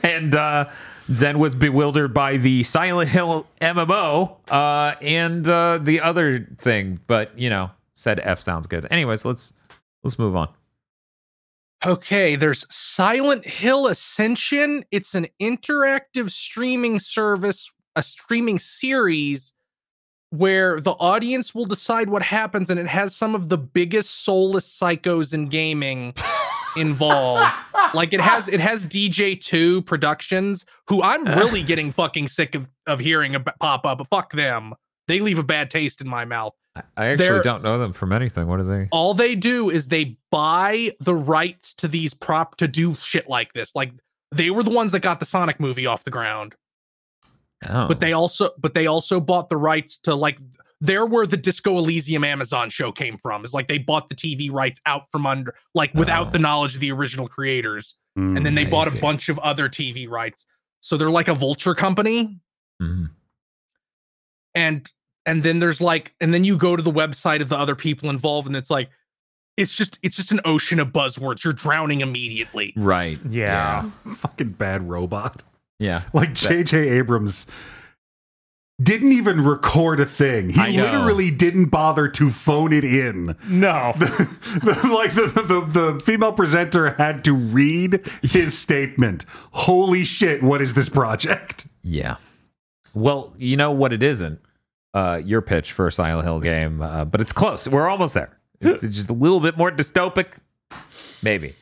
[0.04, 0.68] and uh,
[1.08, 7.00] then was bewildered by the Silent Hill MMO uh, and uh, the other thing.
[7.06, 8.86] But you know, said F sounds good.
[8.90, 9.54] Anyways, let's
[10.02, 10.48] let's move on.
[11.84, 14.84] Okay, there's Silent Hill Ascension.
[14.92, 19.52] It's an interactive streaming service, a streaming series
[20.32, 24.66] where the audience will decide what happens, and it has some of the biggest soulless
[24.66, 26.12] psychos in gaming
[26.76, 27.52] involved.
[27.94, 33.00] like it has it has DJ2 Productions, who I'm really getting fucking sick of of
[33.00, 34.06] hearing ab- pop up.
[34.08, 34.74] Fuck them.
[35.08, 36.54] They leave a bad taste in my mouth.
[36.96, 38.46] I actually They're- don't know them from anything.
[38.46, 38.88] What are they?
[38.92, 43.52] all they do is they buy the rights to these prop to do shit like
[43.52, 43.72] this.
[43.74, 43.92] Like
[44.34, 46.54] they were the ones that got the Sonic movie off the ground,
[47.68, 47.86] Oh.
[47.88, 50.38] but they also but they also bought the rights to like
[50.80, 53.44] they're where the Disco Elysium Amazon show came from.
[53.44, 56.30] Is like they bought the TV rights out from under like without Oh.
[56.30, 58.36] the knowledge of the original creators, Mm.
[58.36, 58.98] and then they I bought see.
[58.98, 60.44] a bunch of other TV rights.
[60.80, 62.40] So they're like a vulture company
[62.82, 63.10] Mhm.
[64.54, 64.90] and
[65.26, 68.10] and then there's like and then you go to the website of the other people
[68.10, 68.90] involved and it's like
[69.56, 73.18] it's just it's just an ocean of buzzwords you're drowning immediately Right.
[73.28, 73.90] Yeah.
[74.12, 75.42] fucking bad robot.
[75.82, 76.02] Yeah.
[76.12, 76.88] Like J.J.
[76.90, 77.46] Abrams
[78.82, 80.50] didn't even record a thing.
[80.50, 83.36] He literally didn't bother to phone it in.
[83.48, 83.92] No.
[84.62, 89.24] The- like the, the the female presenter had to read his statement.
[89.52, 90.42] Holy shit!
[90.42, 91.66] What is this project?
[91.82, 92.16] Yeah.
[92.94, 94.40] Well, you know what it isn't?
[94.94, 97.66] Uh, your pitch for a Silent Hill game, uh, but it's close.
[97.66, 98.36] We're almost there.
[98.60, 100.26] It's just a little bit more dystopic.
[101.22, 101.54] Maybe.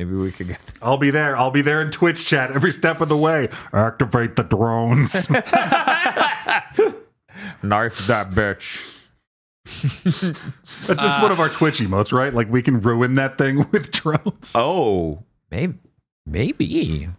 [0.00, 0.58] Maybe we could get.
[0.80, 1.36] I'll be there.
[1.36, 3.50] I'll be there in Twitch chat every step of the way.
[3.74, 5.28] Activate the drones.
[7.62, 8.96] Knife that bitch.
[9.66, 12.32] That's, that's one of our Twitch emotes, right?
[12.32, 14.52] Like we can ruin that thing with drones.
[14.54, 15.74] Oh, maybe.
[16.24, 17.10] Maybe.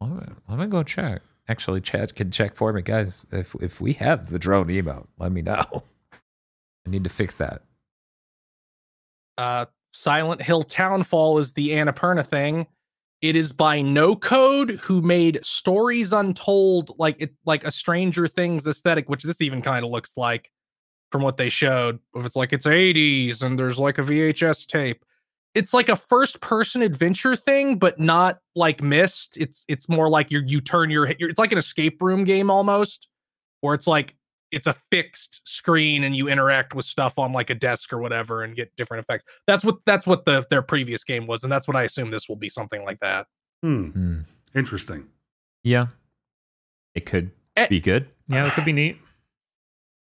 [0.00, 1.20] Let me, let me go check.
[1.48, 3.26] Actually, Chad can check for me, guys.
[3.30, 5.64] If if we have the drone emote, let me know.
[6.86, 7.60] I need to fix that.
[9.36, 12.66] uh, Silent Hill Townfall is the Annapurna thing.
[13.20, 18.66] It is by No Code, who made Stories Untold, like it, like a Stranger Things
[18.66, 20.50] aesthetic, which this even kind of looks like
[21.12, 22.00] from what they showed.
[22.16, 25.04] If it's like it's 80s and there's like a VHS tape,
[25.54, 29.36] it's like a first-person adventure thing, but not like Myst.
[29.36, 33.06] It's it's more like you you turn your, it's like an escape room game almost,
[33.60, 34.16] where it's like
[34.52, 38.42] it's a fixed screen and you interact with stuff on like a desk or whatever
[38.42, 39.24] and get different effects.
[39.46, 42.28] That's what that's what the their previous game was, and that's what I assume this
[42.28, 43.26] will be something like that.
[43.62, 43.86] Hmm.
[43.88, 44.18] Hmm.
[44.54, 45.06] Interesting.
[45.64, 45.86] Yeah,
[46.94, 47.66] it could Eh.
[47.68, 48.08] be good.
[48.28, 48.98] Yeah, it could be neat.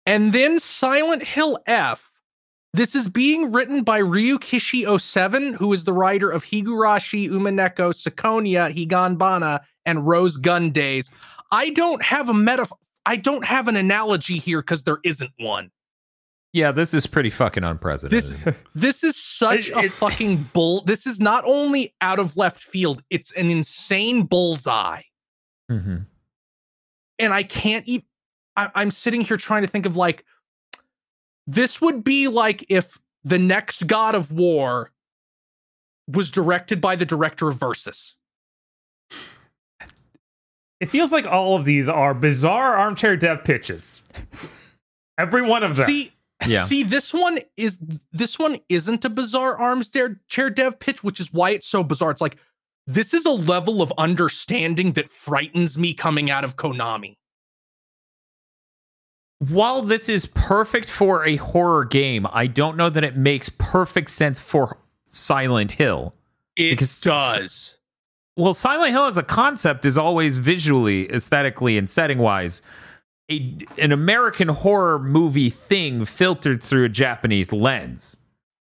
[0.05, 2.09] And then Silent Hill F.
[2.75, 8.73] This is being written by Ryukishi 07, who is the writer of Higurashi, Umineko, Ciconia,
[8.75, 11.11] Higanbana, and Rose Gun Days.
[11.51, 12.67] I don't have a meta
[13.05, 15.71] I don't have an analogy here because there isn't one.
[16.53, 18.43] Yeah, this is pretty fucking unprecedented.
[18.45, 20.81] This this is such It- a it- fucking bull.
[20.85, 25.01] This is not only out of left field, it's an insane bullseye.
[25.71, 26.05] Mhm.
[27.19, 28.05] and I can't even.
[28.55, 30.25] I'm sitting here trying to think of like,
[31.47, 34.91] this would be like if the next God of War
[36.07, 38.15] was directed by the director of Versus.
[40.83, 44.01] It feels like all of these are bizarre armchair dev pitches.
[45.17, 45.85] Every one of them.
[45.85, 46.11] See,
[46.45, 46.65] Yeah.
[46.65, 47.77] see, this one is
[48.11, 51.83] this one isn't a bizarre arms chair chair dev pitch, which is why it's so
[51.83, 52.11] bizarre.
[52.11, 52.35] It's like
[52.85, 57.15] this is a level of understanding that frightens me coming out of Konami.
[59.39, 64.09] While this is perfect for a horror game, I don't know that it makes perfect
[64.09, 64.79] sense for
[65.09, 66.13] Silent Hill.
[66.57, 67.75] It Because- does.
[68.35, 72.61] Well, Silent Hill as a concept is always visually, aesthetically, and setting wise
[73.31, 78.17] a, an American horror movie thing filtered through a Japanese lens.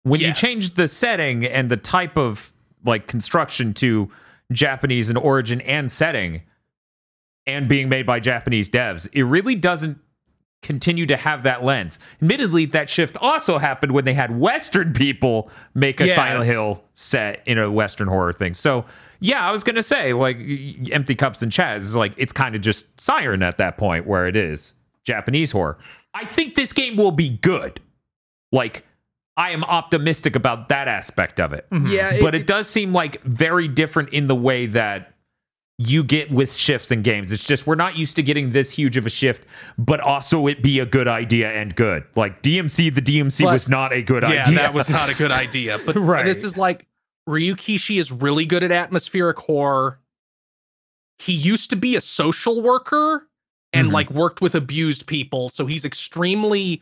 [0.03, 2.51] When you change the setting and the type of
[2.83, 4.11] like construction to
[4.51, 6.41] Japanese in origin and setting
[7.47, 9.97] and being made by Japanese devs, it really doesn't
[10.61, 11.99] continue to have that lens.
[12.21, 16.15] Admittedly, that shift also happened when they had Western people make a Yes.
[16.15, 18.53] Silent Hill set in a Western horror thing.
[18.53, 18.85] So,
[19.23, 22.55] yeah, I was gonna say like y- y- Empty Cups and Chaz like it's kind
[22.55, 24.73] of just Siren at that point where it is
[25.05, 25.77] Japanese horror.
[26.13, 27.79] I think this game will be good.
[28.51, 28.85] Like,
[29.35, 31.87] I am optimistic about that aspect of it mm-hmm.
[31.87, 35.13] Yeah, but it, does seem like very different in the way that
[35.79, 37.31] you get with shifts in games.
[37.31, 40.61] It's just we're not used to getting this huge of a shift, but also it
[40.61, 42.03] be a good idea and good.
[42.15, 44.55] Like DMC, the DMC But- was not a good yeah, idea.
[44.55, 45.79] that was not a good idea.
[45.83, 46.25] But Right.
[46.25, 46.85] this is like
[47.27, 49.99] Ryukishi is really good at atmospheric horror.
[51.19, 53.27] He used to be a social worker
[53.71, 53.93] and Mhm.
[53.93, 56.81] like worked with abused people, so he's extremely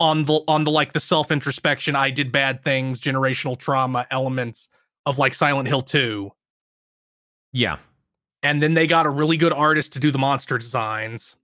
[0.00, 1.94] on the on the like the self introspection.
[1.94, 4.68] I did bad things, generational trauma elements
[5.06, 6.32] of like Silent Hill Two.
[7.52, 7.78] yeah,
[8.42, 11.36] And then they got a really good artist to do the monster designs.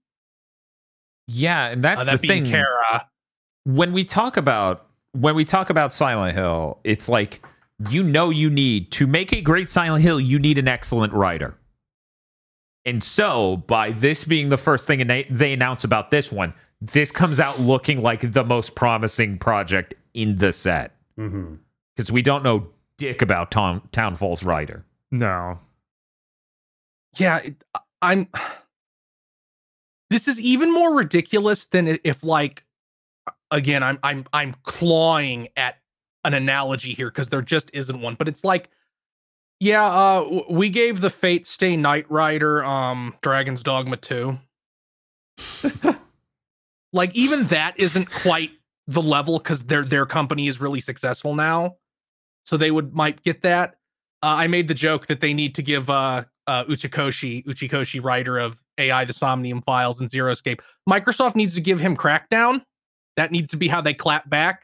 [1.27, 2.45] yeah, and that's uh, that the thing.
[2.45, 3.07] Kara.
[3.63, 7.43] when we talk about when we talk about Silent Hill, it's like
[7.89, 11.57] you know you need to make a great Silent Hill, you need an excellent writer.
[12.85, 17.11] And so, by this being the first thing they, they announce about this one, this
[17.11, 21.55] comes out looking like the most promising project in the set mm-hmm.
[21.95, 24.85] because we don't know dick about Tom Townfall's writer.
[25.11, 25.59] no.
[27.17, 27.55] yeah it,
[28.01, 28.27] i'm
[30.09, 32.65] this is even more ridiculous than if like
[33.49, 35.77] again i'm i'm i'm clawing at
[36.25, 38.69] an analogy here because there just isn't one but it's like
[39.59, 44.37] yeah uh we gave the fate stay knight rider um dragon's dogma 2
[46.93, 48.51] like even that isn't quite
[48.87, 51.75] the level because their their company is really successful now
[52.45, 53.75] so they would might get that
[54.21, 58.37] uh, i made the joke that they need to give uh uh uchikoshi uchikoshi writer
[58.37, 60.61] of AI, the Somnium Files, and Zero Escape.
[60.89, 62.63] Microsoft needs to give him Crackdown.
[63.17, 64.62] That needs to be how they clap back.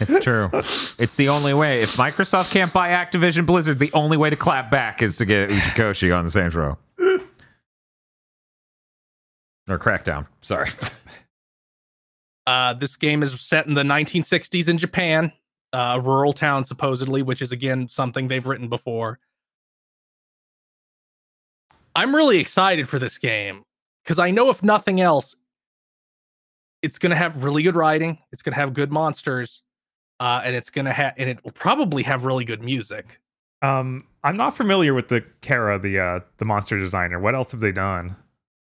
[0.00, 0.50] It's true.
[0.98, 1.80] it's the only way.
[1.80, 5.50] If Microsoft can't buy Activision Blizzard, the only way to clap back is to get
[5.50, 6.78] Uchikoshi on the Saints Row.
[9.68, 10.26] or Crackdown.
[10.40, 10.70] Sorry.
[12.46, 15.32] Uh, this game is set in the 1960s in Japan,
[15.72, 19.18] uh, a rural town supposedly, which is again something they've written before.
[21.94, 23.62] I'm really excited for this game
[24.02, 25.36] because I know if nothing else,
[26.84, 29.62] it's going to have really good writing, it's going to have good monsters,
[30.20, 33.20] uh, and it's going to have and it will probably have really good music.
[33.62, 37.18] Um, I'm not familiar with the Kara, the uh, the monster designer.
[37.18, 38.14] What else have they done?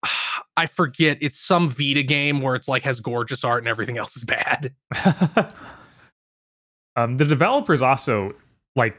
[0.57, 4.17] I forget it's some Vita game where it's like has gorgeous art and everything else
[4.17, 4.73] is bad.
[6.98, 8.31] um, the developers also
[8.75, 8.98] like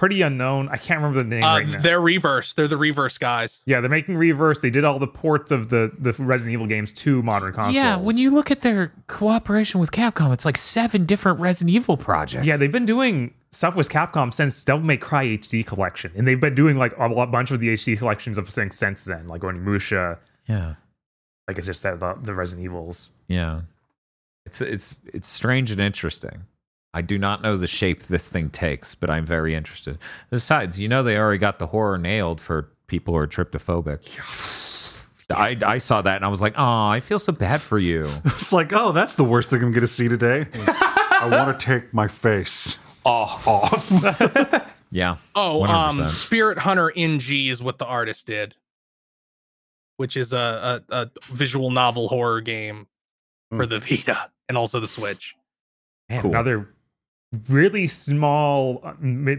[0.00, 0.68] pretty unknown.
[0.70, 1.80] I can't remember the name Uh, right now.
[1.80, 2.54] they're reverse.
[2.54, 3.60] They're the reverse guys.
[3.66, 4.60] Yeah, they're making Reverse.
[4.60, 7.74] They did all the ports of the the Resident Evil games to modern consoles.
[7.74, 11.96] Yeah, when you look at their cooperation with Capcom, it's like seven different Resident Evil
[11.96, 12.46] projects.
[12.46, 16.40] yeah, they've been doing stuff with Capcom since Devil May Cry HD collection, and they've
[16.40, 19.42] been doing like a lot, bunch of the HD collections of things since then, like
[19.42, 20.16] Onimusha,
[20.48, 20.74] yeah,
[21.46, 23.10] like I just said, the, the Resident Evils.
[23.28, 23.60] yeah.
[24.46, 26.46] It's it's it's strange and interesting.
[26.92, 29.98] I do not know the shape this thing takes, but I'm very interested.
[30.30, 34.00] Besides, you know they already got the horror nailed for people who are tryptophobic.
[35.32, 38.10] I, I saw that and I was like, oh, I feel so bad for you.
[38.24, 40.46] It's like, oh, that's the worst thing I'm going to see today.
[40.66, 43.46] I want to take my face Off.
[43.46, 44.66] off.
[44.92, 45.18] Yeah.
[45.36, 46.10] Oh, um, 100%.
[46.10, 48.56] Spirit Hunter NG is what the artist did,
[49.98, 52.88] which is a, a, a visual novel horror game
[53.54, 55.36] for the Vita and also the Switch.
[56.08, 56.32] Man, Cool.
[56.32, 56.68] another
[57.48, 58.92] really small, uh,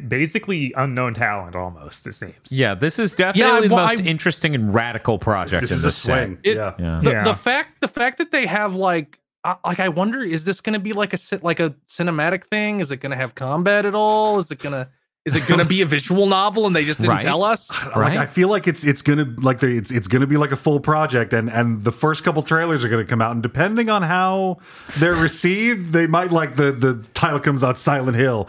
[0.08, 2.08] basically unknown talent almost.
[2.08, 2.34] It seems.
[2.52, 5.82] Yeah, this is definitely the well, most I- interesting and radical project this in is
[5.84, 6.38] the a swing.
[6.44, 6.74] It- yeah.
[6.80, 7.00] Yeah.
[7.04, 7.24] The, Yeah.
[7.24, 10.74] the fact the fact that they have like uh, like I wonder is this going
[10.74, 12.80] to be like a ci- like a cinematic thing?
[12.80, 14.40] Is it going to have combat at all?
[14.40, 14.88] Is it going to
[15.26, 17.22] is it going to be a visual novel and they just didn't Right.
[17.22, 17.70] tell us?
[17.70, 18.18] Like Right?
[18.18, 20.80] I feel like it's it's gonna like the, it's it's gonna be like a full
[20.80, 24.58] project, and and the first couple trailers are gonna come out, and depending on how
[24.98, 28.46] they're received, they might like the the title comes out Silent Hill.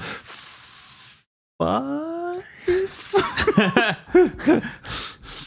[1.58, 2.44] Five.
[2.66, 3.14] is,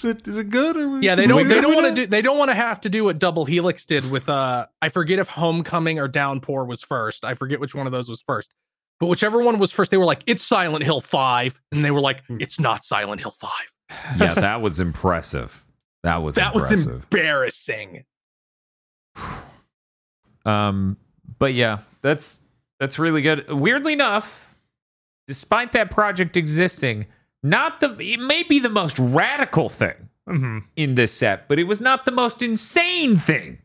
[0.06, 1.48] it, is it good or Yeah, they don't.
[1.48, 2.08] They don't want to do.
[2.08, 4.30] They don't want to have to do what Double Helix did with.
[4.30, 7.26] Uh, I forget if Homecoming or Downpour was first.
[7.26, 8.54] I forget which one of those was first.
[9.00, 11.62] But whichever one was first, they were like, "It's Silent Hill 5.
[11.72, 13.52] and they were like, "It's not Silent Hill 5.
[14.20, 15.64] yeah, that was impressive.
[16.04, 17.04] That was That was impressive.
[17.12, 18.06] embarrassing.
[20.46, 20.98] Um,
[21.40, 22.40] but yeah, that's
[22.80, 23.50] that's really good.
[23.50, 24.56] Weirdly enough,
[25.28, 27.08] despite that project existing,
[27.42, 31.64] not the it may be the most radical thing hmm in this set, but it
[31.64, 33.58] was not the most insane thing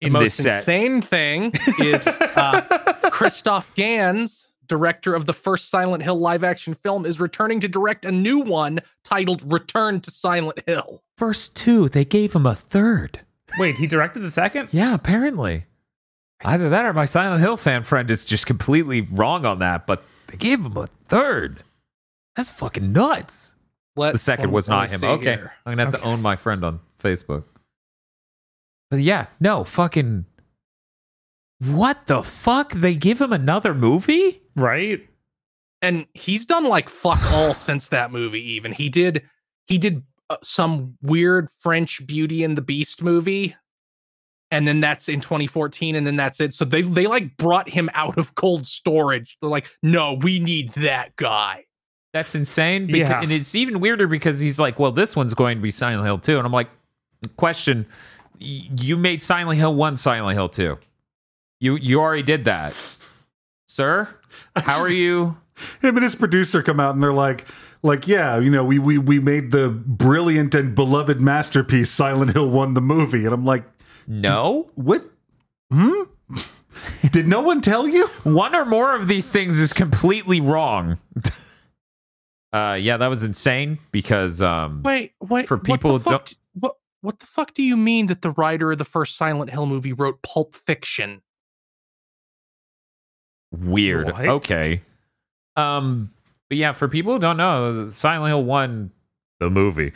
[0.00, 0.58] The most this set.
[0.58, 2.62] insane thing is uh,
[3.12, 8.04] Christophe Gans, director of the first Silent Hill live action film, is returning to direct
[8.04, 13.20] a new one titled "Return to Silent Hill." First two, they gave him a third.
[13.58, 14.68] Wait, he directed the second?
[14.72, 15.64] Yeah, apparently.
[16.44, 20.04] Either that or my Silent Hill fan friend is just completely wrong on that, but
[20.26, 21.62] they gave him a third.
[22.34, 23.54] That's fucking nuts.
[23.96, 25.02] Let's, the second was not him.
[25.02, 25.36] Okay.
[25.36, 25.52] here.
[25.64, 27.44] I'm gonna have to own my friend on Facebook.
[28.90, 30.26] But yeah, no, fucking
[31.58, 32.72] what the fuck?
[32.72, 34.42] They give him another movie?
[34.56, 35.06] Right?
[35.82, 39.22] and he's done like fuck all since that movie even he did
[39.66, 43.54] he did uh, some weird french beauty and the beast movie
[44.50, 47.90] and then that's in 2014 and then that's it so they they like brought him
[47.94, 51.62] out of cold storage they're like no we need that guy
[52.12, 52.86] That's insane.
[52.86, 53.20] Because, Yeah.
[53.20, 56.18] And it's even weirder because he's like, well, this one's going to be Silent Hill
[56.18, 56.38] 2.
[56.38, 56.70] And I'm like,
[57.36, 57.84] question,
[58.38, 60.78] you made Silent Hill 1 Silent Hill 2.
[61.60, 62.74] You you already did that.
[63.66, 64.08] Sir?
[64.56, 65.36] How are you?
[65.80, 67.46] him and his producer come out and they're like
[67.82, 72.50] like yeah you know we we we made the brilliant and beloved masterpiece silent hill
[72.50, 73.64] 1 the movie and i'm like
[74.06, 74.70] No?
[74.74, 75.02] what
[75.70, 76.02] hmm
[77.10, 80.98] did no one tell you One or more of these things is completely wrong.
[82.52, 86.28] uh yeah, that was insane because um wait wait For people what who the don't-
[86.28, 89.50] fuck, what what the fuck do you mean that the writer of the first silent
[89.50, 91.22] hill movie wrote pulp fiction
[93.50, 94.06] weird.
[94.12, 94.26] What?
[94.26, 94.82] Okay.
[95.56, 96.10] Um
[96.48, 98.90] but yeah, for people who don't know, Silent Hill 1
[99.38, 99.92] the movie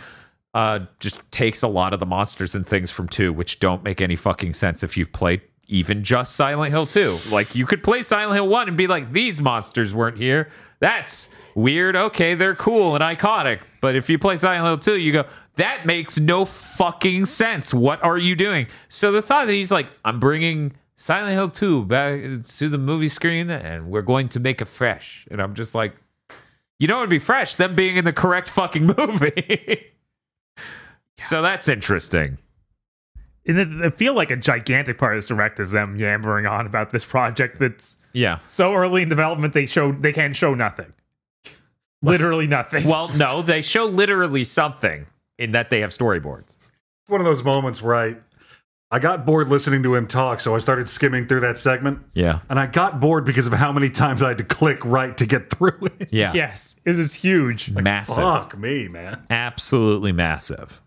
[0.53, 4.01] uh just takes a lot of the monsters and things from 2 which don't make
[4.01, 7.19] any fucking sense if you've played even just Silent Hill 2.
[7.31, 10.51] Like you could play Silent Hill 1 and be like these monsters weren't here.
[10.81, 11.95] That's weird.
[11.97, 13.61] Okay, they're cool and iconic.
[13.81, 15.25] But if you play Silent Hill 2, you go
[15.57, 17.73] that makes no fucking sense.
[17.73, 18.67] What are you doing?
[18.89, 23.09] So the thought that he's like, I'm bringing Silent Hill 2 back to the movie
[23.09, 25.27] screen and we're going to make it fresh.
[25.31, 25.97] And I'm just like,
[26.79, 29.87] you know, it'd be fresh, them being in the correct fucking movie.
[31.17, 32.37] so that's interesting.
[33.47, 36.67] And it, it feel like a gigantic part of this direct is them yammering on
[36.67, 38.41] about this project that's Yeah.
[38.45, 40.93] so early in development they show they can show nothing.
[42.03, 42.87] Literally nothing.
[42.87, 45.07] Well, no, they show literally something
[45.39, 46.59] in that they have storyboards.
[47.03, 47.95] It's one of those moments where
[48.91, 52.01] I I got bored listening to him talk, so I started skimming through that segment.
[52.13, 52.41] Yeah.
[52.49, 55.27] And I got bored because of how many times I had to click right to
[55.27, 56.09] get through it.
[56.13, 56.33] Yeah.
[56.35, 57.71] yes, it is huge.
[57.71, 58.17] Massive.
[58.17, 59.25] Fuck me, man.
[59.31, 60.83] Absolutely massive.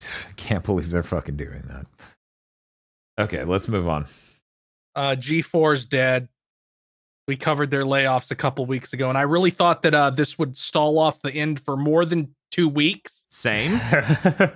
[0.02, 1.86] I can't believe they're fucking doing that.
[3.18, 4.06] Okay, let's move on.
[4.94, 6.28] Uh, G4's dead.
[7.26, 10.38] We covered their layoffs a couple weeks ago, and I really thought that uh, this
[10.38, 13.26] would stall off the end for more than two weeks.
[13.28, 13.80] Same.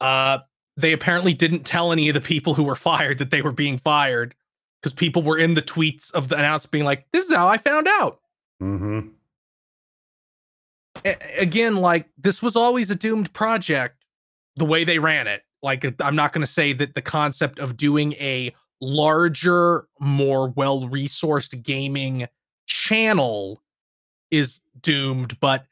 [0.00, 0.38] Uh,
[0.80, 3.78] they apparently didn't tell any of the people who were fired that they were being
[3.78, 4.34] fired
[4.80, 7.58] because people were in the tweets of the announcement being like, "This is how I
[7.58, 8.20] found out."
[8.62, 9.08] Mm-hmm.
[11.04, 14.04] A- again, like this was always a doomed project.
[14.56, 17.76] The way they ran it, like I'm not going to say that the concept of
[17.76, 22.26] doing a larger, more well-resourced gaming
[22.66, 23.62] channel
[24.30, 25.66] is doomed, but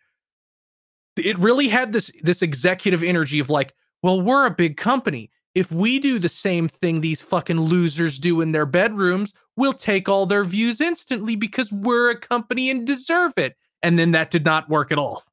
[1.16, 5.30] it really had this this executive energy of like, well, we're a big company.
[5.54, 10.08] If we do the same thing these fucking losers do in their bedrooms, we'll take
[10.08, 13.56] all their views instantly because we're a company and deserve it.
[13.82, 15.24] And then that did not work at all.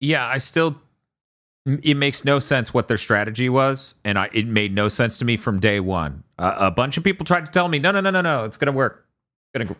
[0.00, 0.76] yeah, I still
[1.82, 5.24] it makes no sense what their strategy was and I it made no sense to
[5.24, 6.22] me from day 1.
[6.38, 8.56] Uh, a bunch of people tried to tell me, "No, no, no, no, no, it's
[8.56, 9.06] going to work."
[9.56, 9.76] To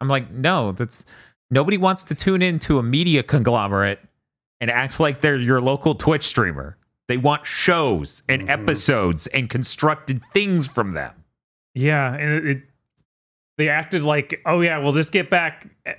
[0.00, 1.04] I'm like, "No, that's
[1.50, 4.00] nobody wants to tune into a media conglomerate
[4.60, 6.76] and act like they're your local Twitch streamer.
[7.10, 8.50] They want shows and Mhm.
[8.50, 11.12] episodes and constructed things from them.
[11.74, 12.62] yeah, and it, it
[13.58, 15.92] they acted like, oh yeah, we'll just get back uh,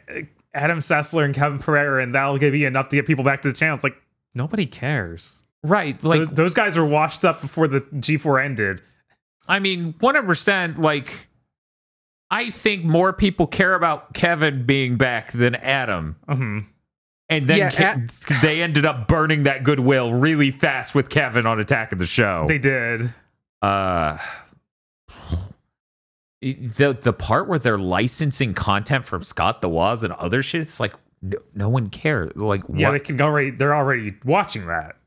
[0.53, 3.49] Adam Sessler and Kevin Pereira, and that'll give you enough to get people back to
[3.49, 3.75] the channel.
[3.75, 4.01] It's like
[4.35, 5.43] nobody cares.
[5.63, 6.01] Right.
[6.03, 8.81] Like those, those guys are washed up before the G4 ended.
[9.49, 11.27] I mean, 100% like
[12.31, 16.15] I think more people care about Kevin being back than Adam.
[16.29, 16.59] hmm
[17.31, 21.59] And then Yeah, Ke- they ended up burning that goodwill really fast with Kevin on
[21.59, 22.45] Attack of the Show.
[22.47, 23.13] They did.
[23.63, 24.17] uh
[26.41, 30.79] the the part where they're licensing content from Scott the Woz and other shit, it's
[30.79, 32.31] like no, no one cares.
[32.35, 32.93] Like Yeah, what?
[32.93, 33.51] they can already.
[33.51, 34.97] They're already watching that.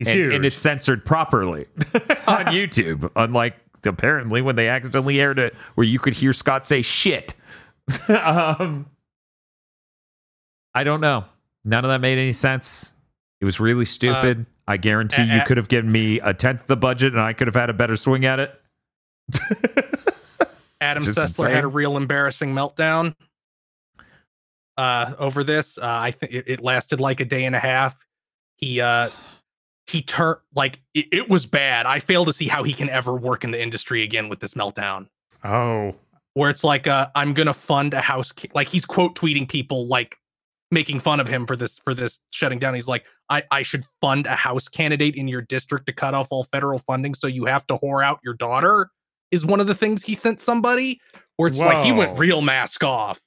[0.00, 0.34] And, huge.
[0.34, 1.66] and it's censored properly
[2.26, 3.10] on YouTube.
[3.14, 7.34] Unlike apparently when they accidentally aired it, where you could hear Scott say shit.
[8.08, 8.86] um,
[10.74, 11.26] I don't know.
[11.64, 12.94] None of that made any sense.
[13.40, 14.46] It was really stupid.
[14.68, 17.56] I guarantee you could have given me a tenth the budget, and I could have
[17.56, 18.54] had a better swing at it.
[20.80, 23.14] Adam Just Sessler had a real embarrassing meltdown
[24.78, 25.76] uh, over this.
[25.76, 27.98] Uh, I think it, it lasted like a day and a half.
[28.56, 29.10] He uh,
[29.86, 31.86] he turned like it, it was bad.
[31.86, 34.54] I fail to see how he can ever work in the industry again with this
[34.54, 35.08] meltdown.
[35.44, 35.94] oh,
[36.34, 38.32] Where it's like, uh, I'm gonna fund a house.
[38.32, 40.16] ca- Like he's quote tweeting people like
[40.70, 42.74] making fun of him for this for this shutting down.
[42.74, 46.28] He's like, I I should fund a house candidate in your district to cut off
[46.30, 48.90] all federal funding, so you have to whore out your daughter.
[49.30, 51.00] Is one of the things he sent somebody
[51.36, 53.20] where it's like he went real mask off.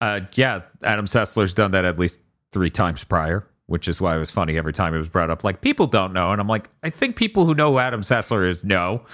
[0.00, 2.18] Uh, yeah, Adam Sessler's done that at least
[2.52, 5.44] three times prior, which is why it was funny every time it was brought up.
[5.44, 8.48] Like people don't know, and I'm like, I think people who know who Adam Sessler
[8.48, 9.04] is know.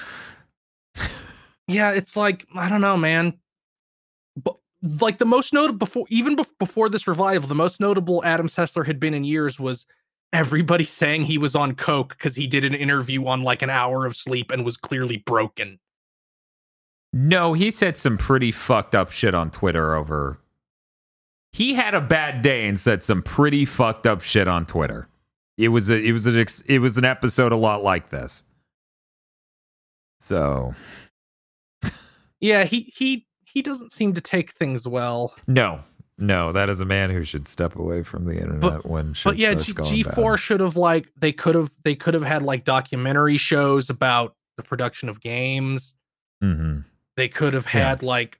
[1.70, 3.34] Yeah, it's like I don't know, man.
[4.82, 8.86] Like the most notable before, even bef- before this revival, the most notable Adam Sessler
[8.86, 9.86] had been in years was
[10.32, 14.06] everybody saying he was on coke because he did an interview on like an hour
[14.06, 15.78] of sleep and was clearly broken.
[17.12, 20.38] No, he said some pretty fucked up shit on Twitter over.
[21.52, 25.08] He had a bad day and said some pretty fucked up shit on Twitter.
[25.58, 28.44] It was a, it was an ex, it was an episode a lot like this.
[30.20, 30.74] So
[32.40, 35.34] Yeah, he he he doesn't seem to take things well.
[35.46, 35.80] no,
[36.22, 39.38] no, that is a man who should step away from the internet when shit But
[39.38, 43.38] yeah, G- G4 should have like they could have they could have had like documentary
[43.38, 45.94] shows about the production of games.
[46.44, 46.84] Mhm.
[47.16, 47.88] They could have Yeah.
[47.88, 48.38] had like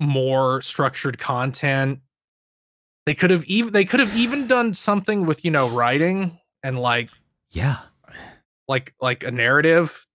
[0.00, 2.00] more structured content.
[3.04, 6.78] They could have even they could have even done something with you know writing and
[6.78, 7.10] like
[7.50, 7.78] Yeah.
[8.68, 10.06] like like a narrative.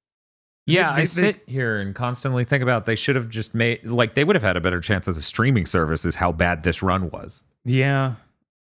[0.66, 3.84] Yeah, They- I they- sit here and constantly think about they should have just made
[3.86, 6.64] like they would have had a better chance as a streaming service is how bad
[6.64, 7.44] this run was.
[7.66, 8.16] yeah.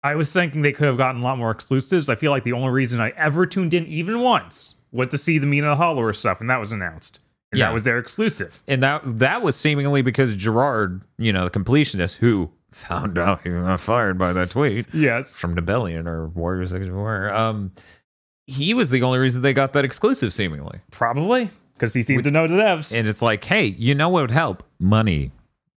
[0.06, 2.10] I was thinking they could have gotten a lot more exclusives.
[2.10, 5.38] I feel like the only reason I ever tuned in even once was to see
[5.38, 7.20] the Mina Hollower stuff, and that was announced.
[7.54, 7.68] And Yeah.
[7.68, 8.62] that was their exclusive.
[8.68, 13.50] and that that was seemingly because Jirard, you know, the completionist, who found out he
[13.52, 15.40] got fired by that tweet Yes.
[15.40, 17.34] from Nebellion or Warrior 64.
[17.34, 17.72] Um,
[18.46, 20.80] he was the only reason they got that exclusive, seemingly.
[20.92, 21.50] Probably.
[21.74, 22.98] Because he seemed to know the devs.
[22.98, 24.64] And it's like, hey, you know what would help?
[24.80, 25.32] Money.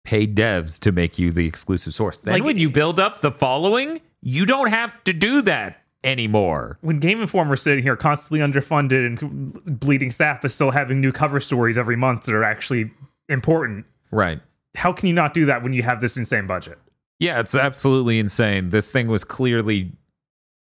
[0.03, 2.19] Pay devs to make you the exclusive source.
[2.19, 6.77] Then Like- when you build up the following, you don't have to do that anymore.
[6.81, 11.39] when Game Informer's sitting here constantly underfunded and bleeding staff is still having new cover
[11.39, 12.91] stories every month that are actually
[13.27, 14.39] important, Right.
[14.75, 16.77] how can you not do that when you have this insane budget?
[17.17, 18.69] Yeah, it's absolutely insane.
[18.69, 19.93] This thing was clearly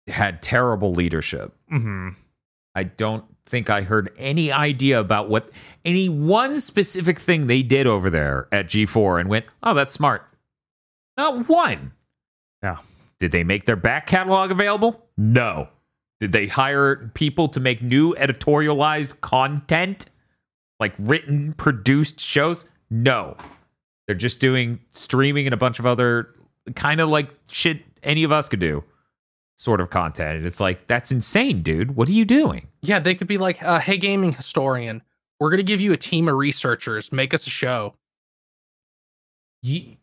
[0.08, 1.53] had terrible leadership.
[1.69, 2.10] hmm
[2.76, 5.49] I don't think I heard any idea about what
[5.85, 10.23] any one specific thing they did over there at G4 and went, oh, that's smart.
[11.17, 11.91] Not one.
[12.61, 12.77] No.
[13.19, 15.05] Did they make their back catalog available?
[15.17, 15.67] No.
[16.19, 20.05] Did they hire people to make new editorialized content?
[20.80, 22.65] Like written, produced shows?
[22.89, 23.35] No.
[24.07, 26.30] They're just doing streaming and a bunch of other
[26.75, 28.83] kind of like shit any of us could do
[29.64, 30.38] sort of content.
[30.38, 31.95] And it's like, that's insane, dude.
[31.95, 32.67] What are you doing?
[32.82, 35.01] Yeah, they could be like, uh, "Hey, gaming historian,
[35.40, 37.11] we're gonna give you a team of researchers.
[37.11, 37.95] Make us a show."
[39.66, 39.95] you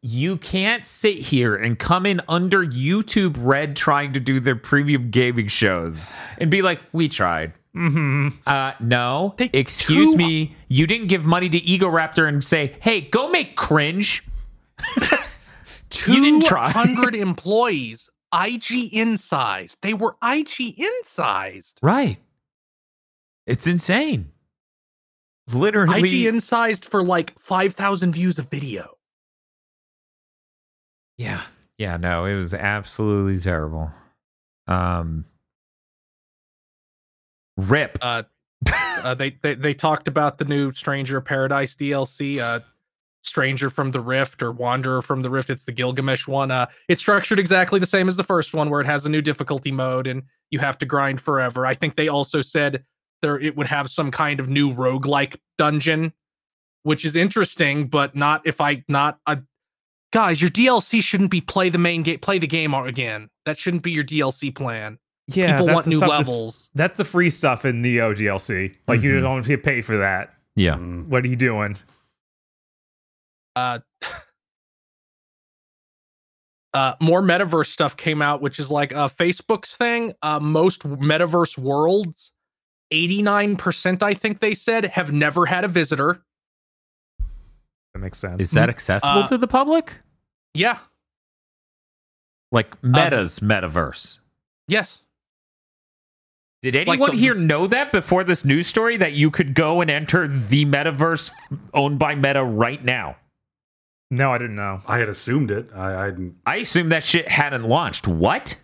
[0.00, 5.10] you can't sit here and come in under YouTube Red trying to do their premium
[5.10, 6.06] gaming shows
[6.38, 9.34] and be like, "We tried." hmm Uh, no.
[9.36, 10.56] They- Excuse two- me.
[10.68, 14.24] You didn't give money to Egoraptor and say, "Hey, go make cringe."
[16.06, 16.72] You didn't try.
[16.72, 19.78] 200 employees, IGN sized.
[19.80, 21.78] They were IGN sized.
[21.82, 22.18] Right.
[23.46, 24.32] It's insane.
[25.52, 26.02] Literally.
[26.02, 28.96] IGN sized for like 5,000 views of video.
[31.16, 31.40] Yeah.
[31.78, 33.90] Yeah, no, it was absolutely terrible.
[34.66, 35.24] Um
[37.56, 37.98] Rip.
[38.02, 38.24] Uh,
[38.72, 42.60] uh, they, they they talked about the new Stranger Paradise DLC, uh,
[43.26, 45.50] Stranger from the Rift or Wanderer from the Rift.
[45.50, 46.50] It's the Gilgamesh one.
[46.50, 49.20] Uh, it's structured exactly the same as the first one, where it has a new
[49.20, 51.66] difficulty mode and you have to grind forever.
[51.66, 52.84] I think they also said
[53.22, 56.12] there it would have some kind of new roguelike dungeon,
[56.84, 59.38] which is interesting, but not if I not a
[60.12, 60.40] guys.
[60.40, 63.28] Your DLC shouldn't be play the main game, play the game again.
[63.44, 64.98] That shouldn't be your DLC plan.
[65.28, 66.68] Yeah, People want new stuff that's- levels.
[66.76, 68.76] That's the free stuff in Neo DLC.
[68.86, 69.22] Like you Mhm.
[69.22, 70.32] don't have to pay for that.
[70.54, 70.74] Yeah.
[70.76, 71.06] Mm.
[71.08, 71.76] What are you doing?
[73.56, 73.78] Uh
[76.74, 81.56] uh more metaverse stuff came out which is like uh facebook's thing uh most metaverse
[81.58, 82.32] worlds
[82.92, 86.22] 89% i think they said have never had a visitor
[87.94, 88.40] That makes sense.
[88.40, 90.00] Is that accessible Uh, to the public?
[90.54, 90.78] yeah
[92.52, 94.18] Like Meta's metaverse.
[94.68, 95.00] yes
[96.62, 99.80] Did Like anyone the- here know that before this news story that you could go
[99.80, 101.30] and enter the metaverse
[101.74, 103.16] owned by Meta right now?
[104.10, 104.82] No, I didn't know.
[104.86, 105.68] I had assumed it.
[105.74, 106.36] I, I didn't.
[106.46, 108.06] I assume that shit hadn't launched.
[108.06, 108.56] What?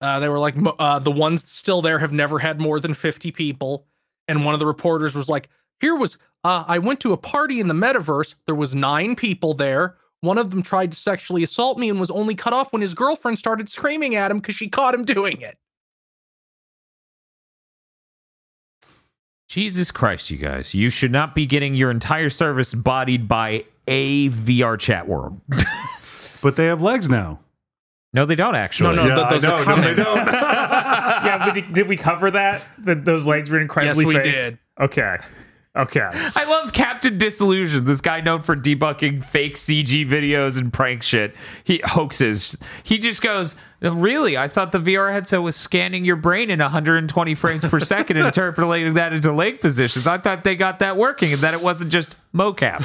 [0.00, 3.32] uh they were like uh the ones still there have never had more than 50
[3.32, 3.86] people
[4.26, 5.48] and one of the reporters was like
[5.80, 9.54] here was uh i went to a party in the metaverse there was nine people
[9.54, 12.82] there one of them tried to sexually assault me and was only cut off when
[12.82, 15.56] his girlfriend started screaming at him because she caught him doing it
[19.48, 20.74] Jesus Christ, you guys.
[20.74, 25.40] You should not be getting your entire service bodied by a VR chat world.
[26.40, 27.40] But they have legs now.
[28.12, 28.94] no, they don't actually.
[28.94, 29.74] No, no, yeah, th- those I are know.
[29.74, 30.16] No, they don't.
[30.26, 32.62] yeah, but did, did we cover that?
[32.78, 34.04] That those legs were incredibly.
[34.04, 34.34] yes incredibly we fake?
[34.34, 35.16] did Okay.
[35.76, 36.08] Okay.
[36.12, 41.36] I love Captain Disillusion, this guy known for debunking fake CG videos and prank shit.
[41.62, 42.56] He hoaxes.
[42.82, 44.36] He just goes, Really?
[44.36, 48.26] I thought the VR headset was scanning your brain in 120 frames per second and
[48.34, 50.06] interpolating that into leg positions.
[50.06, 52.82] I thought they got that working and that it wasn't just mocap.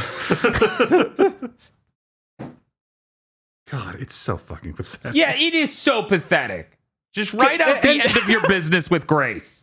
[3.72, 5.16] God, it's so fucking pathetic.
[5.16, 6.78] Yeah, it is so pathetic.
[7.12, 9.63] Just write out the end of your business with grace.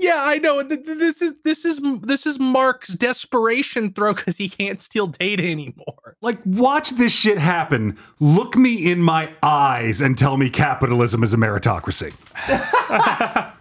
[0.00, 4.36] Yeah i know Th- th- this is this is this is mark's desperation throw because
[4.36, 7.96] he can't steal data anymore Like, watch this shit happen.
[8.18, 12.12] Look me in my eyes and tell me capitalism is a meritocracy.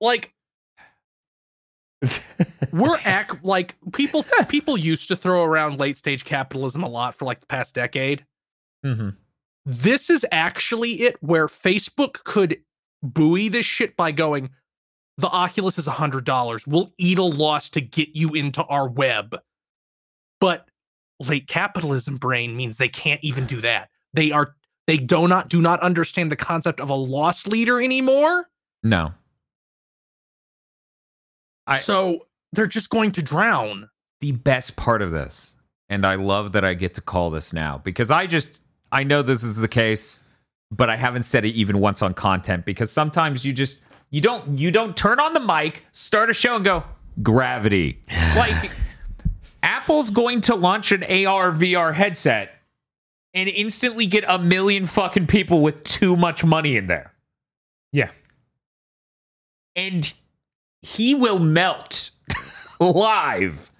[0.00, 0.32] like
[2.72, 7.24] we're act like people people used to throw around late stage capitalism a lot for
[7.24, 8.24] like the past decade
[8.84, 9.08] Mm-hmm.
[9.64, 12.58] this is actually it where facebook could
[13.02, 14.50] buoy this shit by going
[15.18, 18.88] the oculus is a hundred dollars we'll eat a loss to get you into our
[18.88, 19.36] web
[20.40, 20.68] but
[21.20, 24.54] late capitalism brain means they can't even do that they are
[24.86, 28.48] They do not do not understand the concept of a loss leader anymore.
[28.84, 29.12] No.
[31.66, 33.88] I- so they're just going to drown.
[34.20, 35.54] the best part of this,
[35.90, 38.62] and I love that I get to call this now because I just
[38.92, 40.22] I know this is the case,
[40.70, 43.78] but I haven't said it even once on content because sometimes you just
[44.16, 46.84] you don't you don't turn on the mic, start a show and go
[47.22, 48.00] gravity.
[48.34, 48.70] like
[49.62, 52.50] Apple's going to launch an AR VR headset
[53.34, 57.12] and instantly get a million fucking people with too much money in there.
[57.92, 58.08] Yeah.
[59.74, 60.10] and
[60.80, 62.08] he will melt
[62.80, 63.70] live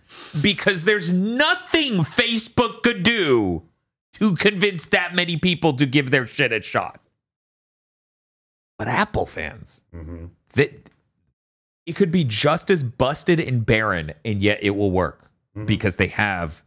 [0.42, 3.62] because there's nothing Facebook could do
[4.14, 7.00] to convince that many people to give their shit a shot.
[8.78, 10.26] But Apple fans, mm-hmm.
[10.54, 10.90] that
[11.86, 15.66] it could be just as busted and barren, and yet it will work mm-hmm.
[15.66, 16.62] because they have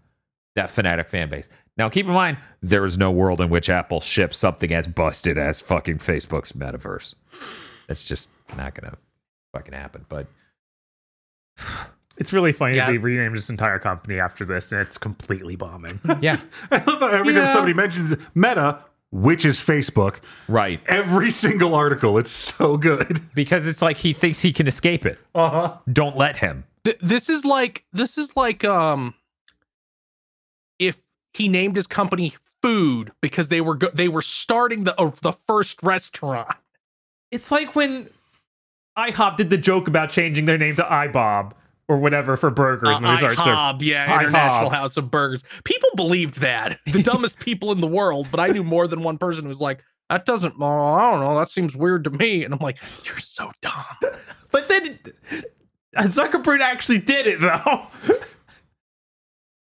[0.56, 1.50] that fanatic fan base.
[1.78, 5.38] Now, keep in mind, there is no world in which Apple ships something as busted
[5.38, 7.14] as fucking Facebook's metaverse.
[7.88, 8.98] That's just not gonna
[9.54, 10.06] fucking happen.
[10.10, 10.28] But
[12.18, 12.86] It's really funny Yeah.
[12.86, 16.02] that they renamed this entire company after this, and it's completely bombing.
[16.20, 16.38] yeah,
[16.72, 20.82] I love how every time somebody mentions Meta, which is Facebook, right.
[20.88, 23.20] every single article, it's so good.
[23.34, 25.18] Because it's like he thinks he can escape it.
[25.34, 25.78] Uh huh.
[25.92, 26.66] Don't let him.
[26.84, 29.14] Th- this is like this is like um
[30.78, 30.98] if
[31.34, 35.34] he named his company food because they were go- they were starting the uh, the
[35.48, 36.50] first restaurant.
[37.32, 38.10] it's like when
[38.98, 41.54] IHOP did the joke about changing their name to IHOB
[41.90, 43.88] or whatever for burgers uh, when they started serving.
[43.88, 44.20] Yeah, IHOB.
[44.22, 45.44] International House of Burgers.
[45.66, 46.80] People believed that.
[46.86, 49.60] The dumbest people in the world, but I knew more than one person who was
[49.60, 52.44] like, that doesn't, oh, I don't know, that seems weird to me.
[52.44, 53.74] And I'm like, you're so dumb.
[54.52, 54.98] But then
[55.96, 57.88] Zuckerberg actually did it though.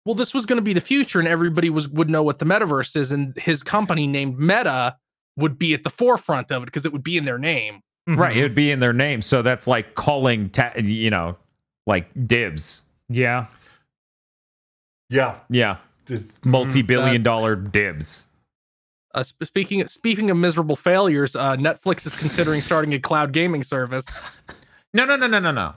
[0.06, 2.45] Well, this was going to be the future, and everybody was would know what the
[2.45, 4.95] metaverse is, and his company named Meta
[5.35, 7.81] would be at the forefront of it because it would be in their name.
[8.07, 8.22] Mm-hmm.
[8.22, 8.38] Right.
[8.38, 9.22] It would be in their name.
[9.22, 11.35] So that's like calling, ta- you know,
[11.88, 12.82] like dibs.
[13.09, 13.48] Yeah.
[15.09, 15.40] Yeah.
[15.49, 15.77] Yeah.
[16.06, 18.25] Just- Multi billion that- dollar dibs.
[19.14, 23.64] Uh, sp- speaking speaking of miserable failures, uh, Netflix is considering starting a cloud gaming
[23.64, 24.06] service.
[24.93, 25.74] No, no, no, no, no, no.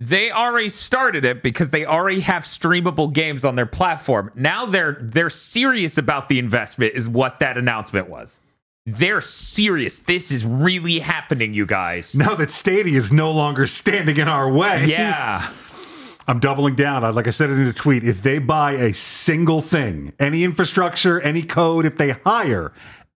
[0.00, 4.30] They already started it because they already have streamable games on their platform.
[4.34, 8.40] Now they're they're serious about the investment is what that announcement was.
[8.86, 9.98] They're serious.
[9.98, 12.14] This is really happening, you guys.
[12.14, 14.86] now that Stadia is no longer standing in our way.
[14.86, 15.50] Yeah.
[16.28, 17.04] I'm doubling down.
[17.04, 20.42] I- Like I said it in a tweet, if they buy a single thing, any
[20.44, 22.72] infrastructure, any code, if they hire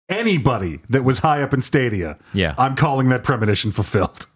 [0.08, 2.54] anybody that was high up in Stadia, Yeah.
[2.58, 4.26] I'm calling that premonition fulfilled.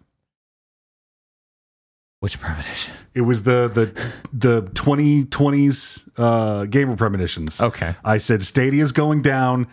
[2.19, 2.93] Which premonition?
[3.15, 7.59] It was the the the 2020s uh, gamer premonitions.
[7.59, 7.95] Okay.
[8.05, 9.67] I said Stadia's going down.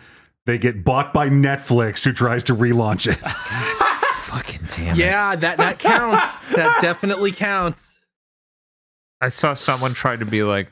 [0.49, 3.17] They get bought by Netflix, who tries to relaunch it.
[4.23, 4.97] Fucking damn it.
[4.97, 6.25] yeah, that that counts.
[6.55, 7.99] that definitely counts.
[9.21, 10.71] I saw someone try to be like,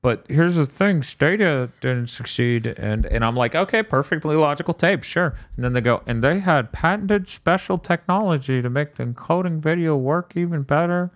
[0.00, 5.02] but here's the thing, Stadia didn't succeed, and and I'm like, okay, perfectly logical tape,
[5.02, 5.36] sure.
[5.56, 9.94] And then they go, and they had patented special technology to make the encoding video
[9.94, 11.10] work even better.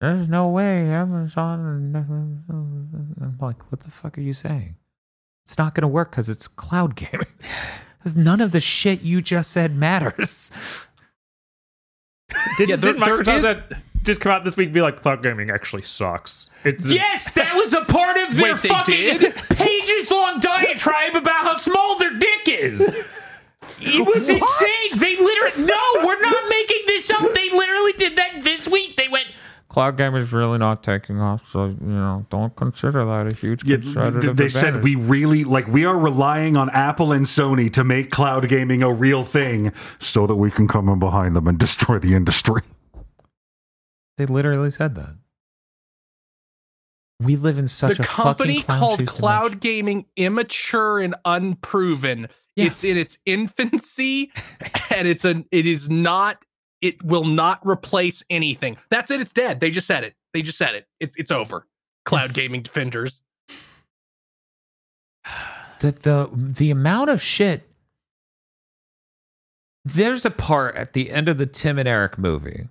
[0.00, 1.96] There's no way Amazon.
[3.20, 4.76] I'm like, what the fuck are you saying?
[5.50, 7.26] It's not going to work because it's cloud gaming.
[8.14, 10.52] None of the shit you just said matters.
[12.56, 13.72] Did, Yeah, there- did there Microsoft is- that
[14.04, 16.50] just come out this week and be like, cloud gaming actually sucks?
[16.64, 19.18] It's Yes, that was a part of their Wait, fucking
[19.56, 22.80] pages long diatribe about how small their dick is.
[23.80, 24.98] It was insane.
[24.98, 27.34] They literally no, we're not making this up.
[27.34, 28.96] They literally did that this week.
[28.96, 29.26] They went
[29.70, 33.64] Cloud gaming is really not taking off, so you know, don't consider that a huge
[33.64, 37.84] Yeah, competitive they said we really like we are relying on Apple and Sony to
[37.84, 41.56] make cloud gaming a real thing, so that we can come in behind them and
[41.56, 42.62] destroy the industry.
[44.18, 45.16] They literally said that.
[47.20, 49.60] We live in such the a company fucking called Cloud.
[49.60, 52.26] Gaming immature and unproven.
[52.56, 52.66] Yeah.
[52.66, 54.32] It's in its infancy,
[54.90, 56.44] and it's an it is not.
[56.80, 58.76] It will not replace anything.
[58.90, 59.20] That's it.
[59.20, 59.60] It's dead.
[59.60, 60.14] They just said it.
[60.32, 60.86] They just said it.
[60.98, 61.66] It's it's over.
[62.04, 63.20] Cloud Gaming Defenders.
[65.80, 67.70] the the the amount of shit
[69.84, 72.68] there's a part at the end of the Tim and Eric movie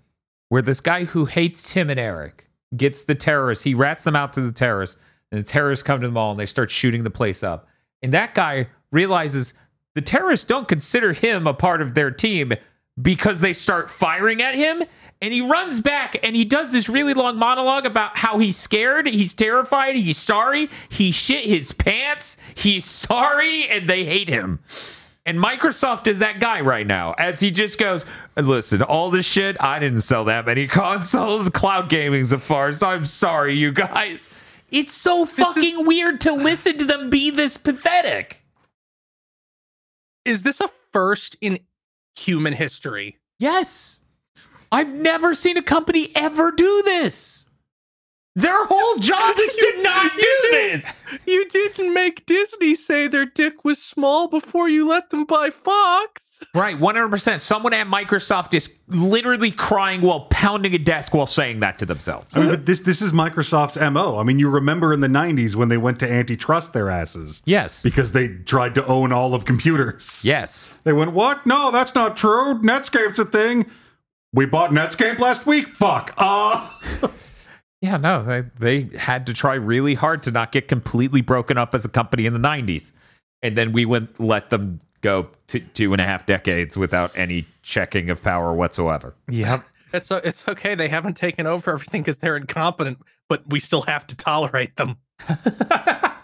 [0.50, 4.34] where this guy who hates Tim and Eric gets the terrorists, he rats them out
[4.34, 4.98] to the terrorists,
[5.32, 7.68] and the terrorists come to the mall and they start shooting the place up.
[8.02, 9.54] And that guy realizes
[9.96, 12.54] the terrorists don't consider him a part of their team
[13.02, 14.84] because they start firing at him.
[15.22, 19.06] And he runs back and he does this really long monologue about how he's scared,
[19.06, 24.60] he's terrified, he's sorry, he shit his pants, he's sorry, and they hate him.
[25.26, 28.06] And Microsoft is that guy right now, as he just goes,
[28.38, 31.50] listen, all this shit, I didn't sell that many consoles.
[31.50, 32.82] Cloud gaming's a farce.
[32.82, 34.34] I'm sorry, you guys.
[34.72, 38.44] It's so fucking weird to listen to them be this pathetic.
[40.26, 41.60] Is this a first in
[42.20, 43.18] human history?
[43.40, 44.02] Yes.
[44.72, 47.39] I've never seen a company ever do this.
[48.36, 51.04] Their whole job is to not do this.
[51.26, 56.40] You didn't make Disney say their dick was small before you let them buy Fox.
[56.54, 57.40] Right, 100%.
[57.40, 62.30] Someone at Microsoft is literally crying while pounding a desk while saying that to themselves.
[62.34, 64.20] I mean, but this this is Microsoft's mo.
[64.20, 67.82] I mean, you remember in the '90s when they went to antitrust their asses Yes.
[67.84, 70.22] because they tried to own all of computers.
[70.24, 70.72] Yes.
[70.84, 71.46] They went, "What?
[71.46, 72.60] No, that's not true.
[72.62, 73.66] Netscape's a thing.
[74.34, 75.68] We bought Netscape last week.
[75.68, 76.14] Fuck.
[76.18, 76.70] Uh
[77.82, 81.74] Yeah, no, they they had to try really hard to not get completely broken up
[81.74, 82.92] as a company in the '90s,
[83.42, 87.48] and then we went let them go to two and a half decades without any
[87.64, 89.16] checking of power whatsoever.
[89.30, 89.64] Yep.
[89.92, 90.76] It's it's okay.
[90.76, 94.98] They haven't taken over everything because they're incompetent, but we still have to tolerate them.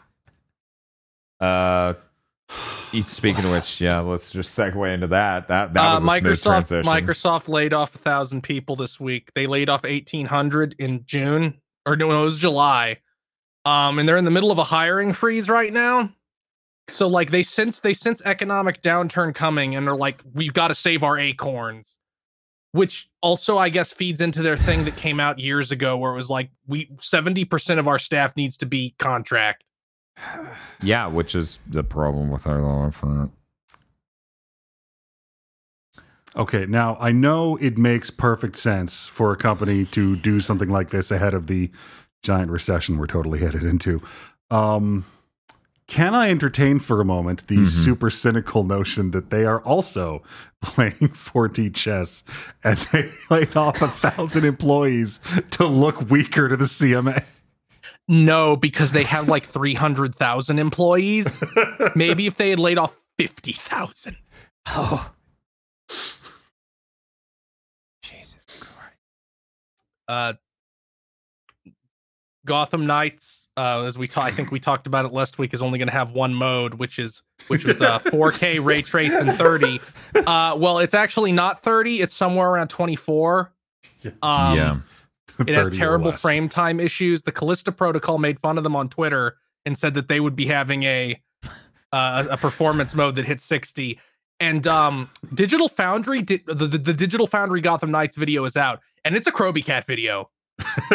[1.39, 1.93] Uh,
[3.03, 5.47] speaking of which, yeah, let's just segue into that.
[5.47, 6.91] That that Uh, was a smooth transition.
[6.91, 9.31] Microsoft laid off a thousand people this week.
[9.35, 12.97] They laid off eighteen hundred in June, or no, it was July.
[13.65, 16.11] Um, and they're in the middle of a hiring freeze right now.
[16.87, 20.75] So like they sense they sense economic downturn coming, and they're like, we've got to
[20.75, 21.97] save our acorns.
[22.71, 26.15] Which also, I guess, feeds into their thing that came out years ago, where it
[26.15, 29.63] was like, we seventy percent of our staff needs to be contract.
[30.81, 33.31] Yeah, which is the problem with our law firm.
[36.35, 40.89] Okay, now I know it makes perfect sense for a company to do something like
[40.89, 41.71] this ahead of the
[42.23, 44.01] giant recession we're totally headed into.
[44.51, 45.05] Um,
[45.87, 47.67] can I entertain for a moment the Mhm.
[47.67, 50.23] super cynical notion that they are also
[50.61, 52.23] playing 4D chess
[52.63, 55.21] and they laid off a thousand employees
[55.51, 57.23] to look weaker to the CMA?
[58.07, 61.41] No, because they have like three hundred thousand employees.
[61.95, 64.15] Maybe if they had laid off fifty thousand.
[64.67, 65.11] Oh,
[68.03, 68.97] Jesus Christ!
[70.07, 70.33] uh
[72.45, 75.63] Gotham Knights, uh, as we ta- I think we talked about it last week, is
[75.63, 79.31] only going to have one mode, which is which was uh, 4K ray traced and
[79.33, 79.81] 30.
[80.13, 83.51] Uh, well, it's actually not 30; it's somewhere around 24.
[84.21, 84.77] Um, yeah,
[85.39, 87.23] it has terrible frame time issues.
[87.23, 90.45] The Callisto Protocol made fun of them on Twitter and said that they would be
[90.45, 91.21] having a
[91.91, 93.99] uh, a performance mode that hits 60.
[94.39, 98.81] And um, Digital Foundry, di- the, the the Digital Foundry Gotham Knights video is out,
[99.05, 100.29] and it's a Kroby Cat video.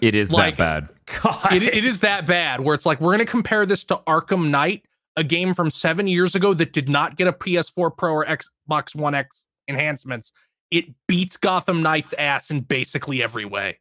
[0.00, 1.20] it is like- that bad.
[1.22, 1.52] God.
[1.52, 4.48] it, it is that bad where it's like we're going to compare this to Arkham
[4.48, 4.84] Knight,
[5.16, 8.94] a game from seven years ago that did not get a PS4 Pro or Xbox
[8.94, 10.32] One X enhancements.
[10.70, 13.78] It beats Gotham Knight's ass in basically every way.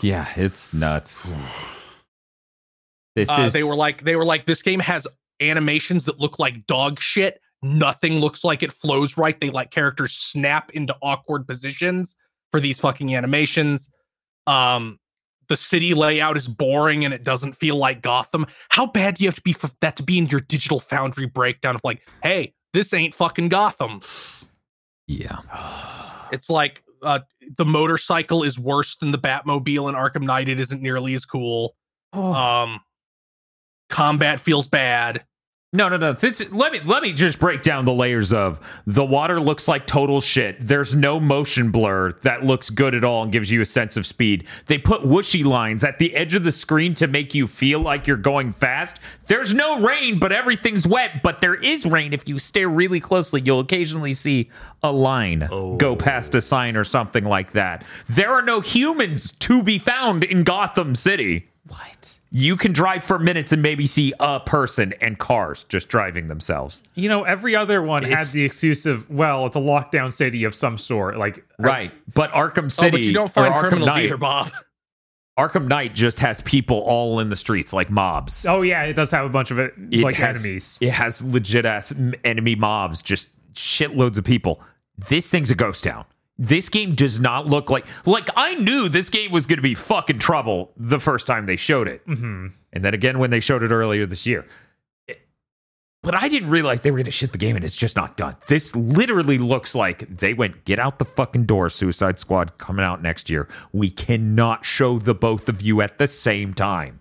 [0.00, 1.28] Yeah, it's nuts.
[3.16, 5.06] This Uh, is they were like, they were like, this game has
[5.40, 7.40] animations that look like dog shit.
[7.62, 9.38] Nothing looks like it flows right.
[9.38, 12.14] They let characters snap into awkward positions
[12.50, 13.88] for these fucking animations.
[14.46, 14.98] Um,
[15.48, 18.46] the city layout is boring and it doesn't feel like Gotham.
[18.70, 21.26] How bad do you have to be for that to be in your digital foundry
[21.26, 24.00] breakdown of like, hey, this ain't fucking Gotham.
[25.10, 25.38] Yeah.
[26.32, 27.20] It's like uh,
[27.56, 30.48] the motorcycle is worse than the Batmobile in Arkham Knight.
[30.48, 31.74] It isn't nearly as cool.
[32.12, 32.32] Oh.
[32.32, 32.80] Um,
[33.88, 35.24] combat feels bad.
[35.72, 36.16] No, no, no.
[36.50, 38.58] Let me let me just break down the layers of
[38.88, 40.56] the water looks like total shit.
[40.58, 44.04] There's no motion blur that looks good at all and gives you a sense of
[44.04, 44.48] speed.
[44.66, 48.08] They put whooshy lines at the edge of the screen to make you feel like
[48.08, 48.98] you're going fast.
[49.28, 51.22] There's no rain, but everything's wet.
[51.22, 52.12] But there is rain.
[52.12, 54.50] If you stare really closely, you'll occasionally see
[54.82, 55.96] a line go oh.
[55.96, 57.84] past a sign or something like that.
[58.08, 61.48] There are no humans to be found in Gotham City.
[61.68, 62.18] what?
[62.32, 66.80] You can drive for minutes and maybe see a person and cars just driving themselves.
[66.94, 70.44] You know, every other one It's- had the excuse of, well, it's a lockdown city
[70.44, 71.16] of some sort.
[71.16, 71.92] Like, uh, Right.
[72.14, 74.52] But Arkham City oh, but you don't find Arkham criminals Knight, either, Bob.
[75.38, 78.44] Arkham Knight just has people all in the streets like mobs.
[78.46, 80.78] oh yeah, it does have a bunch of it, It like has, enemies.
[80.80, 81.92] It has legit ass
[82.24, 84.60] enemy mobs, just shitloads of people.
[85.08, 86.04] This thing's a ghost town.
[86.42, 89.74] This game does not look like like I knew this game was going to be
[89.74, 93.62] fucking trouble the first time they showed it, hmm and then again when they showed
[93.62, 94.46] it earlier this year.
[95.06, 95.20] It-
[96.02, 98.16] but I didn't realize they were going to shit the game, and it's just not
[98.16, 98.36] done.
[98.48, 101.68] This literally looks like they went get out the fucking door.
[101.68, 103.46] Suicide Squad coming out next year.
[103.74, 107.00] We cannot show the both of you at the same time.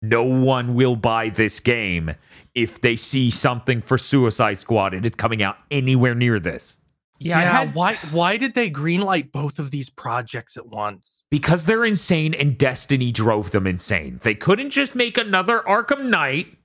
[0.00, 2.12] No one will buy this game
[2.54, 6.76] if they see something for Suicide Squad, and it is coming out anywhere near this.
[7.18, 11.24] Yeah, I had- why why did they greenlight both of these projects at once?
[11.30, 14.20] Because they're insane and Destiny drove them insane.
[14.22, 16.56] They couldn't just make another Arkham Knight.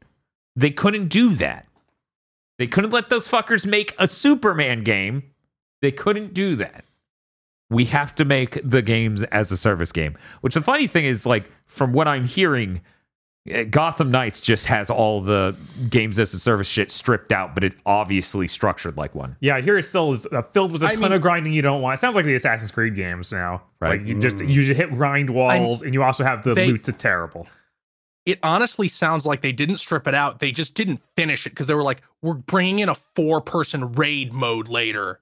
[0.56, 1.66] They couldn't do that.
[2.60, 5.24] They couldn't let those fuckers make a Superman game.
[5.82, 6.86] They couldn't do that.
[7.70, 10.16] We have to make the games as a service game.
[10.42, 12.82] Which the funny thing is, like, from what I'm hearing,
[13.70, 15.54] Gotham Knights just has all the
[15.90, 19.36] games as a service shit stripped out, but it's obviously structured like one.
[19.42, 21.62] Yeah, here it still is uh, filled with a I ton mean- of grinding you
[21.62, 21.96] don't want.
[21.96, 23.64] It sounds like the Assassin's Creed games now.
[23.82, 24.00] Right.
[24.00, 26.84] Like you just you just hit grind walls, and you also have the They- loot
[26.86, 27.48] that's terrible.
[28.26, 30.40] It honestly sounds like they didn't strip it out.
[30.40, 33.92] They just didn't finish it because they were like, we're bringing in a four person
[33.92, 35.20] raid mode later.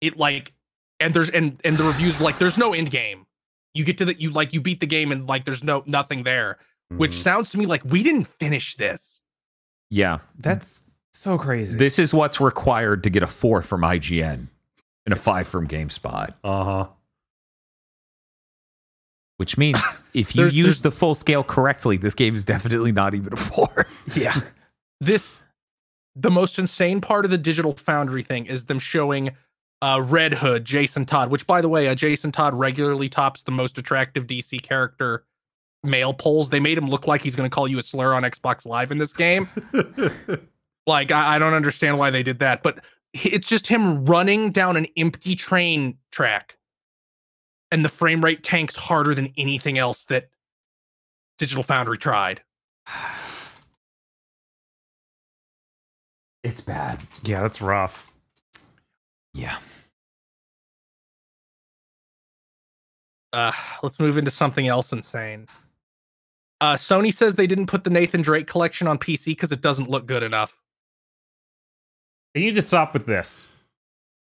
[0.00, 0.52] It like,
[0.98, 3.26] and there's and and the reviews were like, there's no end game.
[3.74, 6.24] You get to the you like you beat the game and like there's no nothing
[6.24, 6.58] there,
[6.88, 7.22] which Mhm.
[7.22, 9.20] sounds to me like we didn't finish this.
[9.90, 10.18] Yeah.
[10.38, 11.76] That's so crazy.
[11.76, 14.48] This is what's required to get a four from IGN
[15.06, 16.34] and a five from GameSpot.
[16.44, 16.86] uh-huh.
[19.36, 19.78] Which means
[20.14, 23.32] if you There's- use there's- the full scale correctly, this game is definitely not even
[23.32, 23.86] a four.
[24.14, 24.40] yeah.
[25.00, 25.40] this
[26.16, 29.32] the most insane part of the digital foundry thing is them showing
[29.82, 33.50] uh red hood jason todd which by the way uh, jason todd regularly tops the
[33.50, 35.24] most attractive dc character
[35.84, 38.22] male polls they made him look like he's going to call you a slur on
[38.24, 39.48] xbox live in this game
[40.86, 42.80] like I, I don't understand why they did that but
[43.12, 46.56] it's just him running down an empty train track
[47.70, 50.28] and the frame rate tanks harder than anything else that
[51.38, 52.42] digital foundry tried
[56.42, 57.00] It's bad.
[57.22, 58.06] Yeah, that's rough.
[59.32, 59.56] Yeah.
[63.34, 65.46] uh, let's move into something else insane.
[66.64, 69.90] Uh, Sony says they didn't put the Nathan Drake collection on PC because it doesn't
[69.90, 70.56] look good enough.
[72.34, 73.46] They need to stop with this.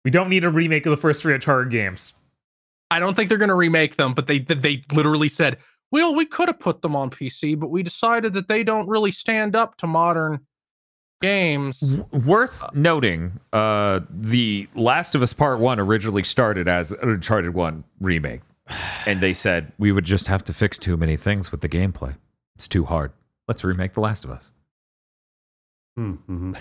[0.04, 2.14] We don't need a remake of the first three Atari games.
[2.90, 5.60] I don't think they're going to remake them, but they they literally said,
[5.92, 9.12] "Well, we could have put them on PC, but we decided that they don't really
[9.12, 10.40] stand up to modern
[11.22, 17.08] games." W- worth noting, uh, the Last of Us Part One originally started as an
[17.08, 18.42] Uncharted One remake,
[19.06, 22.16] and they said we would just have to fix too many things with the gameplay.
[22.56, 23.12] It's too hard.
[23.48, 24.52] Let's remake The Last of Us.
[26.00, 26.54] Mm-hmm.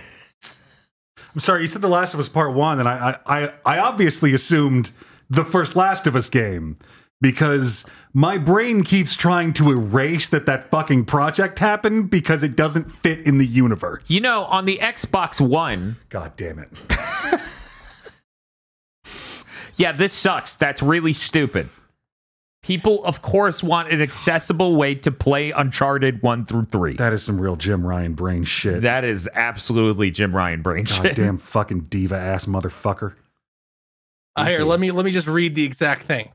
[1.34, 3.78] I'm sorry, you said The Last of Us Part One, and I, I, I, I
[3.78, 4.90] obviously assumed
[5.30, 6.76] the first Last of Us game
[7.20, 12.92] because my brain keeps trying to erase that that fucking project happened because it doesn't
[12.92, 14.10] fit in the universe.
[14.10, 16.68] You know, on the Xbox One, God damn it!
[19.76, 20.54] yeah, this sucks.
[20.54, 21.70] That's really stupid.
[22.64, 26.94] People, of course, want an accessible way to play Uncharted 1 through 3.
[26.96, 28.80] That is some real Jim Ryan brain shit.
[28.80, 31.02] That is absolutely Jim Ryan brain shit.
[31.02, 33.16] Goddamn fucking diva ass motherfucker.
[34.34, 36.30] Uh, here, let me let me just read the exact thing.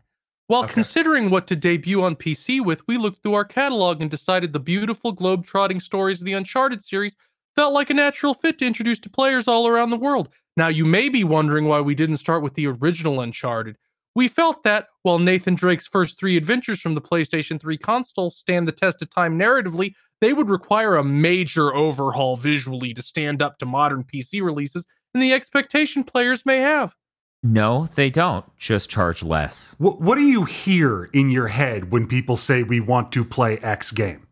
[0.46, 0.74] While Okay.
[0.74, 4.60] considering what to debut on PC with, we looked through our catalog and decided the
[4.60, 7.16] beautiful globe-trotting stories of the Uncharted series
[7.56, 10.30] felt like a natural fit to introduce to players all around the world.
[10.56, 13.78] Now, you may be wondering why we didn't start with the original Uncharted.
[14.16, 18.68] We felt that, while Nathan Drake's first three adventures from the PlayStation 3 console stand
[18.68, 23.58] the test of time narratively, they would require a major overhaul visually to stand up
[23.60, 26.96] to modern PC releases and the expectation players may have.
[27.42, 28.46] No, they don't.
[28.58, 29.76] Just charge less.
[29.78, 33.58] What, what do you hear in your head when people say we want to play
[33.60, 34.28] X game?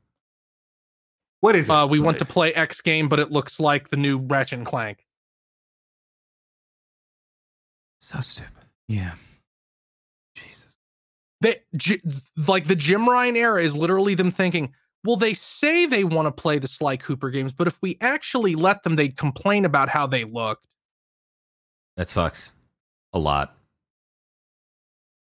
[1.39, 1.71] What is it?
[1.71, 4.65] Uh, we want to play X game, but it looks like the new Ratchet and
[4.65, 5.05] Clank.
[7.99, 8.65] So stupid.
[8.87, 9.13] Yeah.
[11.41, 11.61] They
[12.47, 16.31] like the Jim Ryan era is literally them thinking, well, they say they want to
[16.31, 20.07] play the Sly Cooper games, but if we actually let them, they'd complain about how
[20.07, 20.65] they looked.
[21.95, 22.51] That sucks.
[23.13, 23.55] A lot.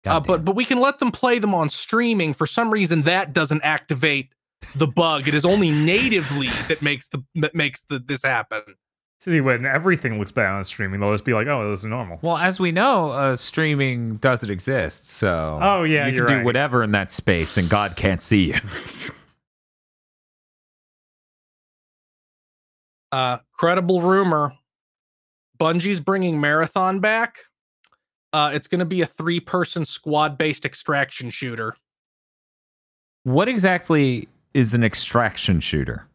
[0.06, 2.34] Uh, but but we can let them play them on streaming.
[2.34, 4.30] For some reason, that doesn't activate
[4.76, 5.28] the bug.
[5.28, 8.62] It is only natively that makes the that makes the this happen.
[9.22, 12.20] See, when everything looks bad on streaming, they'll just be like, "Oh, this is normal."
[12.22, 15.08] Well, as we know, uh, streaming doesn't exist.
[15.08, 16.46] So Oh, yeah, you you're can do right.
[16.46, 18.56] whatever in that space, and God can't see you.
[23.12, 24.54] Uh, credible rumor:
[25.60, 27.38] Bungie's bringing Marathon back.
[28.32, 31.76] Uh, it's going to be a three-person squad-based extraction shooter.
[33.24, 36.06] what exactly is an extraction shooter?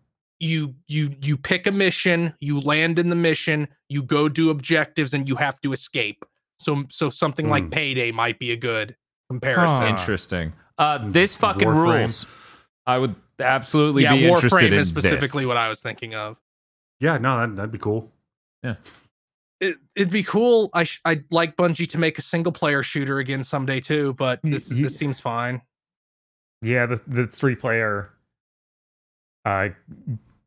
[0.45, 5.15] You you you pick a mission you land in the mission you go do objectives
[5.15, 6.25] and you have to escape
[6.59, 7.71] so so something like Hmm.
[7.71, 8.95] payday might be a good
[9.31, 9.87] comparison Huh.
[9.87, 10.53] Interesting.
[10.77, 11.99] Uh, this fucking Warframe.
[12.01, 12.27] rules.
[12.87, 15.49] I would absolutely yeah be interested warframe in is specifically this.
[15.49, 16.37] what i was thinking of
[17.01, 18.11] Yeah, no, that, that'd be cool.
[18.63, 18.77] Yeah.
[19.61, 20.69] It, it'd be cool.
[20.75, 24.41] I sh- I'd like Bungie to make a single player shooter again someday too, but
[24.45, 25.63] Y- this y- this seems fine.
[26.61, 28.11] Yeah, the the three player.
[29.45, 29.69] Uh,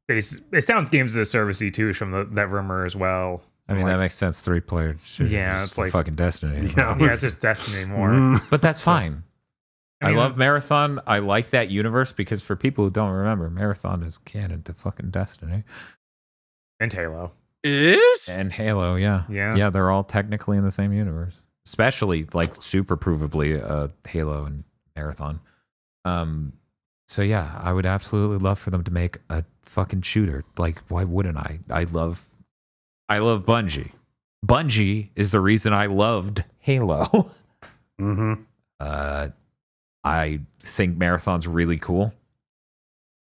[0.08, 0.40] base.
[0.54, 3.42] It sounds games as a servicey too from the, that rumor as well.
[3.70, 4.42] I mean, Like- that makes sense.
[4.42, 4.98] Three player.
[5.04, 6.72] shooter Yeah, it's like- fucking Destiny.
[6.78, 6.98] Yeah.
[6.98, 8.10] Yeah, it's just Destiny more.
[8.10, 8.50] Mm.
[8.50, 9.24] but that's fine.
[10.02, 11.00] I, mean, love Marathon.
[11.08, 15.10] I like that universe because for people who don't remember, Marathon is canon to fucking
[15.10, 15.64] Destiny
[16.80, 17.32] and Halo.
[17.64, 18.96] Is and Halo.
[18.96, 19.56] Yeah, Yeah.
[19.56, 19.70] yeah.
[19.72, 21.34] They're all technically in the same universe,
[21.66, 24.64] especially like super provably uh, Halo and
[24.96, 25.40] Marathon.
[26.06, 26.54] Um,
[27.08, 29.44] so yeah, I would absolutely love for them to make a
[29.78, 30.44] fucking shooter.
[30.58, 31.60] Like, why wouldn't I?
[31.70, 32.26] I love,
[33.08, 33.92] I love Bungie.
[34.44, 37.30] Bungie is the reason I loved Halo.
[38.00, 38.34] hmm
[38.80, 39.28] Uh,
[40.04, 42.12] I think Marathon's really cool.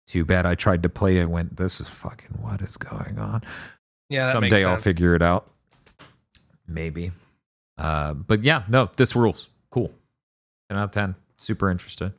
[0.06, 1.26] Too bad I tried to play it.
[1.28, 3.42] Went, this is fucking what is going on.
[4.10, 4.26] yeah.
[4.26, 4.84] That Someday makes I'll sense.
[4.84, 5.50] figure it out.
[6.68, 7.12] Maybe.
[7.78, 9.50] Uh, but yeah, no, this rules.
[9.72, 9.92] Cool.
[10.70, 11.16] 10 out of 10.
[11.38, 12.14] Super interested.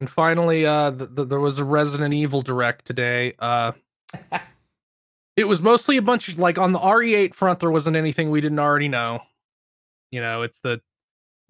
[0.00, 3.34] And finally, uh, th- th- there was a Resident Evil direct today.
[3.38, 3.72] Uh,
[5.36, 7.60] it was mostly a bunch of like on the RE8 front.
[7.60, 9.20] There wasn't anything we didn't already know.
[10.10, 10.80] You know, it's the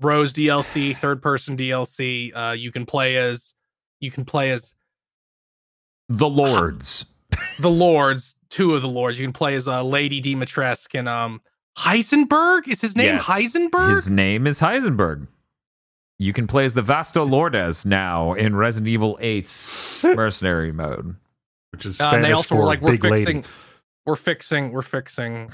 [0.01, 2.31] Rose DLC, third person DLC.
[2.37, 3.53] Uh, you can play as
[4.01, 4.75] you can play as
[6.09, 7.07] The Lords.
[7.61, 9.19] the lords, two of the lords.
[9.19, 11.41] You can play as uh, Lady Dimitrescu and um
[11.77, 12.69] Heisenberg.
[12.69, 13.25] Is his name Yes.
[13.27, 13.91] Heisenberg?
[13.91, 15.27] His name is Heisenberg.
[16.19, 19.71] You can play as the Vasto Lordes now in Resident Evil 8's
[20.03, 21.17] mercenary mode.
[21.73, 23.45] Which is Uh, Spanish and they also for were like, we're big fixing,
[24.07, 25.51] we're fixing, we're fixing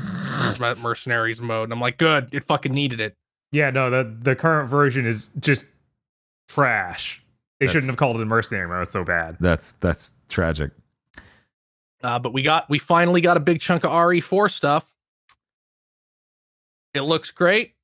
[0.81, 1.65] mercenaries mode.
[1.65, 3.17] And I'm like, good, it fucking needed it.
[3.51, 5.67] Yeah, no, the the current version is just
[6.49, 7.23] trash.
[7.59, 8.83] They That's- shouldn't have called it mercenary mode.
[8.83, 9.37] It's so bad.
[9.41, 10.71] That's that's tragic.
[12.05, 14.93] Uh, but we got, we finally got a big chunk of RE4 stuff.
[16.95, 17.75] It looks great.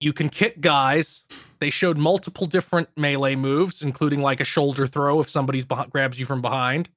[0.00, 1.22] You can kick guys.
[1.60, 6.18] They showed multiple different melee moves, including like a shoulder throw if somebody's beh- grabs
[6.18, 6.88] you from behind.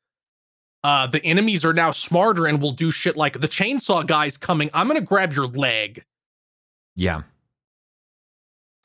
[0.84, 4.70] Uh, the enemies are now smarter and will do shit like the chainsaw guy's coming.
[4.74, 6.04] I'm gonna grab your leg.
[6.96, 7.22] Yeah.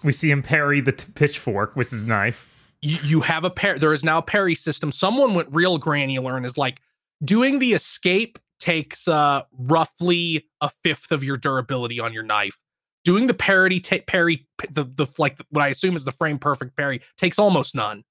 [0.04, 2.46] We see him parry the t- pitchfork with his knife.
[2.82, 6.36] you, you have a pair there is now a parry system someone went real granular
[6.36, 6.80] and is like
[7.24, 12.60] doing the escape takes uh roughly a fifth of your durability on your knife
[13.06, 16.38] doing the parry ta- parry p- the the like what i assume is the frame
[16.38, 18.02] perfect parry takes almost none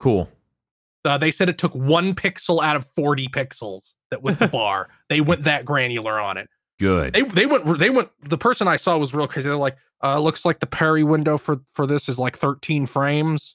[0.00, 0.28] Cool.
[1.04, 4.88] uh, they said it took one pixel out of 40 pixels that was the bar
[5.08, 6.48] they went that granular on it
[6.80, 7.12] Good.
[7.12, 10.18] they they went they went the person i saw was real crazy they're like uh
[10.18, 13.54] looks like the parry window for for this is like 13 frames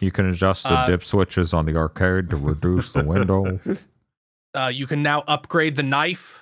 [0.00, 3.60] You can adjust the Uh, dip switches on the arcade to reduce the window.
[4.54, 6.41] Uh, you can now upgrade the knife.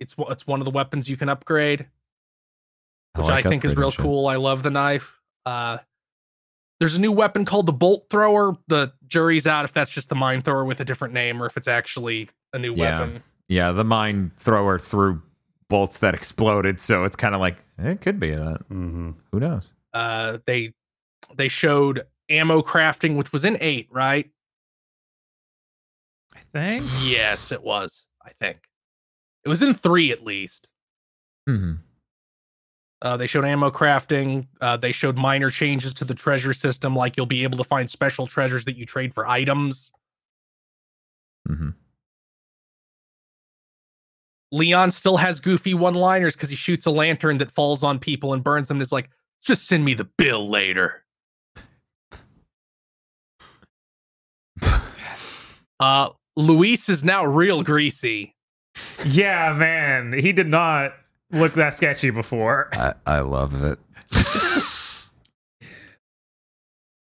[0.00, 1.80] It's one- it's one of the weapons you can upgrade,
[3.16, 4.00] which I, like think is real shit.
[4.00, 4.26] cool.
[4.26, 5.18] I love the knife.
[5.46, 5.78] Uh,
[6.80, 8.54] there's a new weapon called the bolt thrower.
[8.68, 11.56] The jury's out if that's just the mine thrower with a different name or if
[11.56, 13.00] it's actually a new Yeah.
[13.00, 13.22] weapon.
[13.48, 15.22] Yeah, the mine thrower threw
[15.68, 18.58] bolts that exploded, so it's kind of like it could be that.
[18.68, 19.68] hmm Who knows?
[19.92, 20.74] Uh, they
[21.34, 24.30] they showed ammo crafting, which was in eight, right?
[26.34, 26.84] I think.
[27.02, 28.04] Yes, it was.
[28.24, 28.58] I think
[29.48, 30.68] it was in three at least.
[31.48, 31.76] hmm
[33.00, 34.46] Uh, they showed ammo crafting.
[34.60, 37.90] Uh, they showed minor changes to the treasure system, like you'll be able to find
[37.90, 39.90] special treasures that you trade for items.
[41.46, 41.70] hmm
[44.52, 48.44] Leon still has goofy one-liners because he shoots a lantern that falls on people and
[48.44, 48.76] burns them.
[48.76, 49.08] And is like,
[49.42, 51.04] just send me the bill later.
[55.80, 58.34] uh, Luis is now real greasy.
[59.06, 60.92] Yeah, man, he did not
[61.30, 62.68] look that sketchy before.
[62.72, 63.78] I, I love it.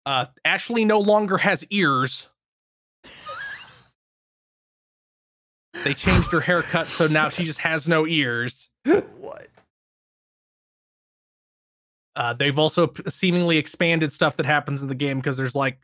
[0.04, 2.28] Uh, Ashley no longer has ears.
[5.84, 8.68] They changed her haircut, so now she just has no ears.
[9.20, 9.48] what?
[12.16, 15.80] Uh, they've also p- seemingly expanded stuff that happens in the game because there's like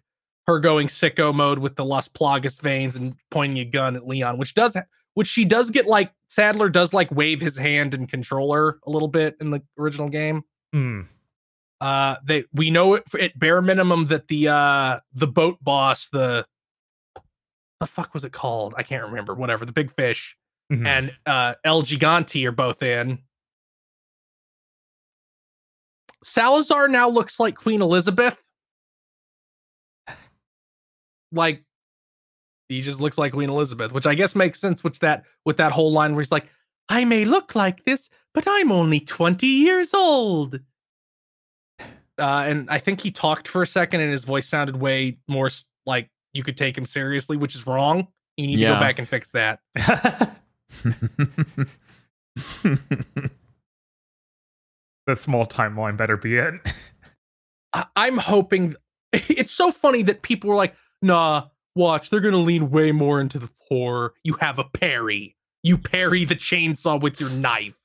[0.45, 4.37] her going sicko mode with the Las Plagas veins and pointing a gun at Leon,
[4.37, 4.83] which does, ha-
[5.17, 9.07] which she does get like Saddler does like wave his hand and controller a little
[9.07, 10.43] bit in the original game.
[10.71, 11.01] Hmm.
[11.81, 16.45] Uh, they we know it at bare minimum that the uh the boat boss the
[17.79, 18.75] the fuck was it called?
[18.77, 19.33] I can't remember.
[19.33, 20.37] Whatever the big fish
[20.71, 20.85] Mhm.
[20.85, 23.17] and uh El Gigante are both in.
[26.23, 28.39] Salazar now looks like Queen Elizabeth.
[31.31, 31.63] Like
[32.69, 34.83] He just looks like Queen Elizabeth, which I guess makes sense.
[34.83, 36.47] Which that with that whole line where he's like,
[36.89, 40.59] "I may look like this, but I'm only twenty years old."
[42.19, 45.51] Uh, and I think he talked for a second, and his voice sounded way more
[45.85, 48.07] like you could take him seriously, which is wrong.
[48.37, 49.59] You need to go back and fix that.
[55.05, 56.55] the small timeline better be it.
[57.73, 58.75] I- I'm hoping
[59.13, 61.47] it's so funny that people were like, nah,
[61.77, 64.13] watch, they're gonna lean way more into the poor.
[64.23, 65.35] You have a parry.
[65.63, 67.75] You parry the chainsaw with your knife.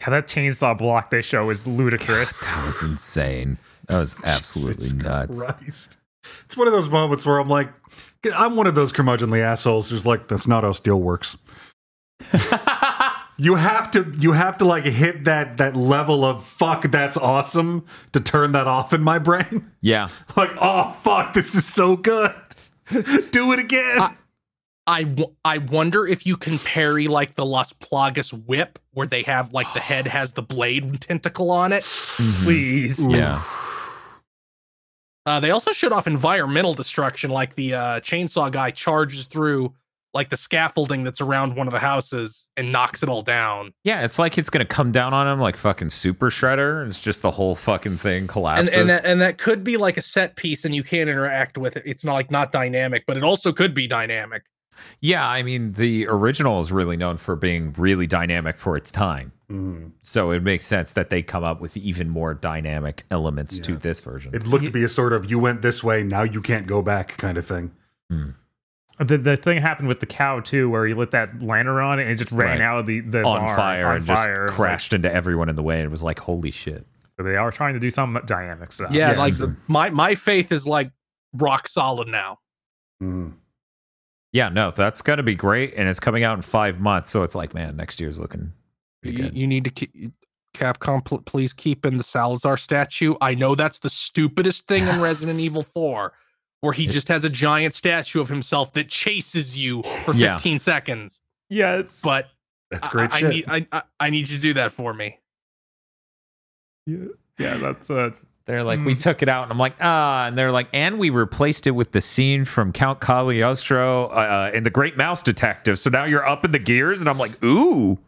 [0.00, 2.40] Yeah, that chainsaw block they show is ludicrous.
[2.40, 3.56] that was insane.
[3.86, 5.38] That was absolutely Jesus nuts.
[5.38, 5.96] Christ.
[6.44, 7.68] It's one of those moments where I'm like,
[8.34, 11.36] I'm one of those curmudgeonly assholes who's like, that's not how steel works.
[13.36, 17.84] you have to, you have to like hit that that level of fuck, that's awesome
[18.12, 19.70] to turn that off in my brain.
[19.80, 20.08] Yeah.
[20.36, 22.32] Like, oh fuck, this is so good.
[22.90, 24.00] Do it again.
[24.00, 24.16] I-
[24.84, 29.22] I, w- I wonder if you can parry like the Las Plagas whip, where they
[29.22, 31.84] have like the head has the blade tentacle on it.
[31.84, 33.06] Please.
[33.06, 33.44] Yeah.
[35.24, 39.72] Uh, they also showed off environmental destruction, like the uh, chainsaw guy charges through
[40.14, 43.72] like the scaffolding that's around one of the houses and knocks it all down.
[43.84, 46.86] Yeah, it's like it's gonna come down on him like fucking Super Shredder.
[46.86, 48.74] It's just the whole fucking thing And collapses.
[48.74, 51.76] and that, and that could be like a set piece, and you can't interact with
[51.76, 51.82] it.
[51.86, 54.42] It's not like not dynamic, but it also could be dynamic.
[55.00, 59.32] yeah, I mean the original is really known for being really dynamic for its time.
[59.50, 59.92] Mm.
[60.00, 64.00] So it makes sense that they come up with even more dynamic elements to this
[64.00, 64.34] version.
[64.34, 66.80] It looked to be a sort of you went this way, now you can't go
[66.82, 67.70] back kind of thing.
[69.04, 72.02] The, the thing happened with the cow too, where he lit that lantern on it
[72.02, 72.60] and it just ran Right.
[72.60, 74.16] out of the, the on barn fire on and fire.
[74.16, 75.76] just It was like- crashed into everyone in the way.
[75.76, 76.86] And it was like, holy shit.
[77.16, 78.92] so they are trying to do some dynamic stuff.
[78.92, 80.90] Yeah, Yeah, like so- the, my my faith is like
[81.34, 82.38] rock solid now.
[83.02, 83.34] Mm.
[84.32, 87.10] Yeah, no, that's gonna be great, and it's coming out in five months.
[87.10, 88.52] So it's like, man, next year's looking
[89.02, 89.92] pretty You, you need to keep,
[90.54, 93.14] Capcom, pl- please keep in the Salazar statue.
[93.20, 96.12] I know that's the stupidest thing in Resident Evil 4,
[96.62, 100.36] where he just has a giant statue of himself that chases you for Yeah.
[100.36, 101.20] 15 seconds.
[101.50, 102.00] Yes.
[102.02, 102.28] But
[102.70, 103.28] That's great I, shit.
[103.30, 105.18] need I, I, I need you to do that for me.
[106.86, 107.04] yeah,
[107.38, 108.10] yeah, that's uh
[108.46, 108.84] They're like, Hmm.
[108.86, 111.72] we took it out, and I'm like, ah, and they're like, and we replaced it
[111.72, 115.78] with the scene from Count Cagliostro uh, in The Great Mouse Detective.
[115.78, 117.98] So now you're up in the gears, and I'm like, ooh,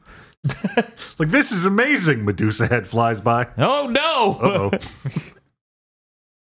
[1.18, 2.24] like this is amazing.
[2.24, 3.46] Medusa head flies by.
[3.58, 4.78] oh no, Uh oh.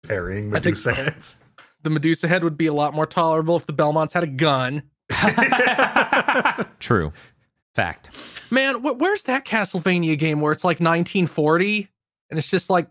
[0.03, 1.37] Parrying I think- Medusa heads.
[1.85, 4.81] The Medusa head would be a lot more tolerable if the Belmonts had a gun.
[6.79, 7.13] True,
[7.75, 8.09] fact.
[8.49, 11.87] Man, wh- where's that Castlevania game where it's like 1940
[12.31, 12.87] and it's just like,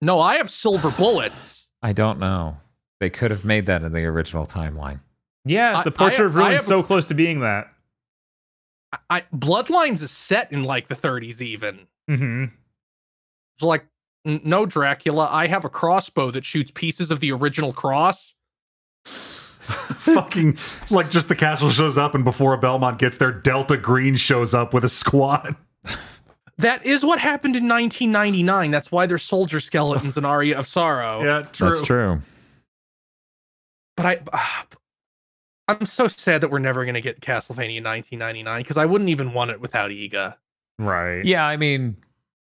[0.00, 1.68] no, I have silver bullets.
[1.82, 2.56] I don't know.
[2.98, 5.00] They could have made that in the original timeline.
[5.44, 7.66] yeah, I- the portrait I- of ruin is so close to being that.
[8.92, 11.80] I, I Bloodlines is set in like the 30s even.
[12.10, 12.44] Mm-hmm.
[12.44, 13.88] It's like, "N-
[14.24, 18.34] no, Dracula, I have a crossbow that shoots pieces of the original cross.
[19.04, 20.58] Fucking
[20.90, 24.54] like just the castle shows up, and before a Belmont gets there, Delta Green shows
[24.54, 25.56] up with a squad.
[26.60, 28.70] That is what happened in 1999.
[28.70, 31.22] That's why there's soldier skeletons in Aria of Sorrow.
[31.24, 31.70] Yeah, true.
[31.70, 32.20] That's true.
[33.96, 34.66] But I, ah,
[35.68, 39.32] I'm so sad that we're never going to get Castlevania 1999 because I wouldn't even
[39.32, 40.36] want it without Iga.
[40.78, 41.24] Right.
[41.24, 41.96] Yeah, I mean,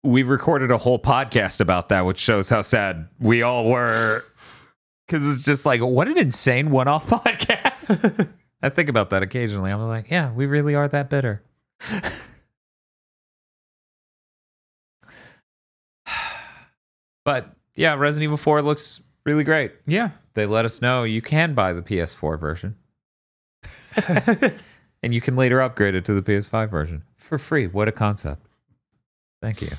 [0.04, 4.24] we recorded a whole podcast about that, which shows how sad we all were.
[5.06, 8.28] Because it's just like, what an insane one off podcast.
[8.62, 9.70] I think about that occasionally.
[9.70, 11.42] I'm like, yeah, we really are that bitter.
[17.24, 19.72] but yeah, Resident Evil 4 looks really great.
[19.86, 20.10] Yeah.
[20.34, 22.76] They let us know you can buy the PS4 version.
[25.02, 27.66] and you can later upgrade it to the PS5 version for free.
[27.66, 28.46] What a concept.
[29.40, 29.70] Thank you.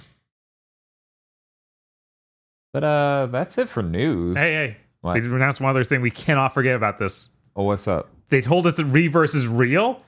[2.76, 4.36] But uh that's it for news.
[4.36, 4.78] Hey, hey.
[5.00, 5.14] What?
[5.14, 7.30] They announced one other thing we cannot forget about this.
[7.56, 8.10] Oh, what's up?
[8.28, 10.02] They told us that Reverse is real.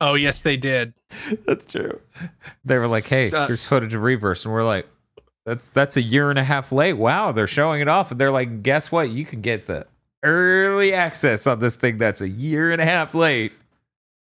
[0.00, 0.94] Oh, yes, they did.
[1.44, 1.98] That's true.
[2.64, 4.86] They were like, "Hey, Uh, here's footage of Reverse," and we're like,
[5.44, 8.30] "That's that's a year and a half late." Wow, they're showing it off, and they're
[8.30, 9.10] like, "Guess what?
[9.10, 9.84] You can get the
[10.22, 13.50] early access on this thing that's a year and a half late."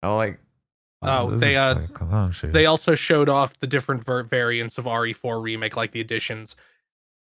[0.02, 0.40] I'm like,
[1.02, 2.32] Oh, this they, uh, fucking- come.
[2.52, 6.56] They also showed off the different ver- variants of RE4 remake, like the editions.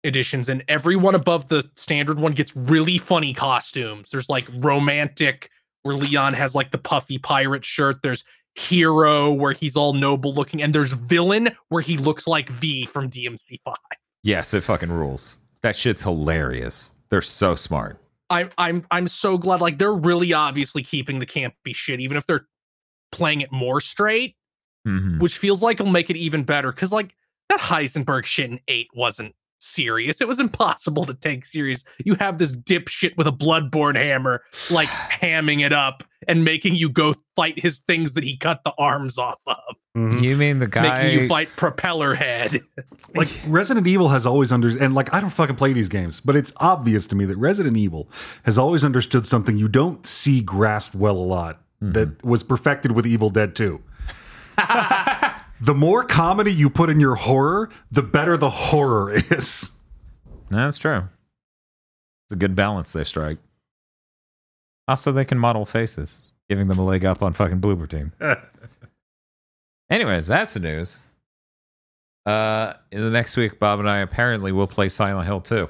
[0.08, 4.10] Editions, and everyone above the standard one gets really funny costumes.
[4.12, 5.50] There's like romantic,
[5.84, 7.98] where Leon has like the puffy pirate shirt.
[8.02, 8.24] There's
[8.56, 13.10] hero, where he's all noble looking, and there's villain, where he looks like V from
[13.10, 13.76] DMC5.
[14.24, 15.38] Yes, it fucking rules.
[15.62, 16.92] That shit's hilarious.
[17.10, 18.00] They're so smart.
[18.30, 19.62] I'm I'm I'm so glad.
[19.62, 22.48] Like they're really obviously keeping the campy shit, even if they're
[23.14, 24.36] playing it more straight,
[24.86, 25.20] Mhm.
[25.20, 26.72] which feels like it'll make it even better.
[26.74, 27.16] Because like
[27.50, 30.22] that Heisenberg shit in eight wasn't serious.
[30.22, 31.84] It was impossible to take serious.
[32.04, 34.88] You have this dipshit with a bloodborne hammer, like
[35.22, 39.18] hamming it up and making you go fight his things that he cut the arms
[39.18, 39.58] off of,
[39.96, 40.22] Mhm.
[40.24, 41.04] You mean the guy?
[41.06, 42.62] making you fight Propeller Head.
[43.16, 46.36] like Resident Evil has always under and like I don't fucking play these games, but
[46.36, 48.10] it's obvious to me that Resident Evil
[48.44, 53.06] has always understood something you don't see grasped well a lot that was perfected with
[53.08, 53.80] Evil Dead 2.
[55.62, 59.72] the more comedy you put in your horror, the better the horror is.
[60.50, 61.08] That's true.
[62.26, 63.38] It's a good balance they strike.
[64.88, 68.14] Also, they can model faces, giving them a leg up on fucking Bloober Team.
[69.90, 71.00] Anyways, that's the news.
[72.26, 75.70] Uh, in the next week, Bob and I apparently will play Silent Hill 2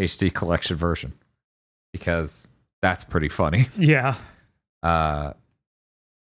[0.00, 1.12] HD collection version
[1.92, 2.46] because
[2.80, 3.68] that's pretty funny.
[3.76, 4.14] Yeah.
[4.82, 5.32] uh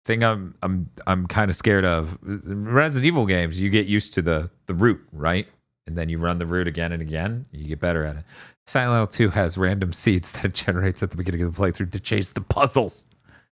[0.05, 3.59] thing I'm I'm I'm kind of scared of in Resident Evil games.
[3.61, 5.47] You get used to the the route, right?
[5.87, 7.47] And then you run the route again and again.
[7.51, 8.25] You get better at it.
[8.67, 11.91] Silent Hill 2 has random seeds that it generates at the beginning of the playthrough
[11.93, 13.05] to chase the puzzles.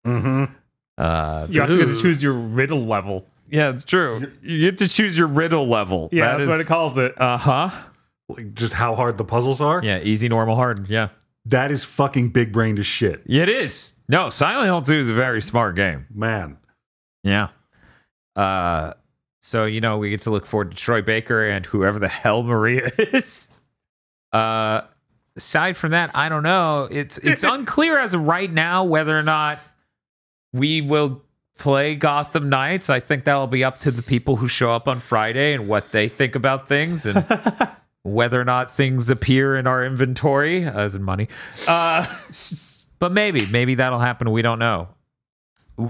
[0.06, 0.54] Mm-hmm.
[0.98, 3.26] Uh, You also get to choose your riddle level.
[3.50, 4.30] yeah, it's true.
[4.42, 6.10] You get to choose your riddle level.
[6.12, 7.20] Yeah, That that's what it calls it.
[7.20, 7.70] Uh huh.
[8.28, 9.82] Like just how hard the puzzles are.
[9.82, 10.90] Yeah, easy, normal, hard.
[10.90, 11.10] Yeah.
[11.50, 13.22] That is fucking big brained as shit.
[13.26, 13.94] It is.
[14.10, 16.06] No, Silent Hill 2 is a very smart game.
[16.14, 16.58] Man.
[17.24, 17.50] Yeah.
[18.36, 18.94] Uh
[19.42, 22.44] so you know, we get to look forward to Troy Baker and whoever the hell
[22.44, 23.48] Maria is.
[24.32, 24.82] Uh
[25.36, 26.88] aside from that, I don't know.
[26.92, 29.60] It's it's unclear as of right now whether or not
[30.54, 31.22] we will
[31.58, 32.90] play Gotham Knights.
[32.90, 35.92] I think that'll be up to the people who show up on Friday and what
[35.92, 37.26] they think about things and
[38.08, 41.28] whether or not things appear in our inventory as in money.
[41.68, 42.06] Uh
[43.00, 44.32] but maybe, maybe that'll happen.
[44.32, 44.90] We don't know.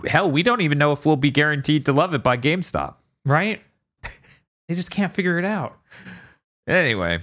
[0.05, 2.95] Hell, we don't even know if we'll be guaranteed to love it by GameStop.
[3.25, 3.61] right?
[4.67, 5.77] they just can't figure it out.
[6.67, 7.19] Anyway,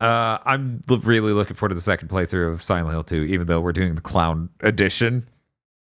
[0.00, 3.60] uh, I'm really looking forward to the second playthrough of Silent Hill 2, even though
[3.60, 5.26] we're doing the clown edition.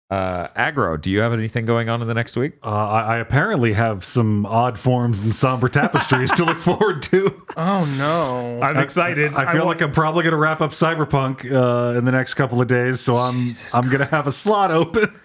[0.09, 2.53] Uh, Aggro, do you have anything going on in the next week?
[2.63, 7.43] Uh, I, I apparently have some odd forms and somber tapestries to look forward to.
[7.59, 8.61] Oh no.
[8.61, 9.33] I'm excited.
[9.33, 12.61] I feel like I'm probably going to wrap up Cyberpunk uh, in the next couple
[12.61, 15.19] of days, so I'm I'm going to have a slot open.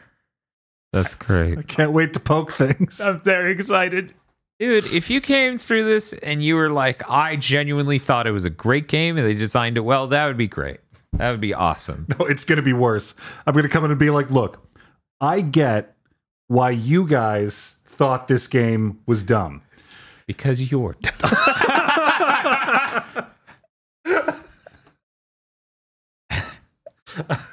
[0.93, 1.57] That's great.
[1.57, 3.01] I can't wait to poke things.
[3.01, 4.13] I'm very excited.
[4.61, 8.45] Dude, if you came through this and you were like, I genuinely thought it was
[8.45, 10.79] a great game and they designed it well, that would be great.
[11.13, 12.07] That would be awesome.
[12.17, 13.13] No, it's going to be worse.
[13.45, 14.70] I'm going to come in and be like, look,
[15.21, 15.95] I get
[16.47, 19.61] why you guys thought this game was dumb.
[20.27, 20.95] Because you're.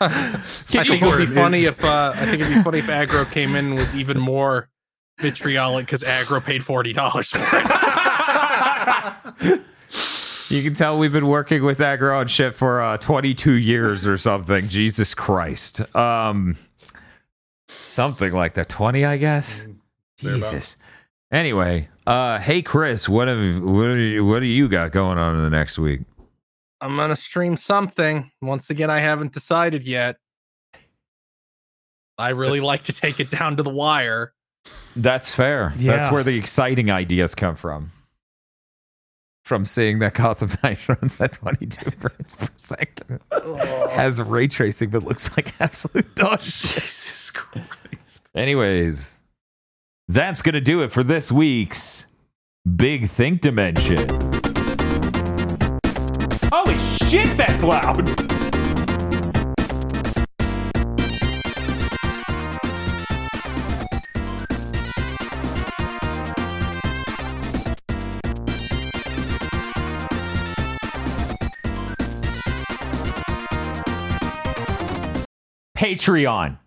[0.00, 0.28] I
[0.66, 1.34] think it would be Word.
[1.34, 4.18] funny if uh, I think it'd be funny if Aggro came in and was even
[4.18, 4.68] more
[5.20, 7.64] vitriolic because Aggro paid forty dollars for it.
[10.50, 14.16] You can tell we've been working with aggro and shit for uh, 22 years or
[14.16, 14.66] something.
[14.66, 15.94] Jesus Christ.
[15.94, 16.56] Um,
[17.88, 18.68] something like that.
[18.68, 19.66] 20, I guess.
[20.18, 20.76] Jesus.
[21.30, 25.36] Anyway, uh, hey Chris, what have what do you, what do you got going on
[25.36, 26.00] in the next week?
[26.80, 28.30] I'm gonna stream something.
[28.40, 30.16] Once again, I haven't decided yet.
[32.16, 34.32] I really like to take it down to the wire.
[34.96, 35.72] That's fair.
[35.76, 37.92] That's where the exciting ideas come from.
[39.48, 43.20] From seeing that Gotham Knight runs at 22 frames per second.
[43.32, 43.88] Oh.
[43.88, 46.82] Has ray tracing that looks like absolute dog shit.
[46.82, 48.28] Jesus Christ.
[48.34, 49.14] Anyways,
[50.06, 52.04] that's going to do it for this week's
[52.76, 54.06] Big Think Dimension.
[56.52, 56.76] Holy
[57.08, 58.37] shit, that's loud!
[75.78, 76.58] Patreon.